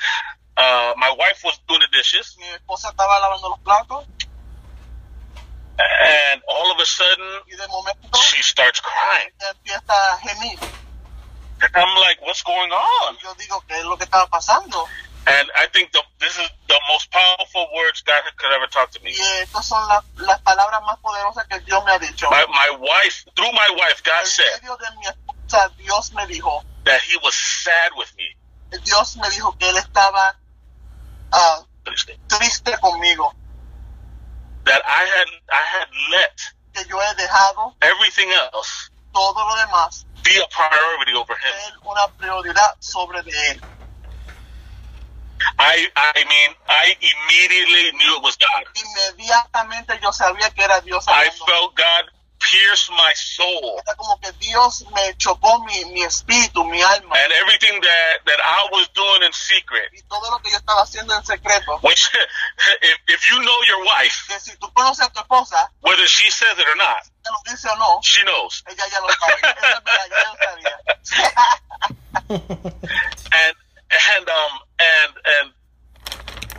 uh, 0.57 0.93
my 0.97 1.09
wife 1.17 1.43
was 1.43 1.57
doing 1.67 1.81
the 1.81 1.97
dishes 1.97 2.37
mi 2.37 2.47
esposa 2.49 2.89
estaba 2.89 3.19
lavando 3.19 3.49
los 3.49 3.59
platos 3.59 4.05
and 5.79 6.41
all 6.47 6.71
of 6.71 6.79
a 6.79 6.85
sudden 6.85 7.41
y 7.47 7.55
de 7.55 7.67
momento 7.67 8.17
she 8.17 8.41
starts 8.43 8.81
crying. 8.81 9.31
empieza 9.39 10.13
a 10.13 10.17
gemir. 10.19 10.59
And 11.59 11.75
I'm 11.75 11.97
like, 11.97 12.21
what's 12.21 12.43
going 12.43 12.71
on? 12.71 13.17
Yo 13.23 13.33
digo, 13.33 13.63
¿qué 13.67 13.79
es 13.79 13.83
lo 13.83 13.97
que 13.97 14.03
estaba 14.03 14.27
pasando? 14.27 14.85
And 15.27 15.51
I 15.57 15.67
think 15.73 15.91
the, 15.91 16.01
this 16.19 16.37
is 16.39 16.49
the 16.69 16.79
most 16.87 17.11
powerful 17.11 17.67
words 17.75 18.01
God 18.01 18.23
could 18.37 18.51
ever 18.55 18.67
talk 18.67 18.91
to 18.91 19.03
me. 19.03 19.11
Y 19.11 19.43
estas 19.43 19.65
son 19.65 19.85
las, 19.89 20.03
las 20.15 20.39
palabras 20.41 20.81
más 20.83 20.97
poderosas 20.99 21.45
que 21.47 21.59
Dios 21.59 21.83
me 21.83 21.91
ha 21.91 21.99
dicho. 21.99 22.29
My, 22.29 22.45
my 22.47 22.77
wife, 22.79 23.25
through 23.35 23.51
my 23.51 23.69
wife, 23.75 24.01
God 24.03 24.25
said 24.25 24.45
medio 24.61 24.77
de 24.77 24.85
mi 24.97 25.05
esposa, 25.05 25.69
Dios 25.77 26.13
me 26.13 26.25
dijo, 26.27 26.63
that 26.85 27.01
He 27.01 27.17
was 27.23 27.35
sad 27.35 27.91
with 27.97 28.07
me. 28.15 28.23
Dios 28.85 29.17
me 29.17 29.29
dijo 29.29 29.57
que 29.59 29.69
Él 29.69 29.77
estaba 29.77 30.37
ah, 31.33 31.65
triste 32.27 32.77
conmigo, 32.79 33.33
That 34.63 34.81
I 34.85 35.03
had 35.05 35.27
I 35.51 35.63
had 35.63 35.87
let 36.11 36.35
que 36.73 36.83
yo 36.89 36.99
he 37.01 37.15
dejado 37.15 37.75
everything 37.81 38.29
else 38.31 38.89
todo 39.13 39.47
lo 39.47 39.55
demás 39.55 40.05
be 40.23 40.37
a 40.37 40.47
priority 40.47 41.13
over 41.13 41.35
Him. 41.35 41.73
una 41.83 42.07
prioridad 42.17 42.75
sobre 42.79 43.23
de 43.23 43.31
Él. 43.51 43.63
I 45.59 45.87
I 45.95 46.23
mean, 46.25 46.55
I 46.67 46.95
immediately 46.99 47.91
knew 47.97 48.15
it 48.17 48.23
was 48.23 48.37
God. 48.37 48.63
Inmediatamente 48.75 49.99
yo 50.01 50.11
sabía 50.11 50.49
que 50.53 50.63
era 50.63 50.81
Dios 50.81 51.05
I 51.07 51.29
felt 51.45 51.75
God 51.75 52.11
pierce 52.39 52.87
my 52.91 53.11
soul, 53.15 53.79
Era 53.83 53.95
como 53.95 54.19
que 54.19 54.31
Dios 54.33 54.85
me 54.93 55.15
chocó 55.17 55.59
mi, 55.65 55.85
mi 55.85 56.03
espíritu, 56.03 56.63
mi 56.63 56.81
alma. 56.83 57.15
and 57.17 57.33
everything 57.33 57.81
that 57.81 58.19
that 58.25 58.39
I 58.39 58.67
was 58.71 58.87
doing 58.93 59.23
in 59.23 59.33
secret. 59.33 59.89
Y 59.91 60.01
todo 60.07 60.29
lo 60.29 60.37
que 60.39 60.51
yo 60.51 60.57
estaba 60.57 60.83
haciendo 60.83 61.15
en 61.15 61.25
secreto. 61.25 61.79
Which, 61.81 62.07
if, 62.81 62.97
if 63.07 63.31
you 63.31 63.39
know 63.41 63.57
your 63.67 63.83
wife, 63.83 64.27
Que 64.27 64.39
si 64.39 64.55
tú 64.57 64.71
conoces 64.73 65.07
a 65.07 65.09
tu 65.09 65.19
esposa, 65.19 65.71
whether 65.81 66.05
she 66.07 66.29
says 66.29 66.57
it 66.59 66.67
or 66.67 66.75
not, 66.77 67.03
te 67.23 67.31
lo 67.31 67.41
dice 67.51 67.67
o 67.69 67.75
no, 67.75 67.99
she 68.03 68.23
knows. 68.23 68.63
ella 68.67 68.87
ya 68.87 68.99
lo 69.01 69.09
sabe. 69.09 69.33
Eso 69.41 69.77
es 69.77 69.83
verdad, 69.83 70.07
ya 70.09 70.29
lo 70.29 70.37
sabía. 70.45 71.77
and 72.29 73.55
and 73.91 74.29
um 74.29 74.59
and 74.79 75.13
and 75.25 75.53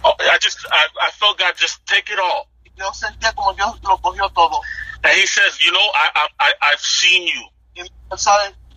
oh, 0.05 0.13
I 0.21 0.39
just 0.39 0.59
I, 0.71 0.87
I 1.03 1.11
felt 1.13 1.39
God 1.39 1.55
just 1.57 1.85
take 1.87 2.11
it 2.11 2.19
all. 2.19 2.49
Yo 2.77 2.91
sentía 2.93 3.35
como 3.35 3.53
Dios 3.55 3.77
lo 3.83 3.99
cogió 3.99 4.33
todo. 4.35 4.61
And 5.05 5.13
He 5.19 5.27
says, 5.27 5.61
you 5.61 5.73
know, 5.73 5.91
I 5.95 6.11
I 6.15 6.29
I- 6.41 6.55
I've 6.73 6.81
seen 6.81 7.27
you. 7.27 7.45
Y 7.77 7.85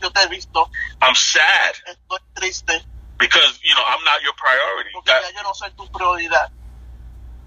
yo 0.02 0.10
te 0.10 0.20
he 0.22 0.28
visto, 0.30 0.70
I'm 1.02 1.14
sad 1.16 1.76
estoy 1.88 2.18
triste, 2.36 2.84
because 3.20 3.60
you 3.64 3.74
know 3.76 3.84
I'm 3.86 4.04
not 4.04 4.22
your 4.24 4.34
priority. 4.34 4.90
porque 4.94 5.06
That- 5.08 5.24
ya 5.34 5.38
yo 5.38 5.44
no 5.44 5.54
soy 5.54 5.70
tu 5.78 5.86
prioridad. 5.92 6.50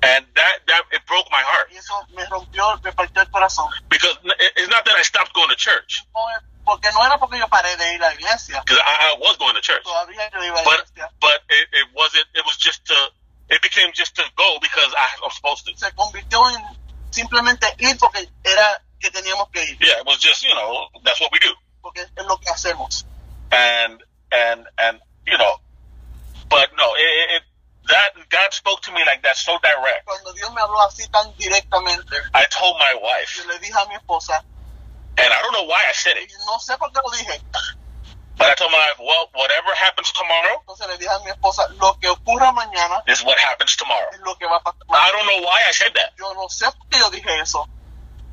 and 0.03 0.27
that 0.37 0.59
that 0.67 0.83
it 0.93 1.01
broke 1.07 1.27
my 1.33 1.41
heart 1.43 1.69
Y 1.73 1.77
eso 1.79 1.95
me 2.15 2.25
rompió, 2.27 2.81
me 2.85 2.93
partió 2.93 3.23
el 3.23 3.31
corazón. 3.31 3.69
because 3.89 4.17
it's 4.57 4.69
not 4.69 4.85
that 4.85 4.95
I 4.97 5.03
stopped 5.03 5.33
going 5.35 5.49
to 5.49 5.57
church 5.57 6.03
No 6.15 6.29
porque 6.65 6.91
no 6.93 7.05
era 7.05 7.19
porque 7.19 7.39
yo 7.39 7.49
paré 7.49 7.77
de 7.77 7.95
ir 7.95 8.03
a 8.03 8.09
la 8.09 8.15
iglesia. 8.15 8.61
because 8.65 8.79
I, 8.85 9.13
I 9.13 9.19
was 9.21 9.37
going 9.37 9.55
to 9.55 9.61
church, 9.61 9.85
Todavía 9.85 10.31
yo 10.33 10.43
iba 10.43 10.55
a 10.61 10.63
la 10.63 10.65
but 10.65 10.81
iglesia. 10.89 11.11
but 11.21 11.43
it, 11.49 11.69
it 11.73 11.87
wasn't. 11.95 12.27
It 12.35 12.45
was 12.45 12.57
just 12.57 12.85
to. 12.87 12.95
It 13.51 13.61
became 13.61 13.93
just 13.93 14.17
to 14.17 14.23
go 14.37 14.57
because 14.61 14.93
I 14.97 15.09
was 15.23 15.35
supposed 15.37 15.67
to. 15.67 15.77
Se 15.77 15.93
convirtió 15.93 16.41
en 16.51 16.63
simplemente 17.11 17.67
ir 17.79 17.97
porque 17.99 18.27
era 18.43 18.83
que 18.99 19.11
teníamos 19.11 19.51
que 19.53 19.63
ir. 19.63 19.77
Yeah, 19.81 20.01
it 20.01 20.07
was 20.07 20.19
just 20.19 20.43
you 20.43 20.55
know 20.55 20.89
that's 21.05 21.21
what 21.21 21.31
we 21.33 21.39
do. 21.41 21.53
Porque 21.83 22.01
es 22.01 22.25
lo 22.27 22.39
que 22.39 22.51
hacemos. 22.51 23.05
and 23.53 24.03
and 24.33 24.67
and 24.79 24.99
you 25.27 25.37
know, 25.39 25.57
but 26.49 26.71
no, 26.77 26.95
it, 26.95 27.01
it, 27.01 27.37
it 27.37 27.43
that 27.87 28.11
God 28.31 28.53
spoke 28.55 28.81
to 28.83 28.93
me 28.93 29.03
like 29.05 29.23
that 29.23 29.37
so 29.37 29.59
direct. 29.63 30.07
Cuando 30.07 30.33
Dios 30.33 30.51
me 30.55 30.63
habló 30.63 30.81
así 30.89 31.07
tan 31.13 31.35
directamente, 31.37 32.17
I 32.33 32.47
told 32.47 32.79
my 32.79 32.95
wife, 32.95 33.37
yo 33.37 33.45
le 33.47 33.59
dije 33.59 33.75
a 33.77 33.87
mi 33.89 33.95
esposa, 33.95 34.43
and 35.17 35.33
I 35.33 35.43
don't 35.43 35.53
know 35.53 35.65
why 35.65 35.83
I 35.89 35.93
said 35.93 36.17
it, 36.17 36.31
no 36.47 36.59
sé 36.59 36.77
por 36.79 36.91
qué 36.93 37.01
lo 37.05 37.11
dije, 37.11 37.41
but 38.37 38.51
I 38.51 38.55
told 38.55 38.73
my 38.73 38.79
wife, 38.79 38.99
well, 38.99 39.29
whatever 39.35 39.73
happens 39.75 40.13
tomorrow 40.13 40.59
entonces 40.67 40.87
le 40.89 40.99
dije 40.99 41.11
a 41.15 41.19
mi 41.21 41.31
esposa, 41.31 41.67
lo 41.81 41.95
que 42.01 42.09
ocurra 42.09 42.53
mañana 42.53 43.03
is 43.07 43.23
what 43.25 43.39
happens 43.39 43.77
tomorrow. 43.77 44.09
es 44.13 44.21
lo 44.21 44.37
que 44.37 44.47
va 44.47 44.57
a 44.57 44.61
pasar. 44.63 44.83
I 44.91 45.13
don't 45.13 45.27
know 45.27 45.41
why 45.47 45.61
I 45.69 45.73
said 45.73 45.93
that, 45.95 46.13
Yo 46.19 46.33
no 46.35 46.49
sé 46.49 46.67
por 46.67 46.87
qué 46.91 46.99
yo 46.99 47.11
dije 47.11 47.31
eso, 47.41 47.65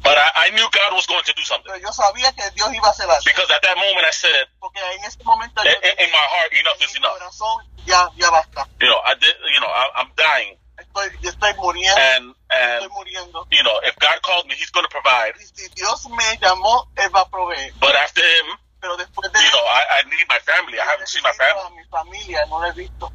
but 0.03 0.17
I, 0.17 0.47
I 0.47 0.49
knew 0.51 0.67
God 0.71 0.93
was 0.93 1.05
going 1.05 1.23
to 1.23 1.33
do 1.33 1.43
something 1.43 1.69
pero 1.71 1.77
yo 1.77 1.91
sabía 1.93 2.33
que 2.33 2.49
Dios 2.55 2.73
iba 2.73 2.87
a 2.87 2.91
hacer 2.91 3.05
algo. 3.09 3.21
because 3.25 3.49
at 3.51 3.61
that 3.61 3.77
moment 3.77 4.05
I 4.05 4.11
said, 4.11 4.47
Porque 4.59 4.79
en 4.81 5.05
ese 5.05 5.23
momento 5.23 5.63
yo 5.63 5.69
in, 5.69 5.77
in- 5.85 6.05
in 6.05 6.11
my 6.11 6.25
heart, 6.33 6.51
enough 6.53 6.81
en 6.81 6.85
is 6.89 6.93
mi 6.93 6.97
enough. 6.99 7.13
corazón 7.19 7.61
ya, 7.85 8.09
ya 8.15 8.29
basta. 8.31 8.67
You 8.79 8.87
know, 8.89 8.99
I 9.05 9.13
did. 9.15 9.35
You 9.53 9.59
know, 9.61 9.69
I, 9.69 9.89
I'm 10.01 10.09
dying, 10.17 10.57
Estoy, 10.93 11.19
yo 11.21 11.29
estoy 11.31 11.53
muriendo, 11.55 11.97
and 11.97 12.35
estoy 12.49 12.83
and 12.83 12.91
muriendo. 12.91 13.45
you 13.51 13.63
know, 13.63 13.79
if 13.85 13.95
God 13.99 14.21
called 14.23 14.47
me, 14.47 14.55
He's 14.55 14.71
going 14.71 14.85
to 14.85 14.91
provide. 14.91 15.33
Y 15.39 15.45
si 15.53 15.69
Dios 15.75 16.05
me 16.09 16.37
llamó, 16.41 16.85
Él 16.97 17.09
va 17.15 17.21
a 17.21 17.29
proveer. 17.29 17.71
But 17.79 17.95
after 17.95 18.21
Him, 18.21 18.57
Pero 18.81 18.97
después 18.97 19.31
de 19.31 19.39
you 19.39 19.51
know, 19.51 19.65
I, 19.65 20.01
I 20.01 20.09
need 20.09 20.25
my 20.29 20.39
family. 20.39 20.79
I 20.79 20.85
haven't 20.85 21.07
seen 21.07 21.23
my 21.23 21.31
family. 21.33 21.63
a 21.65 21.71
mi 21.71 21.83
familia, 21.89 22.45
no 22.49 22.59
la 22.59 22.71
he 22.71 22.81
visto. 22.83 23.09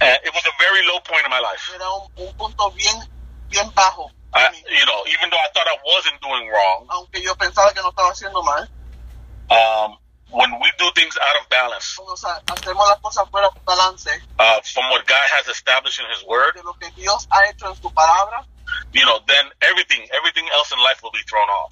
It 0.00 0.32
was 0.34 0.44
a 0.46 0.54
very 0.62 0.86
low 0.86 1.00
point 1.00 1.24
in 1.24 1.30
my 1.30 1.40
life. 1.40 1.60
Era 1.74 1.88
un, 1.90 2.06
un 2.16 2.32
punto 2.36 2.70
bien, 2.72 2.96
bien 3.50 3.70
bajo. 3.74 4.10
I, 4.34 4.48
you 4.68 4.86
know, 4.86 5.04
even 5.08 5.30
though 5.30 5.38
I 5.38 5.48
thought 5.54 5.66
I 5.68 5.76
wasn't 5.86 6.20
doing 6.22 6.48
wrong, 6.48 6.86
Aunque 6.90 7.22
yo 7.22 7.34
pensaba 7.36 7.72
que 7.74 7.82
no 7.82 7.90
estaba 7.90 8.10
haciendo 8.10 8.42
mal. 8.42 8.68
um, 9.50 9.98
when 10.30 10.50
we 10.62 10.68
do 10.78 10.86
things 10.94 11.16
out 11.20 11.36
of 11.40 11.48
balance, 11.50 11.96
uh, 14.38 14.60
from 14.72 14.84
what 14.90 15.06
God 15.06 15.26
has 15.36 15.48
established 15.48 15.98
in 16.00 16.06
His 16.14 16.22
Word, 16.26 16.54
you 18.92 19.04
know, 19.04 19.18
then 19.26 19.44
everything, 19.62 20.06
everything 20.14 20.46
else 20.54 20.70
in 20.72 20.78
life 20.78 21.02
will 21.02 21.10
be 21.12 21.22
thrown 21.28 21.48
off. 21.48 21.70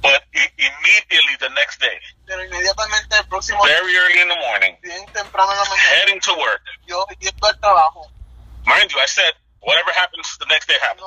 But 0.00 0.22
immediately 0.32 1.36
the 1.40 1.48
next 1.50 1.80
day, 1.80 1.98
very 3.66 3.92
early 3.96 4.20
in 4.22 4.28
the 4.28 4.36
morning, 4.36 4.76
heading 6.00 6.20
to 6.20 6.32
work. 6.38 6.62
Mind 8.66 8.92
you, 8.92 9.00
I 9.00 9.06
said, 9.06 9.32
whatever 9.60 9.90
happens 9.92 10.36
the 10.38 10.46
next 10.46 10.68
day 10.68 10.78
happens 10.80 11.02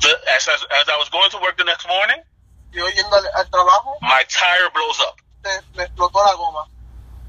the, 0.00 0.08
as, 0.34 0.48
as, 0.48 0.60
as 0.82 0.88
I 0.88 0.96
was 0.98 1.08
going 1.10 1.30
to 1.30 1.38
work 1.38 1.56
the 1.56 1.64
next 1.64 1.86
morning, 1.88 2.16
my 4.02 4.22
tire 4.28 4.68
blows 4.74 5.00
up. 5.00 5.20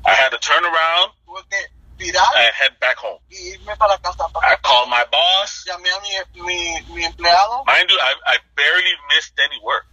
I 0.06 0.12
had 0.14 0.30
to 0.30 0.38
turn 0.40 0.64
around 0.64 1.12
and 2.36 2.54
head 2.54 2.80
back 2.80 2.98
home. 2.98 3.20
I 4.44 4.56
called 4.62 4.90
my 4.90 5.06
boss. 5.12 5.64
Mind 7.66 7.90
you, 7.90 7.98
I, 8.02 8.14
I 8.26 8.38
barely 8.56 8.92
missed 9.16 9.34
any 9.40 9.60
work. 9.64 9.86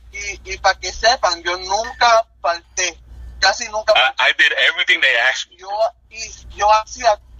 I, 3.96 4.12
I 4.18 4.32
did 4.38 4.52
everything 4.52 5.00
they 5.00 5.14
asked 5.28 5.50
me 5.50 5.56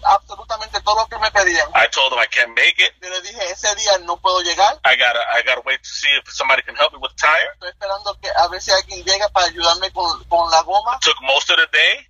absolutamente 0.05 0.81
todo 0.83 0.97
lo 0.97 1.07
que 1.07 1.19
me 1.19 1.31
pedían. 1.31 1.69
I 1.75 1.89
told 1.91 2.13
them 2.13 2.21
I 2.21 2.27
can't 2.27 2.55
make 2.55 2.79
it. 2.79 2.95
Yo 3.01 3.09
le 3.09 3.21
dije, 3.23 3.51
ese 3.51 3.75
día 3.77 3.99
no 4.05 4.17
puedo 4.17 4.41
llegar. 4.43 4.81
I 4.85 4.97
gotta 4.97 5.21
I 5.33 5.43
gotta 5.43 5.63
wait 5.65 5.83
to 5.83 5.89
see 5.89 6.11
if 6.19 6.31
somebody 6.33 6.63
can 6.63 6.77
help 6.77 6.93
me 6.93 6.99
with 6.99 7.11
the 7.17 7.27
tire. 7.27 7.53
Estoy 7.55 7.71
esperando 7.71 8.19
que 8.21 8.29
a 8.37 8.49
ver 8.49 8.61
si 8.61 8.71
alguien 8.71 9.05
llega 9.05 9.29
para 9.29 9.47
ayudarme 9.47 9.93
con, 9.93 10.25
con 10.25 10.51
la 10.51 10.63
goma. 10.63 10.99
Took 11.01 11.21
most 11.23 11.51
of 11.51 11.57
the 11.57 11.67
day 11.73 12.09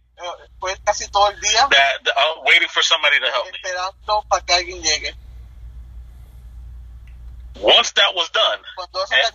Fue 0.60 0.76
casi 0.84 1.08
todo 1.08 1.28
el 1.30 1.40
día 1.40 1.68
that 1.70 2.08
uh, 2.16 2.42
waiting 2.44 2.68
for 2.68 2.82
somebody 2.82 3.18
to 3.18 3.26
help 3.26 3.46
me. 3.46 3.56
esperando 3.56 4.22
para 4.28 4.44
que 4.44 4.54
alguien 4.54 4.82
llegue. 4.82 5.14
Once 7.60 7.92
that 7.92 8.14
was 8.14 8.30
done, 8.30 8.58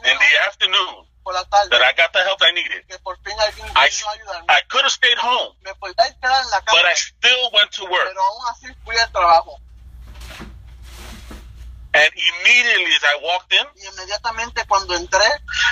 in, 0.03 0.17
the 0.17 0.39
afternoon, 0.47 1.05
por 1.05 1.05
la 1.05 1.05
tarde, 1.05 1.06
that 1.33 1.81
I 1.81 1.93
got 1.93 2.11
the 2.13 2.19
help 2.23 2.41
I 2.41 2.51
needed, 2.53 2.85
que 2.87 2.97
por 2.99 3.17
fin 3.23 3.33
alguien 3.39 3.67
I, 3.75 3.89
vino 3.89 4.09
a 4.09 4.13
ayudarme, 4.13 4.45
I 4.49 4.61
could 4.69 4.83
have 4.83 4.91
stayed 4.91 5.17
home, 5.17 5.55
me 5.61 5.73
podía 5.75 5.95
quedar 6.21 6.43
en 6.43 6.49
la 6.51 6.59
but 6.61 6.85
I 6.85 6.93
still 6.95 7.51
went 7.53 7.71
to 7.71 7.85
work. 7.85 8.07
pero 8.07 8.21
aún 8.21 8.43
así 8.51 8.67
fui 8.85 8.95
al 8.97 9.11
trabajo. 9.11 9.59
And 11.93 12.11
immediately 12.13 12.93
as 12.93 13.03
I 13.03 13.15
walked 13.23 13.51
in, 13.53 13.65
Y 13.75 13.87
inmediatamente 13.87 14.65
cuando 14.67 14.93
entré, 14.95 15.25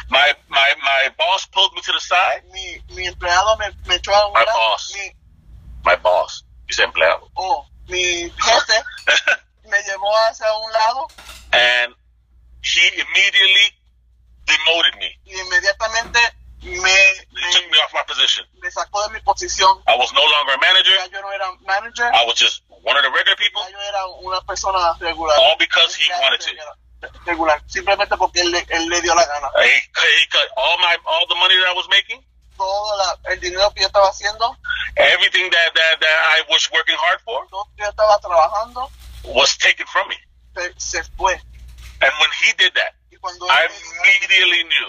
my 0.10 0.34
my, 0.50 0.74
my 0.82 1.10
boss 1.18 1.46
pulled 1.48 1.74
me 1.74 1.82
to 1.82 1.92
the 1.92 2.00
side. 2.00 2.44
mi, 2.52 2.82
mi 2.96 3.06
empleado 3.08 3.58
me, 3.58 3.70
me 3.86 3.96
echó 3.96 4.12
a 4.16 4.26
un 4.28 4.34
My 4.34 4.44
lado. 4.44 4.58
boss. 4.58 4.92
Mi, 4.96 5.12
My 5.84 5.96
boss, 5.98 6.44
he's 6.68 6.80
empleado. 6.80 7.30
oh, 7.36 7.68
mi 7.88 8.32
jefe 8.32 8.84
me 9.66 9.78
llevó 9.84 10.12
hacia 10.30 10.52
un 10.58 10.72
lado 10.74 11.08
and 11.54 11.94
he 12.64 12.88
immediately 13.00 13.78
demoted 14.46 14.96
me. 15.00 15.10
inmediatamente 15.26 16.20
me, 16.62 16.72
He 16.72 16.80
me, 16.80 17.52
took 17.54 17.70
me 17.72 17.78
off 17.80 17.94
my 17.94 18.04
position. 18.08 18.46
me 18.62 18.70
sacó 18.72 19.08
de 19.08 19.14
mi 19.14 19.20
posición. 19.22 19.82
I 19.88 19.96
was 19.98 20.12
no 20.14 20.22
longer 20.24 20.54
a 20.54 20.58
manager. 20.60 20.96
Ya 20.98 21.06
yo 21.12 21.22
no 21.22 21.32
era 21.32 21.46
manager, 21.66 22.06
I 22.14 22.26
was 22.26 22.36
just 22.36 22.64
one 22.70 22.96
of 22.98 23.04
the 23.04 23.12
regular 23.12 23.36
people, 23.38 23.62
ya 23.64 23.70
yo 23.70 23.80
era 23.82 24.06
una 24.24 24.42
persona 24.42 24.94
regular. 25.00 25.36
all 25.38 25.56
because 25.60 25.96
he 25.96 26.10
wanted 26.22 26.40
to. 26.42 26.52
Regular, 27.26 27.62
simplemente 27.68 28.18
porque 28.18 28.42
él, 28.42 28.56
él 28.70 28.90
le 28.90 29.02
dio 29.02 29.14
la 29.14 29.26
gana. 29.26 29.52
He, 29.62 29.70
he 29.70 30.26
cut 30.32 30.48
all 30.58 30.78
my 30.80 30.98
all 31.06 31.28
the 31.28 31.36
money 31.36 31.54
that 31.56 31.68
I 31.70 31.74
was 31.74 31.88
making, 31.90 32.24
Todo 32.58 32.98
la- 32.98 33.32
el 33.32 33.40
dinero 33.40 33.70
que 33.76 33.82
yo 33.82 33.88
estaba 33.88 34.08
haciendo, 34.10 34.56
everything 34.98 35.50
that, 35.52 35.74
that 35.76 36.00
that 36.00 36.18
I 36.40 36.42
was 36.50 36.68
working 36.72 36.96
hard 36.98 37.20
for, 37.22 37.46
todo 37.52 37.66
que 37.78 37.84
yo 37.84 37.90
estaba 37.92 38.20
trabajando, 38.22 38.90
was 39.26 39.56
taken 39.58 39.86
from 39.86 40.08
me. 40.08 40.16
se, 40.56 40.74
se 40.78 41.04
fue. 41.16 41.40
And 42.06 42.14
when 42.22 42.30
he 42.46 42.54
did 42.62 42.74
that, 42.76 42.94
I 43.50 43.66
immediately 43.66 44.62
knew 44.70 44.88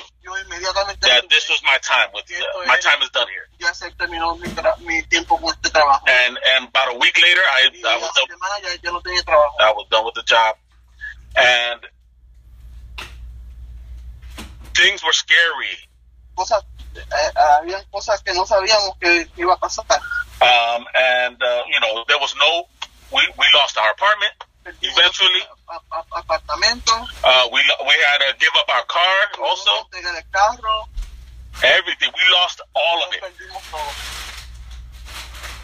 that 1.09 1.25
this 1.31 1.49
was 1.49 1.63
my 1.65 1.79
time 1.81 2.09
with 2.13 2.25
uh, 2.29 2.67
my 2.69 2.77
time 2.77 3.01
is 3.03 3.09
done 3.11 3.27
here. 3.33 3.49
And 6.07 6.37
and 6.37 6.69
about 6.69 6.95
a 6.95 6.99
week 6.99 7.17
later, 7.23 7.41
I, 7.41 7.71
I 7.73 7.97
was 7.97 8.13
done, 8.15 8.29
I 9.61 9.73
was 9.73 9.87
done 9.91 10.05
with 10.05 10.15
the 10.15 10.23
job, 10.25 10.57
and 11.37 11.81
things 14.75 15.03
were 15.03 15.13
scary. 15.17 15.73
Um, 20.45 20.85
and 20.95 21.41
uh, 21.43 21.63
you 21.73 21.81
know 21.81 22.05
there 22.09 22.19
was 22.21 22.35
no 22.39 22.69
we 23.13 23.23
we 23.39 23.47
lost 23.55 23.79
our 23.79 23.91
apartment. 23.93 24.33
Eventually. 24.83 25.43
a- 25.69 25.81
a- 25.97 26.05
apartamento, 26.23 26.93
uh, 27.25 27.49
we 27.53 27.61
we 27.89 27.95
had 28.07 28.19
to 28.19 28.35
give 28.39 28.51
up 28.57 28.69
our 28.69 28.85
car 28.87 29.29
also. 29.43 29.71
Que 29.91 29.99
entregar 29.99 30.17
el 30.17 30.25
carro, 30.33 30.89
everything. 31.63 32.11
We 32.15 32.25
lost 32.33 32.61
all 32.75 33.03
of 33.05 33.13
it. 33.15 33.23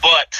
But 0.01 0.35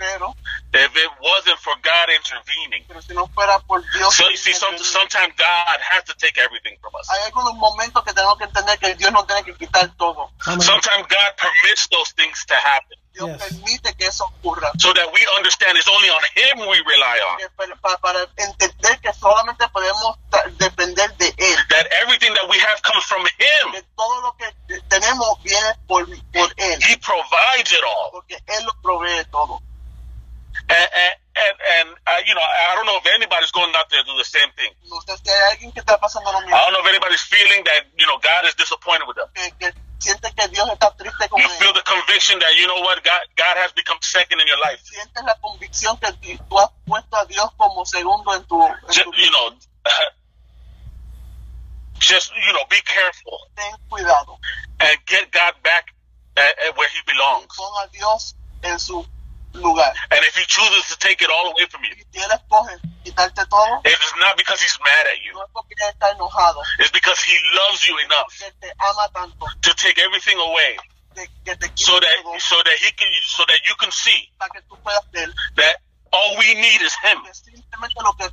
Pero, 0.00 0.34
if 0.72 0.96
it 0.96 1.10
wasn't 1.20 1.58
for 1.60 1.74
God 1.82 2.08
intervening 2.08 2.84
pero 2.88 3.02
si 3.02 3.12
no 3.12 3.26
fuera 3.34 3.58
por 3.68 3.82
Dios, 3.92 4.14
so 4.16 4.24
you 4.30 4.36
see 4.36 4.54
some, 4.54 4.76
sometimes 4.78 5.34
God 5.36 5.76
has 5.92 6.04
to 6.04 6.14
take 6.16 6.38
everything 6.40 6.74
from 6.80 6.94
us 6.98 7.06
hay 7.10 7.20
algunos 7.28 7.54
momentos 7.56 8.02
que 8.02 8.12
tenemos 8.14 8.38
que 8.38 8.44
entender 8.44 8.78
que 8.78 8.94
Dios 8.94 9.12
no 9.12 9.24
tiene 9.26 9.44
que 9.44 9.54
quitar 9.56 9.94
todo. 9.96 10.30
Sometimes 10.60 11.06
God 11.06 11.36
permits 11.36 11.86
those 11.88 12.12
things 12.16 12.44
to 12.46 12.54
happen 12.54 12.96
Dios 13.12 13.28
Yes. 13.28 13.38
permite 13.42 13.94
que 13.96 14.06
eso 14.06 14.24
ocurra. 14.24 14.70
so 14.78 14.92
that 14.94 15.12
we 15.12 15.20
understand 15.36 15.76
it's 15.76 15.88
only 15.88 16.08
on 16.08 16.22
Him 16.34 16.60
we 16.66 16.78
rely 16.86 17.18
on 17.28 17.38
para, 17.56 17.76
para- 17.76 17.98
para 17.98 18.20
entender 18.38 18.98
que 19.02 19.12
solamente 19.12 19.68
podemos 19.68 20.16
depender 20.56 21.14
de 21.18 21.28
Él. 21.36 21.58
that 21.68 21.86
everything 22.00 22.32
that 22.34 22.48
we 22.48 22.56
have 22.58 22.80
comes 22.82 23.04
from 23.04 23.20
Him 23.36 23.72
Que 23.72 23.82
todo 23.96 24.20
lo 24.22 24.32
que 24.36 24.46
tenemos 24.88 25.42
viene 25.42 25.74
por, 25.86 26.06
por 26.32 26.48
Él. 26.56 26.80
He 26.88 26.96
provides 26.96 27.70
it 27.72 27.84
all 27.84 28.10
Porque 28.12 28.38
Él 28.46 28.64
lo 28.64 28.72
provee 28.80 29.24
todo. 29.30 29.60
And 30.70 30.88
and 30.94 31.14
and, 31.34 31.54
and 31.74 31.88
uh, 32.06 32.20
you 32.26 32.34
know 32.34 32.42
I 32.42 32.74
don't 32.76 32.86
know 32.86 32.96
if 32.98 33.06
anybody's 33.14 33.50
going 33.50 33.74
out 33.74 33.90
there 33.90 34.02
to 34.02 34.06
do 34.06 34.16
the 34.16 34.24
same 34.24 34.50
thing 34.56 34.70
No 34.88 35.00
sé 35.02 35.16
si 35.18 35.30
hay 35.30 35.50
alguien 35.52 35.72
que 35.72 35.80
está 35.80 35.98
pasando 35.98 36.32
lo 36.32 36.40
mismo. 36.40 36.54
I 36.54 36.58
don't 36.64 36.72
know 36.72 36.80
if 36.80 36.86
anybody's 36.88 37.22
feeling 37.22 37.64
that 37.64 37.86
you 37.98 38.06
know 38.06 38.18
God 38.18 38.44
is 38.46 38.54
disappointed 38.54 39.06
with 39.06 39.16
them. 39.16 39.26
Que, 39.34 39.50
que 39.58 39.74
siente 39.98 40.32
que 40.34 40.48
Dios 40.48 40.68
está 40.70 40.94
triste 40.96 41.28
con 41.28 41.40
You 41.40 41.48
feel 41.58 41.72
the 41.72 41.82
conviction 41.82 42.38
that 42.40 42.54
you 42.56 42.66
know 42.66 42.80
what 42.82 43.02
God 43.02 43.20
God 43.36 43.56
has 43.58 43.72
become 43.72 43.98
second 44.00 44.40
in 44.40 44.46
your 44.46 44.58
life. 44.60 44.80
Sientes 44.84 45.22
la 45.24 45.34
convicción 45.40 45.98
que 45.98 46.12
tú 46.48 46.58
has 46.58 46.70
puesto 46.86 47.16
a 47.16 47.24
Dios 47.26 47.50
como 47.56 47.84
segundo 47.84 48.34
en 48.34 48.44
tu, 48.44 48.62
en 48.62 48.74
Just, 48.88 49.04
tu 49.04 49.12
you 49.14 49.30
know, 49.30 49.50
just 51.98 52.32
you 52.46 52.52
know, 52.52 52.64
be 52.68 52.80
careful 52.82 53.38
Ten 53.56 53.74
cuidado. 53.88 54.38
and 54.80 54.98
get 55.06 55.30
God 55.32 55.54
back 55.62 55.86
where 56.76 56.88
He 56.88 57.00
belongs. 57.06 57.48
Pon 59.52 59.60
a 59.60 59.62
Dios 59.62 59.62
en 59.62 59.62
su 59.62 59.66
lugar. 59.66 59.92
And 60.10 60.20
if 60.24 60.34
He 60.36 60.44
chooses 60.46 60.88
to 60.88 60.96
take 60.98 61.22
it 61.22 61.30
all 61.30 61.50
away 61.52 61.66
from 61.70 61.82
you, 61.84 61.94
Si 62.12 62.18
Él 62.20 62.30
escoge 62.30 62.78
quitarte 63.04 63.46
todo, 63.48 63.80
it 63.84 63.98
is 63.98 64.12
not 64.18 64.36
because 64.36 64.60
He's 64.62 64.78
mad 64.80 65.06
at 65.06 65.20
you. 65.24 65.32
no 65.34 65.42
es 65.44 65.50
porque 65.52 65.74
Él 65.80 65.88
está 65.90 66.10
enojado, 66.10 66.60
It's 66.78 66.90
because 66.90 67.20
He 67.22 67.36
loves 67.54 67.86
you 67.86 67.96
enough 67.98 68.26
porque 68.28 68.52
te 68.60 68.72
ama 68.78 69.08
tanto, 69.12 69.46
to 69.62 69.74
take 69.74 69.98
everything 69.98 70.38
away, 70.38 70.76
que, 71.14 71.26
que 71.44 71.56
te 71.56 71.68
quita 71.68 71.84
so 71.92 72.00
that 72.00 72.22
todo, 72.22 72.38
so 72.38 72.56
that 72.62 72.76
He 72.78 72.92
can 72.92 73.08
so 73.24 73.44
that 73.46 73.60
you 73.66 73.74
can 73.76 73.90
see 73.90 74.30
para 74.38 74.50
que 74.50 74.60
tú 74.68 74.76
puedas 74.82 75.04
ver 75.12 75.32
that 75.56 75.76
all 76.12 76.36
we 76.38 76.54
need 76.54 76.80
is 76.82 76.94
Him. 77.02 77.18
lo 77.22 77.88
que 77.88 78.02
lo 78.02 78.12
que 78.14 78.26
es. 78.26 78.32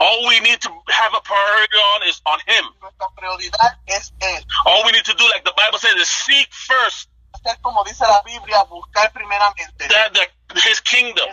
All 0.00 0.26
we 0.26 0.40
need 0.40 0.60
to 0.60 0.70
have 0.88 1.14
a 1.14 1.20
priority 1.20 1.76
on 1.76 2.02
is 2.08 2.20
on 2.26 2.38
Him. 2.46 2.64
Nuestra 2.80 3.06
prioridad 3.16 3.78
es 3.86 4.12
Él. 4.20 4.44
All 4.66 4.84
we 4.84 4.92
need 4.92 5.04
to 5.04 5.14
do, 5.14 5.24
like 5.30 5.44
the 5.44 5.54
Bible 5.56 5.78
says, 5.78 5.94
is 5.94 6.08
seek 6.08 6.52
first 6.52 7.08
Hacer 7.36 7.60
como 7.60 7.84
dice 7.84 8.04
la 8.04 8.22
Biblia, 8.22 8.62
buscar 8.64 9.12
primeramente 9.12 9.88
that, 9.88 10.12
that 10.12 10.30
His 10.64 10.80
kingdom 10.80 11.28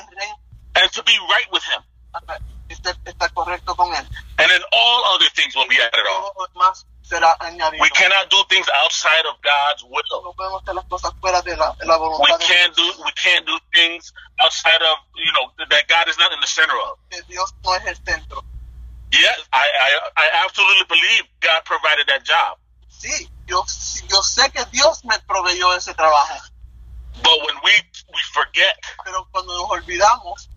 and 0.76 0.92
to 0.92 1.04
be 1.04 1.18
right 1.30 1.48
with 1.52 1.64
Him, 1.64 1.82
estar 2.70 3.32
correcto 3.34 3.76
con 3.76 3.94
Él. 3.94 4.06
and 4.40 4.50
then 4.52 4.62
all 4.74 5.16
other 5.16 5.30
things 5.36 5.56
will 5.56 5.68
be 5.68 5.80
added 5.80 6.06
on. 6.06 6.22
Todo 6.22 6.34
lo 6.40 6.48
demás 6.48 6.86
será 7.04 7.36
añadido. 7.40 7.82
We 7.82 7.90
cannot 7.90 8.30
do 8.30 8.44
things 8.50 8.68
outside 8.84 9.26
of 9.30 9.36
God's 9.42 9.84
will. 9.84 10.24
No 10.24 10.34
podemos 10.34 10.62
hacer 10.64 10.76
las 10.76 10.86
cosas 10.86 11.12
fuera 11.22 11.42
de 11.42 11.56
la, 11.56 11.74
de 11.74 11.86
la 11.86 11.98
We 11.98 12.32
can't 12.40 12.76
do 12.76 12.84
we 13.06 13.12
can't 13.14 13.46
do 13.46 13.58
things 13.74 14.12
outside 14.42 14.82
of 14.82 14.98
you 15.16 15.32
know 15.34 15.52
that 15.70 15.88
God 15.88 16.08
is 16.08 16.18
not 16.18 16.32
in 16.32 16.40
the 16.40 16.48
center 16.48 16.74
of. 16.74 16.98
que 17.10 17.22
Dios 17.30 17.54
no 17.64 17.74
es 17.76 17.86
el 17.86 17.96
centro. 18.06 18.44
Yes, 19.12 19.38
I 19.54 19.62
I, 19.62 19.90
I 20.18 20.30
absolutely 20.46 20.86
believe 20.90 21.24
God 21.42 21.62
provided 21.66 22.08
that 22.08 22.24
job, 22.26 22.58
Sí, 23.04 23.30
yo, 23.48 23.66
yo 24.08 24.24
sé 24.24 24.50
que 24.52 24.64
Dios 24.72 25.04
me 25.04 25.20
proveyó 25.28 25.76
ese 25.76 25.94
trabajo, 25.94 26.36
but 27.22 27.38
when 27.46 27.58
we 27.64 27.72
we 28.14 28.22
forget 28.34 28.78
pero 29.04 29.28
cuando 29.32 29.54
nos 29.58 29.70
olvidamos, 29.72 30.48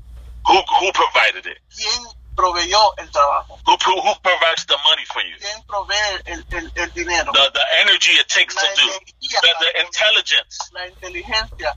who 0.46 0.54
who 0.80 0.92
provided 0.92 1.44
it, 1.44 1.58
¿quién 1.74 2.06
proveyó 2.36 2.96
el 2.98 3.10
trabajo? 3.10 3.58
who 3.66 3.72
who 4.00 4.14
provides 4.22 4.64
the 4.66 4.76
money 4.84 5.04
for 5.06 5.22
you, 5.22 5.36
¿Quién 5.40 5.60
provee 5.66 6.22
el, 6.26 6.46
el, 6.52 6.72
el 6.76 6.90
dinero? 6.92 7.32
the 7.32 7.50
the 7.52 7.66
energy 7.80 8.12
it 8.12 8.28
takes 8.28 8.54
La 8.54 8.62
to 8.62 8.68
do, 8.76 8.92
energía, 8.92 9.40
the, 9.42 9.54
the 9.58 9.80
intelligence, 9.84 10.70
la 10.72 10.86
inteligencia 10.86 11.74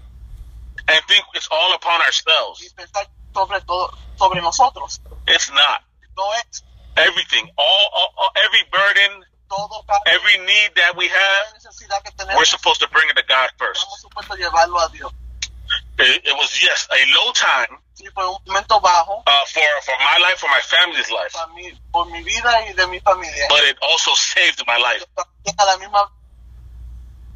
and 0.87 1.01
think 1.07 1.25
it's 1.33 1.47
all 1.49 1.73
upon 1.73 1.99
ourselves. 2.01 2.61
y 2.61 2.69
pensar 2.75 3.09
sobre 3.33 3.59
todo 3.61 3.91
sobre 4.17 4.39
nosotros. 4.41 5.01
It's 5.27 5.49
not. 5.49 5.81
No 6.15 6.31
es 6.35 6.63
Everything, 6.95 7.49
all, 7.57 7.89
all, 7.95 8.13
all 8.17 8.31
every 8.43 8.63
burden, 8.71 9.23
every 10.07 10.37
need 10.45 10.71
that 10.75 10.95
we 10.95 11.07
have, 11.07 11.53
necesidad 11.53 12.03
que 12.03 12.11
tenemos. 12.11 12.37
we're 12.37 12.45
supposed 12.45 12.79
to 12.81 12.87
bring 12.89 13.09
it 13.09 13.15
to 13.15 13.23
God 13.27 13.49
first. 13.57 13.81
Estamos 13.81 14.01
supuestos 14.01 14.35
a 14.37 14.39
llevarlo 14.39 14.79
a 14.79 14.89
Dios. 14.91 15.11
It, 15.99 16.25
it 16.25 16.33
was 16.33 16.61
yes 16.61 16.87
a 16.91 17.01
low 17.13 17.31
time 17.33 17.77
Sí, 17.93 18.05
fue 18.13 18.25
un 18.25 18.37
momento 18.47 18.79
bajo 18.79 19.21
uh, 19.27 19.45
for 19.45 19.61
for 19.83 19.95
my 19.99 20.17
life, 20.23 20.39
for 20.39 20.47
my 20.49 20.61
family's 20.61 21.11
life, 21.11 21.33
para 21.33 21.47
mí, 21.53 21.77
por 21.91 22.05
mi 22.05 22.23
vida 22.23 22.65
y 22.69 22.73
de 22.73 22.87
mi 22.87 22.99
familia. 23.01 23.47
but 23.49 23.61
it 23.65 23.77
also 23.81 24.13
saved 24.15 24.63
my 24.65 24.77
life, 24.77 25.03
Pero 25.13 25.27
también 25.27 25.55
a 25.59 25.65
la 25.65 25.77
misma 25.77 26.11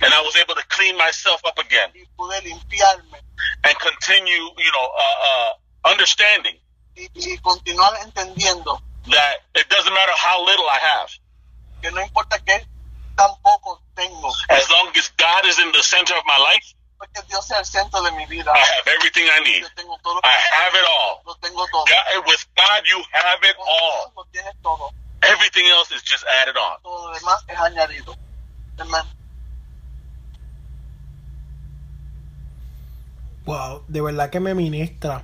and 0.01 0.13
I 0.13 0.21
was 0.21 0.35
able 0.37 0.55
to 0.55 0.63
clean 0.69 0.97
myself 0.97 1.41
up 1.45 1.57
again 1.59 1.89
y 1.93 2.05
pude 2.15 2.41
limpiarme 2.43 3.19
and 3.65 3.75
continue, 3.79 4.43
you 4.57 4.71
know, 4.71 4.87
uh, 4.97 5.17
uh, 5.27 5.89
understanding 5.91 6.57
y, 6.95 7.09
y 7.13 7.37
continuar 7.39 7.93
entendiendo 8.01 8.81
that 9.11 9.43
it 9.55 9.67
doesn't 9.69 9.93
matter 9.93 10.13
how 10.15 10.45
little 10.45 10.65
I 10.69 10.79
have, 10.79 11.09
que 11.83 11.91
no 11.91 12.01
importa 12.01 12.39
qué 12.39 12.65
tampoco 13.15 13.83
tengo, 13.93 14.29
as 14.49 14.69
long 14.69 14.87
as 14.95 15.11
God 15.17 15.45
is 15.45 15.59
in 15.59 15.71
the 15.73 15.83
center 15.83 16.15
of 16.15 16.23
my 16.25 16.37
life, 16.39 16.73
porque 16.97 17.21
Dios 17.27 17.43
es 17.51 17.57
el 17.57 17.65
centro 17.65 18.01
de 18.01 18.11
mi 18.13 18.25
vida. 18.25 18.51
I 18.55 18.57
have 18.57 18.87
everything 18.87 19.27
I 19.27 19.43
need. 19.43 19.61
Yo 19.61 19.69
tengo 19.75 19.97
todo, 20.01 20.19
I 20.23 20.39
have 20.55 20.73
it 20.73 20.85
all. 20.87 21.21
lo 21.25 21.35
tengo 21.35 21.67
todo. 21.67 21.83
God, 21.83 22.25
with 22.25 22.45
God, 22.55 22.81
you 22.87 23.03
have 23.11 23.43
it 23.43 23.55
Con 23.57 23.67
all. 23.67 23.99
Dios 23.99 24.15
lo 24.15 24.25
tienes 24.31 24.55
todo. 24.63 24.91
Everything 25.23 25.65
else 25.67 25.91
is 25.91 26.01
just 26.03 26.23
added 26.41 26.55
on. 26.55 26.81
Todo 26.81 27.07
lo 27.09 27.13
demás 27.13 27.43
es 27.47 27.59
añadido. 27.59 28.15
Hermano, 28.77 29.09
Wow, 33.45 33.83
de 33.89 34.01
verdad 34.01 34.29
que 34.29 34.39
me 34.39 34.55
ministra. 34.55 35.23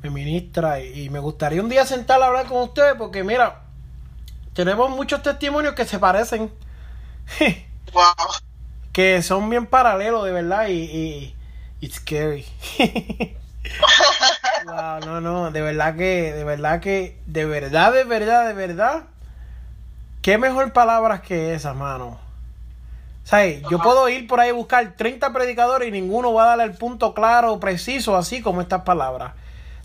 Me 0.00 0.08
ministra 0.08 0.80
y, 0.80 1.04
y 1.04 1.10
me 1.10 1.18
gustaría 1.18 1.60
un 1.60 1.68
día 1.68 1.84
sentar 1.84 2.22
a 2.22 2.26
hablar 2.26 2.46
con 2.46 2.62
ustedes 2.62 2.94
porque 2.96 3.22
mira, 3.22 3.62
tenemos 4.54 4.90
muchos 4.90 5.22
testimonios 5.22 5.74
que 5.74 5.84
se 5.84 5.98
parecen. 5.98 6.52
wow. 7.92 8.04
que 8.92 9.22
son 9.22 9.48
bien 9.48 9.66
paralelos 9.66 10.24
de 10.24 10.32
verdad 10.32 10.68
y, 10.68 10.72
y 10.72 11.36
it's 11.80 11.96
scary. 11.96 12.46
wow, 14.66 15.00
no, 15.04 15.20
no, 15.20 15.50
de 15.50 15.60
verdad 15.60 15.96
que, 15.96 16.32
de 16.32 16.44
verdad 16.44 16.80
que, 16.80 17.18
de 17.26 17.44
verdad, 17.44 17.92
de 17.92 18.04
verdad, 18.04 18.46
de 18.48 18.54
verdad, 18.54 19.04
qué 20.20 20.38
mejor 20.38 20.72
palabras 20.72 21.22
que 21.22 21.54
esas, 21.54 21.74
mano. 21.76 22.18
O 23.24 23.26
sea, 23.26 23.46
yo 23.46 23.78
puedo 23.78 24.08
ir 24.08 24.26
por 24.26 24.40
ahí 24.40 24.50
a 24.50 24.54
buscar 24.54 24.94
30 24.96 25.32
predicadores 25.32 25.88
y 25.88 25.92
ninguno 25.92 26.32
va 26.32 26.44
a 26.44 26.46
darle 26.48 26.64
el 26.64 26.74
punto 26.74 27.14
claro, 27.14 27.60
preciso, 27.60 28.16
así 28.16 28.42
como 28.42 28.60
estas 28.60 28.82
palabras. 28.82 29.34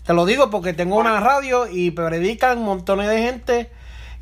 Te 0.04 0.12
lo 0.12 0.26
digo 0.26 0.50
porque 0.50 0.72
tengo 0.72 0.96
una 0.96 1.20
radio 1.20 1.68
y 1.68 1.92
predican 1.92 2.62
montones 2.62 3.08
de 3.08 3.22
gente 3.22 3.70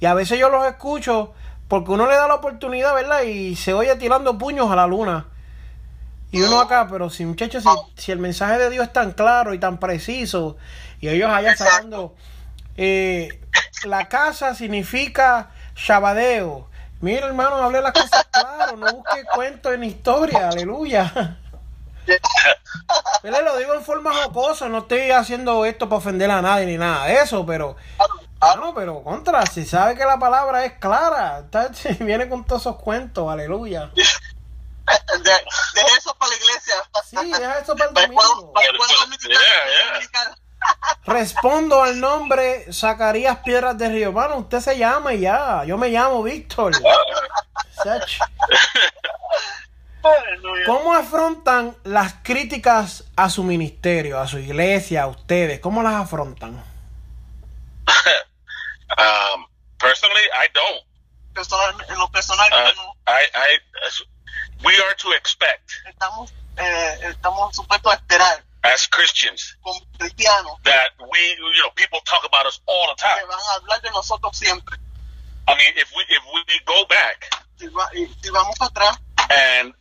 y 0.00 0.06
a 0.06 0.14
veces 0.14 0.38
yo 0.38 0.48
los 0.48 0.66
escucho 0.66 1.32
porque 1.68 1.90
uno 1.90 2.06
le 2.06 2.14
da 2.14 2.28
la 2.28 2.34
oportunidad, 2.36 2.94
¿verdad? 2.94 3.22
Y 3.22 3.56
se 3.56 3.74
oye 3.74 3.94
tirando 3.96 4.38
puños 4.38 4.70
a 4.70 4.76
la 4.76 4.86
luna. 4.86 5.26
Y 6.30 6.42
uno 6.42 6.60
acá, 6.60 6.86
pero 6.90 7.08
si 7.10 7.24
muchachos, 7.24 7.64
si, 7.64 8.02
si 8.02 8.12
el 8.12 8.18
mensaje 8.18 8.58
de 8.58 8.70
Dios 8.70 8.86
es 8.86 8.92
tan 8.92 9.12
claro 9.12 9.54
y 9.54 9.58
tan 9.58 9.78
preciso, 9.78 10.56
y 11.00 11.08
ellos 11.08 11.30
allá 11.30 11.56
sacando, 11.56 12.14
eh, 12.76 13.40
la 13.84 14.08
casa 14.08 14.54
significa 14.54 15.50
shabadeo. 15.74 16.68
Mira, 17.00 17.26
hermano, 17.26 17.56
hable 17.56 17.80
las 17.80 17.92
cosas 17.92 18.26
claro, 18.30 18.76
no 18.76 18.92
busque 18.92 19.24
cuentos 19.34 19.74
en 19.74 19.84
historia, 19.84 20.48
aleluya. 20.48 21.38
¿Verdad? 23.22 23.44
Lo 23.44 23.56
digo 23.58 23.74
en 23.74 23.82
forma 23.82 24.14
jocosa, 24.14 24.68
no 24.68 24.78
estoy 24.78 25.10
haciendo 25.10 25.64
esto 25.64 25.88
para 25.88 25.98
ofender 25.98 26.30
a 26.30 26.40
nadie 26.40 26.66
ni 26.66 26.78
nada 26.78 27.06
de 27.06 27.20
eso, 27.20 27.44
pero 27.44 27.76
no, 28.56 28.74
pero 28.74 29.02
contra, 29.02 29.44
si 29.46 29.64
sabe 29.64 29.94
que 29.96 30.04
la 30.04 30.18
palabra 30.18 30.64
es 30.64 30.72
clara, 30.78 31.40
está- 31.40 31.70
viene 32.04 32.28
con 32.28 32.44
todos 32.44 32.62
esos 32.62 32.76
cuentos, 32.76 33.30
aleluya. 33.30 33.90
De, 34.86 35.30
de 35.30 35.86
eso 35.98 36.14
para 36.16 36.30
la 36.30 36.36
iglesia. 36.36 36.74
Sí, 37.10 37.16
deja 37.40 37.58
eso 37.58 37.74
para 37.76 37.88
el 37.88 37.94
domingo. 37.94 38.52
Respondo 41.04 41.82
al 41.82 41.98
nombre 41.98 42.72
Zacarías 42.72 43.38
Piedras 43.38 43.76
de 43.78 43.88
Río. 43.88 44.12
Mano, 44.12 44.36
usted 44.36 44.60
se 44.60 44.78
llama 44.78 45.12
y 45.12 45.20
ya. 45.22 45.64
Yo 45.64 45.76
me 45.76 45.88
llamo 45.88 46.22
Víctor. 46.22 46.72
¿Cómo 50.66 50.94
afrontan 50.94 51.76
las 51.82 52.14
críticas 52.22 53.04
a 53.16 53.28
su 53.28 53.42
ministerio, 53.42 54.20
a 54.20 54.28
su 54.28 54.38
iglesia, 54.38 55.02
a 55.02 55.06
ustedes? 55.08 55.58
¿Cómo 55.58 55.82
las 55.82 55.94
afrontan? 55.94 56.62
Um, 58.98 59.44
personally, 59.78 60.22
I 60.32 60.46
don't. 60.54 60.82
Personal- 61.34 61.98
lo 61.98 62.06
personal, 62.08 62.46
Uh. 62.52 62.72
I, 63.06 63.26
I, 63.34 63.58
we 64.64 64.72
are 64.80 64.94
to 64.94 65.10
expect 65.12 65.70
estamos, 65.88 66.32
eh, 66.56 66.98
estamos 67.10 67.54
supuestos 67.54 67.92
a 67.92 67.96
esperar 67.96 68.42
as 68.62 68.86
Christians 68.86 69.56
that 70.64 70.90
we, 71.10 71.18
you 71.18 71.62
know, 71.62 71.70
people 71.74 72.00
talk 72.06 72.24
about 72.24 72.46
us 72.46 72.60
all 72.66 72.88
the 72.94 73.00
time. 73.00 73.18
van 73.28 73.38
a 73.38 74.02
de. 74.32 74.78
I 75.48 75.54
mean, 75.54 75.72
if 75.76 75.92
we 75.94 76.02
if 76.08 76.22
we 76.32 76.60
go 76.64 76.84
back 76.86 77.28
Si, 77.58 77.66
va- 77.68 77.90
si 77.92 78.30
vamos 78.30 78.56
atrás 78.60 78.96
and 79.30 79.74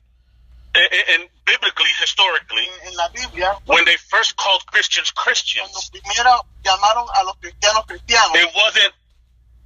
and 0.75 1.29
biblically, 1.45 1.89
historically, 1.99 2.67
en, 2.85 2.95
la 2.95 3.07
Biblia, 3.09 3.57
when 3.65 3.85
they 3.85 3.97
first 4.09 4.35
called 4.35 4.65
Christians 4.65 5.11
Christians, 5.11 5.89
primero 5.91 6.41
llamaron 6.63 7.07
a 7.15 7.23
los 7.23 7.37
cristianos 7.37 7.85
cristianos, 7.85 8.35
it 8.35 8.49
wasn't 8.55 8.93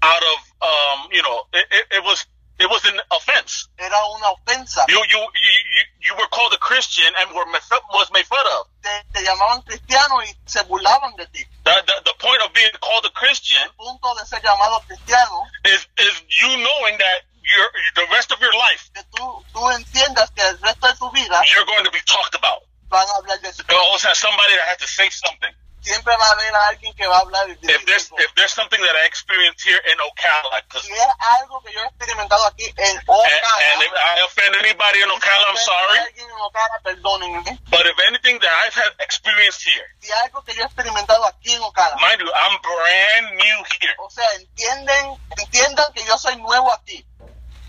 out 0.02 0.22
of 0.22 0.38
um, 0.62 1.10
you 1.12 1.22
know, 1.24 1.44
it, 1.54 1.66
it, 1.72 1.86
it 1.98 2.04
was 2.04 2.26
it 2.60 2.68
was 2.68 2.84
an 2.86 3.00
offense. 3.12 3.70
era 3.78 3.96
una 4.16 4.32
ofensa. 4.36 4.86
You 4.90 5.00
you 5.08 5.20
you 5.20 5.52
you, 5.76 5.84
you 6.08 6.14
were 6.20 6.28
called 6.28 6.54
a 6.54 6.58
Christian 6.58 7.08
and 7.20 7.32
were 7.32 7.46
made 7.48 7.64
was 7.94 8.12
made 8.12 8.26
fun 8.26 8.46
of. 8.60 8.68
Te, 8.84 8.90
te 9.14 9.24
llamaban 9.24 9.64
cristiano 9.64 10.22
y 10.22 10.28
se 10.46 10.64
burlaban 10.64 11.16
de 11.16 11.26
ti. 11.28 11.46
The, 11.64 11.72
the, 11.88 11.96
the 12.06 12.14
point 12.20 12.42
of 12.44 12.54
being 12.54 12.72
called 12.82 13.06
a 13.06 13.12
Christian 13.12 13.64
El 13.64 13.76
punto 13.76 14.16
de 14.16 14.26
ser 14.26 14.42
llamado 14.42 14.84
cristiano 14.88 15.48
is 15.66 15.88
is 15.98 16.24
you 16.28 16.58
knowing 16.58 16.98
that 16.98 17.29
your 17.56 17.68
the 17.96 18.06
rest 18.12 18.32
of 18.32 18.40
your 18.40 18.54
life 18.54 18.90
que 18.94 19.04
tú, 19.16 19.46
tú 19.54 19.72
entiendas 19.72 20.32
que 20.32 20.42
el 20.42 20.60
resto 20.62 20.88
de 20.88 20.96
tu 20.96 21.12
vida 21.12 21.42
you're 21.46 21.66
going 21.66 21.84
to 21.84 21.92
be 21.92 22.02
talked 22.06 22.36
about. 22.36 22.64
van 22.90 23.08
a 23.08 23.14
hablar 23.16 23.40
de 23.42 23.50
eso. 23.50 23.64
You 23.70 23.78
always 23.78 24.04
have 24.04 24.16
somebody 24.18 24.56
that 24.56 24.68
has 24.70 24.78
to 24.78 24.88
say 24.88 25.10
something. 25.12 25.54
Siempre 25.82 26.14
va 26.18 26.26
a 26.26 26.32
haber 26.32 26.54
alguien 26.70 26.94
que 26.94 27.08
va 27.08 27.18
a 27.18 27.20
hablar 27.22 27.48
de 27.48 27.54
If 27.74 27.86
there's 27.86 28.12
if 28.18 28.34
there's 28.36 28.52
something 28.52 28.82
that 28.82 28.96
I 28.98 29.06
experienced 29.06 29.64
here 29.64 29.80
in 29.88 29.98
Ocala, 30.00 30.62
'cause- 30.68 30.84
Si 30.84 30.92
es 30.92 31.08
algo 31.40 31.62
que 31.64 31.72
yo 31.72 31.82
he 31.82 31.88
experimentado 31.88 32.46
aquí 32.48 32.66
en 32.76 32.98
and, 32.98 33.04
Ocala, 33.08 33.74
and 33.74 33.84
if 33.84 33.94
I 33.94 34.20
offend 34.26 34.56
anybody 34.58 35.02
in 35.02 35.10
Ocala, 35.10 35.46
I'm 35.48 35.58
sorry. 35.58 36.00
Alguien 36.00 36.30
en 36.30 36.40
Ocala, 36.42 36.80
perdónenme. 36.84 37.60
But 37.70 37.86
if 37.86 37.98
anything 38.08 38.40
that 38.40 38.52
I've 38.66 38.76
had 38.76 38.94
experienced 39.00 39.64
here, 39.64 39.86
Si 40.02 40.12
algo 40.12 40.44
que 40.44 40.54
yo 40.54 40.64
he 40.64 40.66
experimentado 40.66 41.26
aquí 41.26 41.54
en 41.54 41.62
Ocala, 41.64 41.96
mind 41.96 42.20
you, 42.20 42.30
I'm 42.34 42.60
brand 42.62 43.36
new 43.38 43.64
here, 43.80 43.96
o 44.00 44.10
sea, 44.10 44.30
entienden, 44.34 45.18
entiendan 45.38 45.94
que 45.94 46.04
yo 46.04 46.18
soy 46.18 46.36
nuevo 46.38 46.74
aquí. 46.74 47.06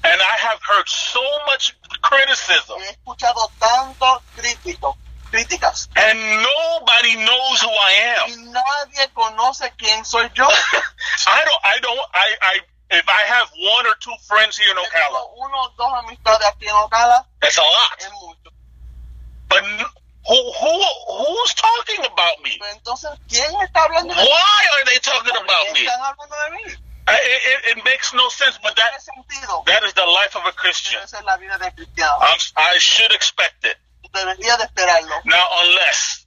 And 0.03 0.21
I 0.21 0.37
have 0.49 0.61
heard 0.63 0.89
so 0.89 1.23
much 1.47 1.77
criticism, 2.03 2.79
He 2.81 2.89
escuchado 2.95 3.51
tanto 3.59 4.23
crítico, 4.37 4.97
críticas 5.31 5.89
and 5.97 6.19
nobody 6.43 7.17
knows 7.17 7.61
who 7.63 7.69
I 7.71 7.93
y 8.27 8.33
am. 8.33 8.53
nadie 8.53 9.09
conoce 9.15 9.71
quién 9.77 10.05
soy 10.05 10.29
yo. 10.35 10.45
I 11.27 11.45
don't. 11.45 11.61
I 11.65 11.79
don't. 11.81 12.01
I. 12.15 12.37
I. 12.43 12.61
If 12.93 13.09
I 13.09 13.23
have 13.29 13.49
one 13.57 13.87
or 13.87 13.95
two 14.01 14.15
friends 14.27 14.59
here 14.59 14.69
in 14.73 14.77
Ocala, 14.77 15.23
uno 15.39 15.69
dos 15.79 15.93
amistades 16.05 16.45
aquí 16.49 16.67
en 16.67 16.75
Ocala, 16.75 17.25
that's 17.41 17.57
a 17.57 17.63
lot. 17.63 17.99
es 18.01 18.11
mucho. 18.13 18.51
But 19.49 19.63
who 20.27 20.35
who 20.35 20.83
who's 21.07 21.55
talking 21.55 22.05
about 22.07 22.41
me? 22.43 22.59
Entonces, 22.75 23.11
¿quién 23.29 23.49
está 23.63 23.85
hablando 23.85 24.13
de? 24.13 24.21
Why 24.23 24.63
are 24.75 24.85
they 24.87 24.99
talking 24.99 25.33
¿Por 25.35 25.45
about 25.45 25.73
me? 25.73 25.87
It, 27.13 27.79
it, 27.79 27.85
makes 27.85 28.13
no 28.15 28.29
sense, 28.29 28.59
but 28.63 28.77
that, 28.77 28.91
that 29.67 29.83
is 29.85 29.95
the 29.95 30.05
life 30.05 30.37
of 30.37 30.43
a 30.47 30.53
Christian. 30.53 30.99
I'm, 32.21 32.39
i 32.57 32.79
should 32.79 33.13
expect 33.13 33.65
it. 33.65 33.77
Now, 35.25 35.47
unless, 35.63 36.27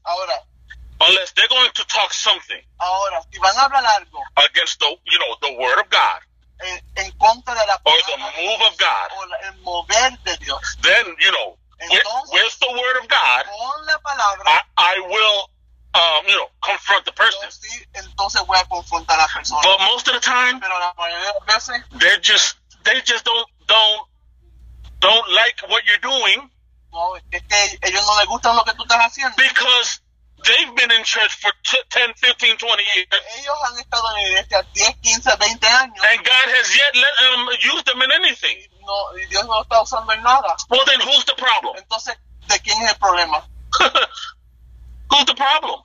unless 1.01 1.31
they're 1.33 1.47
going 1.49 1.69
to 1.75 1.85
talk 1.87 2.13
something 2.13 2.61
against 4.45 4.79
the, 4.79 4.95
you 5.05 5.19
know, 5.19 5.35
the 5.41 5.53
word 5.59 5.79
of 5.79 5.89
God 5.89 6.19
or 7.85 7.93
the 8.07 8.17
move 8.43 8.61
of 8.71 8.77
God, 8.77 9.09
then, 10.81 11.05
you 11.19 11.31
know, 11.31 11.57
with, 11.91 12.03
with 12.31 12.59
the 12.59 12.71
word 12.71 13.03
of 13.03 13.09
God, 13.09 13.45
I, 14.45 14.61
I 14.77 14.99
will 15.09 15.49
um, 15.95 16.25
you 16.27 16.35
know 16.35 16.49
confront 16.61 17.05
the 17.05 17.11
person. 17.13 17.39
entonces 17.93 18.41
voy 18.47 18.57
a 18.57 18.65
confrontar 18.65 19.17
a 19.17 19.21
la 19.23 19.27
persona. 19.27 19.61
But 19.63 19.79
most 19.85 20.07
of 20.07 20.13
the 20.13 20.19
time, 20.21 20.59
Pero 20.59 20.77
la 20.79 20.93
mayoría 20.95 21.33
de 21.33 21.53
veces, 21.53 21.83
they're 21.99 22.19
just 22.21 22.57
they 22.83 23.01
just 23.05 23.23
don't 23.25 23.47
don't 23.67 24.07
don't 24.99 25.29
like 25.31 25.55
what 25.69 25.83
you're 25.85 26.01
doing 26.01 26.49
no, 26.91 27.15
es 27.31 27.41
que 27.43 27.79
ellos 27.81 28.05
no 28.05 28.17
les 28.19 28.27
gusta 28.27 28.53
lo 28.53 28.63
que 28.63 28.73
tú 28.73 28.83
estás 28.83 28.99
haciendo. 29.07 29.35
because 29.37 29.99
they've 30.43 30.75
been 30.75 30.91
in 30.91 31.03
church 31.03 31.33
for 31.41 31.51
t- 31.63 31.81
10, 31.89 32.13
15, 32.15 32.57
20 32.57 32.83
years. 32.95 33.07
Ellos 33.39 33.55
han 33.65 33.79
estado 33.79 34.03
en 34.17 34.27
iglesia 34.27 34.61
10, 34.73 34.95
15, 35.01 35.37
20 35.37 35.67
años 35.67 35.97
And 36.11 36.19
God 36.23 36.47
has 36.53 36.75
yet 36.75 36.95
let 36.95 37.13
them 37.19 37.47
use 37.73 37.83
them 37.85 38.01
in 38.03 38.11
anything. 38.11 38.57
no, 38.85 39.13
Dios 39.29 39.45
no 39.45 39.61
está 39.63 39.81
usando 39.81 40.11
en 40.13 40.21
nada. 40.21 40.55
Well, 40.69 40.85
then 40.85 40.99
who's 41.01 41.25
the 41.25 41.33
problem? 41.35 41.77
Entonces, 41.77 42.15
¿de 42.47 42.59
quién 42.59 42.79
es 42.83 42.91
el 42.91 42.97
problema? 42.99 43.43
who's 45.13 45.25
the 45.25 45.35
problem? 45.35 45.81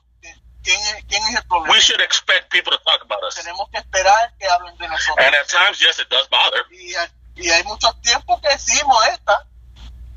¿Quién 0.63 0.79
es, 0.81 1.05
quién 1.07 1.23
es 1.23 1.35
el 1.35 1.43
problema? 1.47 1.73
We 1.73 1.79
should 1.79 2.01
expect 2.01 2.51
people 2.51 2.71
to 2.71 2.79
talk 2.83 3.01
about 3.01 3.23
us. 3.23 3.35
Tenemos 3.35 3.69
que 3.71 3.79
esperar 3.79 4.33
que 4.37 4.47
hablen 4.47 4.77
de 4.77 4.87
nosotros. 4.87 5.25
And 5.25 5.35
at 5.35 5.47
times, 5.47 5.81
yes, 5.81 5.99
it 5.99 6.09
does 6.09 6.27
bother. 6.27 6.65
Y, 6.71 6.93
y 7.35 7.49
hay 7.49 7.63
muchos 7.63 7.93
tiempos 8.01 8.41
que 8.41 8.83
molesta. 8.83 9.45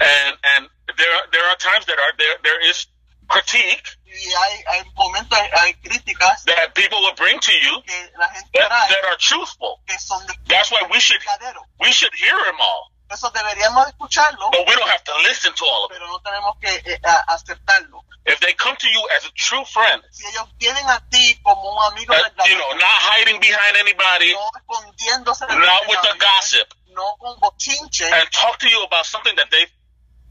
And 0.01 0.36
and 0.43 0.68
there 0.98 1.12
are, 1.14 1.26
there 1.30 1.47
are 1.47 1.56
times 1.56 1.86
that 1.86 1.98
are 1.98 2.12
there 2.18 2.36
there 2.43 2.60
is 2.68 2.86
critique 3.28 3.97
y 4.05 4.28
hay, 4.34 4.64
hay 4.66 4.82
momentos, 4.94 5.39
hay, 5.39 5.48
hay 5.55 5.74
críticas 5.74 6.44
that 6.44 6.74
people 6.74 7.01
will 7.01 7.14
bring 7.14 7.39
to 7.40 7.52
you 7.52 7.82
que 7.86 8.10
la 8.18 8.28
gente 8.28 8.51
that, 8.52 8.68
trae 8.68 8.89
that 8.89 9.05
are 9.09 9.16
truthful. 9.16 9.80
que 9.86 9.98
son 9.98 10.26
de 10.26 10.34
That's 10.48 10.70
why 10.70 10.82
we 10.90 11.01
should 11.01 11.20
verdadero. 11.22 11.62
we 11.80 11.93
should 11.93 12.12
hear 12.14 12.36
them 12.44 12.60
all, 12.60 12.90
Eso 13.12 13.30
deberíamos 13.30 13.86
escucharlo, 13.89 14.51
but 14.51 14.66
we 14.66 14.74
don't 14.74 14.89
have 14.89 15.05
to 15.05 15.12
listen 15.28 15.52
to 15.52 15.64
all 15.64 15.84
of 15.84 15.90
it. 15.90 15.98
pero 15.98 16.06
no 16.09 16.18
tenemos 16.20 16.56
que 16.60 16.68
eh, 16.68 17.01
aceptarlo. 17.28 18.05
If 18.24 18.39
they 18.40 18.55
come 18.55 18.76
to 18.76 18.89
you 18.89 19.09
as 19.16 19.26
a 19.26 19.30
true 19.34 19.64
friend, 19.66 20.02
Si 20.10 20.26
ellos 20.28 20.47
vienen 20.59 20.89
a 20.89 21.01
ti 21.10 21.39
como 21.43 21.72
un 21.72 21.93
amigo 21.93 22.14
uh, 22.14 22.44
you 22.47 22.56
know, 22.56 22.72
not 22.74 22.98
hiding 23.02 23.40
behind 23.40 23.76
anybody, 23.76 24.32
no 24.32 24.51
escondiéndose 24.56 25.47
not 25.48 25.89
with 25.89 26.01
the 26.02 26.16
gossip, 26.18 26.72
no 26.94 27.16
con 27.20 27.36
bochinche, 27.40 28.10
and 28.10 28.30
talk 28.30 28.59
to 28.59 28.68
you 28.68 28.82
about 28.84 29.05
something 29.05 29.34
that 29.36 29.51
they 29.51 29.66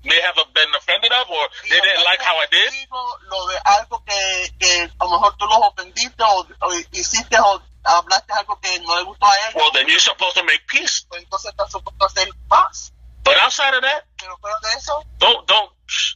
may 0.04 0.20
have 0.22 0.36
been 0.54 0.74
offended 0.76 1.12
of 1.12 1.30
or 1.30 1.46
y 1.64 1.70
they 1.70 1.82
didn't 1.82 2.04
like 2.06 2.22
how 2.22 2.36
I 2.38 2.48
did, 2.50 2.66
contigo 2.70 3.20
Lo 3.30 3.48
de 3.48 3.58
algo 3.66 4.04
que, 4.06 4.54
que 4.58 4.90
a 4.98 5.06
lo 5.06 5.12
mejor 5.12 5.38
tú 5.38 5.46
los 5.46 5.60
ofendiste 5.62 6.24
o, 6.24 6.48
o 6.62 6.74
hiciste 6.92 7.38
o 7.40 7.62
hablaste 7.84 8.34
algo 8.34 8.60
que 8.62 8.80
no 8.80 8.96
le 8.98 9.04
gustó 9.04 9.26
a 9.26 9.36
ellos, 9.38 9.56
well, 9.56 9.72
then 9.74 9.88
you're 9.88 10.00
supposed 10.00 10.36
to 10.36 10.44
make 10.44 10.62
peace. 10.68 11.06
pues 11.10 11.24
entonces 11.24 11.52
estás 11.52 11.72
supuesto 11.72 12.04
a 12.04 12.08
hacer 12.08 12.30
paz. 12.48 12.94
But 13.24 13.38
outside 13.38 13.74
of 13.76 13.82
that, 13.84 14.06
Pero 14.18 14.38
fuera 14.40 14.56
de 14.62 14.78
eso, 14.78 15.04
don't 15.20 15.48
don't 15.48 15.72
shh, 15.88 16.16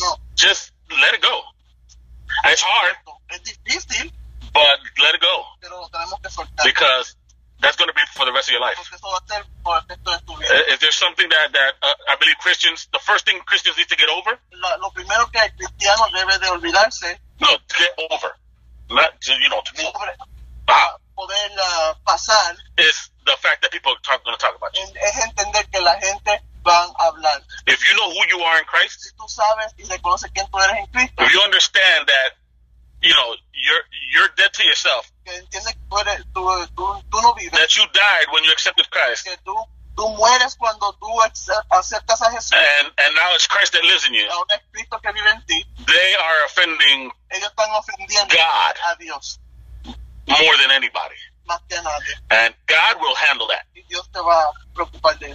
no. 0.00 0.16
just 0.36 0.72
let 0.90 1.14
it 1.14 1.22
go. 1.22 1.42
It's 2.46 2.62
hard, 2.62 2.96
Es 3.30 3.42
difícil, 3.42 4.12
but 4.52 4.78
let 4.98 5.14
it 5.14 5.20
go 5.20 5.46
pero 5.60 5.80
lo 5.80 5.88
tenemos 5.88 6.20
que 6.22 6.30
soltar. 6.30 6.64
because 6.64 7.16
that's 7.60 7.76
going 7.76 7.88
to 7.88 7.94
be 7.94 8.02
for 8.14 8.26
the 8.26 8.32
rest 8.32 8.48
of 8.48 8.52
your 8.52 8.60
life. 8.60 8.78
Is 8.80 8.92
eso 8.92 9.08
va 9.08 9.18
a 9.18 9.26
ser 9.26 9.44
por 9.62 9.76
el 9.78 9.82
resto 9.88 10.10
de 10.10 10.18
tu 10.26 10.36
vida. 10.36 10.54
If 10.72 10.80
there's 10.80 10.94
something 10.96 11.28
that 11.30 11.52
that 11.52 11.74
uh, 11.82 11.94
I 12.12 12.16
believe 12.16 12.36
Christians, 12.38 12.88
the 12.92 12.98
first 13.00 13.24
thing 13.24 13.40
Christians 13.46 13.76
need 13.76 13.88
to 13.88 13.96
get 13.96 14.08
over, 14.08 14.38
La- 14.52 14.76
lo 14.76 14.90
primero 14.92 15.26
que 15.32 15.40
el 15.40 15.50
cristiano 15.56 16.06
debe 16.12 16.38
de 16.38 16.48
olvidarse 16.50 17.18
no, 17.40 17.48
to 17.56 17.74
get 17.78 17.90
over, 18.10 18.36
not 18.90 19.20
to 19.22 19.32
you 19.40 19.48
know 19.48 19.62
to 19.62 19.72
move, 19.82 19.92
sobre 19.92 20.14
poder 20.66 21.50
ah, 21.60 21.94
pasar 22.06 22.56
is 22.78 23.10
the 23.24 23.36
fact 23.40 23.62
that 23.62 23.70
people 23.70 23.92
are 23.92 24.18
going 24.24 24.36
to 24.36 24.40
talk 24.40 24.56
about 24.56 24.76
you. 24.76 24.82
es, 25.00 25.24
entender 25.24 25.64
que 25.70 25.80
la 25.80 25.98
gente 26.00 26.40
va 26.66 26.84
a 26.84 27.06
hablar. 27.06 27.42
If 27.66 27.86
you 27.86 27.94
know 27.96 28.10
who 28.10 28.26
you 28.28 28.40
are 28.44 28.58
in 28.58 28.64
Christ, 28.64 29.00
Si 29.00 29.10
tú 29.16 29.28
sabes 29.28 29.72
y 29.78 29.84
reconoces 29.84 30.30
quién 30.32 30.46
tú 30.50 30.58
eres 30.60 30.76
en 30.78 30.86
Cristo, 30.86 31.22
if 31.22 31.32
you 31.32 31.40
understand 31.42 32.06
that, 32.08 32.36
you 33.02 33.14
know, 33.14 33.34
you're 33.52 33.84
you're 34.12 34.28
dead 34.36 34.52
to 34.52 34.64
yourself, 34.64 35.10
que 35.24 35.32
entiendes 35.36 35.72
que 35.74 35.80
tú, 35.88 35.98
eres, 35.98 36.24
tú, 36.34 36.42
tú, 36.74 37.04
tú 37.10 37.22
no 37.22 37.34
vives, 37.34 37.52
that 37.52 37.76
you 37.76 37.84
died 37.92 38.26
when 38.32 38.44
you 38.44 38.50
accepted 38.52 38.88
Christ, 38.90 39.24
que 39.24 39.36
tú, 39.44 39.54
tú 39.96 40.08
mueres 40.16 40.56
cuando 40.56 40.92
tú 40.94 41.08
aceptas 41.70 42.22
a 42.22 42.30
Jesús, 42.32 42.52
and 42.52 42.92
and 42.98 43.14
now 43.14 43.34
it's 43.34 43.46
Christ 43.46 43.72
that 43.72 43.84
lives 43.84 44.06
in 44.06 44.14
you. 44.14 44.26
ahora 44.30 44.56
es 44.56 44.62
Cristo 44.72 44.98
que 45.00 45.12
vive 45.12 45.30
en 45.30 45.44
ti, 45.46 45.64
They 45.86 46.14
are 46.16 46.44
offending 46.46 47.12
ellos 47.30 47.48
están 47.48 47.70
ofendiendo 47.72 48.34
God 48.34 48.74
a 48.86 48.96
Dios 48.96 49.38
more 50.28 50.54
than 50.62 50.70
anybody, 50.72 51.16
and 52.30 52.54
God 52.66 52.96
will 53.00 53.16
handle 53.16 53.48
that. 53.48 53.64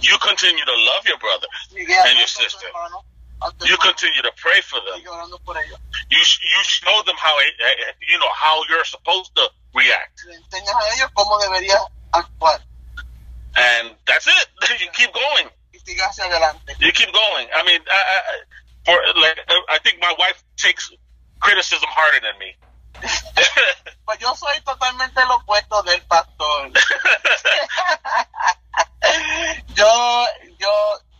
You 0.02 0.18
continue 0.18 0.64
to 0.64 0.76
love 0.90 1.06
your 1.06 1.18
brother. 1.18 1.46
And 2.08 2.18
your 2.18 2.26
sister. 2.28 2.66
You 3.66 3.76
continue 3.78 4.22
to 4.22 4.32
pray 4.36 4.60
for 4.62 4.80
them. 4.80 5.00
You 6.10 6.18
you 6.18 6.60
show 6.64 7.02
them 7.06 7.16
how 7.18 7.34
eh, 7.38 7.92
you 8.08 8.18
know 8.18 8.32
how 8.36 8.62
you're 8.68 8.84
supposed 8.84 9.32
to 9.36 9.48
react, 9.74 10.20
and 13.56 13.96
that's 14.06 14.26
it. 14.26 14.46
you 14.80 14.88
keep 14.92 15.12
going. 15.14 15.48
You 16.80 16.92
keep 16.92 17.12
going. 17.12 17.46
I 17.54 17.64
mean, 17.64 17.80
I, 17.90 18.20
I- 18.20 18.22
for 18.84 18.96
like, 19.20 19.38
I 19.70 19.78
think 19.84 19.98
my 20.00 20.14
wife 20.18 20.42
takes 20.56 20.90
criticism 21.40 21.88
harder 21.90 22.20
than 22.20 22.38
me. 22.40 22.54
Pues 24.10 24.18
yo 24.18 24.34
soy 24.34 24.60
totalmente 24.62 25.24
lo 25.24 25.36
opuesto 25.36 25.84
del 25.84 26.04
pastor. 26.06 26.72
yo, 29.74 30.26
yo, 30.58 30.68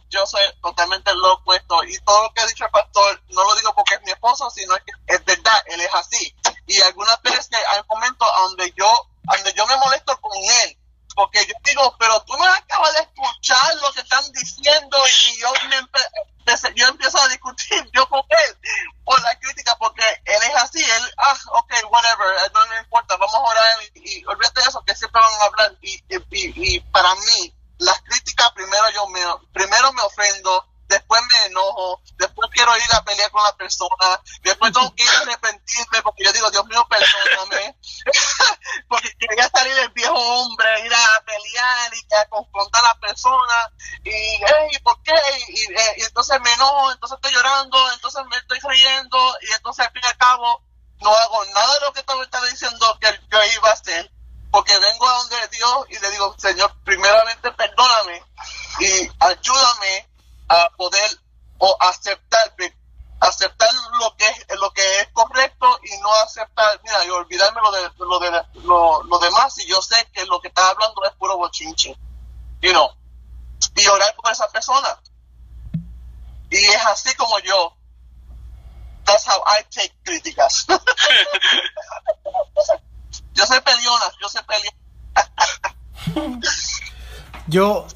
yo 0.08 0.26
soy 0.26 0.42
totalmente 0.60 1.14
lo 1.14 1.34
opuesto. 1.34 1.84
Y 1.84 1.96
todo 1.98 2.24
lo 2.24 2.32
que 2.32 2.40
ha 2.40 2.46
dicho 2.46 2.64
el 2.64 2.70
pastor, 2.72 3.22
no 3.28 3.44
lo 3.44 3.54
digo 3.54 3.72
porque 3.76 3.94
es 3.94 4.02
mi 4.02 4.10
esposo, 4.10 4.50
sino 4.50 4.74
que 4.78 4.90
es 5.06 5.24
verdad, 5.24 5.56
él 5.66 5.80
es 5.80 5.94
así. 5.94 6.34
Y 6.66 6.82
algunas 6.82 7.22
veces 7.22 7.48
hay 7.70 7.80
momentos 7.88 8.28
donde 8.38 8.74
yo, 8.76 8.92
donde 9.22 9.52
yo 9.52 9.64
me 9.68 9.76
molesto 9.76 10.20
con 10.20 10.36
él. 10.36 10.76
Porque 11.20 11.44
yo 11.44 11.52
digo, 11.64 11.94
pero 11.98 12.18
tú 12.22 12.34
no 12.38 12.44
acabas 12.46 12.94
de 12.94 13.00
escuchar 13.00 13.74
lo 13.76 13.92
que 13.92 14.00
están 14.00 14.24
diciendo 14.32 14.96
y 15.28 15.36
yo, 15.38 15.52
me 15.68 15.78
empe- 15.78 16.74
yo 16.74 16.88
empiezo 16.88 17.20
a 17.20 17.28
discutir 17.28 17.86
yo 17.92 18.08
con 18.08 18.22
él 18.30 18.58
por 19.04 19.20
la 19.22 19.38
crítica 19.38 19.76
porque 19.76 20.02
él 20.24 20.42
es 20.42 20.56
así, 20.56 20.82
él, 20.82 21.14
ah, 21.18 21.36
ok, 21.52 21.72
whatever, 21.90 22.26
eh, 22.46 22.50
no 22.54 22.66
me 22.68 22.78
importa, 22.78 23.16
vamos 23.18 23.34
a 23.34 23.38
orar 23.40 23.64
y, 23.96 24.20
y 24.20 24.24
olvídate 24.24 24.62
de 24.62 24.66
eso, 24.68 24.82
que 24.86 24.94
siempre 24.96 25.20
van 25.20 25.40
a 25.42 25.44
hablar 25.44 25.76
y- 25.82 26.02
y 26.30 26.80
para 26.80 27.14
mí, 27.16 27.54
las 27.78 28.00
críticas 28.00 28.50
primero 28.52 28.88
yo 28.94 29.06
me, 29.08 29.20
primero 29.52 29.92
me 29.92 30.02
ofendo, 30.02 30.66
después 30.90 31.22
me 31.30 31.46
enojo, 31.46 32.02
después 32.18 32.50
quiero 32.52 32.76
ir 32.76 32.92
a 32.92 33.04
pelear 33.04 33.30
con 33.30 33.42
la 33.44 33.56
persona, 33.56 34.20
después 34.42 34.72
tengo 34.72 34.94
que 34.94 35.04
ir 35.04 35.08
a 35.08 35.20
arrepentirme 35.20 36.02
porque 36.02 36.24
yo 36.24 36.32
digo, 36.32 36.50
Dios 36.50 36.66
mío, 36.66 36.86
perdóname, 36.90 37.76
porque 38.88 39.16
quería 39.16 39.48
salir 39.48 39.78
el 39.78 39.88
viejo 39.90 40.14
hombre, 40.14 40.84
ir 40.84 40.92
a 40.92 41.24
pelear 41.24 41.94
y 41.94 42.14
a 42.14 42.28
confrontar 42.28 42.84
a 42.84 42.88
la 42.88 43.00
persona, 43.00 43.72
y, 44.02 44.10
hey, 44.10 44.78
¿por 44.82 45.00
qué? 45.02 45.12
Eh, 45.12 45.94
y 45.98 46.02
entonces 46.02 46.40
me 46.40 46.52
enojo, 46.52 46.90
entonces 46.90 47.16
estoy 47.16 47.32
llorando, 47.32 47.92
entonces 47.92 48.22
me 48.28 48.36
estoy 48.36 48.58
riendo, 48.58 49.36
y 49.42 49.52
entonces 49.52 49.86
al 49.86 49.92
fin 49.92 50.02
y 50.04 50.06
al 50.08 50.18
cabo 50.18 50.64
no 51.00 51.14
hago 51.14 51.44
nada 51.46 51.74
de 51.74 51.80
lo 51.80 51.92
que 51.92 52.02
tú 52.02 52.14
me 52.16 52.24
estás 52.24 52.50
diciendo 52.50 52.98
que 53.00 53.08
yo 53.30 53.38
iba 53.54 53.70
a 53.70 53.74
hacer, 53.74 54.10
porque 54.50 54.76
vengo 54.76 55.08
a 55.08 55.18
donde 55.18 55.48
Dios 55.52 55.86
y 55.88 55.98
le 56.00 56.10
digo, 56.10 56.34
Señor, 56.36 56.74
primeramente 56.84 57.52
perdóname 57.52 58.24
y 58.80 59.08
ayúdame 59.20 60.09
a 60.50 60.68
poder 60.76 61.10
o 61.58 61.76
aceptar 61.80 62.54
aceptar 63.20 63.68
lo 64.00 64.16
que 64.16 64.26
es 64.26 64.58
lo 64.58 64.70
que 64.72 65.00
es 65.00 65.08
correcto 65.12 65.78
y 65.82 65.96
no 66.00 66.12
aceptar 66.24 66.80
mira 66.82 67.04
y 67.04 67.10
olvidarme 67.10 67.60
lo 67.62 67.70
de 67.70 67.90
lo 67.98 68.18
de 68.18 68.30
lo, 68.64 69.18
demás 69.18 69.58
y 69.58 69.66
yo 69.66 69.80
sé 69.80 69.96
que 70.12 70.24
lo 70.26 70.40
que 70.40 70.48
estás 70.48 70.70
hablando 70.70 71.04
es 71.04 71.12
puro 71.12 71.36
bochinche 71.36 71.96
you 72.62 72.72
know 72.72 72.90
y 73.76 73.86
orar 73.86 74.14
por 74.16 74.30
esa 74.30 74.48
persona. 74.48 74.98
Y 76.50 76.56
es 76.56 76.86
así 76.86 77.14
como 77.14 77.38
yo 77.40 77.76
that's 79.04 79.26
how 79.26 79.42
I 79.46 79.62
take 79.70 79.94
críticas. 80.04 80.66
Yo 83.32 83.46
soy 83.46 83.60
peleona 83.60 84.12
yo 84.20 84.28
soy 84.28 84.42
peleona 84.42 84.76
Yo, 87.46 87.86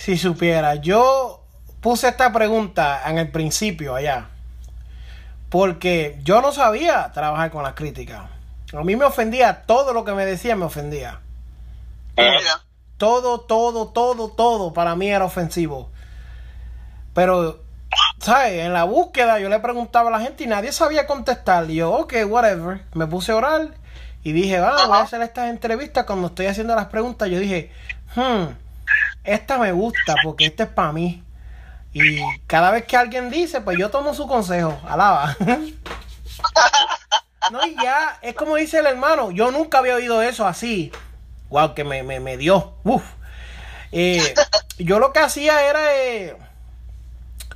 si 0.00 0.16
supiera, 0.16 0.76
yo 0.76 1.44
puse 1.82 2.08
esta 2.08 2.32
pregunta 2.32 3.02
en 3.04 3.18
el 3.18 3.30
principio 3.30 3.94
allá, 3.94 4.30
porque 5.50 6.18
yo 6.22 6.40
no 6.40 6.52
sabía 6.52 7.12
trabajar 7.12 7.50
con 7.50 7.64
las 7.64 7.74
críticas. 7.74 8.22
A 8.72 8.82
mí 8.82 8.96
me 8.96 9.04
ofendía 9.04 9.64
todo 9.64 9.92
lo 9.92 10.02
que 10.06 10.14
me 10.14 10.24
decía, 10.24 10.56
me 10.56 10.64
ofendía. 10.64 11.20
Mira, 12.16 12.62
Todo, 12.96 13.40
todo, 13.40 13.88
todo, 13.88 14.30
todo 14.30 14.72
para 14.72 14.96
mí 14.96 15.10
era 15.10 15.26
ofensivo. 15.26 15.90
Pero, 17.12 17.60
¿sabes? 18.20 18.64
En 18.64 18.72
la 18.72 18.84
búsqueda 18.84 19.38
yo 19.38 19.50
le 19.50 19.58
preguntaba 19.58 20.08
a 20.08 20.12
la 20.12 20.20
gente 20.20 20.44
y 20.44 20.46
nadie 20.46 20.72
sabía 20.72 21.06
contestar. 21.06 21.70
Y 21.70 21.74
yo, 21.74 21.92
ok, 21.92 22.14
whatever. 22.26 22.86
Me 22.94 23.06
puse 23.06 23.32
a 23.32 23.36
orar 23.36 23.74
y 24.22 24.32
dije, 24.32 24.56
ah, 24.56 24.86
voy 24.86 24.96
a 24.96 25.02
hacer 25.02 25.20
estas 25.20 25.50
entrevistas. 25.50 26.06
Cuando 26.06 26.28
estoy 26.28 26.46
haciendo 26.46 26.74
las 26.74 26.86
preguntas, 26.86 27.28
yo 27.28 27.38
dije, 27.38 27.70
hmm, 28.14 28.69
esta 29.24 29.58
me 29.58 29.72
gusta 29.72 30.14
porque 30.24 30.46
esta 30.46 30.64
es 30.64 30.70
para 30.70 30.92
mí. 30.92 31.22
Y 31.92 32.20
cada 32.46 32.70
vez 32.70 32.84
que 32.84 32.96
alguien 32.96 33.30
dice, 33.30 33.60
pues 33.60 33.76
yo 33.78 33.90
tomo 33.90 34.14
su 34.14 34.26
consejo. 34.28 34.78
Alaba. 34.88 35.36
no, 37.50 37.66
y 37.66 37.74
ya, 37.82 38.18
es 38.22 38.34
como 38.34 38.56
dice 38.56 38.78
el 38.78 38.86
hermano, 38.86 39.30
yo 39.30 39.50
nunca 39.50 39.78
había 39.78 39.96
oído 39.96 40.22
eso 40.22 40.46
así. 40.46 40.92
Wow, 41.48 41.74
que 41.74 41.84
me, 41.84 42.02
me, 42.02 42.20
me 42.20 42.36
dio. 42.36 42.74
Uf. 42.84 43.02
Eh, 43.92 44.34
yo 44.78 45.00
lo 45.00 45.12
que 45.12 45.18
hacía 45.18 45.68
era, 45.68 45.80
eh, 45.96 46.36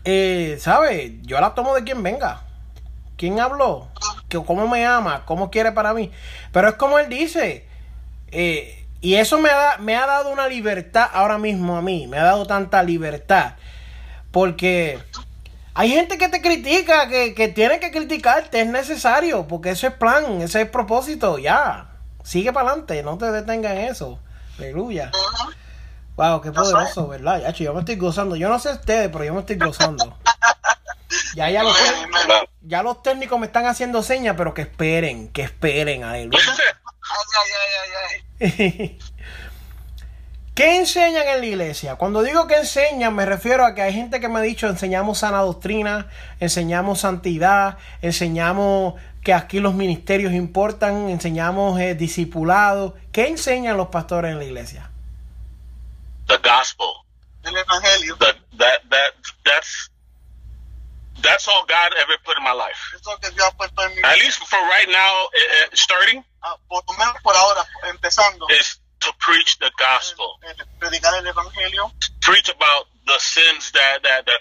eh, 0.04 0.58
¿sabes? 0.60 1.12
Yo 1.22 1.40
la 1.40 1.54
tomo 1.54 1.74
de 1.74 1.84
quien 1.84 2.02
venga. 2.02 2.42
¿Quién 3.16 3.38
habló? 3.38 3.88
¿Que- 4.28 4.42
¿Cómo 4.44 4.66
me 4.66 4.84
ama? 4.84 5.24
¿Cómo 5.26 5.50
quiere 5.50 5.70
para 5.70 5.94
mí? 5.94 6.10
Pero 6.52 6.68
es 6.68 6.74
como 6.74 6.98
él 6.98 7.08
dice. 7.08 7.68
eh, 8.32 8.83
y 9.04 9.16
eso 9.16 9.38
me 9.38 9.50
ha, 9.50 9.76
me 9.76 9.96
ha 9.96 10.06
dado 10.06 10.30
una 10.30 10.48
libertad 10.48 11.10
ahora 11.12 11.36
mismo 11.36 11.76
a 11.76 11.82
mí. 11.82 12.06
Me 12.06 12.18
ha 12.18 12.24
dado 12.24 12.46
tanta 12.46 12.82
libertad. 12.82 13.56
Porque 14.30 14.98
hay 15.74 15.90
gente 15.90 16.16
que 16.16 16.30
te 16.30 16.40
critica, 16.40 17.06
que, 17.06 17.34
que 17.34 17.48
tiene 17.48 17.80
que 17.80 17.90
criticarte. 17.90 18.62
Es 18.62 18.66
necesario. 18.66 19.46
Porque 19.46 19.68
eso 19.68 19.86
es 19.86 19.92
plan, 19.92 20.40
ese 20.40 20.62
es 20.62 20.70
propósito. 20.70 21.38
Ya. 21.38 21.90
Sigue 22.22 22.50
para 22.50 22.70
adelante. 22.70 23.02
No 23.02 23.18
te 23.18 23.30
detengas 23.30 23.72
en 23.72 23.80
eso. 23.80 24.20
Aleluya. 24.56 25.10
Wow, 26.16 26.40
qué 26.40 26.50
poderoso, 26.50 27.06
¿verdad? 27.06 27.42
Yacho, 27.42 27.62
yo 27.62 27.74
me 27.74 27.80
estoy 27.80 27.96
gozando. 27.96 28.36
Yo 28.36 28.48
no 28.48 28.58
sé 28.58 28.72
ustedes, 28.72 29.10
pero 29.12 29.22
yo 29.22 29.34
me 29.34 29.40
estoy 29.40 29.56
gozando. 29.56 30.16
Ya, 31.36 31.50
ya, 31.50 31.62
los, 31.62 31.76
ya 32.62 32.82
los 32.82 33.02
técnicos 33.02 33.38
me 33.38 33.44
están 33.44 33.66
haciendo 33.66 34.02
señas, 34.02 34.34
pero 34.38 34.54
que 34.54 34.62
esperen, 34.62 35.28
que 35.28 35.42
esperen, 35.42 36.04
aleluya. 36.04 36.38
Ay, 37.10 37.26
ay, 37.40 37.50
ay, 37.60 37.90
ay, 38.40 38.74
ay. 38.80 38.98
¿Qué 40.54 40.76
enseñan 40.76 41.26
en 41.26 41.40
la 41.40 41.46
iglesia? 41.46 41.96
Cuando 41.96 42.22
digo 42.22 42.46
que 42.46 42.54
enseñan, 42.54 43.12
me 43.14 43.26
refiero 43.26 43.66
a 43.66 43.74
que 43.74 43.82
hay 43.82 43.92
gente 43.92 44.20
que 44.20 44.28
me 44.28 44.38
ha 44.38 44.42
dicho 44.42 44.68
enseñamos 44.68 45.18
sana 45.18 45.38
doctrina, 45.38 46.08
enseñamos 46.38 47.00
santidad, 47.00 47.78
enseñamos 48.02 48.94
que 49.24 49.34
aquí 49.34 49.58
los 49.58 49.74
ministerios 49.74 50.32
importan, 50.32 51.08
enseñamos 51.08 51.80
eh, 51.80 51.96
discipulado. 51.96 52.94
¿Qué 53.10 53.26
enseñan 53.26 53.76
los 53.76 53.88
pastores 53.88 54.30
en 54.30 54.38
la 54.38 54.44
iglesia? 54.44 54.90
The 56.28 56.36
gospel. 56.36 57.02
El 57.42 57.56
evangelio. 57.56 58.16
The, 58.16 58.34
that 58.58 58.82
that 58.90 59.12
that's 59.44 59.90
that's 61.20 61.48
all 61.48 61.64
God 61.66 61.92
ever 61.98 62.16
put 62.24 62.36
in 62.38 62.44
my 62.44 62.52
life. 62.52 62.78
Eso 62.94 63.18
que 63.20 63.30
Dios 63.30 63.48
ha 63.48 63.56
puesto 63.56 63.82
en 63.82 63.94
mi 63.96 64.02
At 64.04 64.18
least 64.18 64.38
for 64.46 64.60
right 64.68 64.88
now, 64.88 65.24
uh, 65.24 65.64
uh, 65.64 65.74
starting 65.74 66.24
Ah, 66.46 66.56
por 66.68 66.84
lo 66.86 66.92
menos 66.98 67.16
por 67.22 67.34
ahora, 67.34 67.64
empezando. 67.84 68.46
is 68.50 68.78
to 69.00 69.10
preach 69.18 69.58
the 69.58 69.70
gospel. 69.78 70.38
el- 70.42 70.60
el 70.60 70.66
predicar 70.78 71.14
el 71.14 71.26
evangelio, 71.26 71.90
Preach 72.20 72.48
about 72.50 72.86
the 73.06 73.18
sins 73.18 73.72
that 73.72 74.02
that 74.02 74.26
that. 74.26 74.40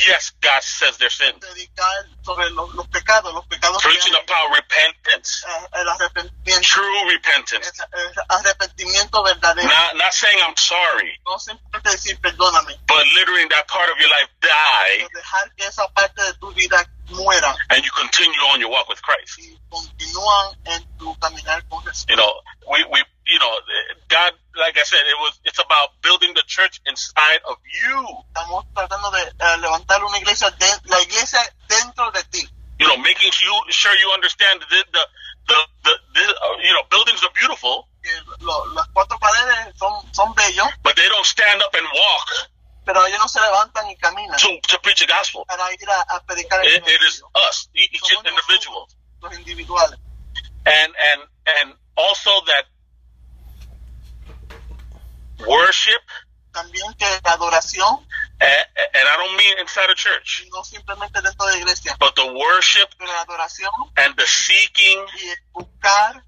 Yes, 0.00 0.32
God 0.42 0.60
says 0.60 0.96
they're 0.98 1.08
sins. 1.08 1.38
predicar 1.38 1.86
sobre 2.24 2.50
los, 2.50 2.74
los 2.74 2.88
pecados, 2.88 3.32
los 3.32 3.46
pecados 3.46 3.80
que 3.80 3.88
Preaching 3.90 4.12
hay, 4.14 4.22
about 4.24 4.50
repentance, 4.52 5.44
eh, 5.46 5.68
el 5.80 5.88
arrepentimiento, 5.88 6.66
true 6.68 7.10
repentance. 7.10 7.70
el, 7.92 8.00
el 8.00 8.12
arrepentimiento 8.28 9.22
verdadero. 9.22 9.68
Not 9.68 9.94
not 9.96 10.12
saying 10.12 10.38
I'm 10.42 10.56
sorry, 10.56 11.16
No 11.24 11.38
simplemente 11.38 11.90
decir 11.90 12.18
perdóname, 12.20 12.76
but 12.88 13.06
literally 13.14 13.46
that 13.50 13.68
part 13.68 13.88
of 13.88 13.96
your 14.00 14.10
life 14.10 14.28
die, 14.40 14.98
pero 14.98 15.08
dejar 15.14 15.54
que 15.56 15.64
esa 15.66 15.86
parte 15.94 16.20
de 16.22 16.34
tu 16.38 16.52
vida 16.54 16.84
muera 17.10 17.54
and 17.70 17.84
you 17.84 17.90
continue 17.92 18.40
on 18.52 18.60
your 18.60 18.70
walk 18.70 18.88
with 18.88 19.00
Christ. 19.00 19.38
y 19.38 19.56
continúan 19.70 20.58
en 20.64 20.93
tu 21.28 21.34
caminar 21.36 21.64
con 21.68 21.82
Jesús. 21.84 22.04
You 22.08 22.16
know, 22.16 22.32
we 22.70 22.84
we 22.90 23.02
you 23.26 23.38
know, 23.38 23.50
God, 24.08 24.32
like 24.56 24.76
I 24.78 24.82
said, 24.84 25.00
it 25.06 25.16
was 25.20 25.40
it's 25.44 25.58
about 25.58 25.90
building 26.02 26.34
the 26.34 26.42
church 26.46 26.80
inside 26.86 27.40
of 27.48 27.56
you. 27.64 28.24
Estamos 28.34 28.64
tratando 28.74 29.10
de 29.12 29.22
eh, 29.22 29.56
levantar 29.58 30.02
una 30.04 30.18
iglesia, 30.18 30.50
de- 30.50 30.80
la 30.84 31.00
iglesia 31.02 31.40
dentro 31.68 32.10
de 32.12 32.22
ti. 32.24 32.48
You 32.78 32.88
know, 32.88 32.96
making 32.98 33.30
you 33.40 33.54
sure 33.70 33.94
you 33.96 34.10
understand 34.12 34.60
the 34.60 34.84
the 34.92 35.06
the, 35.48 35.56
the, 35.84 35.92
the 36.14 36.24
uh, 36.24 36.56
you 36.62 36.72
know 36.74 36.82
buildings 36.90 37.22
are 37.22 37.30
beautiful, 37.34 37.88
Que 38.02 38.10
lo- 38.40 38.66
las 38.74 38.86
cuatro 38.92 39.18
paredes 39.18 39.74
son, 39.78 39.92
son 40.12 40.34
bellos, 40.34 40.68
but 40.82 40.96
they 40.96 41.08
don't 41.08 41.26
stand 41.26 41.62
up 41.62 41.74
and 41.74 41.86
walk 41.86 42.28
pero 42.86 43.06
ellos 43.06 43.18
no 43.18 43.28
se 43.28 43.40
levantan 43.40 43.88
y 43.88 43.96
caminan 43.96 44.38
to 44.38 44.60
to 44.68 44.78
preach 44.82 44.98
the 45.00 45.06
gospel. 45.06 45.44
para 45.46 45.72
ir 45.72 45.88
a, 45.88 46.00
a 46.16 46.20
predicar 46.26 46.60
el 46.60 46.66
It, 46.66 46.82
it 46.86 47.02
is 47.02 47.22
evangelio. 47.22 47.30
us, 47.48 47.68
e- 47.74 47.88
each 47.92 48.00
Somos 48.02 48.24
individual, 48.26 48.84
nosotros, 48.84 48.96
los 49.22 49.34
individuales. 49.38 49.98
and 50.66 50.92
and 50.98 51.22
and 51.46 51.74
also 51.96 52.30
that 52.46 52.64
worship, 55.46 56.02
También 56.52 56.94
que 56.94 57.04
la 57.24 57.32
adoración, 57.32 58.06
and, 58.38 58.66
and 58.94 59.08
I 59.08 59.16
don't 59.16 59.36
mean 59.36 59.58
inside 59.58 59.90
a 59.90 59.92
church, 60.04 60.46
no 60.52 60.62
simplemente 60.62 61.20
dentro 61.22 61.46
de 61.46 61.52
la 61.52 61.58
iglesia, 61.58 61.96
but 61.98 62.14
the 62.14 62.26
worship 62.26 62.88
la 63.00 63.24
adoración 63.24 63.70
and 63.96 64.14
the 64.16 64.26
seeking 64.26 65.00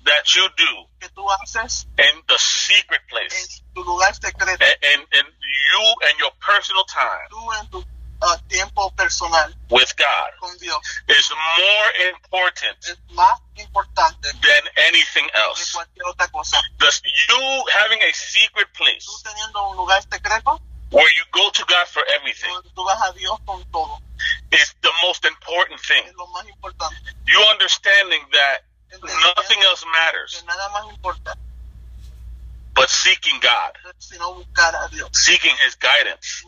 that 0.05 0.35
you 0.35 0.48
do 0.57 0.73
que 1.01 1.09
tú 1.11 1.24
haces 1.40 1.86
in 1.98 2.23
the 2.27 2.39
secret 2.39 3.03
place, 3.09 3.61
en 3.66 3.74
tu 3.74 3.85
lugar 3.85 4.15
secreto, 4.15 4.65
and 4.65 4.78
and, 4.82 5.03
and 5.12 5.28
you 5.28 5.85
and 6.09 6.19
your 6.19 6.32
personal 6.40 6.85
time 6.85 7.28
tú 7.28 7.53
en 7.61 7.70
tu 7.70 7.85
ah, 8.23 8.39
tiempo 8.48 8.90
personal 8.97 9.53
with 9.70 9.93
God 9.97 10.31
con 10.40 10.57
Dios, 10.59 10.81
is 11.09 11.31
more 11.59 11.89
important 12.12 12.78
es 12.85 12.98
más 13.12 13.40
importante 13.57 14.32
than 14.40 14.62
anything 14.89 15.27
que 15.28 15.40
else. 15.40 15.73
cualquier 15.73 16.07
otra 16.07 16.28
cosa. 16.28 16.59
The, 16.78 16.90
you 17.28 17.65
having 17.73 18.01
a 18.03 18.12
secret 18.15 18.69
Tú 18.73 18.85
place 18.85 19.07
teniendo 19.23 19.69
un 19.69 19.77
lugar 19.77 20.03
secreto, 20.03 20.61
where 20.97 21.12
you 21.12 21.24
go 21.32 21.51
to 21.52 21.64
God 21.68 21.86
for 21.89 22.02
everything 22.16 22.51
is 24.52 24.74
the 24.82 24.93
most 25.05 25.24
important 25.27 25.81
thing. 25.81 26.02
You 27.28 27.47
understanding 27.52 28.20
that 28.32 28.56
nothing 29.36 29.62
else 29.62 29.85
matters 29.93 30.43
but 32.74 32.89
seeking 32.89 33.39
God, 33.40 33.73
seeking 35.12 35.52
His 35.64 35.74
guidance. 35.77 36.44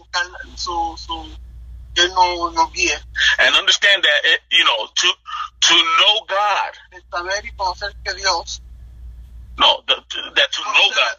And 3.40 3.54
understand 3.54 4.02
that 4.04 4.20
it, 4.24 4.40
you 4.50 4.64
know 4.64 4.88
to 4.94 5.08
to 5.62 5.74
know 5.74 6.20
God. 6.28 6.72
No, 9.58 9.82
the, 9.88 9.96
that 10.36 10.52
to 10.52 10.62
know 10.62 10.88
God. 10.94 11.16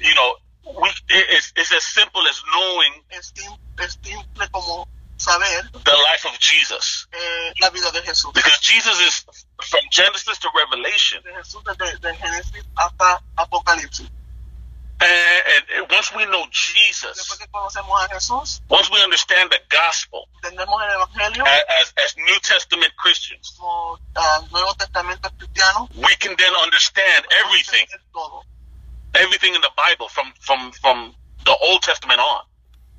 You 0.00 0.14
know 0.14 0.34
we 0.64 0.90
it's, 1.08 1.52
it's 1.56 1.72
as 1.72 1.84
simple 1.84 2.22
as 2.28 2.42
knowing 2.54 2.92
es, 3.10 3.32
es 3.78 3.98
simple 4.02 4.48
como 4.50 4.86
saber 5.16 5.70
the 5.72 5.96
life 6.10 6.24
of 6.26 6.38
Jesus, 6.38 7.06
eh, 7.12 7.52
la 7.60 7.70
vida 7.70 7.90
de 7.92 8.02
Jesús. 8.02 8.32
because 8.34 8.58
Jesus 8.60 8.98
is 9.00 9.26
from 9.62 9.80
Genesis 9.90 10.38
to 10.38 10.48
Revelation, 10.54 11.22
De 11.22 11.32
Jesús 11.34 11.62
desde 11.64 11.98
de 11.98 12.14
Génesis 12.16 12.64
hasta 12.76 13.22
Apocalipsis. 13.36 14.08
and, 15.00 15.64
and 15.76 15.90
once 15.90 16.14
we 16.14 16.24
know 16.26 16.44
Jesus, 16.50 17.36
que 17.38 17.46
conocemos 17.48 18.04
a 18.04 18.08
Jesús, 18.08 18.60
once 18.68 18.90
we 18.90 19.02
understand 19.02 19.50
the 19.50 19.60
gospel 19.68 20.28
as 20.44 20.52
as, 20.52 21.94
as 22.04 22.16
New 22.16 22.38
Testament 22.42 22.92
Christians, 22.96 23.54
como 23.58 23.98
Nuevo 24.50 24.74
Testamento 24.74 25.30
cristiano. 25.38 25.88
we 25.96 26.14
can 26.16 26.34
then 26.36 26.54
understand 26.62 27.26
everything. 27.44 27.86
Everything 29.14 29.54
in 29.54 29.60
the 29.60 29.70
Bible 29.76 30.08
from 30.08 30.32
from 30.40 30.72
from 30.72 31.14
the 31.44 31.56
Old 31.62 31.82
Testament 31.82 32.20
on. 32.20 32.44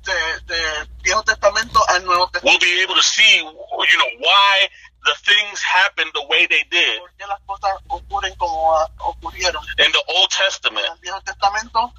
De, 0.04 0.12
de 0.46 0.88
Viejo 1.02 1.22
Testamento 1.22 1.80
al 1.88 2.04
Nuevo 2.04 2.30
We'll 2.42 2.58
be 2.58 2.82
able 2.82 2.94
to 2.94 3.02
see, 3.02 3.38
you 3.38 3.98
know, 3.98 4.10
why 4.18 4.68
the 5.02 5.14
things 5.24 5.62
happened 5.62 6.10
the 6.12 6.26
way 6.28 6.46
they 6.46 6.62
did 6.70 6.98
¿Por 7.00 7.10
qué 7.16 7.26
las 7.26 7.40
cosas 7.46 7.72
ocurren 7.88 8.34
como 8.36 8.86
ocurrieron? 8.98 9.64
in 9.78 9.90
the 9.92 10.04
Old 10.14 10.28
Testament 10.28 10.84
el 10.86 10.98
Viejo 11.00 11.20
Testamento 11.22 11.90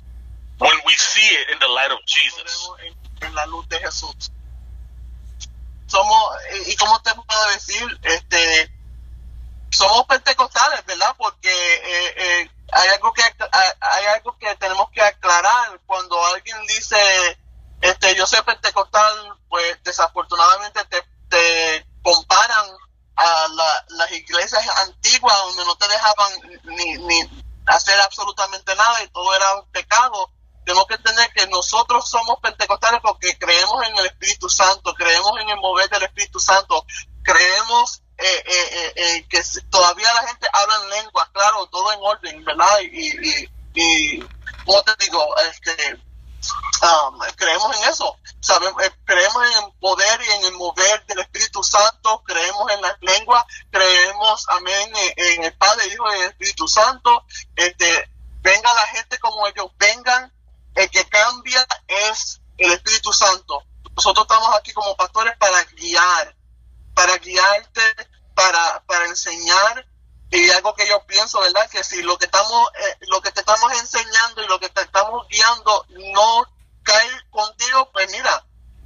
when 0.60 0.78
we 0.86 0.94
see 0.94 1.26
it 1.36 1.50
in 1.50 1.60
the 1.60 1.68
light 1.68 1.92
of 1.92 2.00
Jesus. 2.06 2.44
vemos 2.44 2.80
en, 2.86 3.28
en 3.28 3.36
la 3.36 3.46
luz 3.48 3.68
de 3.70 3.80
Somos, 5.88 6.36
y, 6.66 6.72
y 6.72 6.76
cómo 6.76 7.00
te 7.02 7.14
puedo 7.14 7.50
decir, 7.54 8.00
este, 8.04 8.72
somos 9.76 10.06
pentecostales, 10.08 10.86
¿verdad? 10.86 11.16
Porque 11.18 11.50
eh, 11.52 12.14
eh, 12.18 12.52
hay 12.72 12.90
algo 12.90 13.14
que 13.14 13.22
hay 13.24 14.06
algo 14.08 14.38
que 14.38 14.56
tenemos 14.56 14.90
que 14.92 15.02
aclarar 15.02 15.80
cuando 15.86 16.24
alguien 16.28 16.58
dice, 16.68 16.98
este, 17.82 18.16
yo 18.16 18.26
soy 18.26 18.42
pentecostal, 18.42 19.38
pues 19.50 19.78
desafortunadamente 19.84 20.84
te, 20.86 21.04
te 21.30 21.86
comparan 22.02 22.66
a 23.18 23.48
la- 23.54 23.86
las 23.90 24.12
iglesias 24.12 24.68
antiguas 24.80 25.38
donde 25.46 25.66
no 25.66 25.76
te 25.78 25.88
dejaban 25.88 26.32
ni, 26.64 26.98
ni 26.98 27.46
hacer 27.68 28.00
absolutamente 28.02 28.76
nada 28.76 29.04
y 29.04 29.08
todo 29.10 29.34
era 29.36 29.56
un 29.56 29.72
pecado. 29.72 30.32
Tenemos 30.66 30.88
que 30.88 30.96
entender 30.96 31.32
que 31.34 31.48
nosotros 31.48 32.10
somos 32.10 32.40
pentecostales 32.42 33.00
porque 33.02 33.38
creemos 33.38 33.86
en 33.88 33.96
el 33.98 34.06
Espíritu 34.08 34.50
Santo, 34.50 34.94
creemos 34.96 35.40
en 35.40 35.50
el 35.50 35.58
mover 35.58 35.88
del 35.90 36.04
Espíritu 36.04 36.40
Santo, 36.40 36.86
creemos 37.24 38.02
eh, 38.18 38.44
eh, 38.46 38.70
eh, 38.72 38.94
eh, 38.96 39.26
que 39.30 39.42
todavía 39.70 40.14
la 40.14 40.28
gente 40.28 40.48
habla 40.54 40.76
en 40.84 40.90
lenguas, 40.90 41.30
claro, 41.34 41.68
todo 41.68 41.92
en 41.94 42.00
orden, 42.02 42.46
¿verdad? 42.46 42.80
Y, 42.92 43.10
y, 43.10 43.50
y 43.74 44.20
¿cómo 44.66 44.82
te 44.84 44.96
digo? 45.00 45.36
Este, 45.50 46.00
um, 46.82 47.20
creemos 47.36 47.76
en 47.78 47.90
eso, 47.90 48.18
sabemos, 48.40 48.82
eh, 48.84 48.92
creemos 49.06 49.44
en 49.44 49.64
el 49.66 49.72
poder 49.80 50.22
y 50.22 50.32
en 50.32 50.46
el 50.46 50.54
mover 50.54 51.06
del 51.08 51.20
Espíritu 51.20 51.64
Santo, 51.64 52.24
creemos 52.26 52.72
en 52.72 52.82
las 52.82 52.96
lenguas, 53.02 53.44
creemos, 53.72 54.46
amén, 54.50 54.92
en, 54.96 55.26
en 55.34 55.44
el 55.44 55.54
Padre, 55.58 55.88
Hijo 55.88 56.14
y 56.14 56.20
el 56.20 56.30
Espíritu 56.30 56.68
Santo, 56.68 57.26
este, 57.56 58.10
venga 58.42 58.74
la 58.74 58.88
gente 58.88 59.20
como 59.20 59.46
ellos 59.48 59.68
vengan, 59.78 60.32
el 60.76 60.90
que 60.90 61.06
cambia 61.10 61.66
es 61.88 62.42
el 62.58 62.72
Espíritu 62.74 63.12
Santo. 63.12 63.64
Nosotros 63.96 64.26
estamos 64.30 64.56
aquí 64.58 64.74
como 64.74 64.96
pastores 64.98 65.38
para 65.38 65.64
guiar, 65.64 66.36
para 66.96 67.18
guiarte, 67.18 67.82
para, 68.34 68.84
para 68.88 69.06
enseñar, 69.06 69.86
y 70.32 70.50
algo 70.50 70.74
que 70.76 70.88
yo 70.88 71.06
pienso, 71.06 71.40
¿verdad? 71.40 71.70
Que 71.70 71.84
si 71.84 72.02
lo 72.02 72.18
que 72.18 72.26
estamos, 72.26 72.70
eh, 72.74 72.98
lo 73.08 73.22
que 73.22 73.32
te 73.32 73.42
estamos 73.42 73.72
enseñando 73.74 74.44
y 74.44 74.48
lo 74.48 74.60
que 74.60 74.70
te 74.70 74.82
estamos 74.82 75.28
guiando 75.30 75.86
no 75.90 76.46
cae 76.84 77.10
contigo, 77.30 77.90
pues 77.92 78.12
mira, 78.12 78.44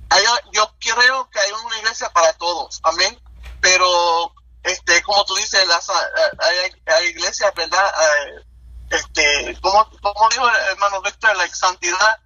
hay- 0.09 0.23
yo 0.51 0.73
creo 0.79 1.29
que 1.29 1.39
hay 1.39 1.51
una 1.51 1.77
iglesia 1.77 2.09
para 2.11 2.33
todos, 2.33 2.79
amén. 2.83 3.19
Pero, 3.61 4.33
este, 4.63 5.01
como 5.03 5.23
tú 5.25 5.35
dices, 5.35 5.65
las, 5.67 5.87
hay, 5.89 6.71
hay 6.87 7.05
iglesias, 7.07 7.53
¿verdad? 7.55 7.93
Eh, 8.01 8.45
este, 8.91 9.57
como, 9.61 9.89
como 10.01 10.29
dijo 10.29 10.47
el 10.49 10.55
hermano 10.71 11.01
Víctor, 11.01 11.35
la 11.37 11.47
santidad, 11.49 12.19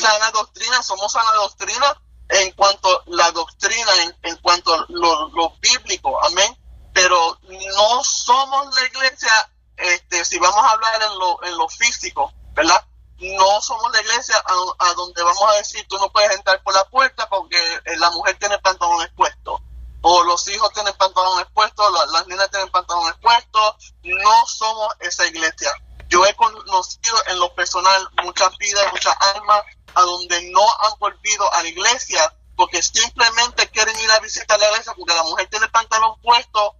sana 0.00 0.30
doctrina, 0.30 0.82
somos 0.82 1.12
sana 1.12 1.32
doctrina 1.32 2.00
en 2.30 2.52
cuanto 2.52 2.88
a 2.88 3.02
la 3.06 3.30
doctrina, 3.32 4.02
en, 4.02 4.16
en 4.22 4.36
cuanto 4.36 4.72
a 4.72 4.86
lo, 4.88 5.50
bíblico, 5.60 6.22
amén. 6.24 6.56
Pero 6.92 7.38
no 7.42 8.04
somos 8.04 8.74
la 8.74 8.86
iglesia, 8.86 9.50
este, 9.76 10.24
si 10.24 10.38
vamos 10.38 10.64
a 10.64 10.70
hablar 10.70 11.02
en 11.02 11.18
lo, 11.18 11.42
en 11.44 11.56
lo 11.56 11.68
físico, 11.68 12.32
¿verdad? 12.52 12.84
No 13.18 13.60
somos 13.60 13.92
la 13.92 14.00
iglesia 14.00 14.36
a, 14.36 14.86
a, 14.86 14.94
donde 14.94 15.22
vamos 15.22 15.42
a 15.50 15.56
decir, 15.56 15.86
tú 15.88 15.98
no 15.98 16.10
puedes 16.10 16.34
entrar 16.34 16.62
por 16.62 16.74
la 16.74 16.84
puerta 16.88 17.28
porque 17.28 17.58
eh, 17.84 17.96
la 17.98 18.10
mujer 18.10 18.38
tiene 18.38 18.58
pantalones 18.58 19.10
puestos, 19.14 19.60
o 20.02 20.24
los 20.24 20.48
hijos 20.48 20.72
tienen 20.72 20.94
pantalones 20.94 21.46
puestos, 21.52 21.92
la, 21.92 22.06
las 22.18 22.26
niñas 22.26 22.50
tienen 22.50 22.70
pantalones 22.70 23.14
puestos. 23.20 23.94
No 24.02 24.46
somos 24.46 24.94
esa 25.00 25.26
iglesia. 25.26 25.70
Yo 26.08 26.24
he 26.26 26.34
conocido 26.34 27.16
en 27.28 27.38
lo 27.38 27.54
personal 27.54 28.08
muchas 28.24 28.56
vidas, 28.58 28.90
muchas 28.92 29.14
almas 29.34 29.62
a 29.94 30.02
donde 30.02 30.50
no 30.50 30.62
han 30.62 30.98
volvido 30.98 31.52
a 31.52 31.62
la 31.62 31.68
iglesia 31.68 32.34
porque 32.56 32.82
simplemente 32.82 33.68
quieren 33.68 33.98
ir 33.98 34.10
a 34.10 34.20
visitar 34.20 34.58
la 34.58 34.68
iglesia 34.70 34.92
porque 34.96 35.14
la 35.14 35.22
mujer 35.22 35.48
tiene 35.48 35.68
pantalón 35.68 36.20
puesto, 36.20 36.74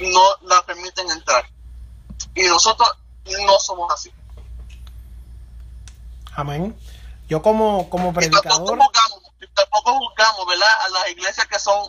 no 0.00 0.36
la 0.42 0.62
permiten 0.66 1.10
entrar. 1.10 1.48
Y 2.34 2.42
nosotros 2.42 2.88
no 3.46 3.58
somos 3.60 3.92
así. 3.92 4.12
Amén. 6.34 6.76
Yo 7.28 7.40
como, 7.42 7.88
como 7.88 8.10
Y 8.10 8.12
tampoco 8.12 8.40
predicador, 8.42 8.78
juzgamos, 8.78 9.20
y 9.40 9.46
tampoco 9.54 9.98
juzgamos, 9.98 10.46
¿verdad? 10.46 10.80
A 10.84 10.88
las 10.90 11.10
iglesias 11.10 11.46
que 11.46 11.58
son, 11.58 11.86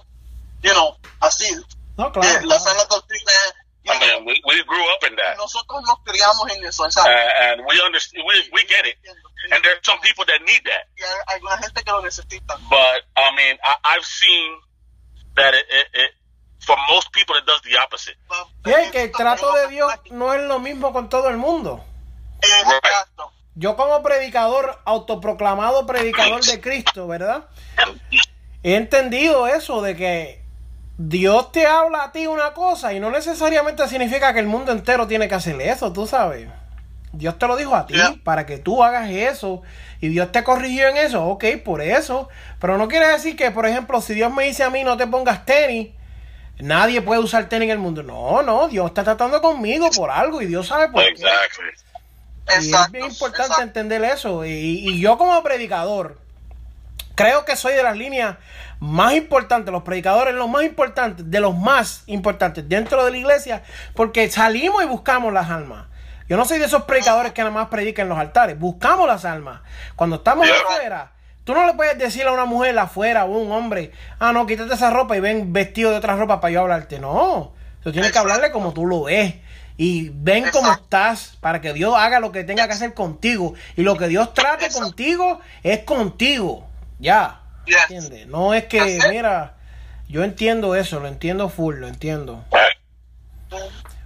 you 0.62 0.72
know, 0.72 0.96
así, 1.20 1.52
no, 1.98 2.08
eh, 2.08 2.12
claro, 2.12 2.34
la 2.34 2.42
claro. 2.42 2.64
sana 2.64 2.86
doctrina. 2.86 3.32
you 3.84 3.92
I 3.92 4.00
mean, 4.00 4.26
we, 4.26 4.40
we 4.46 4.64
grew 4.64 4.84
up 4.94 5.04
in 5.10 5.16
that, 5.16 5.38
nosotros 5.38 5.82
nos 5.88 5.98
criamos 6.06 6.52
en 6.52 6.64
eso, 6.66 6.84
uh, 6.84 6.92
¿sabes? 6.92 7.18
and 7.42 7.62
we 7.66 7.82
understand. 7.82 8.24
We 8.28 8.36
we 8.54 8.64
get 8.66 8.86
it. 8.86 8.98
And 9.52 9.62
there's 9.64 9.80
some 9.84 10.00
people 10.00 10.26
that 10.26 10.40
need 10.46 10.64
that. 10.66 10.88
Y 10.96 11.04
hay 11.04 11.36
alguna 11.36 11.58
gente 11.58 11.84
que 11.84 11.92
lo 11.92 12.02
necesita. 12.02 12.58
But 12.70 13.04
I 13.18 13.36
mean, 13.36 13.58
I, 13.64 13.76
I've 13.84 14.06
seen 14.06 14.60
that 15.36 15.54
it, 15.54 15.66
it, 15.70 15.88
it 15.94 16.12
for 16.60 16.78
most 16.90 17.12
people 17.12 17.36
it 17.36 17.46
does 17.46 17.62
the 17.64 17.78
opposite. 17.78 18.18
Y 18.66 18.72
es 18.72 18.92
que 18.92 19.04
el 19.04 19.12
trato 19.12 19.52
de 19.54 19.68
Dios 19.68 19.92
no 20.12 20.34
es 20.34 20.42
lo 20.42 20.60
mismo 20.60 20.94
con 20.94 21.10
todo 21.10 21.30
el 21.30 21.38
mundo. 21.38 21.84
Exacto. 22.42 23.32
Yo 23.56 23.76
como 23.76 24.02
predicador, 24.02 24.80
autoproclamado 24.86 25.86
predicador 25.86 26.42
de 26.44 26.62
Cristo, 26.62 27.08
¿verdad? 27.08 27.50
He 28.64 28.76
entendido 28.76 29.48
eso 29.48 29.82
de 29.82 29.98
que 29.98 30.42
Dios 30.98 31.52
te 31.52 31.66
habla 31.66 32.06
a 32.06 32.12
ti 32.12 32.28
una 32.28 32.54
cosa 32.54 32.94
y 32.94 33.00
no 33.00 33.12
necesariamente 33.12 33.88
significa 33.88 34.34
que 34.34 34.40
el 34.40 34.48
mundo 34.48 34.72
entero 34.72 35.08
tiene 35.08 35.28
que 35.28 35.36
hacer 35.36 35.60
eso, 35.62 35.92
tú 35.92 36.08
sabes. 36.08 36.48
Dios 37.14 37.38
te 37.38 37.48
lo 37.48 37.58
dijo 37.58 37.76
a 37.76 37.86
ti 37.86 37.94
Yeah. 37.96 38.16
para 38.24 38.46
que 38.46 38.58
tú 38.58 38.84
hagas 38.84 39.10
eso 39.10 39.62
y 40.00 40.08
Dios 40.10 40.32
te 40.32 40.44
corrigió 40.44 40.88
en 40.88 40.98
eso, 40.98 41.26
ok, 41.26 41.46
por 41.64 41.82
eso. 41.82 42.30
Pero 42.60 42.78
no 42.78 42.88
quiere 42.88 43.08
decir 43.08 43.36
que, 43.36 43.52
por 43.52 43.66
ejemplo, 43.66 44.02
si 44.02 44.14
Dios 44.14 44.34
me 44.34 44.46
dice 44.46 44.64
a 44.64 44.70
mí 44.70 44.84
no 44.84 44.98
te 44.98 45.08
pongas 45.08 45.46
tenis, 45.46 45.90
nadie 46.60 47.02
puede 47.02 47.20
usar 47.22 47.50
tenis 47.50 47.66
en 47.66 47.72
el 47.72 47.80
mundo. 47.80 48.02
No, 48.04 48.42
no, 48.44 48.68
Dios 48.68 48.88
está 48.88 49.04
tratando 49.04 49.42
conmigo 49.42 49.90
por 49.92 50.10
algo 50.10 50.42
y 50.42 50.46
Dios 50.46 50.68
sabe 50.68 50.90
por 50.90 51.04
qué. 51.04 51.10
Exactly. 51.10 51.66
Y 52.48 52.52
es 52.54 52.66
Exacto. 52.66 52.92
bien 52.94 53.06
importante 53.06 53.42
exacto. 53.44 53.64
entender 53.64 54.04
eso. 54.04 54.46
Y, 54.46 54.50
y 54.50 55.00
yo 55.00 55.18
como 55.18 55.42
predicador, 55.44 56.18
creo 57.16 57.46
que 57.46 57.56
soy 57.56 57.74
de 57.74 57.84
las 57.84 57.96
líneas 57.98 58.38
más 58.80 59.14
importantes, 59.14 59.72
los 59.72 59.84
predicadores 59.84 60.34
los 60.34 60.50
más 60.50 60.64
importantes, 60.64 61.30
de 61.30 61.40
los 61.40 61.56
más 61.56 62.04
importantes 62.08 62.68
dentro 62.68 63.06
de 63.06 63.12
la 63.12 63.18
iglesia, 63.18 63.64
porque 63.96 64.30
salimos 64.32 64.84
y 64.84 64.88
buscamos 64.88 65.32
las 65.32 65.50
almas. 65.50 65.86
Yo 66.32 66.38
no 66.38 66.46
soy 66.46 66.60
de 66.60 66.66
esos 66.66 66.84
predicadores 66.84 67.34
que 67.34 67.42
nada 67.42 67.54
más 67.54 67.68
predican 67.68 68.06
en 68.06 68.10
los 68.12 68.18
altares, 68.18 68.58
buscamos 68.58 69.06
las 69.06 69.26
almas. 69.26 69.60
Cuando 69.98 70.16
estamos 70.16 70.48
afuera, 70.50 71.12
tú 71.44 71.54
no 71.54 71.66
le 71.66 71.74
puedes 71.74 71.98
decir 71.98 72.26
a 72.26 72.32
una 72.32 72.46
mujer 72.46 72.80
afuera 72.80 73.26
o 73.26 73.36
a 73.36 73.38
un 73.38 73.52
hombre, 73.52 73.92
ah, 74.18 74.32
no, 74.32 74.48
quítate 74.48 74.74
esa 74.74 74.92
ropa 74.92 75.18
y 75.18 75.20
ven 75.20 75.52
vestido 75.52 75.92
de 75.92 75.98
otra 75.98 76.16
ropa 76.16 76.40
para 76.40 76.54
yo 76.54 76.62
hablarte. 76.62 77.00
No, 77.00 77.52
tú 77.84 77.92
tienes 77.92 78.14
que 78.14 78.18
hablarle 78.18 78.50
como 78.50 78.72
tú 78.72 78.86
lo 78.86 79.04
ves. 79.04 79.36
Y 79.76 80.08
ven 80.14 80.46
cómo 80.54 80.72
estás 80.72 81.38
para 81.42 81.60
que 81.60 81.74
Dios 81.74 81.94
haga 81.98 82.22
lo 82.22 82.32
que 82.32 82.46
tenga 82.46 82.66
que 82.66 82.76
hacer 82.76 82.94
contigo. 82.94 83.54
Y 83.76 83.82
lo 83.82 83.98
que 83.98 84.08
Dios 84.08 84.34
trate 84.34 84.70
contigo 84.72 85.42
es 85.64 85.80
contigo. 85.80 86.66
Ya. 86.98 87.42
¿Entiendes? 87.66 88.28
No 88.28 88.54
es 88.54 88.68
que, 88.68 89.00
mira, 89.10 89.56
yo 90.08 90.24
entiendo 90.24 90.76
eso, 90.76 91.02
lo 91.02 91.10
entiendo 91.10 91.50
full, 91.50 91.76
lo 91.76 91.90
entiendo. 91.90 92.46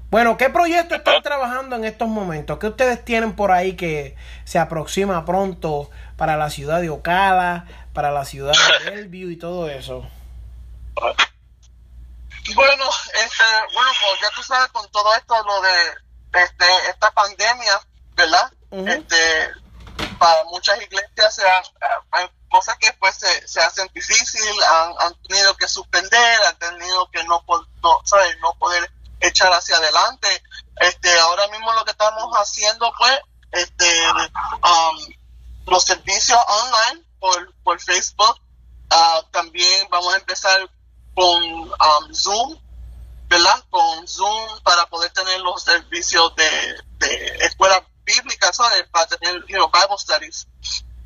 Bueno, 0.10 0.38
¿qué 0.38 0.50
proyecto 0.50 0.96
están 0.96 1.22
trabajando 1.24 1.76
en 1.76 1.84
estos 1.84 2.08
momentos? 2.08 2.58
¿Qué 2.60 2.68
ustedes 2.68 3.04
tienen 3.04 3.36
por 3.36 3.52
ahí 3.52 3.76
que 3.76 4.16
se 4.46 4.60
aproxima 4.60 5.26
pronto 5.26 5.90
para 6.16 6.38
la 6.38 6.50
ciudad 6.50 6.80
de 6.80 6.90
Ocala, 6.90 7.66
para 7.94 8.12
la 8.12 8.24
ciudad 8.24 8.54
de 8.54 8.92
Bellevue 8.92 9.34
y 9.34 9.38
todo 9.38 9.70
eso? 9.70 10.08
Bueno, 12.54 12.86
este, 13.24 13.44
bueno, 13.74 13.90
pues 14.00 14.22
ya 14.22 14.30
tú 14.36 14.44
sabes 14.44 14.72
con 14.72 14.88
todo 14.92 15.14
esto, 15.16 15.36
lo 15.44 15.62
de 15.62 16.44
este, 16.44 16.66
esta 16.90 17.12
pandemia, 17.12 17.82
¿verdad? 18.16 18.52
Este, 18.88 19.50
para 20.20 20.44
muchas 20.46 20.80
iglesias 20.82 21.36
se 21.36 21.48
han- 21.50 21.64
hay 22.12 22.30
cosas 22.50 22.78
que 22.78 22.94
pues 23.00 23.16
se, 23.16 23.48
se 23.48 23.60
hacen 23.62 23.90
difícil, 23.94 24.52
han, 24.70 24.94
han 25.00 25.14
tenido 25.28 25.56
que 25.58 25.68
suspender, 25.68 26.40
han 26.48 26.58
tenido 26.60 27.10
que 27.12 27.24
no, 27.24 27.44
no, 27.82 28.00
¿sabes? 28.06 28.38
no 28.42 28.54
poder 28.60 28.90
echar 29.28 29.52
hacia 29.52 29.78
adelante. 29.78 30.28
Este, 30.78 31.20
ahora 31.20 31.48
mismo 31.50 31.72
lo 31.74 31.86
que 31.86 31.92
estamos 31.92 32.34
haciendo 32.36 32.92
pues, 32.98 33.20
este, 33.52 34.12
um, 34.12 35.72
los 35.72 35.84
servicios 35.84 36.40
online 36.48 37.04
por, 37.20 37.54
por 37.64 37.82
Facebook, 37.82 38.40
Ah, 38.90 39.22
también 39.32 39.88
vamos 39.90 40.14
a 40.14 40.18
empezar 40.18 40.70
con 41.14 41.44
um, 41.44 42.14
Zoom, 42.14 42.58
¿verdad? 43.28 43.64
Con 43.70 44.08
Zoom 44.08 44.62
para 44.64 44.86
poder 44.86 45.12
tener 45.12 45.40
los 45.42 45.64
servicios 45.64 46.36
de, 46.36 46.76
de 47.00 47.38
escuelas 47.42 47.82
bíblicas, 48.04 48.56
¿sabes? 48.56 48.86
Para 48.92 49.08
tener, 49.08 49.36
you 49.48 49.56
know, 49.56 49.70
Bible 49.72 49.98
studies, 49.98 50.48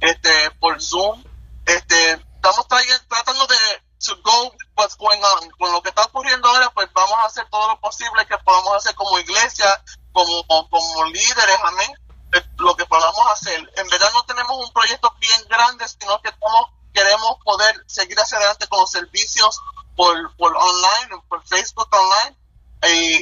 este, 0.01 0.51
por 0.59 0.81
Zoom. 0.81 1.23
Este, 1.65 2.11
estamos 2.35 2.67
tratando 2.67 3.47
de 3.47 3.57
to 4.05 4.15
go 4.23 4.53
what's 4.75 4.95
going 4.95 5.19
on. 5.19 5.49
Con 5.51 5.71
lo 5.71 5.81
que 5.81 5.89
está 5.89 6.03
ocurriendo 6.03 6.47
ahora, 6.47 6.69
pues 6.71 6.89
vamos 6.93 7.17
a 7.19 7.25
hacer 7.25 7.47
todo 7.49 7.67
lo 7.67 7.79
posible 7.79 8.25
que 8.25 8.37
podamos 8.39 8.75
hacer 8.75 8.95
como 8.95 9.19
iglesia, 9.19 9.83
como, 10.11 10.43
como 10.47 11.05
líderes, 11.05 11.59
amén. 11.63 11.91
Eh, 12.33 12.43
Lo 12.57 12.75
que 12.75 12.85
podamos 12.85 13.31
hacer. 13.31 13.57
En 13.75 13.87
verdad 13.87 14.09
no 14.13 14.23
tenemos 14.25 14.57
un 14.57 14.71
proyecto 14.71 15.13
bien 15.19 15.41
grande, 15.49 15.87
sino 15.87 16.21
que 16.21 16.29
estamos, 16.29 16.65
queremos 16.93 17.37
poder 17.43 17.83
seguir 17.87 18.19
hacia 18.19 18.37
adelante 18.37 18.67
con 18.67 18.79
los 18.79 18.91
servicios 18.91 19.59
por, 19.95 20.35
por 20.37 20.55
online, 20.55 21.21
por 21.27 21.45
Facebook 21.45 21.89
online 21.91 22.37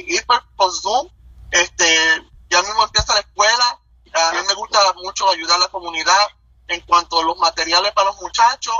y 0.06 0.20
por, 0.22 0.44
por 0.56 0.72
Zoom. 0.72 1.08
Este, 1.50 2.22
ya 2.50 2.62
mismo 2.62 2.84
empieza 2.84 3.14
la 3.14 3.20
escuela. 3.20 3.80
A 4.14 4.32
mí 4.32 4.38
me 4.46 4.54
gusta 4.54 4.78
mucho 4.94 5.28
ayudar 5.30 5.56
a 5.56 5.60
la 5.60 5.68
comunidad 5.68 6.28
en 6.68 6.80
cuanto 6.82 7.20
a 7.20 7.24
los 7.24 7.36
materiales 7.38 7.92
para 7.92 8.08
los 8.10 8.20
muchachos. 8.20 8.74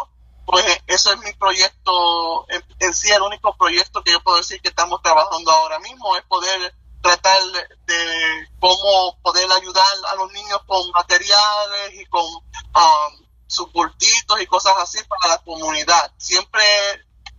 Pues 0.49 0.65
eso 0.87 1.13
es 1.13 1.19
mi 1.19 1.33
proyecto, 1.35 2.47
en, 2.79 2.95
sí 2.95 3.11
el 3.13 3.21
único 3.21 3.55
proyecto 3.59 4.03
que 4.03 4.13
yo 4.13 4.23
puedo 4.23 4.39
decir 4.39 4.59
que 4.63 4.71
estamos 4.71 5.03
trabajando 5.03 5.51
ahora 5.51 5.79
mismo 5.81 6.17
es 6.17 6.23
poder 6.23 6.75
tratar 7.03 7.39
de, 7.85 8.49
cómo 8.59 9.19
poder 9.21 9.47
ayudar 9.53 9.87
a 10.11 10.15
los 10.15 10.33
niños 10.33 10.59
con 10.67 10.91
materiales 10.93 12.01
y 12.01 12.07
con 12.07 12.25
um, 12.25 13.27
sus 13.47 13.71
bultitos 13.73 14.41
y 14.41 14.47
cosas 14.47 14.73
así 14.79 14.99
para 15.05 15.35
la 15.35 15.39
comunidad. 15.43 16.11
Siempre, 16.17 16.65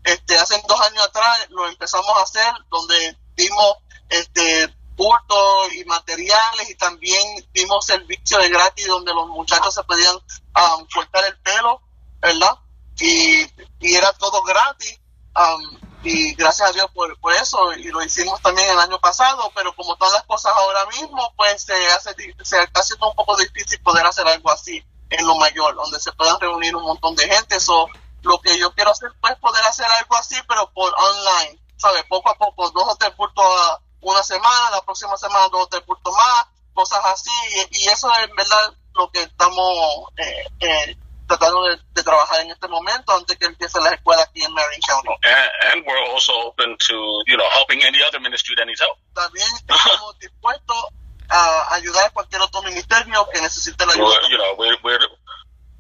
este, 0.04 0.36
hace 0.38 0.62
dos 0.68 0.80
años 0.80 1.04
atrás 1.04 1.48
lo 1.50 1.68
empezamos 1.68 2.16
a 2.16 2.22
hacer, 2.22 2.54
donde 2.70 3.18
dimos 3.36 3.78
este 4.10 4.72
bultos 4.96 5.74
y 5.74 5.84
materiales 5.86 6.70
y 6.70 6.76
también 6.76 7.44
dimos 7.54 7.88
servicio 7.88 8.38
de 8.38 8.50
gratis 8.50 8.86
donde 8.86 9.16
los 9.16 9.28
muchachos 9.30 9.74
se 9.74 9.84
podían 9.84 10.16
um, 10.16 10.86
cortar 10.94 11.26
el 11.26 11.40
pelo, 11.40 11.82
¿verdad? 12.20 12.56
Y, 13.00 13.46
y 13.80 13.96
era 13.96 14.12
todo 14.14 14.42
gratis. 14.44 15.00
um, 15.36 15.90
y 16.04 16.34
gracias 16.36 16.70
a 16.70 16.74
Dios 16.74 16.88
por, 16.94 17.20
por 17.20 17.34
eso 17.34 17.74
y 17.74 17.90
lo 17.90 18.02
hicimos 18.02 18.42
también 18.42 18.70
el 18.70 18.80
año 18.80 19.00
pasado 19.00 19.52
pero 19.54 19.76
como 19.76 19.96
todas 19.98 20.14
las 20.14 20.24
cosas 20.24 20.54
ahora 20.56 20.86
mismo 20.86 21.34
pues 21.36 21.62
se 21.62 21.74
hace 21.88 22.16
se 22.42 22.58
haciendo 22.74 23.10
un 23.10 23.16
poco 23.16 23.36
difícil 23.36 23.82
poder 23.82 24.06
hacer 24.06 24.26
algo 24.28 24.50
así 24.50 24.82
en 25.10 25.28
lo 25.28 25.36
mayor 25.36 25.76
donde 25.76 26.00
se 26.00 26.12
puedan 26.14 26.40
reunir 26.40 26.76
un 26.76 26.84
montón 26.84 27.16
de 27.16 27.28
gente 27.28 27.58
eso 27.58 27.88
lo 28.22 28.40
que 28.40 28.58
yo 28.58 28.74
quiero 28.74 28.92
hacer 28.92 29.12
pues 29.20 29.36
poder 29.40 29.64
hacer 29.66 29.88
algo 30.00 30.16
así 30.16 30.36
pero 30.48 30.72
por 30.72 30.94
online 30.98 31.60
sabes 31.76 32.04
poco 32.08 32.30
a 32.30 32.36
poco 32.36 32.70
dos 32.70 32.84
o 32.88 32.96
tres 32.96 33.12
puntos 33.12 33.44
a 33.46 33.80
una 34.02 34.24
semana 34.24 34.72
la 34.72 34.82
próxima 34.82 35.18
semana 35.18 35.50
dos 35.50 35.64
o 35.64 35.68
tres 35.68 35.84
puntos 35.84 36.14
más 36.16 36.46
cosas 36.74 37.02
así 37.08 37.30
y, 37.72 37.84
y 37.84 37.88
eso 37.90 38.10
es 38.14 38.30
en 38.30 38.36
verdad 38.38 38.74
lo 38.94 39.12
que 39.12 39.24
estamos 39.24 40.06
eh, 40.18 40.46
eh, 40.62 40.98
tratando 41.30 41.64
de, 41.64 41.78
de 41.94 42.04
trabajar 42.04 42.42
en 42.42 42.50
este 42.50 42.68
momento 42.68 43.16
antes 43.16 43.38
que 43.38 43.46
empiece 43.46 43.80
la 43.80 43.92
escuela 43.94 44.24
aquí 44.24 44.42
en 44.42 44.52
Marion 44.52 44.82
County 44.82 45.10
And, 45.24 45.52
and 45.72 45.86
we're 45.86 46.12
also 46.12 46.34
open 46.50 46.76
to 46.88 46.96
you 47.28 47.38
know 47.38 47.48
helping 47.54 47.84
any 47.84 48.02
other 48.02 48.20
ministry 48.20 48.56
that 48.58 48.66
needs 48.66 48.82
help. 48.82 48.98
también 49.14 49.48
estamos 49.56 50.18
dispuestos 50.20 50.86
a 51.30 51.76
ayudar 51.76 52.08
a 52.08 52.10
cualquier 52.10 52.42
otro 52.42 52.64
ministerio 52.64 53.28
que 53.32 53.40
necesite 53.40 53.86
la 53.86 53.94
ayuda. 53.94 54.10
We're, 54.10 54.30
you 54.32 54.38
know, 54.38 54.56
we're, 54.58 54.78
we're 54.84 55.08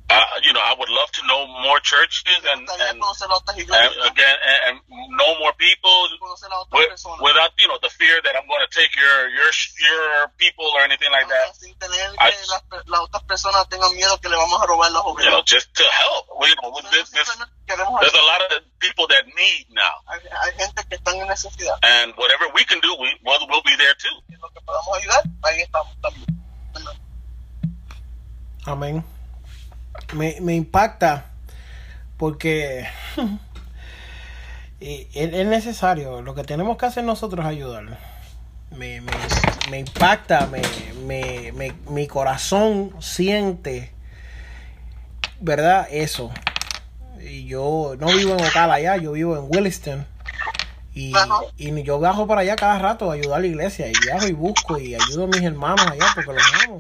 uh, 0.10 0.24
you 0.44 0.54
know, 0.54 0.60
know, 0.60 0.66
I 0.66 0.74
would 0.78 0.90
love 0.90 1.10
to 1.16 1.22
know 1.28 1.48
more 1.64 1.80
churches 1.80 2.42
and, 2.52 2.66
Me 2.66 2.74
and, 2.90 3.00
conocer 3.00 3.30
a 3.30 3.36
otras 3.38 3.56
and 3.58 3.94
again, 4.12 4.38
and, 4.42 4.60
and 4.68 4.76
know 5.16 5.38
more 5.40 5.54
people 5.54 6.10
conocer 6.20 6.50
a 6.50 6.58
otras 6.66 7.06
with, 7.06 7.22
without, 7.22 7.52
you 7.60 7.68
know, 7.68 7.78
the 7.82 7.90
fear 7.90 8.20
that 8.24 8.34
I'm 8.36 8.48
going 8.50 8.66
to 8.66 8.72
take 8.74 8.92
your, 8.98 9.30
your, 9.30 9.50
your 9.54 10.04
people 10.38 10.66
or 10.76 10.82
anything 10.82 11.12
like 11.12 11.30
that. 11.30 11.56
I- 12.20 12.32
que 12.32 12.46
las, 12.50 12.64
las 12.88 13.00
otras 13.08 13.24
personas 13.24 13.70
tengan 13.70 13.96
miedo 13.96 14.20
que 14.20 14.30
le 14.30 14.36
vamos 14.36 14.62
a 14.62 14.66
robar 14.68 14.92
las 14.92 15.04
You 15.24 15.32
know, 15.32 15.42
just 15.46 15.74
to 15.76 15.84
help. 15.84 16.28
You 16.42 16.56
know, 16.62 16.72
with 16.74 16.90
this, 16.92 17.10
this, 17.10 17.30
there's 17.68 18.18
a 18.18 18.26
lot 18.26 18.42
of 18.50 18.64
people 18.80 19.08
that 19.08 19.26
need 19.28 19.68
now. 19.72 20.02
hay, 20.08 20.20
hay 20.26 20.52
gente 20.58 20.84
que 20.90 20.96
están 20.98 21.16
en 21.16 21.28
necesidad. 21.28 21.78
And 21.84 22.14
whatever 22.18 22.50
we 22.54 22.64
can 22.66 22.80
do, 22.82 22.96
we, 23.00 23.14
we'll, 23.24 23.48
we'll 23.48 23.64
be 23.64 23.76
there 23.78 23.94
too. 23.96 24.16
Y 24.30 24.36
en 24.36 24.42
lo 24.42 24.50
que 24.50 24.62
podamos 24.62 24.98
ayudar, 24.98 25.24
ahí 25.44 25.62
estamos 25.62 25.94
también. 26.02 26.26
Amén. 28.66 29.04
Me, 30.14 30.38
me 30.42 30.56
impacta 30.56 31.26
porque 32.18 32.88
es, 34.80 35.08
es 35.14 35.46
necesario. 35.48 36.22
Lo 36.22 36.36
que 36.36 36.44
tenemos 36.44 36.78
que 36.78 36.86
hacer 36.86 37.04
nosotros 37.04 37.46
es 37.46 37.52
ayudar. 37.52 37.98
Me, 38.76 39.02
me, 39.02 39.12
me 39.72 39.80
impacta, 39.80 40.48
me, 40.48 40.62
me, 41.06 41.52
me- 41.54 41.74
mi 41.90 42.08
corazón 42.08 42.94
siente, 43.00 43.92
¿verdad? 45.40 45.88
Eso. 45.92 46.32
Y 47.20 47.46
yo 47.46 47.96
no 48.00 48.08
vivo 48.08 48.36
en 48.38 48.46
Ocala 48.46 48.76
allá, 48.76 48.98
yo 48.98 49.14
vivo 49.14 49.36
en 49.38 49.46
Williston. 49.50 50.06
Y, 50.94 51.14
y 51.58 51.84
yo 51.84 52.00
viajo 52.00 52.28
para 52.28 52.42
allá 52.42 52.56
cada 52.56 52.78
rato 52.80 53.10
a 53.10 53.14
ayudar 53.16 53.38
a 53.38 53.42
la 53.42 53.48
iglesia. 53.48 53.88
Y 53.88 53.94
viajo 54.04 54.28
y 54.28 54.34
busco 54.34 54.78
y 54.80 54.96
ayudo 54.96 55.26
a 55.26 55.28
mis 55.28 55.42
hermanos 55.42 55.86
allá 55.90 56.06
porque 56.14 56.34
los 56.34 56.44
amo. 56.66 56.80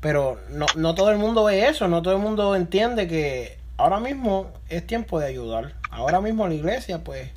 Pero 0.00 0.38
no, 0.50 0.66
no 0.76 0.94
todo 0.94 1.10
el 1.10 1.18
mundo 1.18 1.44
ve 1.44 1.68
eso, 1.68 1.88
no 1.88 2.02
todo 2.02 2.14
el 2.14 2.20
mundo 2.20 2.54
entiende 2.54 3.08
que 3.08 3.58
ahora 3.76 4.00
mismo 4.00 4.52
es 4.68 4.86
tiempo 4.86 5.18
de 5.18 5.26
ayudar. 5.26 5.74
Ahora 5.90 6.20
mismo 6.20 6.46
la 6.46 6.54
iglesia, 6.54 7.02
pues, 7.02 7.30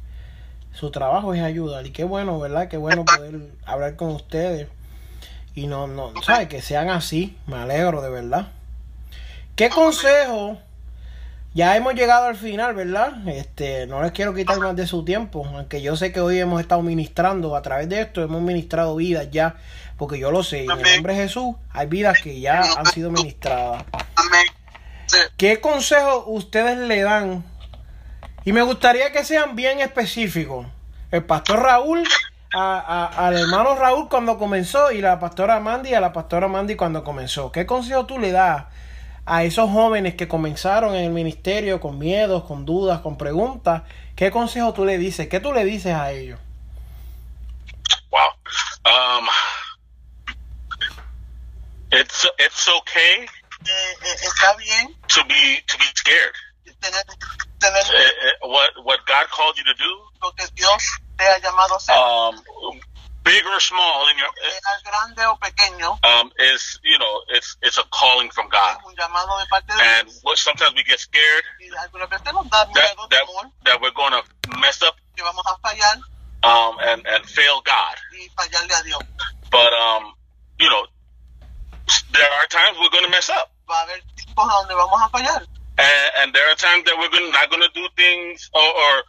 su 0.74 0.92
trabajo 0.92 1.34
es 1.34 1.42
ayudar. 1.42 1.86
Y 1.86 1.92
qué 1.92 2.04
bueno, 2.04 2.40
¿verdad? 2.40 2.68
Qué 2.68 2.78
bueno 2.78 3.06
poder 3.06 3.40
hablar 3.66 3.96
con 3.96 4.10
ustedes. 4.10 4.68
Y 5.56 5.68
no, 5.68 5.88
no, 5.88 6.14
¿sabes? 6.22 6.48
Que 6.48 6.62
sean 6.62 6.90
así. 6.90 7.38
Me 7.48 7.58
alegro, 7.58 8.02
de 8.02 8.10
verdad. 8.10 8.50
¿Qué 9.56 9.70
consejo? 9.70 10.58
Ya 11.54 11.76
hemos 11.76 11.96
llegado 11.96 12.28
al 12.28 12.36
final, 12.36 12.76
¿verdad? 12.76 13.28
Este, 13.28 13.88
no 13.88 14.04
les 14.04 14.12
quiero 14.12 14.36
quitar 14.36 14.60
más 14.60 14.76
de 14.76 14.86
su 14.86 15.04
tiempo, 15.04 15.44
aunque 15.46 15.82
yo 15.82 15.96
sé 15.96 16.12
que 16.12 16.20
hoy 16.20 16.38
hemos 16.38 16.62
estado 16.62 16.84
ministrando 16.84 17.56
a 17.56 17.62
través 17.64 17.90
de 17.90 18.02
esto, 18.02 18.22
hemos 18.22 18.42
ministrado 18.42 18.96
vidas 18.96 19.30
ya, 19.32 19.56
porque 20.00 20.18
yo 20.18 20.32
lo 20.32 20.42
sé, 20.42 20.64
en 20.64 20.72
el 20.72 20.96
nombre 20.96 21.14
de 21.14 21.24
Jesús 21.24 21.56
hay 21.72 21.86
vidas 21.88 22.18
que 22.24 22.40
ya 22.40 22.62
han 22.62 22.86
sido 22.88 23.12
ministradas. 23.12 23.84
Amén. 24.16 24.46
¿Qué 25.38 25.60
consejo 25.62 26.24
ustedes 26.28 26.78
le 26.78 27.02
dan? 27.02 27.44
Y 28.46 28.54
me 28.54 28.62
gustaría 28.64 29.12
que 29.12 29.24
sean 29.26 29.56
bien 29.56 29.80
específicos. 29.82 30.66
El 31.12 31.24
pastor 31.26 31.62
Raúl, 31.62 32.04
a- 32.56 32.80
a- 32.80 33.28
al 33.28 33.38
hermano 33.38 33.76
Raúl 33.76 34.08
cuando 34.10 34.38
comenzó 34.40 34.92
y 34.92 35.02
la 35.02 35.20
pastora 35.20 35.60
Mandy 35.60 35.94
a 35.94 36.00
la 36.02 36.14
pastora 36.14 36.48
Mandy 36.48 36.76
cuando 36.76 37.04
comenzó. 37.04 37.52
¿Qué 37.52 37.66
consejo 37.66 38.06
tú 38.06 38.18
le 38.18 38.32
das 38.32 38.66
a 39.26 39.44
esos 39.44 39.70
jóvenes 39.70 40.16
que 40.16 40.28
comenzaron 40.28 40.96
en 40.96 41.04
el 41.04 41.12
ministerio 41.12 41.80
con 41.80 42.00
miedos, 42.00 42.44
con 42.46 42.66
dudas, 42.66 43.02
con 43.02 43.18
preguntas? 43.18 43.84
¿Qué 44.16 44.32
consejo 44.32 44.74
tú 44.74 44.86
le 44.86 44.98
dices? 44.98 45.28
¿Qué 45.28 45.40
tú 45.40 45.52
le 45.54 45.66
dices 45.66 45.94
a 45.94 46.12
ellos? 46.12 46.40
Wow. 48.12 48.22
Um, 48.86 49.28
it's 51.92 52.26
it's 52.38 52.68
okay 52.68 53.28
Eh, 53.68 53.94
eh, 54.04 54.16
está 54.24 54.56
bien 54.56 54.96
to 55.10 55.24
be 55.26 55.62
to 55.68 55.78
be 55.78 55.86
scared. 55.96 56.34
tener, 56.82 57.04
tener 57.60 57.80
Uh, 57.80 58.46
uh, 58.46 58.48
what 58.48 58.70
what 58.86 59.00
God 59.06 59.28
called 59.32 59.58
you 59.58 59.64
to 59.66 59.74
do, 59.74 59.92
lo 60.24 60.32
que 60.32 60.48
Dios 60.56 60.82
te 61.18 61.26
ha 61.26 61.38
llamado 61.40 61.74
a 61.74 61.78
hacer, 61.78 61.92
um, 61.94 62.80
big 63.24 63.44
or 63.46 63.60
small, 63.60 64.08
in 64.08 64.18
your 64.18 64.30
grande 64.86 65.20
o 65.28 65.36
pequeño, 65.38 66.00
um, 66.06 66.32
is 66.40 66.80
you 66.84 66.98
know 67.00 67.22
it's 67.36 67.58
it's 67.62 67.78
a 67.78 67.84
calling 67.92 68.30
from 68.32 68.48
God. 68.48 68.78
es 68.80 68.86
un 68.86 68.96
llamado 68.96 69.38
de 69.40 69.46
parte 69.48 69.74
de 69.76 69.84
And 69.84 70.10
what 70.24 70.38
sometimes 70.38 70.74
we 70.76 70.84
get 70.84 71.00
scared 71.00 71.44
Y 71.60 71.68
algunas 71.84 72.10
veces 72.10 72.32
nos 72.34 72.50
da 72.50 72.64
that 72.66 72.96
that 73.10 73.26
that 73.66 73.82
we're 73.82 73.92
going 73.94 74.14
to 74.14 74.24
mess 74.58 74.82
up 74.82 74.96
que 75.18 75.24
vamos 75.24 75.44
a 75.46 75.58
fallar 75.60 76.00
um, 76.44 76.78
and 76.80 77.06
and 77.08 77.26
fail 77.26 77.62
God. 77.66 77.98
y 78.14 78.30
fallarle 78.38 78.74
a 78.74 78.84
Dios. 78.84 79.04
But 79.52 79.74
um, 79.74 80.14
you 80.60 80.70
know, 80.70 80.88
there 82.14 82.30
are 82.40 82.46
times 82.48 82.78
we're 82.80 82.90
going 82.90 83.06
to 83.06 83.12
mess 83.12 83.30
up. 83.30 83.52
Va 83.68 83.74
a 83.74 83.86
haber 83.86 84.02
tiempos 84.16 84.46
a 84.48 84.54
donde 84.68 84.74
vamos 84.76 85.02
a 85.02 85.10
fallar. 85.10 85.42
and, 85.78 86.10
and 86.20 86.34
there 86.34 86.48
are 86.52 86.56
times 86.56 86.84
that 86.86 86.96
we're 86.98 87.10
gonna, 87.10 87.30
not 87.32 87.50
going 87.50 87.62
to 87.62 87.70
do 87.74 87.88
things 87.96 88.50
or, 88.54 88.62
or 88.64 89.04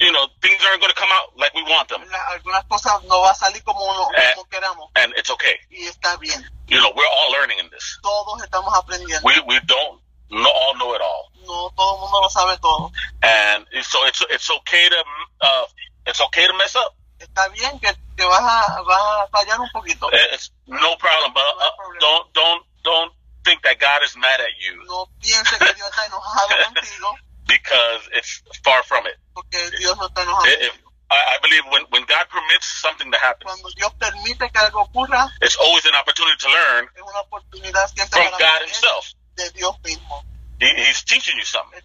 you 0.00 0.12
know 0.12 0.26
things 0.42 0.56
aren't 0.68 0.80
going 0.80 0.92
to 0.92 0.98
come 0.98 1.08
out 1.12 1.36
like 1.36 1.52
we 1.54 1.62
want 1.64 1.88
them 1.88 2.00
La- 2.10 2.34
Algunas 2.36 2.64
cosas 2.68 3.02
no 3.04 3.20
va 3.20 3.30
a 3.30 3.34
salir 3.34 3.62
como, 3.64 3.80
uno, 3.84 4.08
Eh. 4.16 4.32
como 4.34 4.44
queramos 4.48 4.88
and 4.96 5.12
it's 5.16 5.30
okay 5.30 5.56
y 5.70 5.84
está 5.86 6.16
bien. 6.20 6.40
you 6.68 6.76
know 6.78 6.92
we're 6.96 7.06
all 7.08 7.32
learning 7.32 7.58
in 7.58 7.68
this 7.70 7.98
Todos 8.02 8.42
estamos 8.42 8.72
aprendiendo. 8.74 9.24
we 9.24 9.34
we 9.46 9.60
don't 9.66 10.00
no, 10.30 10.48
all 10.50 10.74
know 10.78 10.94
it 10.94 11.00
all 11.02 11.30
No 11.46 11.70
todo 11.76 11.94
el 11.96 12.00
mundo 12.00 12.20
lo 12.22 12.28
sabe 12.30 12.56
todo. 12.60 12.90
and 13.22 13.66
so 13.82 14.04
it's 14.06 14.22
it's 14.30 14.50
okay 14.50 14.88
to 14.88 15.04
uh 15.42 15.64
it's 16.06 16.20
okay 16.20 16.46
to 16.46 16.54
mess 16.56 16.76
up 16.76 16.95
Está 17.18 17.48
bien 17.48 17.78
que, 17.80 17.94
que 18.16 18.24
vas, 18.24 18.40
a, 18.40 18.82
vas 18.82 18.98
a 18.98 19.28
fallar 19.30 19.60
un 19.60 19.70
poquito. 19.70 20.08
it's 20.32 20.50
no 20.66 20.96
problem 20.98 21.32
but 21.32 21.42
uh, 21.42 21.70
don't 22.00 22.32
don't 22.34 22.62
don't 22.82 23.12
think 23.44 23.62
that 23.62 23.78
God 23.78 24.02
is 24.04 24.16
mad 24.16 24.40
at 24.40 24.52
you 24.60 24.84
No 24.86 25.08
pienses 25.20 25.58
que 25.58 25.74
Dios 25.74 25.88
está 25.88 26.06
enojado 26.06 26.48
contigo 26.66 27.14
because 27.46 28.02
it's 28.12 28.42
far 28.64 28.82
from 28.82 29.06
it 29.06 29.16
porque 29.34 29.70
Dios 29.78 29.96
no 29.96 30.06
está 30.06 30.22
enojado. 30.22 30.46
if, 30.46 30.86
I, 31.10 31.36
I 31.36 31.38
believe 31.40 31.62
when, 31.70 31.82
when 31.90 32.04
God 32.06 32.26
permits 32.28 32.66
something 32.66 33.10
to 33.12 33.18
happen, 33.18 33.46
ocurra, 34.74 35.30
it's 35.40 35.56
always 35.56 35.84
an 35.86 35.94
opportunity 35.94 36.36
to 36.40 36.48
learn 36.48 36.88
from 38.10 38.26
God 38.38 38.60
Himself. 38.62 39.14
He, 40.58 40.66
he's 40.66 41.02
teaching 41.04 41.36
you 41.36 41.44
something. 41.44 41.78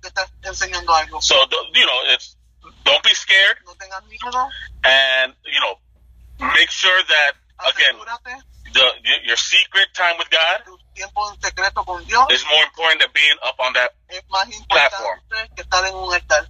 So 1.19 1.35
you 1.73 1.85
know, 1.85 1.99
it's 2.07 2.35
don't 2.83 3.03
be 3.03 3.13
scared, 3.13 3.57
No 3.65 3.73
tengas 3.75 4.03
miedo, 4.05 4.49
and 4.83 5.33
you 5.45 5.59
know, 5.59 5.75
make 6.55 6.69
sure 6.69 7.01
that 7.07 7.31
again, 7.69 7.95
the 8.73 8.85
your, 9.25 9.37
secret 9.37 9.87
time 9.93 10.17
with 10.17 10.29
God 10.29 10.61
tiempo 10.93 11.29
en 11.31 11.41
secreto 11.41 11.83
con 11.85 12.03
Dios 12.05 12.25
is 12.31 12.43
more 12.51 12.63
important 12.65 13.01
than 13.01 13.09
being 13.13 13.37
up 13.43 13.55
on 13.59 13.73
that. 13.73 13.91
platform. 14.69 15.19
que 15.55 15.61
estar 15.63 15.85
en 15.85 15.95
un 15.95 16.13
altar. 16.13 16.47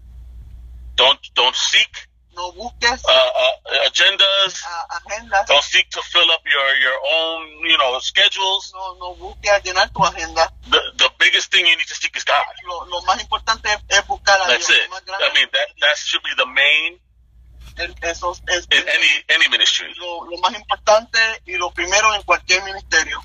Don't 0.95 1.19
don't 1.35 1.55
seek 1.55 2.07
No 2.33 2.51
busques 2.53 3.03
uh, 3.03 3.11
uh, 3.11 3.87
agendas. 3.89 4.63
a- 4.65 4.87
agendas, 4.97 5.45
Don't 5.47 5.63
seek 5.63 5.89
to 5.89 6.01
fill 6.01 6.29
up 6.31 6.41
your 6.45 6.75
your 6.77 6.97
own 7.15 7.49
you 7.69 7.77
know 7.77 7.99
schedules. 7.99 8.71
no, 8.73 8.95
no 8.95 9.15
busques 9.15 9.63
llenar 9.63 9.89
tu 9.91 10.03
agenda. 10.05 10.49
The 10.69 10.79
the 10.97 11.09
biggest 11.19 11.51
thing 11.51 11.65
you 11.65 11.75
need 11.75 11.87
to 11.87 11.95
seek 11.95 12.15
is 12.15 12.23
God. 12.23 12.45
Lo, 12.63 12.85
lo 12.85 13.01
más 13.01 13.19
importante 13.21 13.67
es, 13.69 13.75
es 13.75 13.80
buscar 13.80 13.80
a 13.80 13.80
That's 14.67 14.77
it. 14.77 14.89
Lo 14.89 14.95
más 14.95 15.05
grande 15.05 15.25
I 15.25 15.33
mean 15.33 15.47
that 15.53 15.67
that 15.81 15.97
should 15.97 16.23
be 16.23 16.33
the 16.37 16.45
main 16.45 16.99
es 17.77 18.21
in 18.71 18.87
any 18.87 19.23
any 19.29 19.47
ministry. 19.49 19.93
lo, 19.97 20.23
lo 20.25 20.37
más 20.39 20.53
importante 20.53 21.19
y 21.45 21.57
lo 21.57 21.71
primero 21.71 22.13
en 22.13 22.21
cualquier 22.23 22.63
ministerio. 22.63 23.21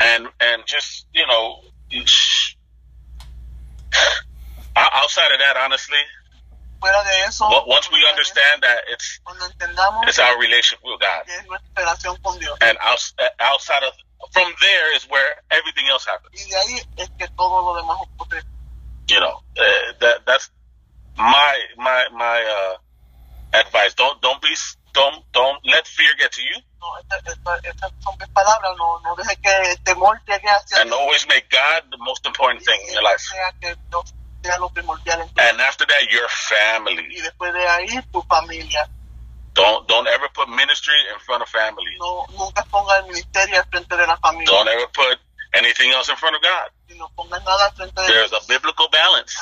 and 0.00 0.28
and 0.40 0.64
just 0.66 1.06
you 1.12 1.26
know 1.26 1.60
outside 4.76 5.32
of 5.32 5.38
that 5.40 5.56
honestly 5.56 5.98
Fuera 6.80 7.02
de 7.04 7.20
eso, 7.26 7.46
once 7.66 7.90
we 7.90 7.98
understand 8.10 8.62
that 8.62 8.78
it's 8.92 9.18
it's 10.06 10.18
our 10.18 10.38
relationship 10.38 10.78
with 10.84 11.00
god 11.00 11.24
que 11.24 11.32
es 11.34 11.46
nuestra 11.46 11.82
relación 11.82 12.16
con 12.22 12.38
Dios. 12.38 12.58
and 12.60 12.76
outs- 12.82 13.14
outside 13.40 13.82
of 13.84 13.94
from 14.32 14.52
there 14.60 14.94
is 14.96 15.04
where 15.08 15.40
everything 15.50 15.86
else 15.88 16.04
happens 16.04 16.34
Y 16.34 16.44
de 16.50 16.56
ahí 16.56 16.82
es 16.98 17.08
que 17.18 17.26
todo 17.36 17.62
lo 17.64 17.76
demás 17.80 17.96
ocurre. 18.02 18.42
you 19.08 19.18
know 19.20 19.40
uh, 19.56 19.92
that 20.00 20.26
that's 20.26 20.50
my 21.16 21.54
my 21.76 22.04
my 22.12 22.38
uh 22.42 22.76
advice 23.58 23.94
don't 23.94 24.20
don't 24.22 24.40
be 24.42 24.54
don't 24.94 25.24
don't 25.32 25.58
let 25.64 25.86
fear 25.86 26.12
get 26.18 26.32
to 26.32 26.42
you 26.42 26.56
No, 26.80 26.88
esta- 27.00 27.30
esta- 27.30 27.60
estas 27.68 27.90
son 28.00 28.14
mis 28.20 28.28
palabras. 28.30 28.72
No, 28.78 29.00
no 29.00 29.14
deje 29.16 29.36
que 29.42 29.50
el 29.70 29.78
temor 29.82 30.20
llegue 30.26 30.48
hacia 30.48 30.82
and 30.82 30.92
always 30.92 31.26
make 31.28 31.48
god 31.50 31.84
the 31.90 31.98
most 31.98 32.24
important 32.26 32.62
thing 32.64 32.78
in 32.88 32.94
your 32.94 33.02
life 33.02 33.18
sea 33.20 33.52
que 33.60 33.74
Dios 33.90 34.14
sea 34.44 34.58
lo 34.58 34.68
primordial 34.70 35.20
en 35.22 35.28
tu 35.30 35.40
and 35.42 35.60
after 35.60 35.86
that 35.86 36.02
your 36.10 36.28
family 36.28 37.06
y 37.10 37.20
después 37.22 37.52
de 37.52 37.66
ahí 37.68 38.02
tu 38.12 38.22
familia. 38.22 38.86
don't 39.54 39.88
don't 39.88 40.06
ever 40.08 40.28
put 40.34 40.48
ministry 40.48 40.94
in 41.12 41.18
front 41.20 41.42
of 41.42 41.48
family 41.48 41.96
No, 41.98 42.26
nunca 42.38 42.62
ponga 42.64 42.98
el 42.98 43.06
ministerio 43.06 43.58
al 43.58 43.66
frente 43.66 43.96
de 43.96 44.06
la 44.06 44.16
familia. 44.18 44.52
Don't 44.52 44.68
ever 44.68 44.88
put 44.92 45.18
anything 45.56 45.90
else 45.92 46.08
in 46.08 46.16
front 46.16 46.36
of 46.36 46.42
God. 46.42 46.68
There's 48.06 48.32
a 48.32 48.40
biblical 48.48 48.88
balance. 48.90 49.34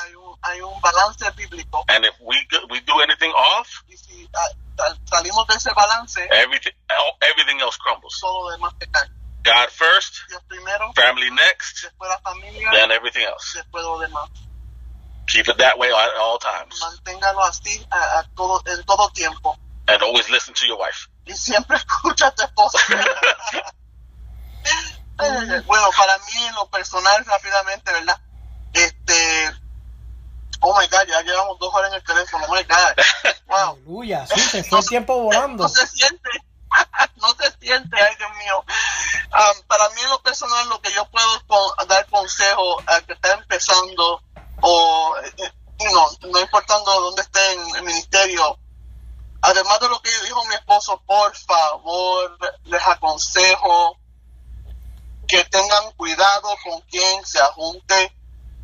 And 1.89 2.05
if 2.05 2.15
we 2.21 2.35
we 2.71 2.79
do 2.81 2.93
anything 3.01 3.31
off, 3.31 3.83
everything, 6.31 6.73
everything 7.21 7.59
else 7.61 7.77
crumbles. 7.77 8.15
God 9.43 9.69
first, 9.69 10.23
family 10.95 11.29
next, 11.29 11.89
then 12.73 12.91
everything 12.91 13.23
else. 13.25 13.55
Keep 15.27 15.49
it 15.49 15.57
that 15.59 15.77
way 15.77 15.87
at 15.89 16.17
all 16.19 16.37
times. 16.39 16.79
And 19.87 20.01
always 20.01 20.29
listen 20.29 20.53
to 20.55 20.65
your 20.67 20.77
wife. 20.79 21.07
Eh, 25.19 25.61
bueno, 25.65 25.89
para 25.97 26.17
mí 26.19 26.45
en 26.47 26.55
lo 26.55 26.67
personal, 26.69 27.23
rápidamente, 27.25 27.91
¿verdad? 27.91 28.19
Este. 28.73 29.51
Oh 30.61 30.77
my 30.79 30.87
god, 30.87 31.07
ya 31.07 31.21
llevamos 31.21 31.59
dos 31.59 31.73
horas 31.73 31.89
en 31.91 31.95
el 31.97 32.03
teléfono. 32.03 32.45
Oh 32.47 32.53
my 32.55 32.63
god. 32.63 33.33
Wow. 33.47 33.73
Aleluya, 33.75 34.25
sí, 34.25 34.39
se 34.41 34.63
fue 34.63 34.79
el 34.79 34.87
tiempo 34.87 35.15
volando. 35.21 35.63
No 35.63 35.69
se 35.69 35.85
siente. 35.87 36.29
no 37.21 37.29
se 37.35 37.51
siente, 37.59 37.95
ay 38.01 38.15
Dios 38.17 38.29
mío. 38.37 38.65
Um, 39.31 39.61
para 39.67 39.87
mí 39.89 40.01
en 40.01 40.09
lo 40.09 40.21
personal, 40.23 40.67
lo 40.67 40.81
que 40.81 40.91
yo 40.91 41.05
puedo 41.11 41.45
con- 41.45 41.87
dar 41.87 42.05
consejo 42.07 42.81
al 42.87 43.05
que 43.05 43.13
está 43.13 43.33
empezando 43.33 44.21
o 44.61 45.15
eh, 45.37 45.51
no, 45.93 46.29
no 46.29 46.39
importando 46.39 46.99
dónde 47.01 47.21
esté 47.21 47.53
en 47.53 47.75
el 47.75 47.83
ministerio, 47.83 48.57
además 49.41 49.79
de 49.79 49.89
lo 49.89 50.01
que 50.01 50.09
dijo 50.23 50.43
mi 50.45 50.55
esposo, 50.55 50.99
por 51.05 51.35
favor, 51.37 52.37
les 52.63 52.85
aconsejo 52.87 53.97
que 55.27 55.43
tengan 55.45 55.91
cuidado 55.93 56.49
con 56.63 56.81
quien 56.81 57.25
se 57.25 57.39
ajunte, 57.39 58.15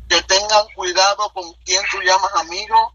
que 0.08 0.22
tengan 0.22 0.66
cuidado 0.74 1.32
con 1.32 1.52
quien 1.64 1.82
tú 1.90 2.00
llamas 2.02 2.32
amigo, 2.34 2.94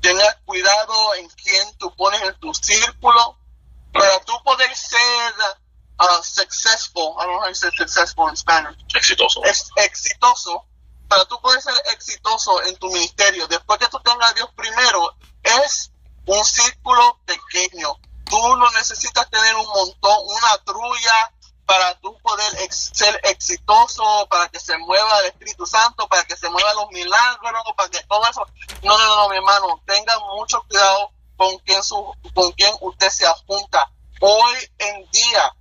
tengas 0.00 0.36
cuidado 0.44 1.14
en 1.14 1.28
quién 1.30 1.76
tú 1.78 1.94
pones 1.96 2.20
en 2.22 2.38
tu 2.40 2.52
círculo, 2.54 3.38
para 3.92 4.20
tú 4.24 4.32
poder 4.42 4.74
ser 4.76 5.32
uh, 6.00 6.22
successful, 6.22 7.14
I 7.18 7.26
don't 7.26 7.34
know 7.34 7.40
how 7.40 7.48
you 7.48 7.54
say 7.54 7.70
successful 7.76 8.28
in 8.28 8.36
Spanish, 8.36 8.76
Exitoso. 8.94 9.44
es 9.44 9.70
exitoso, 9.76 10.66
para 11.08 11.24
tú 11.26 11.40
poder 11.40 11.62
ser 11.62 11.74
exitoso 11.92 12.62
en 12.64 12.76
tu 12.76 12.90
ministerio, 12.90 13.46
después 13.46 13.78
que 13.78 13.88
tú 13.88 14.00
tengas 14.00 14.30
a 14.30 14.34
Dios 14.34 14.48
primero, 14.56 15.14
es 15.42 15.92
un 16.26 16.44
círculo 16.44 17.20
pequeño. 17.24 17.94
Tú 18.24 18.56
lo 18.56 18.70
necesitas 18.72 19.28
tener 19.30 19.54
un 19.54 19.66
montón, 19.66 20.18
una 20.24 20.58
trulla 20.64 21.33
para 21.66 21.98
tú 22.00 22.16
poder 22.18 22.72
ser 22.72 23.20
exitoso, 23.24 24.26
para 24.28 24.48
que 24.48 24.60
se 24.60 24.76
mueva 24.78 25.20
el 25.20 25.26
Espíritu 25.26 25.66
Santo, 25.66 26.06
para 26.08 26.24
que 26.24 26.36
se 26.36 26.48
muevan 26.48 26.76
los 26.76 26.90
milagros, 26.90 27.62
para 27.76 27.88
que 27.88 28.02
todo 28.04 28.22
eso. 28.28 28.46
No, 28.82 28.96
no, 28.98 29.16
no, 29.16 29.28
mi 29.28 29.36
hermano, 29.36 29.82
tenga 29.86 30.18
mucho 30.36 30.62
cuidado 30.68 31.10
con 31.36 31.58
quien, 31.58 31.82
su, 31.82 32.14
con 32.34 32.52
quien 32.52 32.74
usted 32.80 33.10
se 33.10 33.26
adjunta. 33.26 33.90
Hoy 34.20 34.54
en 34.78 35.10
día, 35.10 35.54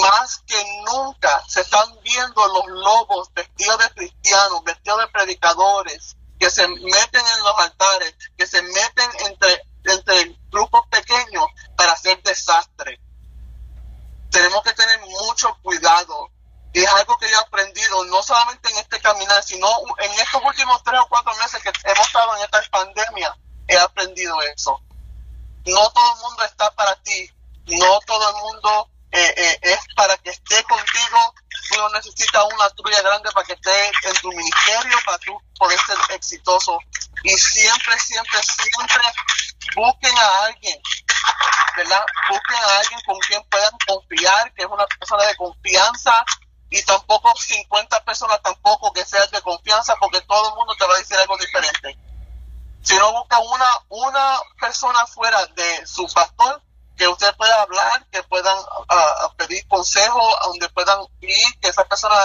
más 0.00 0.38
que 0.46 0.82
nunca 0.86 1.42
se 1.46 1.60
están 1.60 1.88
viendo 2.02 2.46
los 2.48 2.66
lobos 2.66 3.32
vestidos 3.34 3.78
de 3.78 3.90
cristianos, 3.90 4.64
vestidos 4.64 5.00
de 5.00 5.08
predicadores, 5.08 6.16
que 6.38 6.50
se 6.50 6.66
meten 6.66 7.24
en 7.24 7.44
los 7.44 7.58
altares, 7.58 8.14
que 8.36 8.46
se 8.46 8.62
meten 8.62 9.10
entre, 9.26 9.62
entre 9.84 10.36
grupos 10.50 10.82
pequeños 10.90 11.44
para 11.76 11.92
hacer 11.92 12.20
desastre. 12.22 13.00
Tenemos 14.32 14.62
que 14.62 14.72
tener 14.72 15.00
mucho 15.00 15.56
cuidado. 15.62 16.30
Y 16.72 16.80
es 16.80 16.92
algo 16.94 17.16
que 17.18 17.30
yo 17.30 17.36
he 17.36 17.40
aprendido, 17.40 18.04
no 18.06 18.22
solamente 18.22 18.70
en 18.70 18.78
este 18.78 18.98
caminar, 19.00 19.42
sino 19.44 19.68
en 19.98 20.10
estos 20.12 20.42
últimos 20.42 20.82
tres 20.82 20.98
o 21.00 21.08
cuatro 21.08 21.32
meses 21.36 21.62
que 21.62 21.70
hemos 21.84 22.06
estado 22.06 22.36
en 22.36 22.42
esta 22.42 22.62
pandemia, 22.70 23.38
he 23.68 23.78
aprendido 23.78 24.40
eso 24.42 24.82
no 25.66 25.90
todo 25.90 26.14
el 26.14 26.20
mundo 26.22 26.44
está 26.44 26.70
para 26.72 26.94
ti, 27.02 27.30
no 27.66 28.00
todo 28.06 28.30
el 28.30 28.36
mundo 28.42 28.90
eh, 29.12 29.34
eh, 29.36 29.58
es 29.62 29.78
para 29.94 30.16
que 30.18 30.30
esté 30.30 30.62
contigo, 30.64 31.34
tú 31.68 31.76
no 31.76 31.88
necesitas 31.90 32.44
una 32.52 32.70
trulla 32.70 33.02
grande 33.02 33.30
para 33.32 33.46
que 33.46 33.52
esté 33.52 33.86
en 34.04 34.14
tu 34.20 34.32
ministerio, 34.32 34.98
para 35.04 35.18
tú 35.18 35.38
poder 35.58 35.78
ser 35.80 35.98
exitoso. 36.16 36.78
Y 37.22 37.36
siempre, 37.36 37.98
siempre, 37.98 38.40
siempre 38.42 39.02
busquen 39.76 40.16
a 40.16 40.44
alguien, 40.46 40.80
¿verdad? 41.76 42.04
Busquen 42.28 42.56
a 42.56 42.78
alguien 42.78 43.00
con 43.06 43.18
quien 43.20 43.42
puedan 43.50 43.72
confiar, 43.86 44.52
que 44.54 44.62
es 44.62 44.68
una 44.68 44.86
persona 44.86 45.24
de 45.24 45.36
confianza, 45.36 46.24
y 46.70 46.82
tampoco 46.84 47.32
50 47.36 48.04
personas 48.04 48.40
tampoco 48.42 48.92
que 48.92 49.04
sean 49.04 49.30
de 49.30 49.42
confianza, 49.42 49.94
porque 50.00 50.22
todo 50.22 50.48
el 50.48 50.54
mundo 50.54 50.74
te 50.78 50.86
va 50.86 50.94
a 50.94 50.98
decir 50.98 51.16
algo 51.18 51.36
diferente 51.36 51.98
si 52.82 52.96
no 52.96 53.12
busca 53.12 53.38
una 53.38 53.66
una 53.88 54.40
persona 54.60 55.06
fuera 55.06 55.46
de 55.46 55.86
su 55.86 56.06
pastor 56.12 56.60
que 56.96 57.08
usted 57.08 57.34
pueda 57.36 57.62
hablar 57.62 58.06
que 58.10 58.22
puedan 58.24 58.56
pedir 59.36 59.66
consejo 59.68 60.20
a 60.42 60.46
donde 60.48 60.68
puedan 60.70 61.00
ir 61.20 61.60
que 61.60 61.68
esa 61.68 61.84
persona 61.84 62.16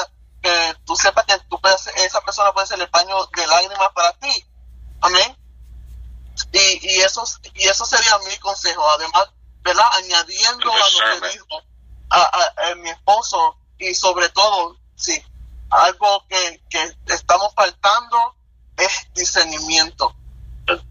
que 0.41 0.75
tú 0.85 0.95
sepas 0.95 1.25
que 1.25 1.37
tú 1.49 1.59
puedes 1.59 1.87
esa 1.87 2.21
persona 2.21 2.51
puede 2.53 2.67
ser 2.67 2.79
el 2.79 2.89
paño 2.89 3.25
de 3.35 3.47
lágrimas 3.47 3.89
para 3.93 4.13
ti. 4.13 4.45
Amén. 5.01 5.35
Y, 6.51 6.87
y 6.87 7.01
eso 7.01 7.23
y 7.55 7.67
eso 7.67 7.85
sería 7.85 8.17
mi 8.19 8.37
consejo. 8.37 8.87
Además 8.91 9.29
verdad 9.61 9.85
añadiendo 9.93 10.71
a 10.71 10.77
lo 10.77 11.21
que 11.21 11.29
dijo 11.31 11.61
a, 12.09 12.19
a- 12.21 12.69
a 12.71 12.75
mi 12.75 12.89
esposo 12.89 13.57
y 13.79 13.93
sobre 13.95 14.29
todo 14.29 14.77
sí 14.95 15.21
algo 15.69 16.25
que, 16.29 16.63
que 16.69 16.95
estamos 17.07 17.53
faltando 17.53 18.35
es 18.77 19.11
discernimiento 19.13 20.15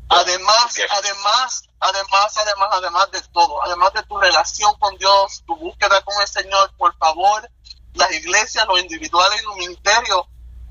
Además, 0.09 0.77
además, 0.91 1.69
además, 1.81 2.37
además, 2.37 2.69
además 2.73 3.11
de 3.11 3.21
todo, 3.33 3.63
además 3.65 3.93
de 3.93 4.03
tu 4.05 4.17
relación 4.19 4.75
con 4.79 4.97
Dios, 4.97 5.43
tu 5.47 5.57
búsqueda 5.57 6.01
con 6.03 6.21
el 6.21 6.29
Señor, 6.29 6.73
por 6.77 6.97
favor, 6.97 7.51
las 7.95 8.11
iglesias, 8.13 8.67
los 8.67 8.81
individuales 8.81 9.43
y 9.43 9.45
los 9.45 9.57
ministerios, 9.57 10.27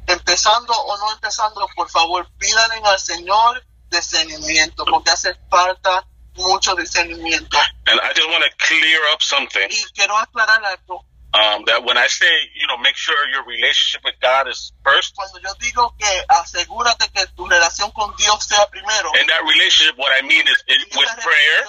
empezando 0.07 0.73
o 0.73 0.98
no 0.98 1.11
empezando, 1.14 1.68
por 1.76 1.90
favor, 1.90 2.27
pídanle 2.38 2.82
al 2.88 2.99
Señor 2.99 3.64
discernimiento, 3.90 4.86
porque 4.86 5.11
hace 5.11 5.36
falta 5.49 6.06
mucho 6.36 6.76
discernimiento. 6.76 7.57
And 7.88 7.99
I 7.99 8.14
just 8.14 8.30
want 8.30 8.44
to 8.44 8.49
clear 8.57 8.99
up 9.14 9.22
something. 9.22 9.68
Y 9.69 9.84
quiero 9.94 10.18
aclarar 10.18 10.64
algo. 10.65 11.06
Um, 11.36 11.68
that 11.68 11.84
when 11.84 11.98
I 11.98 12.07
say, 12.07 12.32
you 12.56 12.66
know, 12.68 12.78
make 12.78 12.95
sure 12.95 13.14
your 13.28 13.44
relationship 13.44 14.02
with 14.06 14.16
God 14.22 14.48
is 14.48 14.72
first, 14.86 15.16
Cuando 15.16 15.40
yo 15.44 15.52
digo 15.60 15.94
que 15.99 16.07
asegúrate 16.30 17.12
que 17.12 17.28
tu 17.36 17.45
relación 17.45 17.91
con 17.91 18.16
Dios 18.16 18.45
sea 18.45 18.66
primero, 18.72 19.12
in 19.20 19.28
that 19.28 19.44
relationship, 19.44 19.98
what 19.98 20.14
I 20.16 20.26
mean 20.26 20.48
is, 20.48 20.64
is 20.68 20.86
with 20.95 21.10
prayer, 21.20 21.60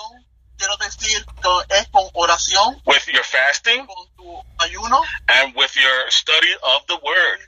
quiero 0.57 0.77
decir 0.77 1.25
que 1.43 1.77
es 1.79 1.89
con 1.89 2.09
oración, 2.15 2.81
with 2.87 3.07
your 3.09 3.25
fasting, 3.25 3.87
con 3.87 4.07
tu 4.17 4.41
ayuno, 4.59 5.03
and 5.29 5.55
with 5.57 5.75
your 5.75 6.11
study 6.11 6.55
of 6.63 6.87
the 6.87 6.97
Word. 7.03 7.41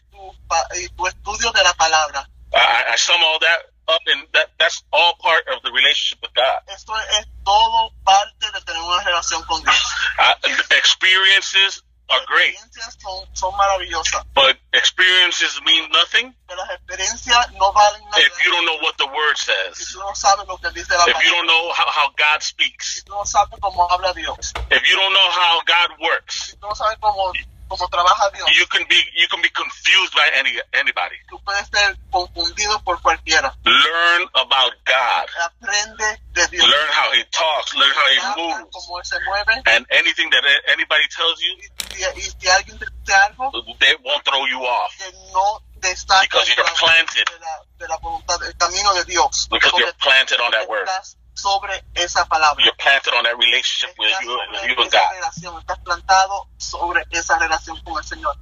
y 0.74 0.89
tu 0.97 1.07
estudio 1.07 1.53
de 1.53 1.62
la 1.62 1.74
palabra. 1.74 2.28
I, 2.53 2.95
I 2.95 2.97
sum 2.97 3.23
all 3.23 3.39
that 3.39 3.61
up, 3.89 4.03
and 4.07 4.27
that 4.32 4.51
that's 4.59 4.82
all 4.93 5.15
part 5.20 5.47
of 5.49 5.62
the 5.62 5.70
relationship 5.70 6.19
with 6.23 6.35
God. 6.35 6.61
Esto 6.66 6.95
es 7.20 7.27
todo 7.45 7.93
parte 8.05 8.51
de 8.53 8.61
tener 8.62 8.82
una 8.82 9.03
relación 9.05 9.43
con 9.45 9.62
Dios. 9.62 9.77
Uh, 10.19 10.35
experiences 10.77 11.85
are 12.10 12.20
great, 12.26 12.55
Experiencias 12.55 12.97
son, 13.01 13.24
son 13.35 13.52
maravillosas, 13.56 14.22
but 14.35 14.56
experiences 14.72 15.60
mean 15.64 15.90
nothing 15.90 16.35
pero 16.47 16.59
las 16.64 16.70
experiencias 16.70 17.52
no 17.52 17.72
valen 17.72 18.05
nada 18.06 18.18
if 18.20 18.32
you 18.44 18.51
don't 18.51 18.64
know 18.66 18.78
what 18.82 18.97
the 18.98 19.06
Word 19.06 19.36
si 19.36 19.47
says. 19.47 19.89
tú 19.93 19.98
no 20.01 20.14
sabes 20.14 20.47
lo 20.48 20.59
que 20.59 20.70
dice 20.70 20.94
la 20.97 21.05
If 21.05 21.09
you 21.09 21.14
palabra. 21.14 21.30
don't 21.36 21.47
know 21.47 21.72
how, 21.74 21.86
how 21.90 22.09
God 22.16 22.43
Si 22.43 22.48
speaks. 22.51 23.05
tú 23.05 23.12
no 23.14 23.24
sabes 23.24 23.59
cómo 23.60 23.90
habla 23.90 24.12
Dios. 24.14 24.52
If 24.70 24.89
you 24.89 24.97
don't 24.97 25.12
know 25.12 25.30
how 25.30 25.60
God 25.66 25.90
works. 26.01 26.35
Si 26.51 26.56
tú 26.56 26.66
no 26.68 26.74
sabes 26.74 26.97
cómo, 27.01 27.32
cómo 27.69 27.89
trabaja 27.89 28.31
Dios. 28.31 28.49
You 28.57 28.66
can 28.66 28.85
be 28.89 28.97
you 29.15 29.28
can 29.28 29.40
be 29.43 29.51
confused 29.51 30.15
by 30.15 30.27
any 30.39 30.53
anybody. 30.73 31.16
Tú 31.28 31.39
puedes 31.45 31.69
ser 31.69 31.97
confundido 32.11 32.82
por 32.82 33.01
cualquiera. 33.03 33.55
Learn 33.65 34.23
about 34.35 34.73
God. 34.85 35.27
Aprende 35.45 36.19
de 36.32 36.47
Dios. 36.49 36.66
Learn 36.69 36.89
how 36.93 37.12
He 37.12 37.24
talks. 37.31 37.74
Learn 37.74 37.93
how 37.95 38.09
He 38.09 38.43
moves. 38.43 38.70
Cómo 38.73 39.05
se 39.05 39.16
mueve. 39.27 39.62
And 39.66 39.86
anything 39.90 40.31
that 40.31 40.43
anybody 40.69 41.07
tells 41.15 41.40
you, 41.40 41.55
Y, 41.99 42.03
y 42.19 42.23
si 42.23 42.49
alguien 42.49 42.78
te 42.78 42.86
dice 42.86 43.15
algo 43.15 43.51
they 43.81 43.95
won't 44.05 44.24
throw 44.24 44.47
you 44.47 44.65
off 44.65 44.97
que 44.99 45.12
no 45.32 45.61
te 45.81 45.95
saca 45.97 46.23
Because 46.23 46.49
you're 46.55 46.65
planted. 46.78 47.24
de 47.28 47.39
la, 47.40 47.61
de 47.78 47.89
la 47.89 47.97
voluntad, 47.99 48.39
del 48.40 48.57
camino 48.57 48.93
de 48.95 49.05
Dios. 49.05 49.49
because 49.51 49.73
you're 49.78 49.93
planted 50.01 50.40
on 50.40 50.51
that 50.53 50.69
word. 50.69 50.86
estás 50.89 51.16
sobre 51.39 51.85
esa 51.94 52.24
palabra. 52.27 52.65
You're 52.65 52.77
planted 52.77 53.12
on 53.15 53.24
that 53.24 53.36
relationship 53.39 53.97
with 53.98 54.09
Estás 54.09 54.24
you, 54.24 54.31
sobre 54.31 54.51
with 54.51 54.69
you 54.69 54.82
and 54.82 54.89
esa 54.89 54.98
God. 54.98 55.15
relación, 55.15 55.60
estás 55.60 55.78
plantado 55.81 56.48
sobre 56.56 57.06
esa 57.10 57.39
relación 57.39 57.81
con 57.85 57.98
el 57.98 58.05
Señor. 58.05 58.36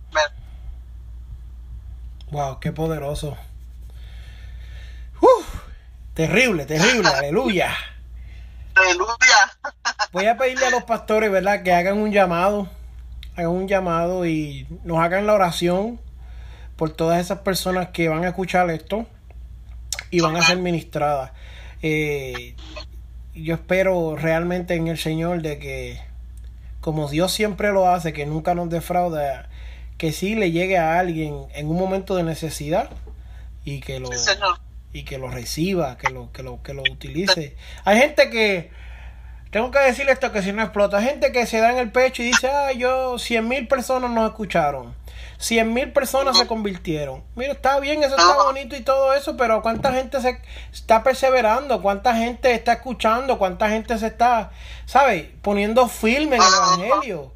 Wow, 2.30 2.58
qué 2.60 2.72
poderoso. 2.72 3.36
Uf, 5.20 5.46
terrible, 6.14 6.66
terrible, 6.66 7.08
aleluya. 7.14 7.74
Aleluya. 8.74 9.52
Voy 10.12 10.26
a 10.26 10.36
pedirle 10.36 10.66
a 10.66 10.70
los 10.70 10.84
pastores, 10.84 11.30
¿verdad? 11.30 11.62
Que 11.62 11.72
hagan 11.72 11.98
un 11.98 12.12
llamado, 12.12 12.68
hagan 13.36 13.50
un 13.50 13.68
llamado 13.68 14.26
y 14.26 14.66
nos 14.84 14.98
hagan 14.98 15.26
la 15.26 15.34
oración 15.34 16.00
por 16.76 16.90
todas 16.90 17.20
esas 17.20 17.38
personas 17.40 17.88
que 17.88 18.08
van 18.08 18.24
a 18.24 18.28
escuchar 18.28 18.68
esto 18.70 19.06
y 20.10 20.20
van 20.20 20.36
a 20.36 20.42
ser 20.42 20.58
ministradas. 20.58 21.32
Eh, 21.82 22.54
yo 23.34 23.54
espero 23.54 24.16
realmente 24.16 24.74
en 24.74 24.88
el 24.88 24.98
Señor 24.98 25.42
de 25.42 25.58
que 25.58 26.00
como 26.80 27.08
Dios 27.08 27.32
siempre 27.32 27.72
lo 27.72 27.88
hace, 27.88 28.12
que 28.12 28.26
nunca 28.26 28.54
nos 28.54 28.70
defrauda, 28.70 29.48
que 29.98 30.12
sí 30.12 30.36
le 30.36 30.52
llegue 30.52 30.78
a 30.78 30.98
alguien 31.00 31.46
en 31.54 31.68
un 31.68 31.76
momento 31.76 32.14
de 32.14 32.22
necesidad 32.22 32.90
y 33.64 33.80
que 33.80 33.98
lo, 33.98 34.08
y 34.92 35.02
que 35.02 35.18
lo 35.18 35.28
reciba, 35.28 35.98
que 35.98 36.10
lo, 36.10 36.30
que 36.30 36.44
lo, 36.44 36.62
que 36.62 36.74
lo 36.74 36.82
utilice. 36.82 37.56
Hay 37.84 37.98
gente 37.98 38.30
que, 38.30 38.70
tengo 39.50 39.70
que 39.70 39.80
decirle 39.80 40.12
esto 40.12 40.30
que 40.32 40.42
si 40.42 40.52
no 40.52 40.62
explota, 40.62 40.98
hay 40.98 41.06
gente 41.06 41.32
que 41.32 41.46
se 41.46 41.58
da 41.58 41.72
en 41.72 41.78
el 41.78 41.90
pecho 41.90 42.22
y 42.22 42.26
dice, 42.26 42.48
ah, 42.48 42.72
yo, 42.72 43.18
cien 43.18 43.48
mil 43.48 43.66
personas 43.66 44.10
nos 44.10 44.30
escucharon. 44.30 44.94
Cien 45.38 45.74
mil 45.74 45.92
personas 45.92 46.38
se 46.38 46.46
convirtieron. 46.46 47.24
Mira, 47.34 47.52
está 47.52 47.78
bien, 47.80 48.02
eso 48.02 48.16
está 48.16 48.42
bonito 48.42 48.74
y 48.76 48.80
todo 48.80 49.14
eso, 49.14 49.36
pero 49.36 49.62
¿cuánta 49.62 49.92
gente 49.92 50.20
se 50.20 50.40
está 50.72 51.02
perseverando? 51.02 51.82
¿Cuánta 51.82 52.14
gente 52.16 52.52
está 52.52 52.74
escuchando? 52.74 53.38
¿Cuánta 53.38 53.68
gente 53.68 53.98
se 53.98 54.06
está, 54.06 54.50
¿sabes? 54.86 55.26
Poniendo 55.42 55.88
firme 55.88 56.36
en 56.36 56.42
el 56.42 56.54
Evangelio. 56.54 57.32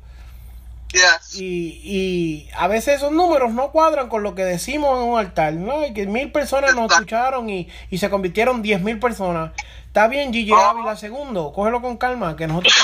Y, 1.35 1.81
y 1.85 2.51
a 2.57 2.67
veces 2.67 2.97
esos 2.97 3.13
números 3.13 3.53
no 3.53 3.71
cuadran 3.71 4.09
con 4.09 4.25
lo 4.25 4.35
que 4.35 4.45
decimos 4.45 4.99
en 4.99 5.09
un 5.11 5.19
altar, 5.19 5.53
¿no? 5.53 5.87
Y 5.87 5.95
que 5.95 6.07
mil 6.07 6.33
personas 6.33 6.75
nos 6.75 6.91
escucharon 6.91 7.49
y, 7.49 7.69
y 7.91 7.99
se 7.99 8.11
convirtieron 8.11 8.61
diez 8.61 8.81
mil 8.81 8.99
personas. 8.99 9.53
Está 9.87 10.09
bien, 10.09 10.33
Gigi 10.33 10.53
Ávila 10.53 10.97
segundo, 10.97 11.53
cógelo 11.53 11.81
con 11.81 11.97
calma, 11.97 12.35
que 12.35 12.47
nosotros 12.47 12.75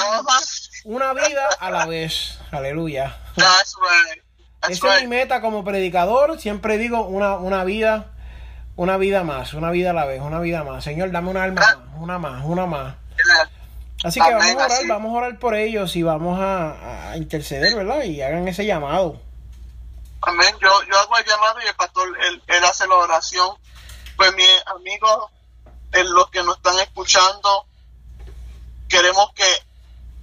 una 0.84 1.12
vida 1.14 1.48
a 1.58 1.70
la 1.70 1.86
vez. 1.86 2.38
Aleluya. 2.52 3.16
Esa 4.68 4.96
es 4.96 5.02
mi 5.02 5.08
meta 5.08 5.40
como 5.40 5.64
predicador. 5.64 6.40
Siempre 6.40 6.78
digo 6.78 7.02
una, 7.02 7.36
una 7.36 7.64
vida, 7.64 8.12
una 8.76 8.96
vida 8.96 9.24
más, 9.24 9.54
una 9.54 9.70
vida 9.70 9.90
a 9.90 9.92
la 9.94 10.04
vez, 10.04 10.20
una 10.20 10.40
vida 10.40 10.64
más. 10.64 10.84
Señor, 10.84 11.10
dame 11.10 11.30
una 11.30 11.44
alma 11.44 11.60
más, 11.60 12.00
una 12.00 12.18
más, 12.18 12.44
una 12.44 12.66
más. 12.66 12.94
Así 14.04 14.20
que 14.20 14.32
vamos 14.32 14.46
a 14.46 14.66
orar, 14.66 14.86
vamos 14.88 15.14
a 15.14 15.16
orar 15.16 15.38
por 15.38 15.54
ellos 15.54 15.96
y 15.96 16.02
vamos 16.02 16.38
a, 16.40 17.14
interceder, 17.16 17.74
¿verdad? 17.74 18.04
Y 18.04 18.20
hagan 18.20 18.46
ese 18.46 18.66
llamado. 18.66 19.20
Amén. 20.22 20.54
Yo, 20.60 20.68
yo 20.88 20.98
hago 20.98 21.16
el 21.18 21.24
llamado 21.24 21.60
y 21.64 21.68
el 21.68 21.74
pastor, 21.74 22.08
él, 22.28 22.42
él 22.46 22.64
hace 22.64 22.86
la 22.86 22.96
oración. 22.96 23.56
Pues 24.16 24.34
mi 24.34 24.44
amigo, 24.66 25.30
los 25.92 26.30
que 26.30 26.42
nos 26.42 26.56
están 26.56 26.78
escuchando, 26.80 27.66
queremos 28.88 29.32
que 29.34 29.44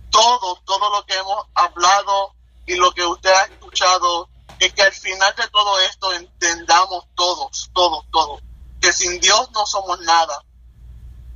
todo, 0.09 0.55
todo 0.65 0.89
lo 0.91 1.05
que 1.05 1.15
hemos 1.15 1.45
hablado 1.55 2.33
y 2.65 2.75
lo 2.75 2.91
que 2.91 3.05
usted 3.05 3.31
ha 3.31 3.43
escuchado 3.45 4.29
es 4.59 4.73
que 4.73 4.81
al 4.81 4.93
final 4.93 5.33
de 5.35 5.47
todo 5.49 5.79
esto 5.81 6.13
entendamos 6.13 7.05
todos, 7.15 7.69
todos, 7.73 8.05
todos, 8.11 8.41
que 8.81 8.93
sin 8.93 9.19
Dios 9.19 9.49
no 9.51 9.65
somos 9.65 9.99
nada. 10.01 10.43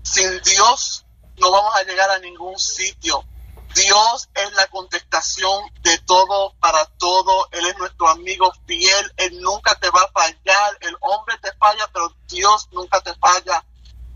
Sin 0.03 0.41
Dios 0.41 1.05
no 1.37 1.51
vamos 1.51 1.75
a 1.75 1.83
llegar 1.83 2.09
a 2.09 2.19
ningún 2.19 2.57
sitio. 2.57 3.23
Dios 3.75 4.29
es 4.33 4.53
la 4.53 4.67
contestación 4.67 5.71
de 5.81 5.97
todo 5.99 6.53
para 6.59 6.85
todo. 6.97 7.47
Él 7.51 7.67
es 7.67 7.77
nuestro 7.77 8.07
amigo 8.07 8.51
fiel. 8.65 9.13
Él 9.17 9.39
nunca 9.41 9.75
te 9.75 9.89
va 9.89 10.01
a 10.01 10.11
fallar. 10.11 10.77
El 10.81 10.95
hombre 11.01 11.37
te 11.39 11.53
falla, 11.57 11.87
pero 11.93 12.15
Dios 12.27 12.69
nunca 12.71 13.01
te 13.01 13.13
falla. 13.15 13.63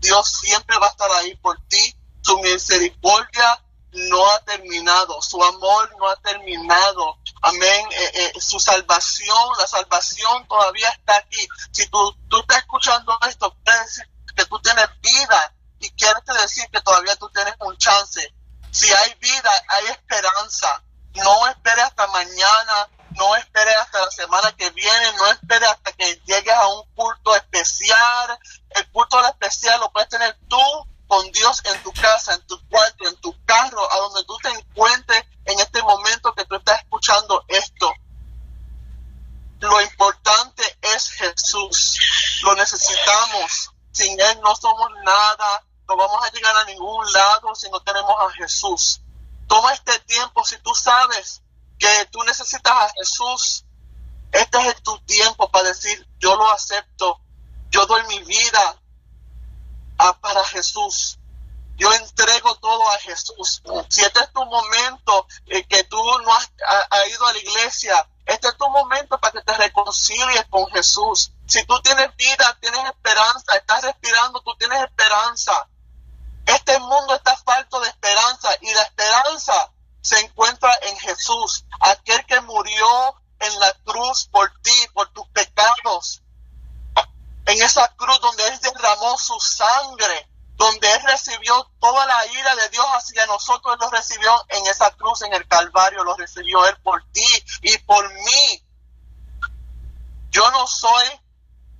Dios 0.00 0.26
siempre 0.40 0.78
va 0.78 0.86
a 0.86 0.90
estar 0.90 1.10
ahí 1.12 1.36
por 1.36 1.60
ti. 1.68 1.94
Su 2.22 2.38
misericordia 2.38 3.62
no 3.92 4.30
ha 4.30 4.40
terminado, 4.40 5.20
su 5.20 5.42
amor 5.42 5.94
no 5.98 6.08
ha 6.08 6.16
terminado. 6.16 7.18
Amén. 7.42 7.86
Eh, 7.90 8.10
eh, 8.14 8.40
su 8.40 8.58
salvación, 8.58 9.48
la 9.58 9.66
salvación 9.66 10.46
todavía 10.48 10.88
está 10.90 11.16
aquí. 11.16 11.46
Si 11.72 11.86
tú, 11.88 12.16
tú 12.28 12.40
estás 12.40 12.58
escuchando 12.58 13.18
esto, 13.28 13.54
quiere 13.64 13.80
decir 13.80 14.08
que 14.34 14.44
tú 14.46 14.58
tienes 14.60 14.86
vida 15.02 15.54
y 15.78 15.90
quiere 15.90 16.20
decir 16.40 16.64
que 16.72 16.80
todavía 16.80 17.16
tú 17.16 17.28
tienes 17.30 17.54
un 17.60 17.76
chance. 17.76 18.32
Si 18.70 18.90
hay 18.92 19.14
vida, 19.20 19.50
hay 19.68 19.86
esperanza. 19.86 20.82
No 21.14 21.46
esperes 21.48 21.84
hasta 21.84 22.06
mañana, 22.06 22.88
no 23.10 23.36
esperes 23.36 23.76
hasta 23.76 24.00
la 24.00 24.10
semana 24.10 24.52
que 24.56 24.70
viene, 24.70 25.12
no 25.18 25.26
esperes 25.26 25.68
hasta 25.68 25.92
que 25.92 26.20
llegues 26.24 26.54
a 26.54 26.66
un 26.68 26.94
culto 26.94 27.36
especial. 27.36 28.38
El 28.70 28.90
culto 28.90 29.22
especial 29.26 29.80
lo 29.80 29.92
puedes 29.92 30.08
tener 30.08 30.38
tú 30.48 30.58
con 31.12 31.30
Dios 31.32 31.60
en 31.64 31.82
tu 31.82 31.92
casa, 31.92 32.32
en 32.32 32.46
tu 32.46 32.58
cuarto, 32.68 33.06
en 33.06 33.16
tu 33.16 33.36
carro, 33.44 33.92
a 33.92 33.96
donde 33.98 34.24
tú 34.24 34.34
te 34.42 34.48
encuentres 34.48 35.22
en 35.44 35.60
este 35.60 35.82
momento 35.82 36.32
que 36.34 36.46
tú 36.46 36.54
estás 36.54 36.80
escuchando 36.80 37.44
esto. 37.48 37.92
Lo 39.60 39.80
importante 39.82 40.62
es 40.80 41.10
Jesús. 41.10 41.98
Lo 42.42 42.54
necesitamos. 42.54 43.70
Sin 43.92 44.18
Él 44.18 44.40
no 44.42 44.56
somos 44.56 44.88
nada. 45.02 45.64
No 45.88 45.96
vamos 45.96 46.24
a 46.24 46.30
llegar 46.30 46.56
a 46.56 46.64
ningún 46.64 47.12
lado 47.12 47.54
si 47.54 47.68
no 47.70 47.80
tenemos 47.80 48.14
a 48.20 48.30
Jesús. 48.32 49.00
Toma 49.48 49.72
este 49.72 49.98
tiempo 50.00 50.44
si 50.44 50.58
tú 50.58 50.74
sabes 50.74 51.42
que 51.78 52.06
tú 52.10 52.22
necesitas 52.22 52.72
a 52.72 52.92
Jesús. 52.98 53.64
Este 54.30 54.58
es 54.68 54.82
tu 54.82 54.98
tiempo 55.00 55.50
para 55.50 55.68
decir, 55.68 56.08
yo 56.18 56.36
lo 56.36 56.50
acepto. 56.50 57.20
Yo 57.70 57.86
doy 57.86 58.02
mi 58.04 58.22
vida 58.24 58.82
para 60.20 60.44
Jesús. 60.44 61.18
Yo 61.76 61.92
entrego 61.92 62.54
todo 62.56 62.90
a 62.90 62.98
Jesús. 62.98 63.62
Si 63.88 64.02
este 64.02 64.20
es 64.20 64.32
tu 64.32 64.44
momento 64.44 65.26
eh, 65.46 65.64
que 65.66 65.84
tú 65.84 65.96
no 65.96 66.34
has 66.34 66.50
ido 67.08 67.26
a 67.26 67.32
la 67.32 67.38
iglesia, 67.38 68.08
este 68.26 68.48
es 68.48 68.56
tu 68.56 68.68
momento 68.68 69.18
para 69.18 69.32
que 69.32 69.42
te 69.42 69.54
reconcilies 69.54 70.44
con 70.50 70.66
Jesús. 70.70 71.32
Si 71.46 71.64
tú 71.64 71.80
tienes 71.80 72.14
vida, 72.16 72.58
tienes 72.60 72.84
esperanza, 72.84 73.56
estás 73.56 73.82
respirando, 73.82 74.40
tú 74.42 74.54
tienes 74.56 74.82
esperanza. 74.82 75.68
Este 76.46 76.78
mundo 76.78 77.14
está 77.14 77.36
falto 77.36 77.80
de 77.80 77.88
esperanza 77.88 78.48
y 78.60 78.72
la 78.74 78.82
esperanza 78.82 79.72
se 80.00 80.18
encuentra 80.20 80.72
en 80.82 80.98
Jesús, 80.98 81.64
aquel 81.80 82.24
que 82.26 82.40
murió 82.40 83.14
en 83.38 83.60
la 83.60 83.72
cruz 83.84 84.28
por 84.30 84.52
ti, 84.62 84.88
por 84.92 85.08
tus 85.12 85.26
pecados 85.28 86.22
en 87.46 87.62
esa 87.62 87.88
cruz 87.96 88.20
donde 88.20 88.46
Él 88.48 88.58
derramó 88.60 89.18
su 89.18 89.38
sangre, 89.40 90.28
donde 90.54 90.90
Él 90.92 91.02
recibió 91.04 91.70
toda 91.80 92.06
la 92.06 92.26
ira 92.26 92.54
de 92.56 92.68
Dios 92.68 92.86
hacia 92.94 93.26
nosotros, 93.26 93.74
Él 93.74 93.80
lo 93.80 93.90
recibió 94.02 94.44
en 94.48 94.66
esa 94.66 94.90
cruz, 94.92 95.22
en 95.22 95.32
el 95.32 95.46
Calvario, 95.46 96.04
lo 96.04 96.16
recibió 96.16 96.66
Él 96.66 96.76
por 96.82 97.02
ti 97.12 97.44
y 97.62 97.78
por 97.78 98.12
mí. 98.12 98.64
Yo 100.30 100.50
no 100.50 100.66
soy 100.66 101.06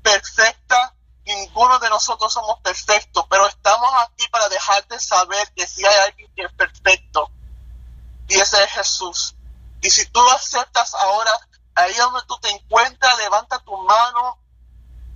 perfecta, 0.03 0.94
ninguno 1.24 1.78
de 1.78 1.89
nosotros 1.89 2.32
somos 2.32 2.61
perfectos, 2.61 3.24
pero 3.28 3.47
estamos 3.47 3.90
aquí 4.01 4.27
para 4.28 4.49
dejarte 4.49 4.99
saber 4.99 5.53
que 5.55 5.66
si 5.66 5.85
hay 5.85 5.94
alguien 6.09 6.32
que 6.35 6.43
es 6.43 6.53
perfecto, 6.53 7.31
y 8.28 8.35
ese 8.35 8.62
es 8.65 8.70
Jesús. 8.70 9.35
Y 9.81 9.90
si 9.90 10.07
tú 10.07 10.20
lo 10.23 10.31
aceptas 10.32 10.94
ahora, 10.94 11.32
ahí 11.74 11.94
donde 11.94 12.20
tú 12.27 12.39
te 12.39 12.51
encuentras, 12.51 13.19
levanta 13.19 13.59
tu 13.61 13.77
mano 13.78 14.43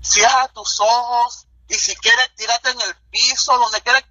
cierra 0.07 0.49
tus 0.49 0.81
ojos 0.81 1.47
y 1.69 1.75
si 1.75 1.95
quieres 1.97 2.35
tírate 2.37 2.71
en 2.71 2.81
el 2.81 2.95
piso, 3.11 3.59
donde 3.59 3.81
quieras 3.81 4.05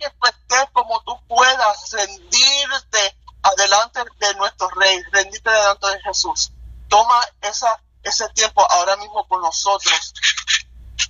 nosotros. 9.55 10.13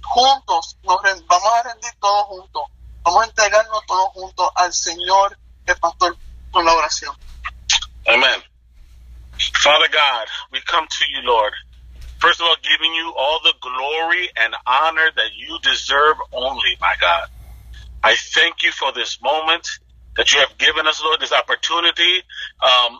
Juntos 0.01 0.77
nos 0.83 1.01
vamos 1.27 1.53
a 1.53 1.63
rendir 1.63 1.91
todos 1.99 2.25
juntos. 2.27 2.63
Vamos 3.03 3.23
a 3.23 3.25
entregarnos 3.25 3.85
todos 3.87 4.09
juntos 4.13 4.49
al 4.55 4.73
Señor, 4.73 5.37
el 5.65 5.77
pastor, 5.77 6.17
con 6.51 6.65
la 6.65 6.73
oración. 6.73 7.15
Amén. 8.07 8.43
Father 9.61 9.89
God, 9.89 10.27
we 10.51 10.61
come 10.61 10.87
to 10.87 11.05
you, 11.11 11.21
Lord. 11.23 11.53
First 12.19 12.39
of 12.39 12.47
all, 12.47 12.55
giving 12.63 12.93
you 12.93 13.13
all 13.17 13.39
the 13.43 13.53
glory 13.61 14.29
and 14.37 14.55
honor 14.65 15.09
that 15.15 15.35
you 15.35 15.59
deserve 15.61 16.17
only, 16.31 16.77
my 16.79 16.95
God. 16.99 17.27
I 18.03 18.15
thank 18.15 18.63
you 18.63 18.71
for 18.71 18.91
this 18.93 19.19
moment 19.21 19.67
that 20.15 20.31
you 20.31 20.39
have 20.39 20.57
given 20.57 20.87
us, 20.87 21.01
Lord, 21.03 21.19
this 21.19 21.33
opportunity 21.33 22.23
um, 22.61 22.99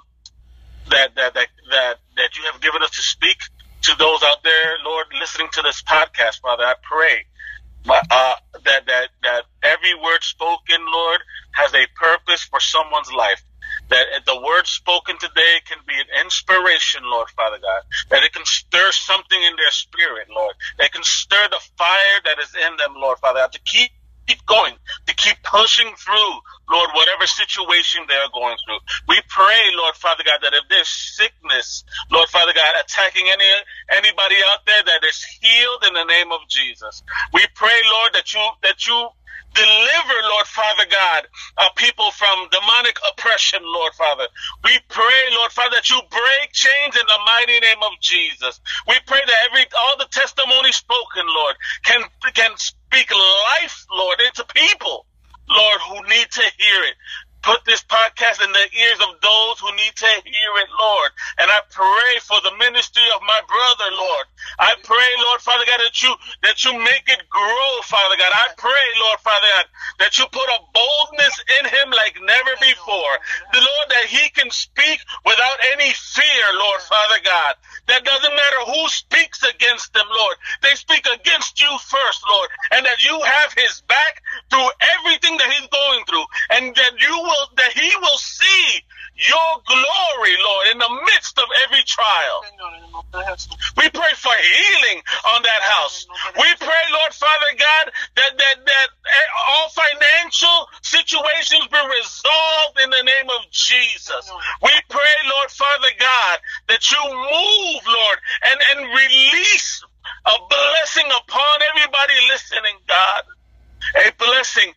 that, 0.90 1.16
that, 1.16 1.34
that, 1.34 1.48
that, 1.72 1.96
that 2.18 2.38
you 2.38 2.44
have 2.52 2.62
given 2.62 2.84
us 2.84 2.92
to 2.92 3.02
speak 3.02 3.38
to 3.86 3.96
those 3.98 4.24
out 4.24 4.44
there, 4.44 4.78
Lord, 4.84 5.06
listening 5.20 5.50
to 5.54 5.62
this 5.62 5.84
podcast, 5.84 6.42
Father. 6.42 6.64
I 6.64 6.74
pray 6.82 7.26
uh, 7.88 8.34
that, 8.64 8.86
that, 8.88 9.10
that 9.22 9.44
every 9.62 9.94
word 9.94 10.24
spoken, 10.24 10.82
Lord, 10.92 11.22
has 11.52 11.72
a 11.76 11.86
purpose 11.96 12.44
for 12.44 12.60
someone's 12.60 13.12
life 13.14 13.44
that 13.90 14.06
the 14.26 14.42
word 14.42 14.66
spoken 14.66 15.18
today 15.20 15.62
can 15.68 15.78
be 15.88 15.94
an 15.94 16.26
inspiration, 16.26 17.04
Lord 17.06 17.30
Father 17.30 17.58
God, 17.62 17.84
that 18.10 18.24
it 18.24 18.34
can 18.34 18.46
stir 18.46 18.92
something 18.92 19.42
in 19.42 19.56
their 19.56 19.72
spirit, 19.72 20.30
Lord, 20.34 20.56
that 20.80 20.92
can 20.92 21.04
stir 21.04 21.48
the 21.50 21.62
fire 21.78 22.20
that 22.26 22.40
is 22.40 22.56
in 22.56 22.78
them, 22.78 22.96
Lord 22.96 23.20
Father 23.20 23.42
God, 23.42 23.52
to 23.54 23.60
keep 23.60 23.92
keep 24.28 24.46
going, 24.46 24.74
to 25.08 25.14
keep 25.16 25.38
pushing 25.44 25.94
through, 25.96 26.34
Lord, 26.70 26.90
whatever 26.94 27.26
situation 27.28 28.04
they're 28.08 28.32
going 28.34 28.58
through. 28.66 28.80
We 29.08 29.22
pray, 29.30 29.62
Lord 29.76 29.96
Father 29.96 30.24
God, 30.26 30.40
that 30.44 30.54
if 30.54 30.64
there's 30.70 30.90
sickness, 30.90 31.84
Lord 32.12 32.28
Father 32.30 32.54
God, 32.54 32.74
attacking 32.84 33.28
any 33.28 33.46
anybody 33.92 34.36
out 34.52 34.66
there, 34.66 34.84
that 34.86 35.04
is 35.04 35.24
healed 35.42 35.84
in 35.88 35.94
the 35.94 36.06
name 36.06 36.32
of 36.32 36.42
Jesus. 36.50 37.04
We 37.34 37.46
pray, 37.56 37.80
Lord, 37.92 38.14
that 38.14 38.34
you 38.34 38.42
that 38.64 38.86
you 38.88 39.10
deliver, 39.54 40.18
Lord 40.30 40.48
Father 40.48 40.86
God, 40.92 41.24
uh, 41.58 41.70
people 41.78 42.12
from 42.12 42.48
demonic 42.52 42.98
oppression, 43.12 43.62
Lord 43.64 43.94
Father. 43.94 44.28
We 44.64 44.78
pray, 44.90 45.22
Lord 45.32 45.52
Father, 45.52 45.78
that 45.78 45.90
you 45.90 46.02
break 46.12 46.52
chains 46.52 46.96
in 46.96 47.06
the 47.08 47.20
mighty 47.26 47.60
name 47.60 47.82
of 47.84 47.94
Jesus. 48.02 48.60
We 48.88 48.96
pray 49.08 49.22
that 49.26 49.40
every 49.50 49.66
all 49.80 49.98
the 49.98 50.08
testimony 50.12 50.72
spoken, 50.72 51.26
Lord, 51.28 51.56
can 51.86 52.02
can 52.34 52.52
speak 52.96 53.12
life, 53.12 53.86
Lord, 53.92 54.20
into 54.22 54.46
people, 54.54 55.06
Lord, 55.50 55.80
who 55.90 55.96
need 56.08 56.28
to 56.32 56.42
hear 56.58 56.84
it. 56.84 56.96
Put 57.46 57.62
this 57.62 57.86
podcast 57.86 58.42
in 58.42 58.50
the 58.50 58.68
ears 58.74 59.00
of 59.06 59.22
those 59.22 59.62
who 59.62 59.70
need 59.78 59.94
to 59.94 60.10
hear 60.26 60.52
it, 60.66 60.70
Lord. 60.82 61.12
And 61.38 61.46
I 61.46 61.62
pray 61.70 62.18
for 62.26 62.42
the 62.42 62.58
ministry 62.58 63.06
of 63.14 63.22
my 63.22 63.38
brother, 63.46 63.94
Lord. 63.94 64.26
I 64.58 64.74
pray, 64.82 65.10
Lord 65.30 65.42
Father 65.46 65.62
God, 65.70 65.78
that 65.78 66.02
you 66.02 66.10
that 66.42 66.66
you 66.66 66.74
make 66.74 67.06
it 67.06 67.22
grow, 67.30 67.70
Father 67.86 68.18
God. 68.18 68.34
I 68.34 68.50
pray, 68.58 68.86
Lord 68.98 69.20
Father 69.22 69.46
God, 69.62 69.66
that 70.00 70.18
you 70.18 70.26
put 70.26 70.50
a 70.58 70.66
boldness 70.74 71.36
in 71.62 71.70
him 71.70 71.94
like 71.94 72.18
never 72.26 72.54
before. 72.58 73.14
The 73.54 73.62
Lord 73.62 73.88
that 73.94 74.10
he 74.10 74.26
can 74.34 74.50
speak 74.50 75.06
without 75.22 75.58
any 75.78 75.94
fear, 75.94 76.46
Lord 76.58 76.82
Father 76.82 77.22
God. 77.24 77.54
That 77.94 78.04
doesn't 78.04 78.34
matter 78.34 78.62
who 78.74 78.90
speaks 78.90 79.44
against 79.44 79.94
them, 79.94 80.08
Lord. 80.10 80.38
They 80.64 80.74
speak 80.74 81.06
against 81.06 81.62
you 81.62 81.70
first, 81.78 82.26
Lord, 82.26 82.50
and 82.72 82.86
that 82.86 83.06
you 83.06 83.22
have 83.22 83.54
his 83.54 83.82
back 83.86 84.24
through 84.50 84.70
everything 84.98 85.38
that 85.38 85.52
he's 85.54 85.70
going 85.70 86.04
through, 86.10 86.26
and 86.50 86.74
that 86.76 86.94
you 86.98 87.14
will 87.14 87.35
that 87.58 87.72
he 87.74 87.92
will 88.02 88.18
see 88.18 88.82
your 89.16 89.52
glory, 89.64 90.36
Lord, 90.44 90.68
in 90.72 90.78
the 90.78 90.92
midst 91.08 91.40
of 91.40 91.48
every 91.64 91.84
trial. 91.88 92.44
We 93.78 93.90
pray 93.90 94.14
for 94.16 94.36
healing 94.36 95.02
on 95.32 95.42
that 95.44 95.62
house. 95.64 96.06
We 96.36 96.50
pray, 96.60 96.84
Lord 96.92 97.14
Father 97.14 97.52
God, 97.58 97.86
that 98.16 98.38
that 98.38 98.58
that 98.66 98.88
eh, 98.92 99.30
all 99.48 99.70
financial 99.70 100.68
situations 100.82 101.68
be 101.72 101.80
resolved 101.80 102.80
in 102.84 102.90
the 102.90 103.04
name 103.04 103.30
of 103.40 103.50
Jesus. 103.52 104.32
We 104.62 104.72
pray, 104.90 105.16
Lord 105.32 105.52
Father 105.52 105.92
God, 105.98 106.38
that 106.68 106.92
you 106.92 107.00
move, 107.08 107.82
Lord, 107.88 108.20
and 108.52 108.60
and 108.76 108.80
release 108.92 109.84
a 110.26 110.36
blessing 110.50 111.08
upon 111.08 111.56
everybody 111.72 112.14
listening, 112.28 112.76
God 112.88 113.24
a 113.96 114.12
blessing, 114.18 114.74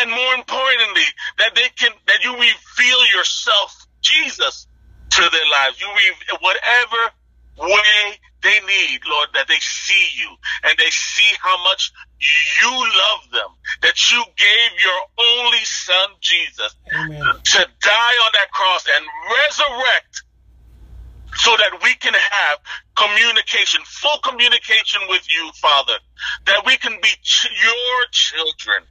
and 0.00 0.10
more 0.10 0.34
importantly, 0.34 1.08
that 1.38 1.54
they 1.54 1.68
can 1.76 1.92
that 2.06 2.24
you 2.24 2.32
reveal 2.32 3.00
yourself, 3.14 3.86
Jesus, 4.00 4.66
to 5.10 5.20
their 5.20 5.48
lives. 5.52 5.80
You 5.80 5.88
re- 5.88 6.38
whatever 6.40 7.12
way 7.58 8.18
they 8.42 8.60
need, 8.66 9.00
Lord, 9.08 9.28
that 9.34 9.48
they 9.48 9.58
see 9.60 10.08
you 10.16 10.30
and 10.62 10.76
they 10.78 10.90
see 10.90 11.36
how 11.42 11.62
much 11.64 11.92
you 12.62 12.70
love 12.70 13.30
them, 13.32 13.50
that 13.82 14.10
you 14.10 14.22
gave 14.36 14.80
your 14.80 15.00
only 15.38 15.64
son, 15.64 16.08
Jesus, 16.20 16.74
Amen. 16.94 17.20
to 17.20 17.58
die 17.80 18.16
on 18.24 18.30
that 18.34 18.50
cross 18.52 18.86
and 18.86 19.04
resurrect 19.30 20.22
so 21.36 21.56
that 21.56 21.80
we 21.82 21.94
can 21.96 22.14
have 22.14 22.58
communication, 22.96 23.80
full 23.84 24.18
communication 24.24 25.00
with 25.08 25.26
you, 25.30 25.50
Father, 25.60 25.98
that 26.46 26.64
we 26.64 26.76
can 26.76 26.98
be 27.02 27.08
ch- 27.22 27.48
your 27.62 27.96
children. 28.10 28.82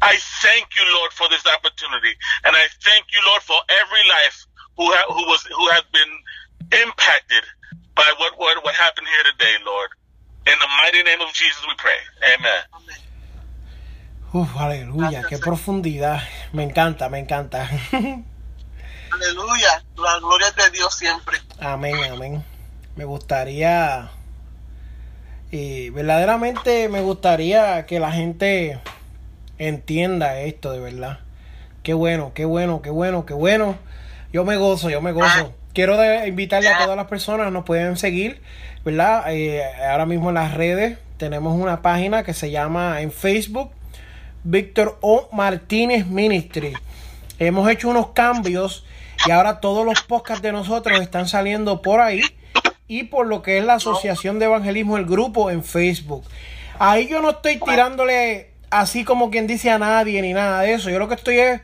I 0.00 0.16
thank 0.42 0.68
you, 0.76 0.84
Lord, 0.94 1.12
for 1.12 1.28
this 1.28 1.44
opportunity, 1.46 2.14
and 2.44 2.54
I 2.56 2.66
thank 2.84 3.06
you, 3.12 3.20
Lord, 3.26 3.42
for 3.42 3.56
every 3.68 4.04
life 4.08 4.46
who 4.76 4.86
ha- 4.92 5.12
who 5.12 5.26
was 5.26 5.42
who 5.44 5.68
has 5.70 5.82
been 5.92 6.12
impacted 6.86 7.44
by 7.94 8.06
what, 8.18 8.38
what 8.38 8.62
what 8.64 8.74
happened 8.74 9.08
here 9.08 9.24
today, 9.32 9.56
Lord. 9.66 9.90
In 10.46 10.54
the 10.60 10.68
mighty 10.82 11.02
name 11.02 11.20
of 11.20 11.32
Jesus, 11.34 11.60
we 11.66 11.74
pray. 11.76 11.98
Amen. 12.34 12.62
Uf, 14.32 14.56
aleluya, 14.56 15.24
qué 15.24 15.38
profundidad. 15.38 16.22
Me 16.52 16.62
encanta, 16.62 17.08
me 17.10 17.18
encanta. 17.18 17.68
Aleluya. 19.12 19.82
La 19.96 20.18
gloria 20.20 20.48
es 20.48 20.56
de 20.56 20.70
Dios 20.76 20.94
siempre. 20.94 21.38
Amén, 21.60 21.96
amén. 22.12 22.44
Me 22.96 23.04
gustaría, 23.04 24.10
y 25.50 25.90
verdaderamente 25.90 26.88
me 26.88 27.00
gustaría 27.00 27.86
que 27.86 28.00
la 28.00 28.12
gente 28.12 28.80
entienda 29.58 30.40
esto 30.40 30.72
de 30.72 30.80
verdad. 30.80 31.20
Qué 31.82 31.94
bueno, 31.94 32.32
qué 32.34 32.44
bueno, 32.44 32.82
qué 32.82 32.90
bueno, 32.90 33.24
qué 33.24 33.34
bueno. 33.34 33.76
Yo 34.32 34.44
me 34.44 34.56
gozo, 34.56 34.90
yo 34.90 35.00
me 35.00 35.12
gozo. 35.12 35.54
Quiero 35.72 35.96
de- 35.96 36.26
invitarle 36.26 36.68
a 36.68 36.78
todas 36.78 36.96
las 36.96 37.06
personas, 37.06 37.52
nos 37.52 37.64
pueden 37.64 37.96
seguir, 37.96 38.42
¿verdad? 38.84 39.24
Eh, 39.32 39.62
ahora 39.90 40.06
mismo 40.06 40.28
en 40.30 40.34
las 40.34 40.54
redes 40.54 40.98
tenemos 41.18 41.58
una 41.58 41.82
página 41.82 42.24
que 42.24 42.34
se 42.34 42.50
llama 42.50 43.00
en 43.00 43.10
Facebook 43.12 43.70
Víctor 44.44 44.98
O. 45.00 45.28
Martínez 45.32 46.06
Ministry. 46.06 46.74
Hemos 47.38 47.70
hecho 47.70 47.88
unos 47.88 48.08
cambios 48.08 48.84
y 49.26 49.30
ahora 49.30 49.60
todos 49.60 49.84
los 49.84 50.02
podcasts 50.02 50.42
de 50.42 50.52
nosotros 50.52 51.00
están 51.00 51.28
saliendo 51.28 51.82
por 51.82 52.00
ahí 52.00 52.22
y 52.86 53.04
por 53.04 53.26
lo 53.26 53.42
que 53.42 53.58
es 53.58 53.64
la 53.64 53.74
Asociación 53.74 54.38
de 54.38 54.46
Evangelismo, 54.46 54.96
el 54.96 55.04
grupo 55.04 55.50
en 55.50 55.62
Facebook. 55.62 56.24
Ahí 56.78 57.08
yo 57.08 57.20
no 57.20 57.30
estoy 57.30 57.58
tirándole 57.58 58.50
así 58.70 59.04
como 59.04 59.30
quien 59.30 59.46
dice 59.46 59.70
a 59.70 59.78
nadie 59.78 60.22
ni 60.22 60.32
nada 60.32 60.62
de 60.62 60.72
eso. 60.72 60.90
Yo 60.90 60.98
lo 60.98 61.08
que 61.08 61.14
estoy 61.14 61.38
es 61.38 61.60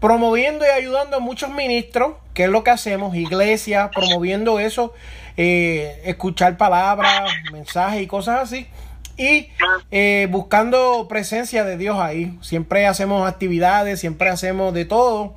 promoviendo 0.00 0.64
y 0.64 0.68
ayudando 0.68 1.16
a 1.16 1.20
muchos 1.20 1.50
ministros, 1.50 2.16
que 2.34 2.44
es 2.44 2.50
lo 2.50 2.62
que 2.64 2.70
hacemos, 2.70 3.16
iglesias, 3.16 3.90
promoviendo 3.94 4.58
eso, 4.58 4.92
eh, 5.36 6.02
escuchar 6.04 6.56
palabras, 6.56 7.30
mensajes 7.52 8.02
y 8.02 8.06
cosas 8.06 8.42
así. 8.42 8.66
Y 9.16 9.48
eh, 9.90 10.26
buscando 10.30 11.06
presencia 11.08 11.64
de 11.64 11.76
Dios 11.76 11.98
ahí. 11.98 12.36
Siempre 12.42 12.86
hacemos 12.86 13.28
actividades, 13.28 14.00
siempre 14.00 14.28
hacemos 14.28 14.74
de 14.74 14.84
todo. 14.84 15.36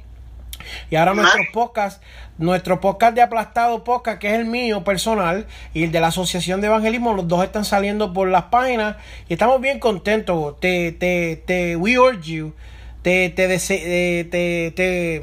Y 0.89 0.95
ahora 0.95 1.13
nuestros 1.13 1.47
podcasts, 1.53 2.01
nuestro 2.37 2.79
podcast 2.79 3.13
de 3.15 3.21
aplastado 3.21 3.83
podcast, 3.83 4.19
que 4.19 4.27
es 4.27 4.33
el 4.39 4.45
mío 4.45 4.83
personal, 4.83 5.47
y 5.73 5.83
el 5.83 5.91
de 5.91 5.99
la 5.99 6.07
Asociación 6.07 6.61
de 6.61 6.67
Evangelismo, 6.67 7.13
los 7.13 7.27
dos 7.27 7.43
están 7.43 7.65
saliendo 7.65 8.13
por 8.13 8.27
las 8.27 8.43
páginas 8.45 8.97
y 9.29 9.33
estamos 9.33 9.59
bien 9.61 9.79
contentos. 9.79 10.59
Te, 10.59 10.91
te, 10.91 11.43
te, 11.45 11.75
we 11.75 11.97
urge 11.99 12.21
you, 12.31 12.53
te, 13.01 13.29
te, 13.29 13.47
dese- 13.47 13.81
eh, 13.83 14.23
te, 14.29 14.71
te 14.75 15.21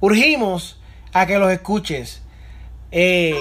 urgimos 0.00 0.80
a 1.12 1.26
que 1.26 1.38
los 1.38 1.50
escuches. 1.50 2.22
Eh, 2.92 3.40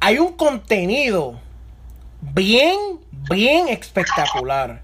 hay 0.00 0.18
un 0.18 0.34
contenido 0.34 1.40
bien, 2.20 2.76
bien 3.30 3.68
espectacular. 3.68 4.82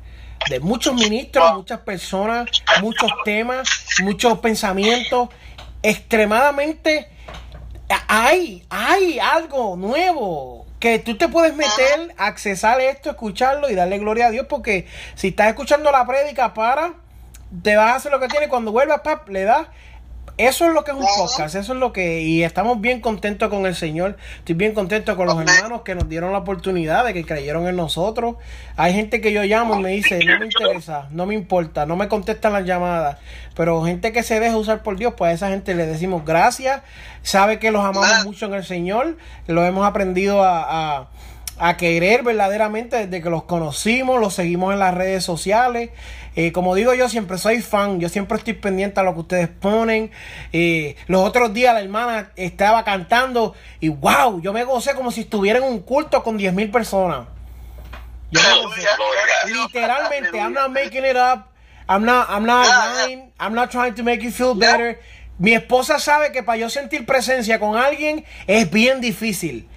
De 0.51 0.59
muchos 0.59 0.95
ministros, 0.95 1.55
muchas 1.55 1.81
personas, 1.81 2.49
muchos 2.81 3.11
temas, 3.25 3.69
muchos 4.03 4.39
pensamientos. 4.41 5.29
Extremadamente 5.83 7.09
hay, 8.09 8.65
hay 8.71 9.19
algo 9.19 9.77
nuevo 9.77 10.67
que 10.79 10.99
tú 10.99 11.17
te 11.17 11.29
puedes 11.29 11.55
meter, 11.55 12.13
accesar 12.17 12.81
esto, 12.81 13.11
escucharlo 13.11 13.71
y 13.71 13.75
darle 13.75 13.99
gloria 13.99 14.27
a 14.27 14.31
Dios. 14.31 14.47
Porque 14.49 14.87
si 15.15 15.29
estás 15.29 15.49
escuchando 15.49 15.93
la 15.93 16.07
prédica, 16.07 16.55
para, 16.55 16.95
te 17.63 17.77
vas 17.77 17.93
a 17.93 17.95
hacer 17.97 18.13
lo 18.13 18.21
que 18.21 18.29
tiene. 18.29 18.49
Cuando 18.49 18.73
vuelvas, 18.73 19.01
le 19.29 19.45
das. 19.45 19.69
Eso 20.43 20.67
es 20.67 20.75
lo 20.75 20.83
que 20.83 20.91
es 20.91 20.97
un 20.97 21.07
podcast, 21.17 21.55
eso 21.55 21.73
es 21.73 21.79
lo 21.79 21.93
que... 21.93 22.23
Y 22.23 22.43
estamos 22.43 22.81
bien 22.81 23.01
contentos 23.01 23.49
con 23.49 23.65
el 23.65 23.77
Señor, 23.77 24.17
estoy 24.39 24.57
bien 24.57 24.75
contento 24.75 25.17
con 25.17 25.27
los 25.27 25.39
hermanos 25.39 25.83
que 25.83 25.95
nos 25.95 26.09
dieron 26.09 26.33
la 26.33 26.39
oportunidad, 26.39 27.05
de 27.05 27.15
que 27.15 27.25
creyeron 27.25 27.69
en 27.69 27.77
nosotros. 27.77 28.35
Hay 28.75 28.93
gente 28.93 29.21
que 29.21 29.33
yo 29.33 29.45
llamo 29.45 29.79
y 29.79 29.83
me 29.83 29.91
dice, 29.91 30.19
no 30.25 30.41
me 30.41 30.47
interesa, 30.47 31.07
no 31.13 31.27
me 31.27 31.35
importa, 31.35 31.87
no 31.87 31.95
me 31.95 32.09
contestan 32.09 32.55
las 32.55 32.65
llamadas. 32.65 33.19
Pero 33.55 33.85
gente 33.85 34.11
que 34.11 34.25
se 34.25 34.41
deja 34.41 34.57
usar 34.57 34.83
por 34.83 34.97
Dios, 34.97 35.15
pues 35.17 35.31
a 35.31 35.33
esa 35.33 35.49
gente 35.51 35.77
le 35.77 35.87
decimos 35.87 36.25
gracias, 36.25 36.83
sabe 37.23 37.61
que 37.61 37.71
los 37.71 37.85
amamos 37.85 38.25
mucho 38.25 38.47
en 38.47 38.55
el 38.55 38.65
Señor, 38.65 39.17
lo 39.47 39.65
hemos 39.65 39.87
aprendido 39.87 40.43
a... 40.43 40.99
a 40.99 41.09
a 41.59 41.77
querer 41.77 42.23
verdaderamente 42.23 43.07
desde 43.07 43.23
que 43.23 43.31
los 43.31 43.45
conocimos, 43.45 44.21
los 44.21 44.35
seguimos 44.35 44.73
en 44.73 44.79
las 44.79 44.95
redes 44.95 45.25
sociales. 45.25 45.91
Eh, 46.35 46.51
como 46.51 46.75
digo 46.75 46.95
yo, 46.95 47.09
siempre 47.09 47.37
soy 47.37 47.61
fan, 47.61 48.01
yo 48.01 48.09
siempre 48.09 48.39
estoy 48.39 48.55
pendiente 48.55 49.01
a 49.01 49.03
lo 49.03 49.15
que 49.15 49.21
ustedes 49.21 49.49
ponen. 49.49 50.11
Eh, 50.53 50.97
los 51.07 51.23
otros 51.23 51.53
días 51.53 51.75
la 51.75 51.81
hermana 51.81 52.33
estaba 52.37 52.85
cantando 52.85 53.55
y 53.81 53.89
wow, 53.89 54.41
yo 54.41 54.53
me 54.53 54.65
gocé 54.65 54.95
como 54.95 55.11
si 55.11 55.23
estuviera 55.23 55.59
en 55.59 55.65
un 55.65 55.81
culto 55.81 56.23
con 56.23 56.37
10 56.37 56.55
mil 56.55 56.71
personas. 56.71 57.27
Yo 58.31 58.41
me 58.41 58.63
gocé. 58.63 58.83
Literalmente, 59.47 60.39
I'm 60.39 60.55
not 60.55 60.71
making 60.71 61.05
it 61.05 61.17
up. 61.17 61.53
I'm 61.89 62.05
not, 62.05 62.29
I'm 62.31 62.47
not 62.47 62.67
lying. 62.67 63.33
I'm 63.39 63.55
not 63.55 63.71
trying 63.71 63.95
to 63.95 64.03
make 64.03 64.23
you 64.23 64.31
feel 64.31 64.55
better. 64.55 64.99
Mi 65.39 65.53
esposa 65.53 65.99
sabe 65.99 66.33
que 66.33 66.43
para 66.43 66.57
yo 66.57 66.71
sentir 66.71 67.05
presencia 67.05 67.59
con 67.59 67.77
alguien 67.77 68.25
es 68.47 68.71
bien 68.71 69.01
difícil. 69.01 69.69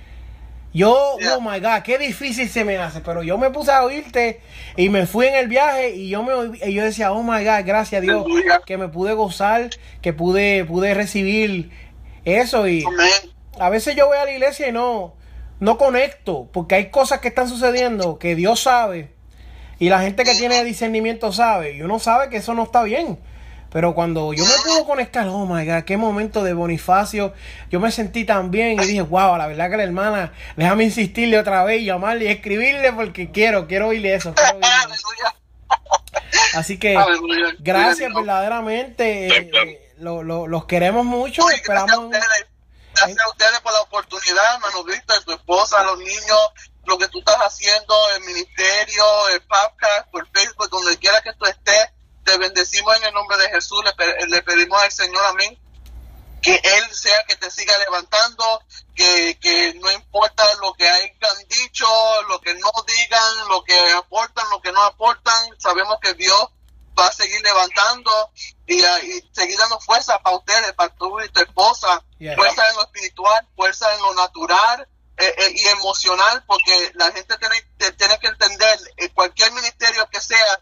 Yo, 0.76 1.16
Yeah. 1.22 1.36
oh 1.38 1.40
my 1.42 1.62
God, 1.62 1.84
qué 1.84 1.98
difícil 1.98 2.50
se 2.50 2.66
me 2.66 2.78
hace, 2.78 3.00
pero 3.00 3.24
yo 3.24 3.38
me 3.38 3.50
puse 3.50 3.72
a 3.72 3.84
oírte 3.84 4.42
y 4.76 4.90
me 4.90 5.06
fui 5.08 5.26
en 5.28 5.36
el 5.36 5.48
viaje 5.48 5.92
y 5.96 6.10
yo 6.10 6.22
me 6.22 6.34
oí- 6.34 6.60
y 6.66 6.74
yo 6.74 6.84
decía, 6.84 7.14
oh 7.14 7.24
my 7.24 7.46
God, 7.46 7.66
gracias 7.66 8.00
a 8.00 8.02
Dios 8.02 8.26
Aleluya. 8.26 8.62
que 8.66 8.78
me 8.78 8.90
pude 8.90 9.14
gozar, 9.14 9.70
que 10.02 10.12
pude, 10.12 10.66
pude 10.66 10.94
recibir 10.94 11.72
eso 12.26 12.68
y 12.68 12.84
Amén. 12.84 13.10
a 13.58 13.70
veces 13.70 13.96
yo 13.96 14.08
voy 14.08 14.18
a 14.18 14.26
la 14.26 14.32
iglesia 14.34 14.68
y 14.68 14.74
no, 14.74 15.16
no 15.62 15.78
conecto, 15.78 16.50
porque 16.52 16.76
hay 16.76 16.90
cosas 16.90 17.22
que 17.22 17.30
están 17.30 17.48
sucediendo 17.48 18.20
que 18.20 18.36
Dios 18.36 18.60
sabe 18.60 19.12
y 19.80 19.88
la 19.88 20.02
gente 20.02 20.26
que 20.26 20.34
tiene 20.36 20.62
discernimiento 20.66 21.32
sabe 21.32 21.72
y 21.78 21.84
uno 21.84 22.00
sabe 22.00 22.28
que 22.30 22.38
eso 22.38 22.54
no 22.54 22.64
está 22.64 22.84
bien. 22.84 23.18
Pero 23.76 23.94
cuando 23.94 24.32
yo 24.32 24.46
me 24.46 24.54
pude 24.64 24.86
conectar, 24.86 25.28
oh 25.28 25.46
my 25.46 25.66
God, 25.66 25.84
qué 25.84 25.98
momento 25.98 26.44
de 26.46 26.54
Bonifacio, 26.54 27.34
yo 27.70 27.82
me 27.82 27.92
sentí 27.92 28.24
tan 28.24 28.50
bien 28.50 28.80
y 28.82 28.86
dije, 28.86 29.02
wow, 29.02 29.36
la 29.36 29.48
verdad 29.48 29.70
que 29.70 29.76
la 29.76 29.84
hermana, 29.84 30.32
déjame 30.56 30.86
insistirle 30.86 31.38
otra 31.38 31.62
vez, 31.66 31.84
llamarle 31.84 32.24
y 32.24 32.28
escribirle 32.30 32.94
porque 32.94 33.32
quiero, 33.32 33.68
quiero 33.68 33.90
oírle 33.90 34.16
eso. 34.16 34.34
quiero 34.34 34.50
oírle 34.54 34.68
eso. 34.70 35.08
Aleluya. 35.10 35.36
Así 36.54 36.80
que 36.80 36.98
gracias 37.60 38.14
verdaderamente, 38.14 39.28
eh, 39.28 39.52
eh, 39.54 39.92
lo- 39.98 40.24
lo- 40.24 40.48
los 40.48 40.64
queremos 40.68 41.04
mucho, 41.06 41.42
Dios. 41.46 41.60
Gracias 41.66 41.70
a 41.70 41.84
esperamos... 41.84 42.06
ustedes. 42.06 42.46
Gracias 42.96 43.20
a 43.26 43.30
ustedes 43.30 43.60
por 43.60 43.74
la 43.74 43.82
oportunidad, 43.82 44.56
hermano 44.56 44.86
Víctor, 44.86 45.22
tu 45.26 45.34
esposa, 45.34 45.84
los 45.84 45.98
niños, 46.00 46.40
lo 46.86 46.98
que 46.98 47.10
tú 47.10 47.20
estás 47.20 47.36
haciendo, 47.42 47.94
el 48.16 48.24
ministerio, 48.24 49.04
el 49.34 49.42
podcast, 49.42 50.10
por 50.14 50.26
Facebook, 50.30 50.70
donde 50.70 50.96
quiera 50.98 51.20
que 51.22 51.34
tú 51.34 51.44
estés. 51.44 51.90
Te 52.26 52.38
bendecimos 52.38 52.96
en 52.98 53.04
el 53.06 53.14
nombre 53.14 53.38
de 53.38 53.50
Jesús. 53.50 53.82
Le, 53.86 53.94
pe- 53.94 54.28
le 54.28 54.42
pedimos 54.42 54.82
al 54.82 54.92
Señor, 54.92 55.24
amén, 55.28 55.58
que 56.42 56.56
Él 56.64 56.94
sea 56.94 57.24
que 57.28 57.36
te 57.38 57.50
siga 57.50 57.78
levantando, 57.80 58.62
que, 58.96 59.38
que 59.42 59.74
no 59.76 59.92
importa 59.92 60.44
lo 60.62 60.74
que 60.74 60.88
hayan 60.88 61.48
dicho, 61.48 61.88
lo 62.28 62.40
que 62.42 62.54
no 62.56 62.70
digan, 62.88 63.48
lo 63.48 63.64
que 63.64 63.80
aportan, 63.94 64.46
lo 64.50 64.62
que 64.62 64.72
no 64.72 64.82
aportan, 64.84 65.50
sabemos 65.60 65.98
que 66.02 66.14
Dios 66.16 66.48
va 66.98 67.08
a 67.08 67.12
seguir 67.12 67.42
levantando 67.42 68.32
y, 68.68 68.82
ah, 68.84 69.00
y 69.04 69.22
seguir 69.34 69.58
dando 69.58 69.80
fuerza 69.82 70.18
para 70.20 70.38
ustedes, 70.38 70.72
para 70.74 70.94
tú 70.96 71.20
y 71.22 71.30
tu 71.30 71.42
esposa, 71.42 72.04
Yeah. 72.20 72.36
fuerza 72.38 72.66
en 72.70 72.76
lo 72.78 72.84
espiritual, 72.84 73.46
fuerza 73.58 73.94
en 73.94 74.02
lo 74.02 74.14
natural 74.14 74.88
eh, 75.18 75.34
eh, 75.38 75.52
y 75.54 75.68
emocional, 75.68 76.44
porque 76.48 76.92
la 76.96 77.12
gente 77.12 77.38
tiene, 77.38 77.62
tiene 77.98 78.18
que 78.20 78.28
entender, 78.28 78.80
eh, 78.98 79.10
cualquier 79.10 79.52
ministerio 79.52 80.08
que 80.10 80.22
sea, 80.22 80.62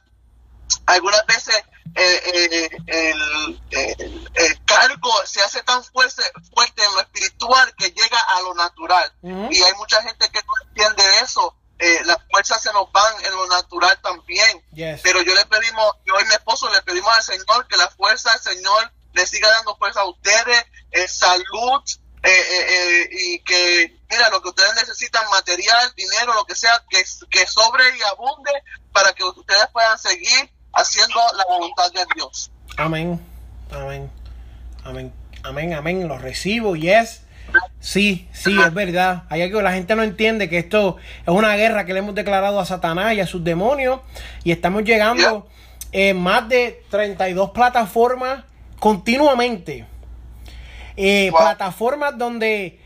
algunas 0.86 1.26
veces 1.26 1.56
eh, 1.96 2.22
eh, 2.26 2.70
el, 2.88 3.62
el- 3.72 4.30
el 4.34 4.66
cargo 4.66 5.12
se 5.26 5.42
hace 5.44 5.62
tan 5.64 5.84
fuerte, 5.84 6.24
fuerte 6.54 6.84
en 6.84 6.94
lo 6.94 7.02
espiritual 7.02 7.74
que 7.76 7.92
llega 7.92 8.20
a 8.36 8.42
lo 8.42 8.54
natural. 8.56 9.14
Y 9.52 9.62
hay 9.62 9.74
mucha 9.74 10.02
gente 10.02 10.30
que 10.32 10.40
no 10.42 10.54
entiende 10.70 11.04
eso. 11.22 11.56
Eh, 11.80 12.02
las 12.06 12.18
fuerzas 12.32 12.62
se 12.64 12.72
nos 12.74 12.92
van 12.92 13.26
en 13.26 13.32
lo 13.32 13.46
natural 13.48 14.00
también. 14.02 14.64
Yes. 14.74 15.02
Pero 15.04 15.22
yo 15.22 15.34
le 15.36 15.46
pedimos, 15.46 15.92
yo 16.06 16.20
y 16.20 16.26
mi 16.26 16.34
esposo 16.34 16.70
le 16.72 16.82
pedimos 16.82 17.14
al 17.14 17.24
Señor 17.24 17.68
que 17.68 17.78
la 17.78 17.90
fuerza 17.90 18.32
del 18.32 18.42
Señor 18.42 18.92
le 19.14 19.28
siga 19.28 19.50
dando 19.50 19.76
fuerza 19.78 20.02
a 20.02 20.10
ustedes, 20.10 20.66
eh, 20.92 21.08
salud, 21.08 21.82
eh, 22.24 22.30
eh, 22.30 22.66
eh, 22.70 23.10
y 23.12 23.40
que, 23.40 24.00
mira, 24.10 24.30
lo 24.30 24.42
que 24.42 24.50
ustedes 24.50 24.74
necesitan, 24.76 25.24
material, 25.30 25.94
dinero, 25.96 26.34
lo 26.34 26.46
que 26.46 26.56
sea, 26.56 26.82
que, 26.90 27.04
que 27.30 27.46
sobre 27.46 27.84
y 27.98 28.02
abunde 28.04 28.52
para 28.94 29.12
que 29.12 29.24
ustedes 29.26 29.68
puedan 29.74 30.00
seguir 30.00 30.50
haciendo 30.74 31.20
la 31.36 31.44
voluntad 31.46 31.92
de 31.92 32.06
Dios. 32.16 32.50
Amén. 32.78 33.20
Amén. 33.72 34.10
Amén. 34.86 35.14
Amén. 35.44 35.74
Amén. 35.74 36.08
Lo 36.08 36.18
recibo. 36.18 36.78
Yes. 36.78 37.24
Sí, 37.82 38.30
sí, 38.32 38.58
es 38.58 38.74
verdad. 38.74 39.24
Hay 39.30 39.42
algo 39.42 39.60
que 39.60 39.64
la 39.64 39.74
gente 39.74 39.96
no 39.96 40.04
entiende 40.04 40.50
que 40.50 40.60
esto 40.60 40.98
es 41.22 41.28
una 41.28 41.56
guerra 41.56 41.86
que 41.86 41.94
le 41.94 42.00
hemos 42.00 42.16
declarado 42.16 42.60
a 42.60 42.66
Satanás 42.66 43.14
y 43.14 43.20
a 43.20 43.28
sus 43.28 43.44
demonios 43.44 44.00
y 44.44 44.52
estamos 44.54 44.84
llegando 44.84 45.48
en 45.92 46.18
más 46.22 46.48
de 46.48 46.84
32 46.90 47.52
plataformas 47.52 48.46
continuamente. 48.80 49.86
Eh, 50.98 51.30
Wow. 51.32 51.40
Plataformas 51.42 52.18
donde 52.18 52.80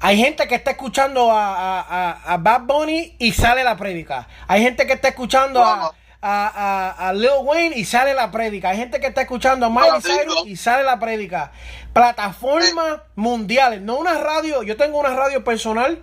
hay 0.00 0.16
gente 0.18 0.48
que 0.48 0.54
está 0.56 0.72
escuchando 0.72 1.30
a, 1.32 1.80
a- 1.80 2.32
a- 2.34 2.36
Bad 2.38 2.62
Bunny 2.62 3.14
y 3.18 3.32
sale 3.32 3.62
la 3.64 3.76
prédica. 3.76 4.28
Hay 4.48 4.62
gente 4.62 4.86
que 4.86 4.94
está 4.94 5.08
escuchando 5.08 5.62
a, 5.64 5.76
Wow. 5.76 5.90
a, 6.22 7.12
Lil 7.14 7.30
Wayne 7.42 7.76
y 7.78 7.84
sale 7.84 8.12
la 8.14 8.30
prédica. 8.30 8.70
Hay 8.70 8.76
gente 8.78 9.00
que 9.00 9.06
está 9.08 9.22
escuchando 9.22 9.66
a 9.66 9.70
Miley 9.70 10.00
Cyrus 10.02 10.46
y 10.46 10.56
sale 10.56 10.82
la 10.84 10.98
prédica. 10.98 11.52
Plataformas 11.92 13.00
mundiales, 13.14 13.80
no 13.80 13.96
una 13.96 14.14
radio. 14.18 14.62
Yo 14.62 14.76
tengo 14.76 14.98
una 14.98 15.10
radio 15.14 15.44
personal, 15.44 16.02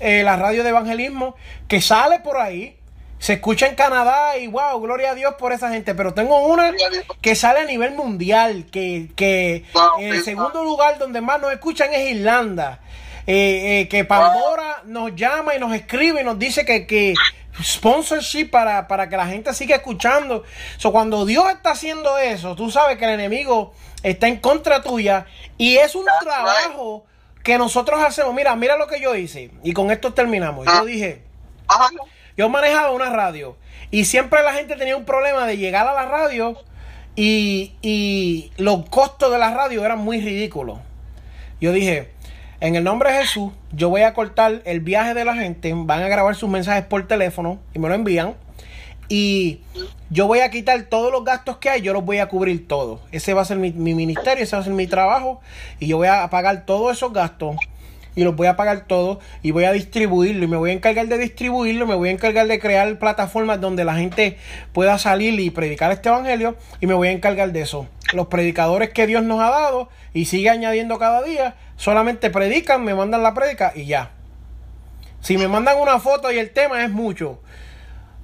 eh, 0.00 0.22
la 0.22 0.36
radio 0.36 0.62
de 0.62 0.70
evangelismo, 0.70 1.36
que 1.68 1.80
sale 1.80 2.20
por 2.20 2.38
ahí. 2.38 2.76
Se 3.18 3.34
escucha 3.34 3.66
en 3.66 3.74
Canadá 3.74 4.36
y 4.36 4.46
wow, 4.46 4.78
gloria 4.80 5.12
a 5.12 5.14
Dios 5.14 5.34
por 5.38 5.52
esa 5.52 5.70
gente. 5.70 5.94
Pero 5.94 6.12
tengo 6.14 6.46
una 6.46 6.72
que 7.20 7.34
sale 7.34 7.60
a 7.60 7.64
nivel 7.64 7.92
mundial, 7.94 8.66
que, 8.70 9.10
que 9.16 9.64
Wow, 9.72 10.00
el 10.00 10.22
segundo 10.22 10.62
lugar 10.62 10.98
donde 10.98 11.20
más 11.20 11.40
nos 11.40 11.52
escuchan 11.52 11.92
es 11.94 12.10
Irlanda. 12.10 12.80
Eh, 13.26 13.80
eh, 13.80 13.88
que 13.88 14.04
Pandora 14.04 14.82
nos 14.84 15.16
llama 15.16 15.54
y 15.56 15.58
nos 15.58 15.74
escribe 15.74 16.20
y 16.20 16.24
nos 16.24 16.38
dice 16.38 16.64
que, 16.64 16.86
que 16.86 17.14
sponsorship 17.60 18.50
para, 18.50 18.86
para 18.86 19.08
que 19.08 19.16
la 19.16 19.26
gente 19.26 19.52
siga 19.54 19.76
escuchando. 19.76 20.44
So, 20.76 20.92
cuando 20.92 21.24
Dios 21.24 21.48
está 21.50 21.70
haciendo 21.70 22.18
eso, 22.18 22.54
tú 22.54 22.70
sabes 22.70 22.98
que 22.98 23.04
el 23.04 23.12
enemigo 23.12 23.74
está 24.02 24.28
en 24.28 24.36
contra 24.38 24.82
tuya 24.82 25.26
y 25.58 25.76
es 25.78 25.94
un 25.94 26.04
That's 26.04 26.20
trabajo 26.20 27.04
que 27.42 27.58
nosotros 27.58 28.00
hacemos. 28.00 28.32
Mira, 28.34 28.54
mira 28.54 28.76
lo 28.76 28.86
que 28.86 29.00
yo 29.00 29.14
hice 29.16 29.50
y 29.64 29.72
con 29.72 29.90
esto 29.90 30.12
terminamos. 30.12 30.66
Yo 30.66 30.72
Ah. 30.72 30.84
dije, 30.84 31.22
Ajá. 31.66 31.88
Yo 32.36 32.48
manejaba 32.48 32.90
una 32.90 33.10
radio 33.10 33.56
y 33.90 34.04
siempre 34.04 34.42
la 34.42 34.52
gente 34.52 34.76
tenía 34.76 34.96
un 34.96 35.04
problema 35.04 35.46
de 35.46 35.56
llegar 35.56 35.86
a 35.86 35.94
la 35.94 36.06
radio 36.06 36.56
y, 37.14 37.74
y 37.82 38.50
los 38.58 38.88
costos 38.88 39.32
de 39.32 39.38
la 39.38 39.54
radio 39.54 39.84
eran 39.84 39.98
muy 39.98 40.20
ridículos. 40.20 40.78
Yo 41.60 41.72
dije, 41.72 42.10
en 42.60 42.76
el 42.76 42.84
nombre 42.84 43.12
de 43.12 43.18
Jesús, 43.20 43.52
yo 43.72 43.88
voy 43.88 44.02
a 44.02 44.12
cortar 44.12 44.62
el 44.64 44.80
viaje 44.80 45.14
de 45.14 45.24
la 45.24 45.34
gente, 45.34 45.72
van 45.74 46.02
a 46.02 46.08
grabar 46.08 46.34
sus 46.34 46.48
mensajes 46.48 46.84
por 46.84 47.06
teléfono 47.06 47.58
y 47.74 47.78
me 47.78 47.88
lo 47.88 47.94
envían. 47.94 48.34
Y 49.08 49.60
yo 50.10 50.26
voy 50.26 50.40
a 50.40 50.50
quitar 50.50 50.82
todos 50.82 51.12
los 51.12 51.24
gastos 51.24 51.58
que 51.58 51.70
hay, 51.70 51.80
yo 51.80 51.92
los 51.92 52.04
voy 52.04 52.18
a 52.18 52.28
cubrir 52.28 52.66
todos. 52.66 53.00
Ese 53.12 53.34
va 53.34 53.42
a 53.42 53.44
ser 53.44 53.56
mi, 53.56 53.72
mi 53.72 53.94
ministerio, 53.94 54.42
ese 54.42 54.56
va 54.56 54.62
a 54.62 54.64
ser 54.64 54.72
mi 54.72 54.86
trabajo. 54.86 55.40
Y 55.78 55.86
yo 55.86 55.96
voy 55.96 56.08
a 56.08 56.28
pagar 56.28 56.66
todos 56.66 56.96
esos 56.96 57.12
gastos 57.12 57.56
y 58.16 58.24
los 58.24 58.34
voy 58.34 58.48
a 58.48 58.56
pagar 58.56 58.86
todos 58.88 59.18
y 59.42 59.52
voy 59.52 59.64
a 59.64 59.72
distribuirlo 59.72 60.44
y 60.44 60.48
me 60.48 60.56
voy 60.56 60.70
a 60.70 60.72
encargar 60.72 61.06
de 61.06 61.18
distribuirlo, 61.18 61.86
me 61.86 61.94
voy 61.94 62.08
a 62.08 62.12
encargar 62.12 62.48
de 62.48 62.58
crear 62.58 62.98
plataformas 62.98 63.60
donde 63.60 63.84
la 63.84 63.94
gente 63.94 64.38
pueda 64.72 64.98
salir 64.98 65.38
y 65.38 65.50
predicar 65.50 65.92
este 65.92 66.08
evangelio 66.08 66.56
y 66.80 66.86
me 66.86 66.94
voy 66.94 67.08
a 67.08 67.12
encargar 67.12 67.52
de 67.52 67.60
eso. 67.60 67.86
Los 68.14 68.26
predicadores 68.28 68.90
que 68.90 69.06
Dios 69.06 69.22
nos 69.22 69.40
ha 69.40 69.50
dado 69.50 69.90
y 70.14 70.24
sigue 70.24 70.48
añadiendo 70.48 70.98
cada 70.98 71.22
día, 71.22 71.56
solamente 71.76 72.30
predican, 72.30 72.82
me 72.82 72.94
mandan 72.94 73.22
la 73.22 73.34
predica 73.34 73.72
y 73.76 73.84
ya. 73.84 74.10
Si 75.20 75.36
me 75.36 75.46
mandan 75.46 75.78
una 75.78 76.00
foto 76.00 76.32
y 76.32 76.38
el 76.38 76.50
tema 76.50 76.84
es 76.84 76.90
mucho, 76.90 77.40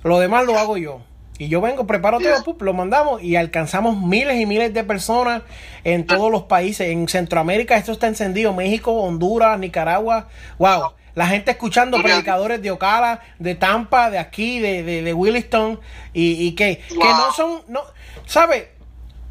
lo 0.03 0.19
demás 0.19 0.47
lo 0.47 0.59
hago 0.59 0.79
yo. 0.79 1.03
Y 1.43 1.49
yo 1.49 1.61
vengo, 1.61 1.89
preparo 1.89 2.21
todo, 2.21 2.45
pup, 2.45 2.63
lo 2.63 2.73
mandamos 2.73 3.21
y 3.21 3.35
alcanzamos 3.35 4.01
miles 4.01 4.41
y 4.41 4.47
miles 4.47 4.73
de 4.73 4.85
personas 4.85 5.43
en 5.83 6.07
todos 6.07 6.31
los 6.31 6.45
países. 6.45 6.91
En 6.91 7.09
Centroamérica 7.09 7.77
esto 7.77 7.91
está 7.91 8.07
encendido. 8.07 8.55
México, 8.55 8.93
Honduras, 8.93 9.59
Nicaragua. 9.59 10.29
Wow. 10.59 10.93
La 11.17 11.27
gente 11.27 11.51
escuchando 11.51 12.01
predicadores 12.01 12.63
de 12.63 12.71
Ocala, 12.71 13.23
de 13.41 13.57
Tampa, 13.57 14.09
de 14.09 14.21
aquí, 14.21 14.61
de, 14.61 14.85
de, 14.85 15.03
de 15.03 15.13
Williston. 15.13 15.81
Y, 16.13 16.47
y 16.47 16.55
que, 16.55 16.79
que 16.79 16.95
no 16.97 17.33
son... 17.33 17.63
no 17.67 17.81
¿Sabe? 18.25 18.71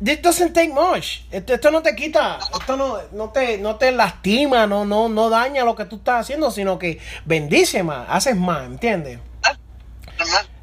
This 0.03 0.21
doesn't 0.21 0.51
take 0.51 0.73
much. 0.73 1.21
Esto, 1.31 1.53
esto 1.53 1.71
no 1.71 1.81
te 1.81 1.95
quita, 1.95 2.39
esto 2.59 2.75
no, 2.75 2.97
no, 3.13 3.29
te, 3.29 3.57
no 3.57 3.77
te 3.77 3.93
lastima, 3.93 4.67
no, 4.67 4.83
no, 4.83 5.07
no 5.07 5.29
daña 5.29 5.63
lo 5.63 5.75
que 5.75 5.85
tú 5.85 5.95
estás 5.95 6.21
haciendo, 6.21 6.51
sino 6.51 6.77
que 6.77 6.99
bendice 7.23 7.83
más, 7.83 8.05
haces 8.09 8.35
más, 8.35 8.65
¿entiendes? 8.65 9.19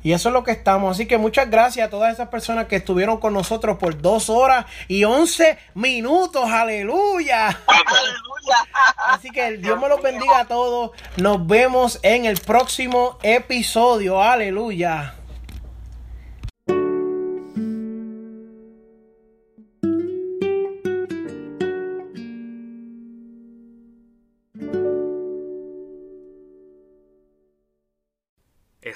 Y 0.02 0.12
eso 0.12 0.28
es 0.28 0.32
lo 0.32 0.44
que 0.44 0.52
estamos. 0.52 0.96
Así 0.96 1.06
que 1.06 1.18
muchas 1.18 1.50
gracias 1.50 1.86
a 1.86 1.90
todas 1.90 2.12
esas 2.12 2.28
personas 2.28 2.66
que 2.66 2.76
estuvieron 2.76 3.18
con 3.18 3.34
nosotros 3.34 3.78
por 3.78 4.00
dos 4.00 4.30
horas 4.30 4.66
y 4.86 5.04
once 5.04 5.58
minutos. 5.74 6.48
Aleluya. 6.50 7.48
Aleluya. 7.48 8.68
Así 9.08 9.30
que 9.30 9.46
el 9.46 9.60
Dios 9.60 9.78
me 9.80 9.88
los 9.88 10.00
bendiga 10.00 10.40
a 10.40 10.44
todos. 10.46 10.92
Nos 11.16 11.46
vemos 11.46 11.98
en 12.02 12.24
el 12.24 12.40
próximo 12.40 13.18
episodio. 13.22 14.22
Aleluya. 14.22 15.17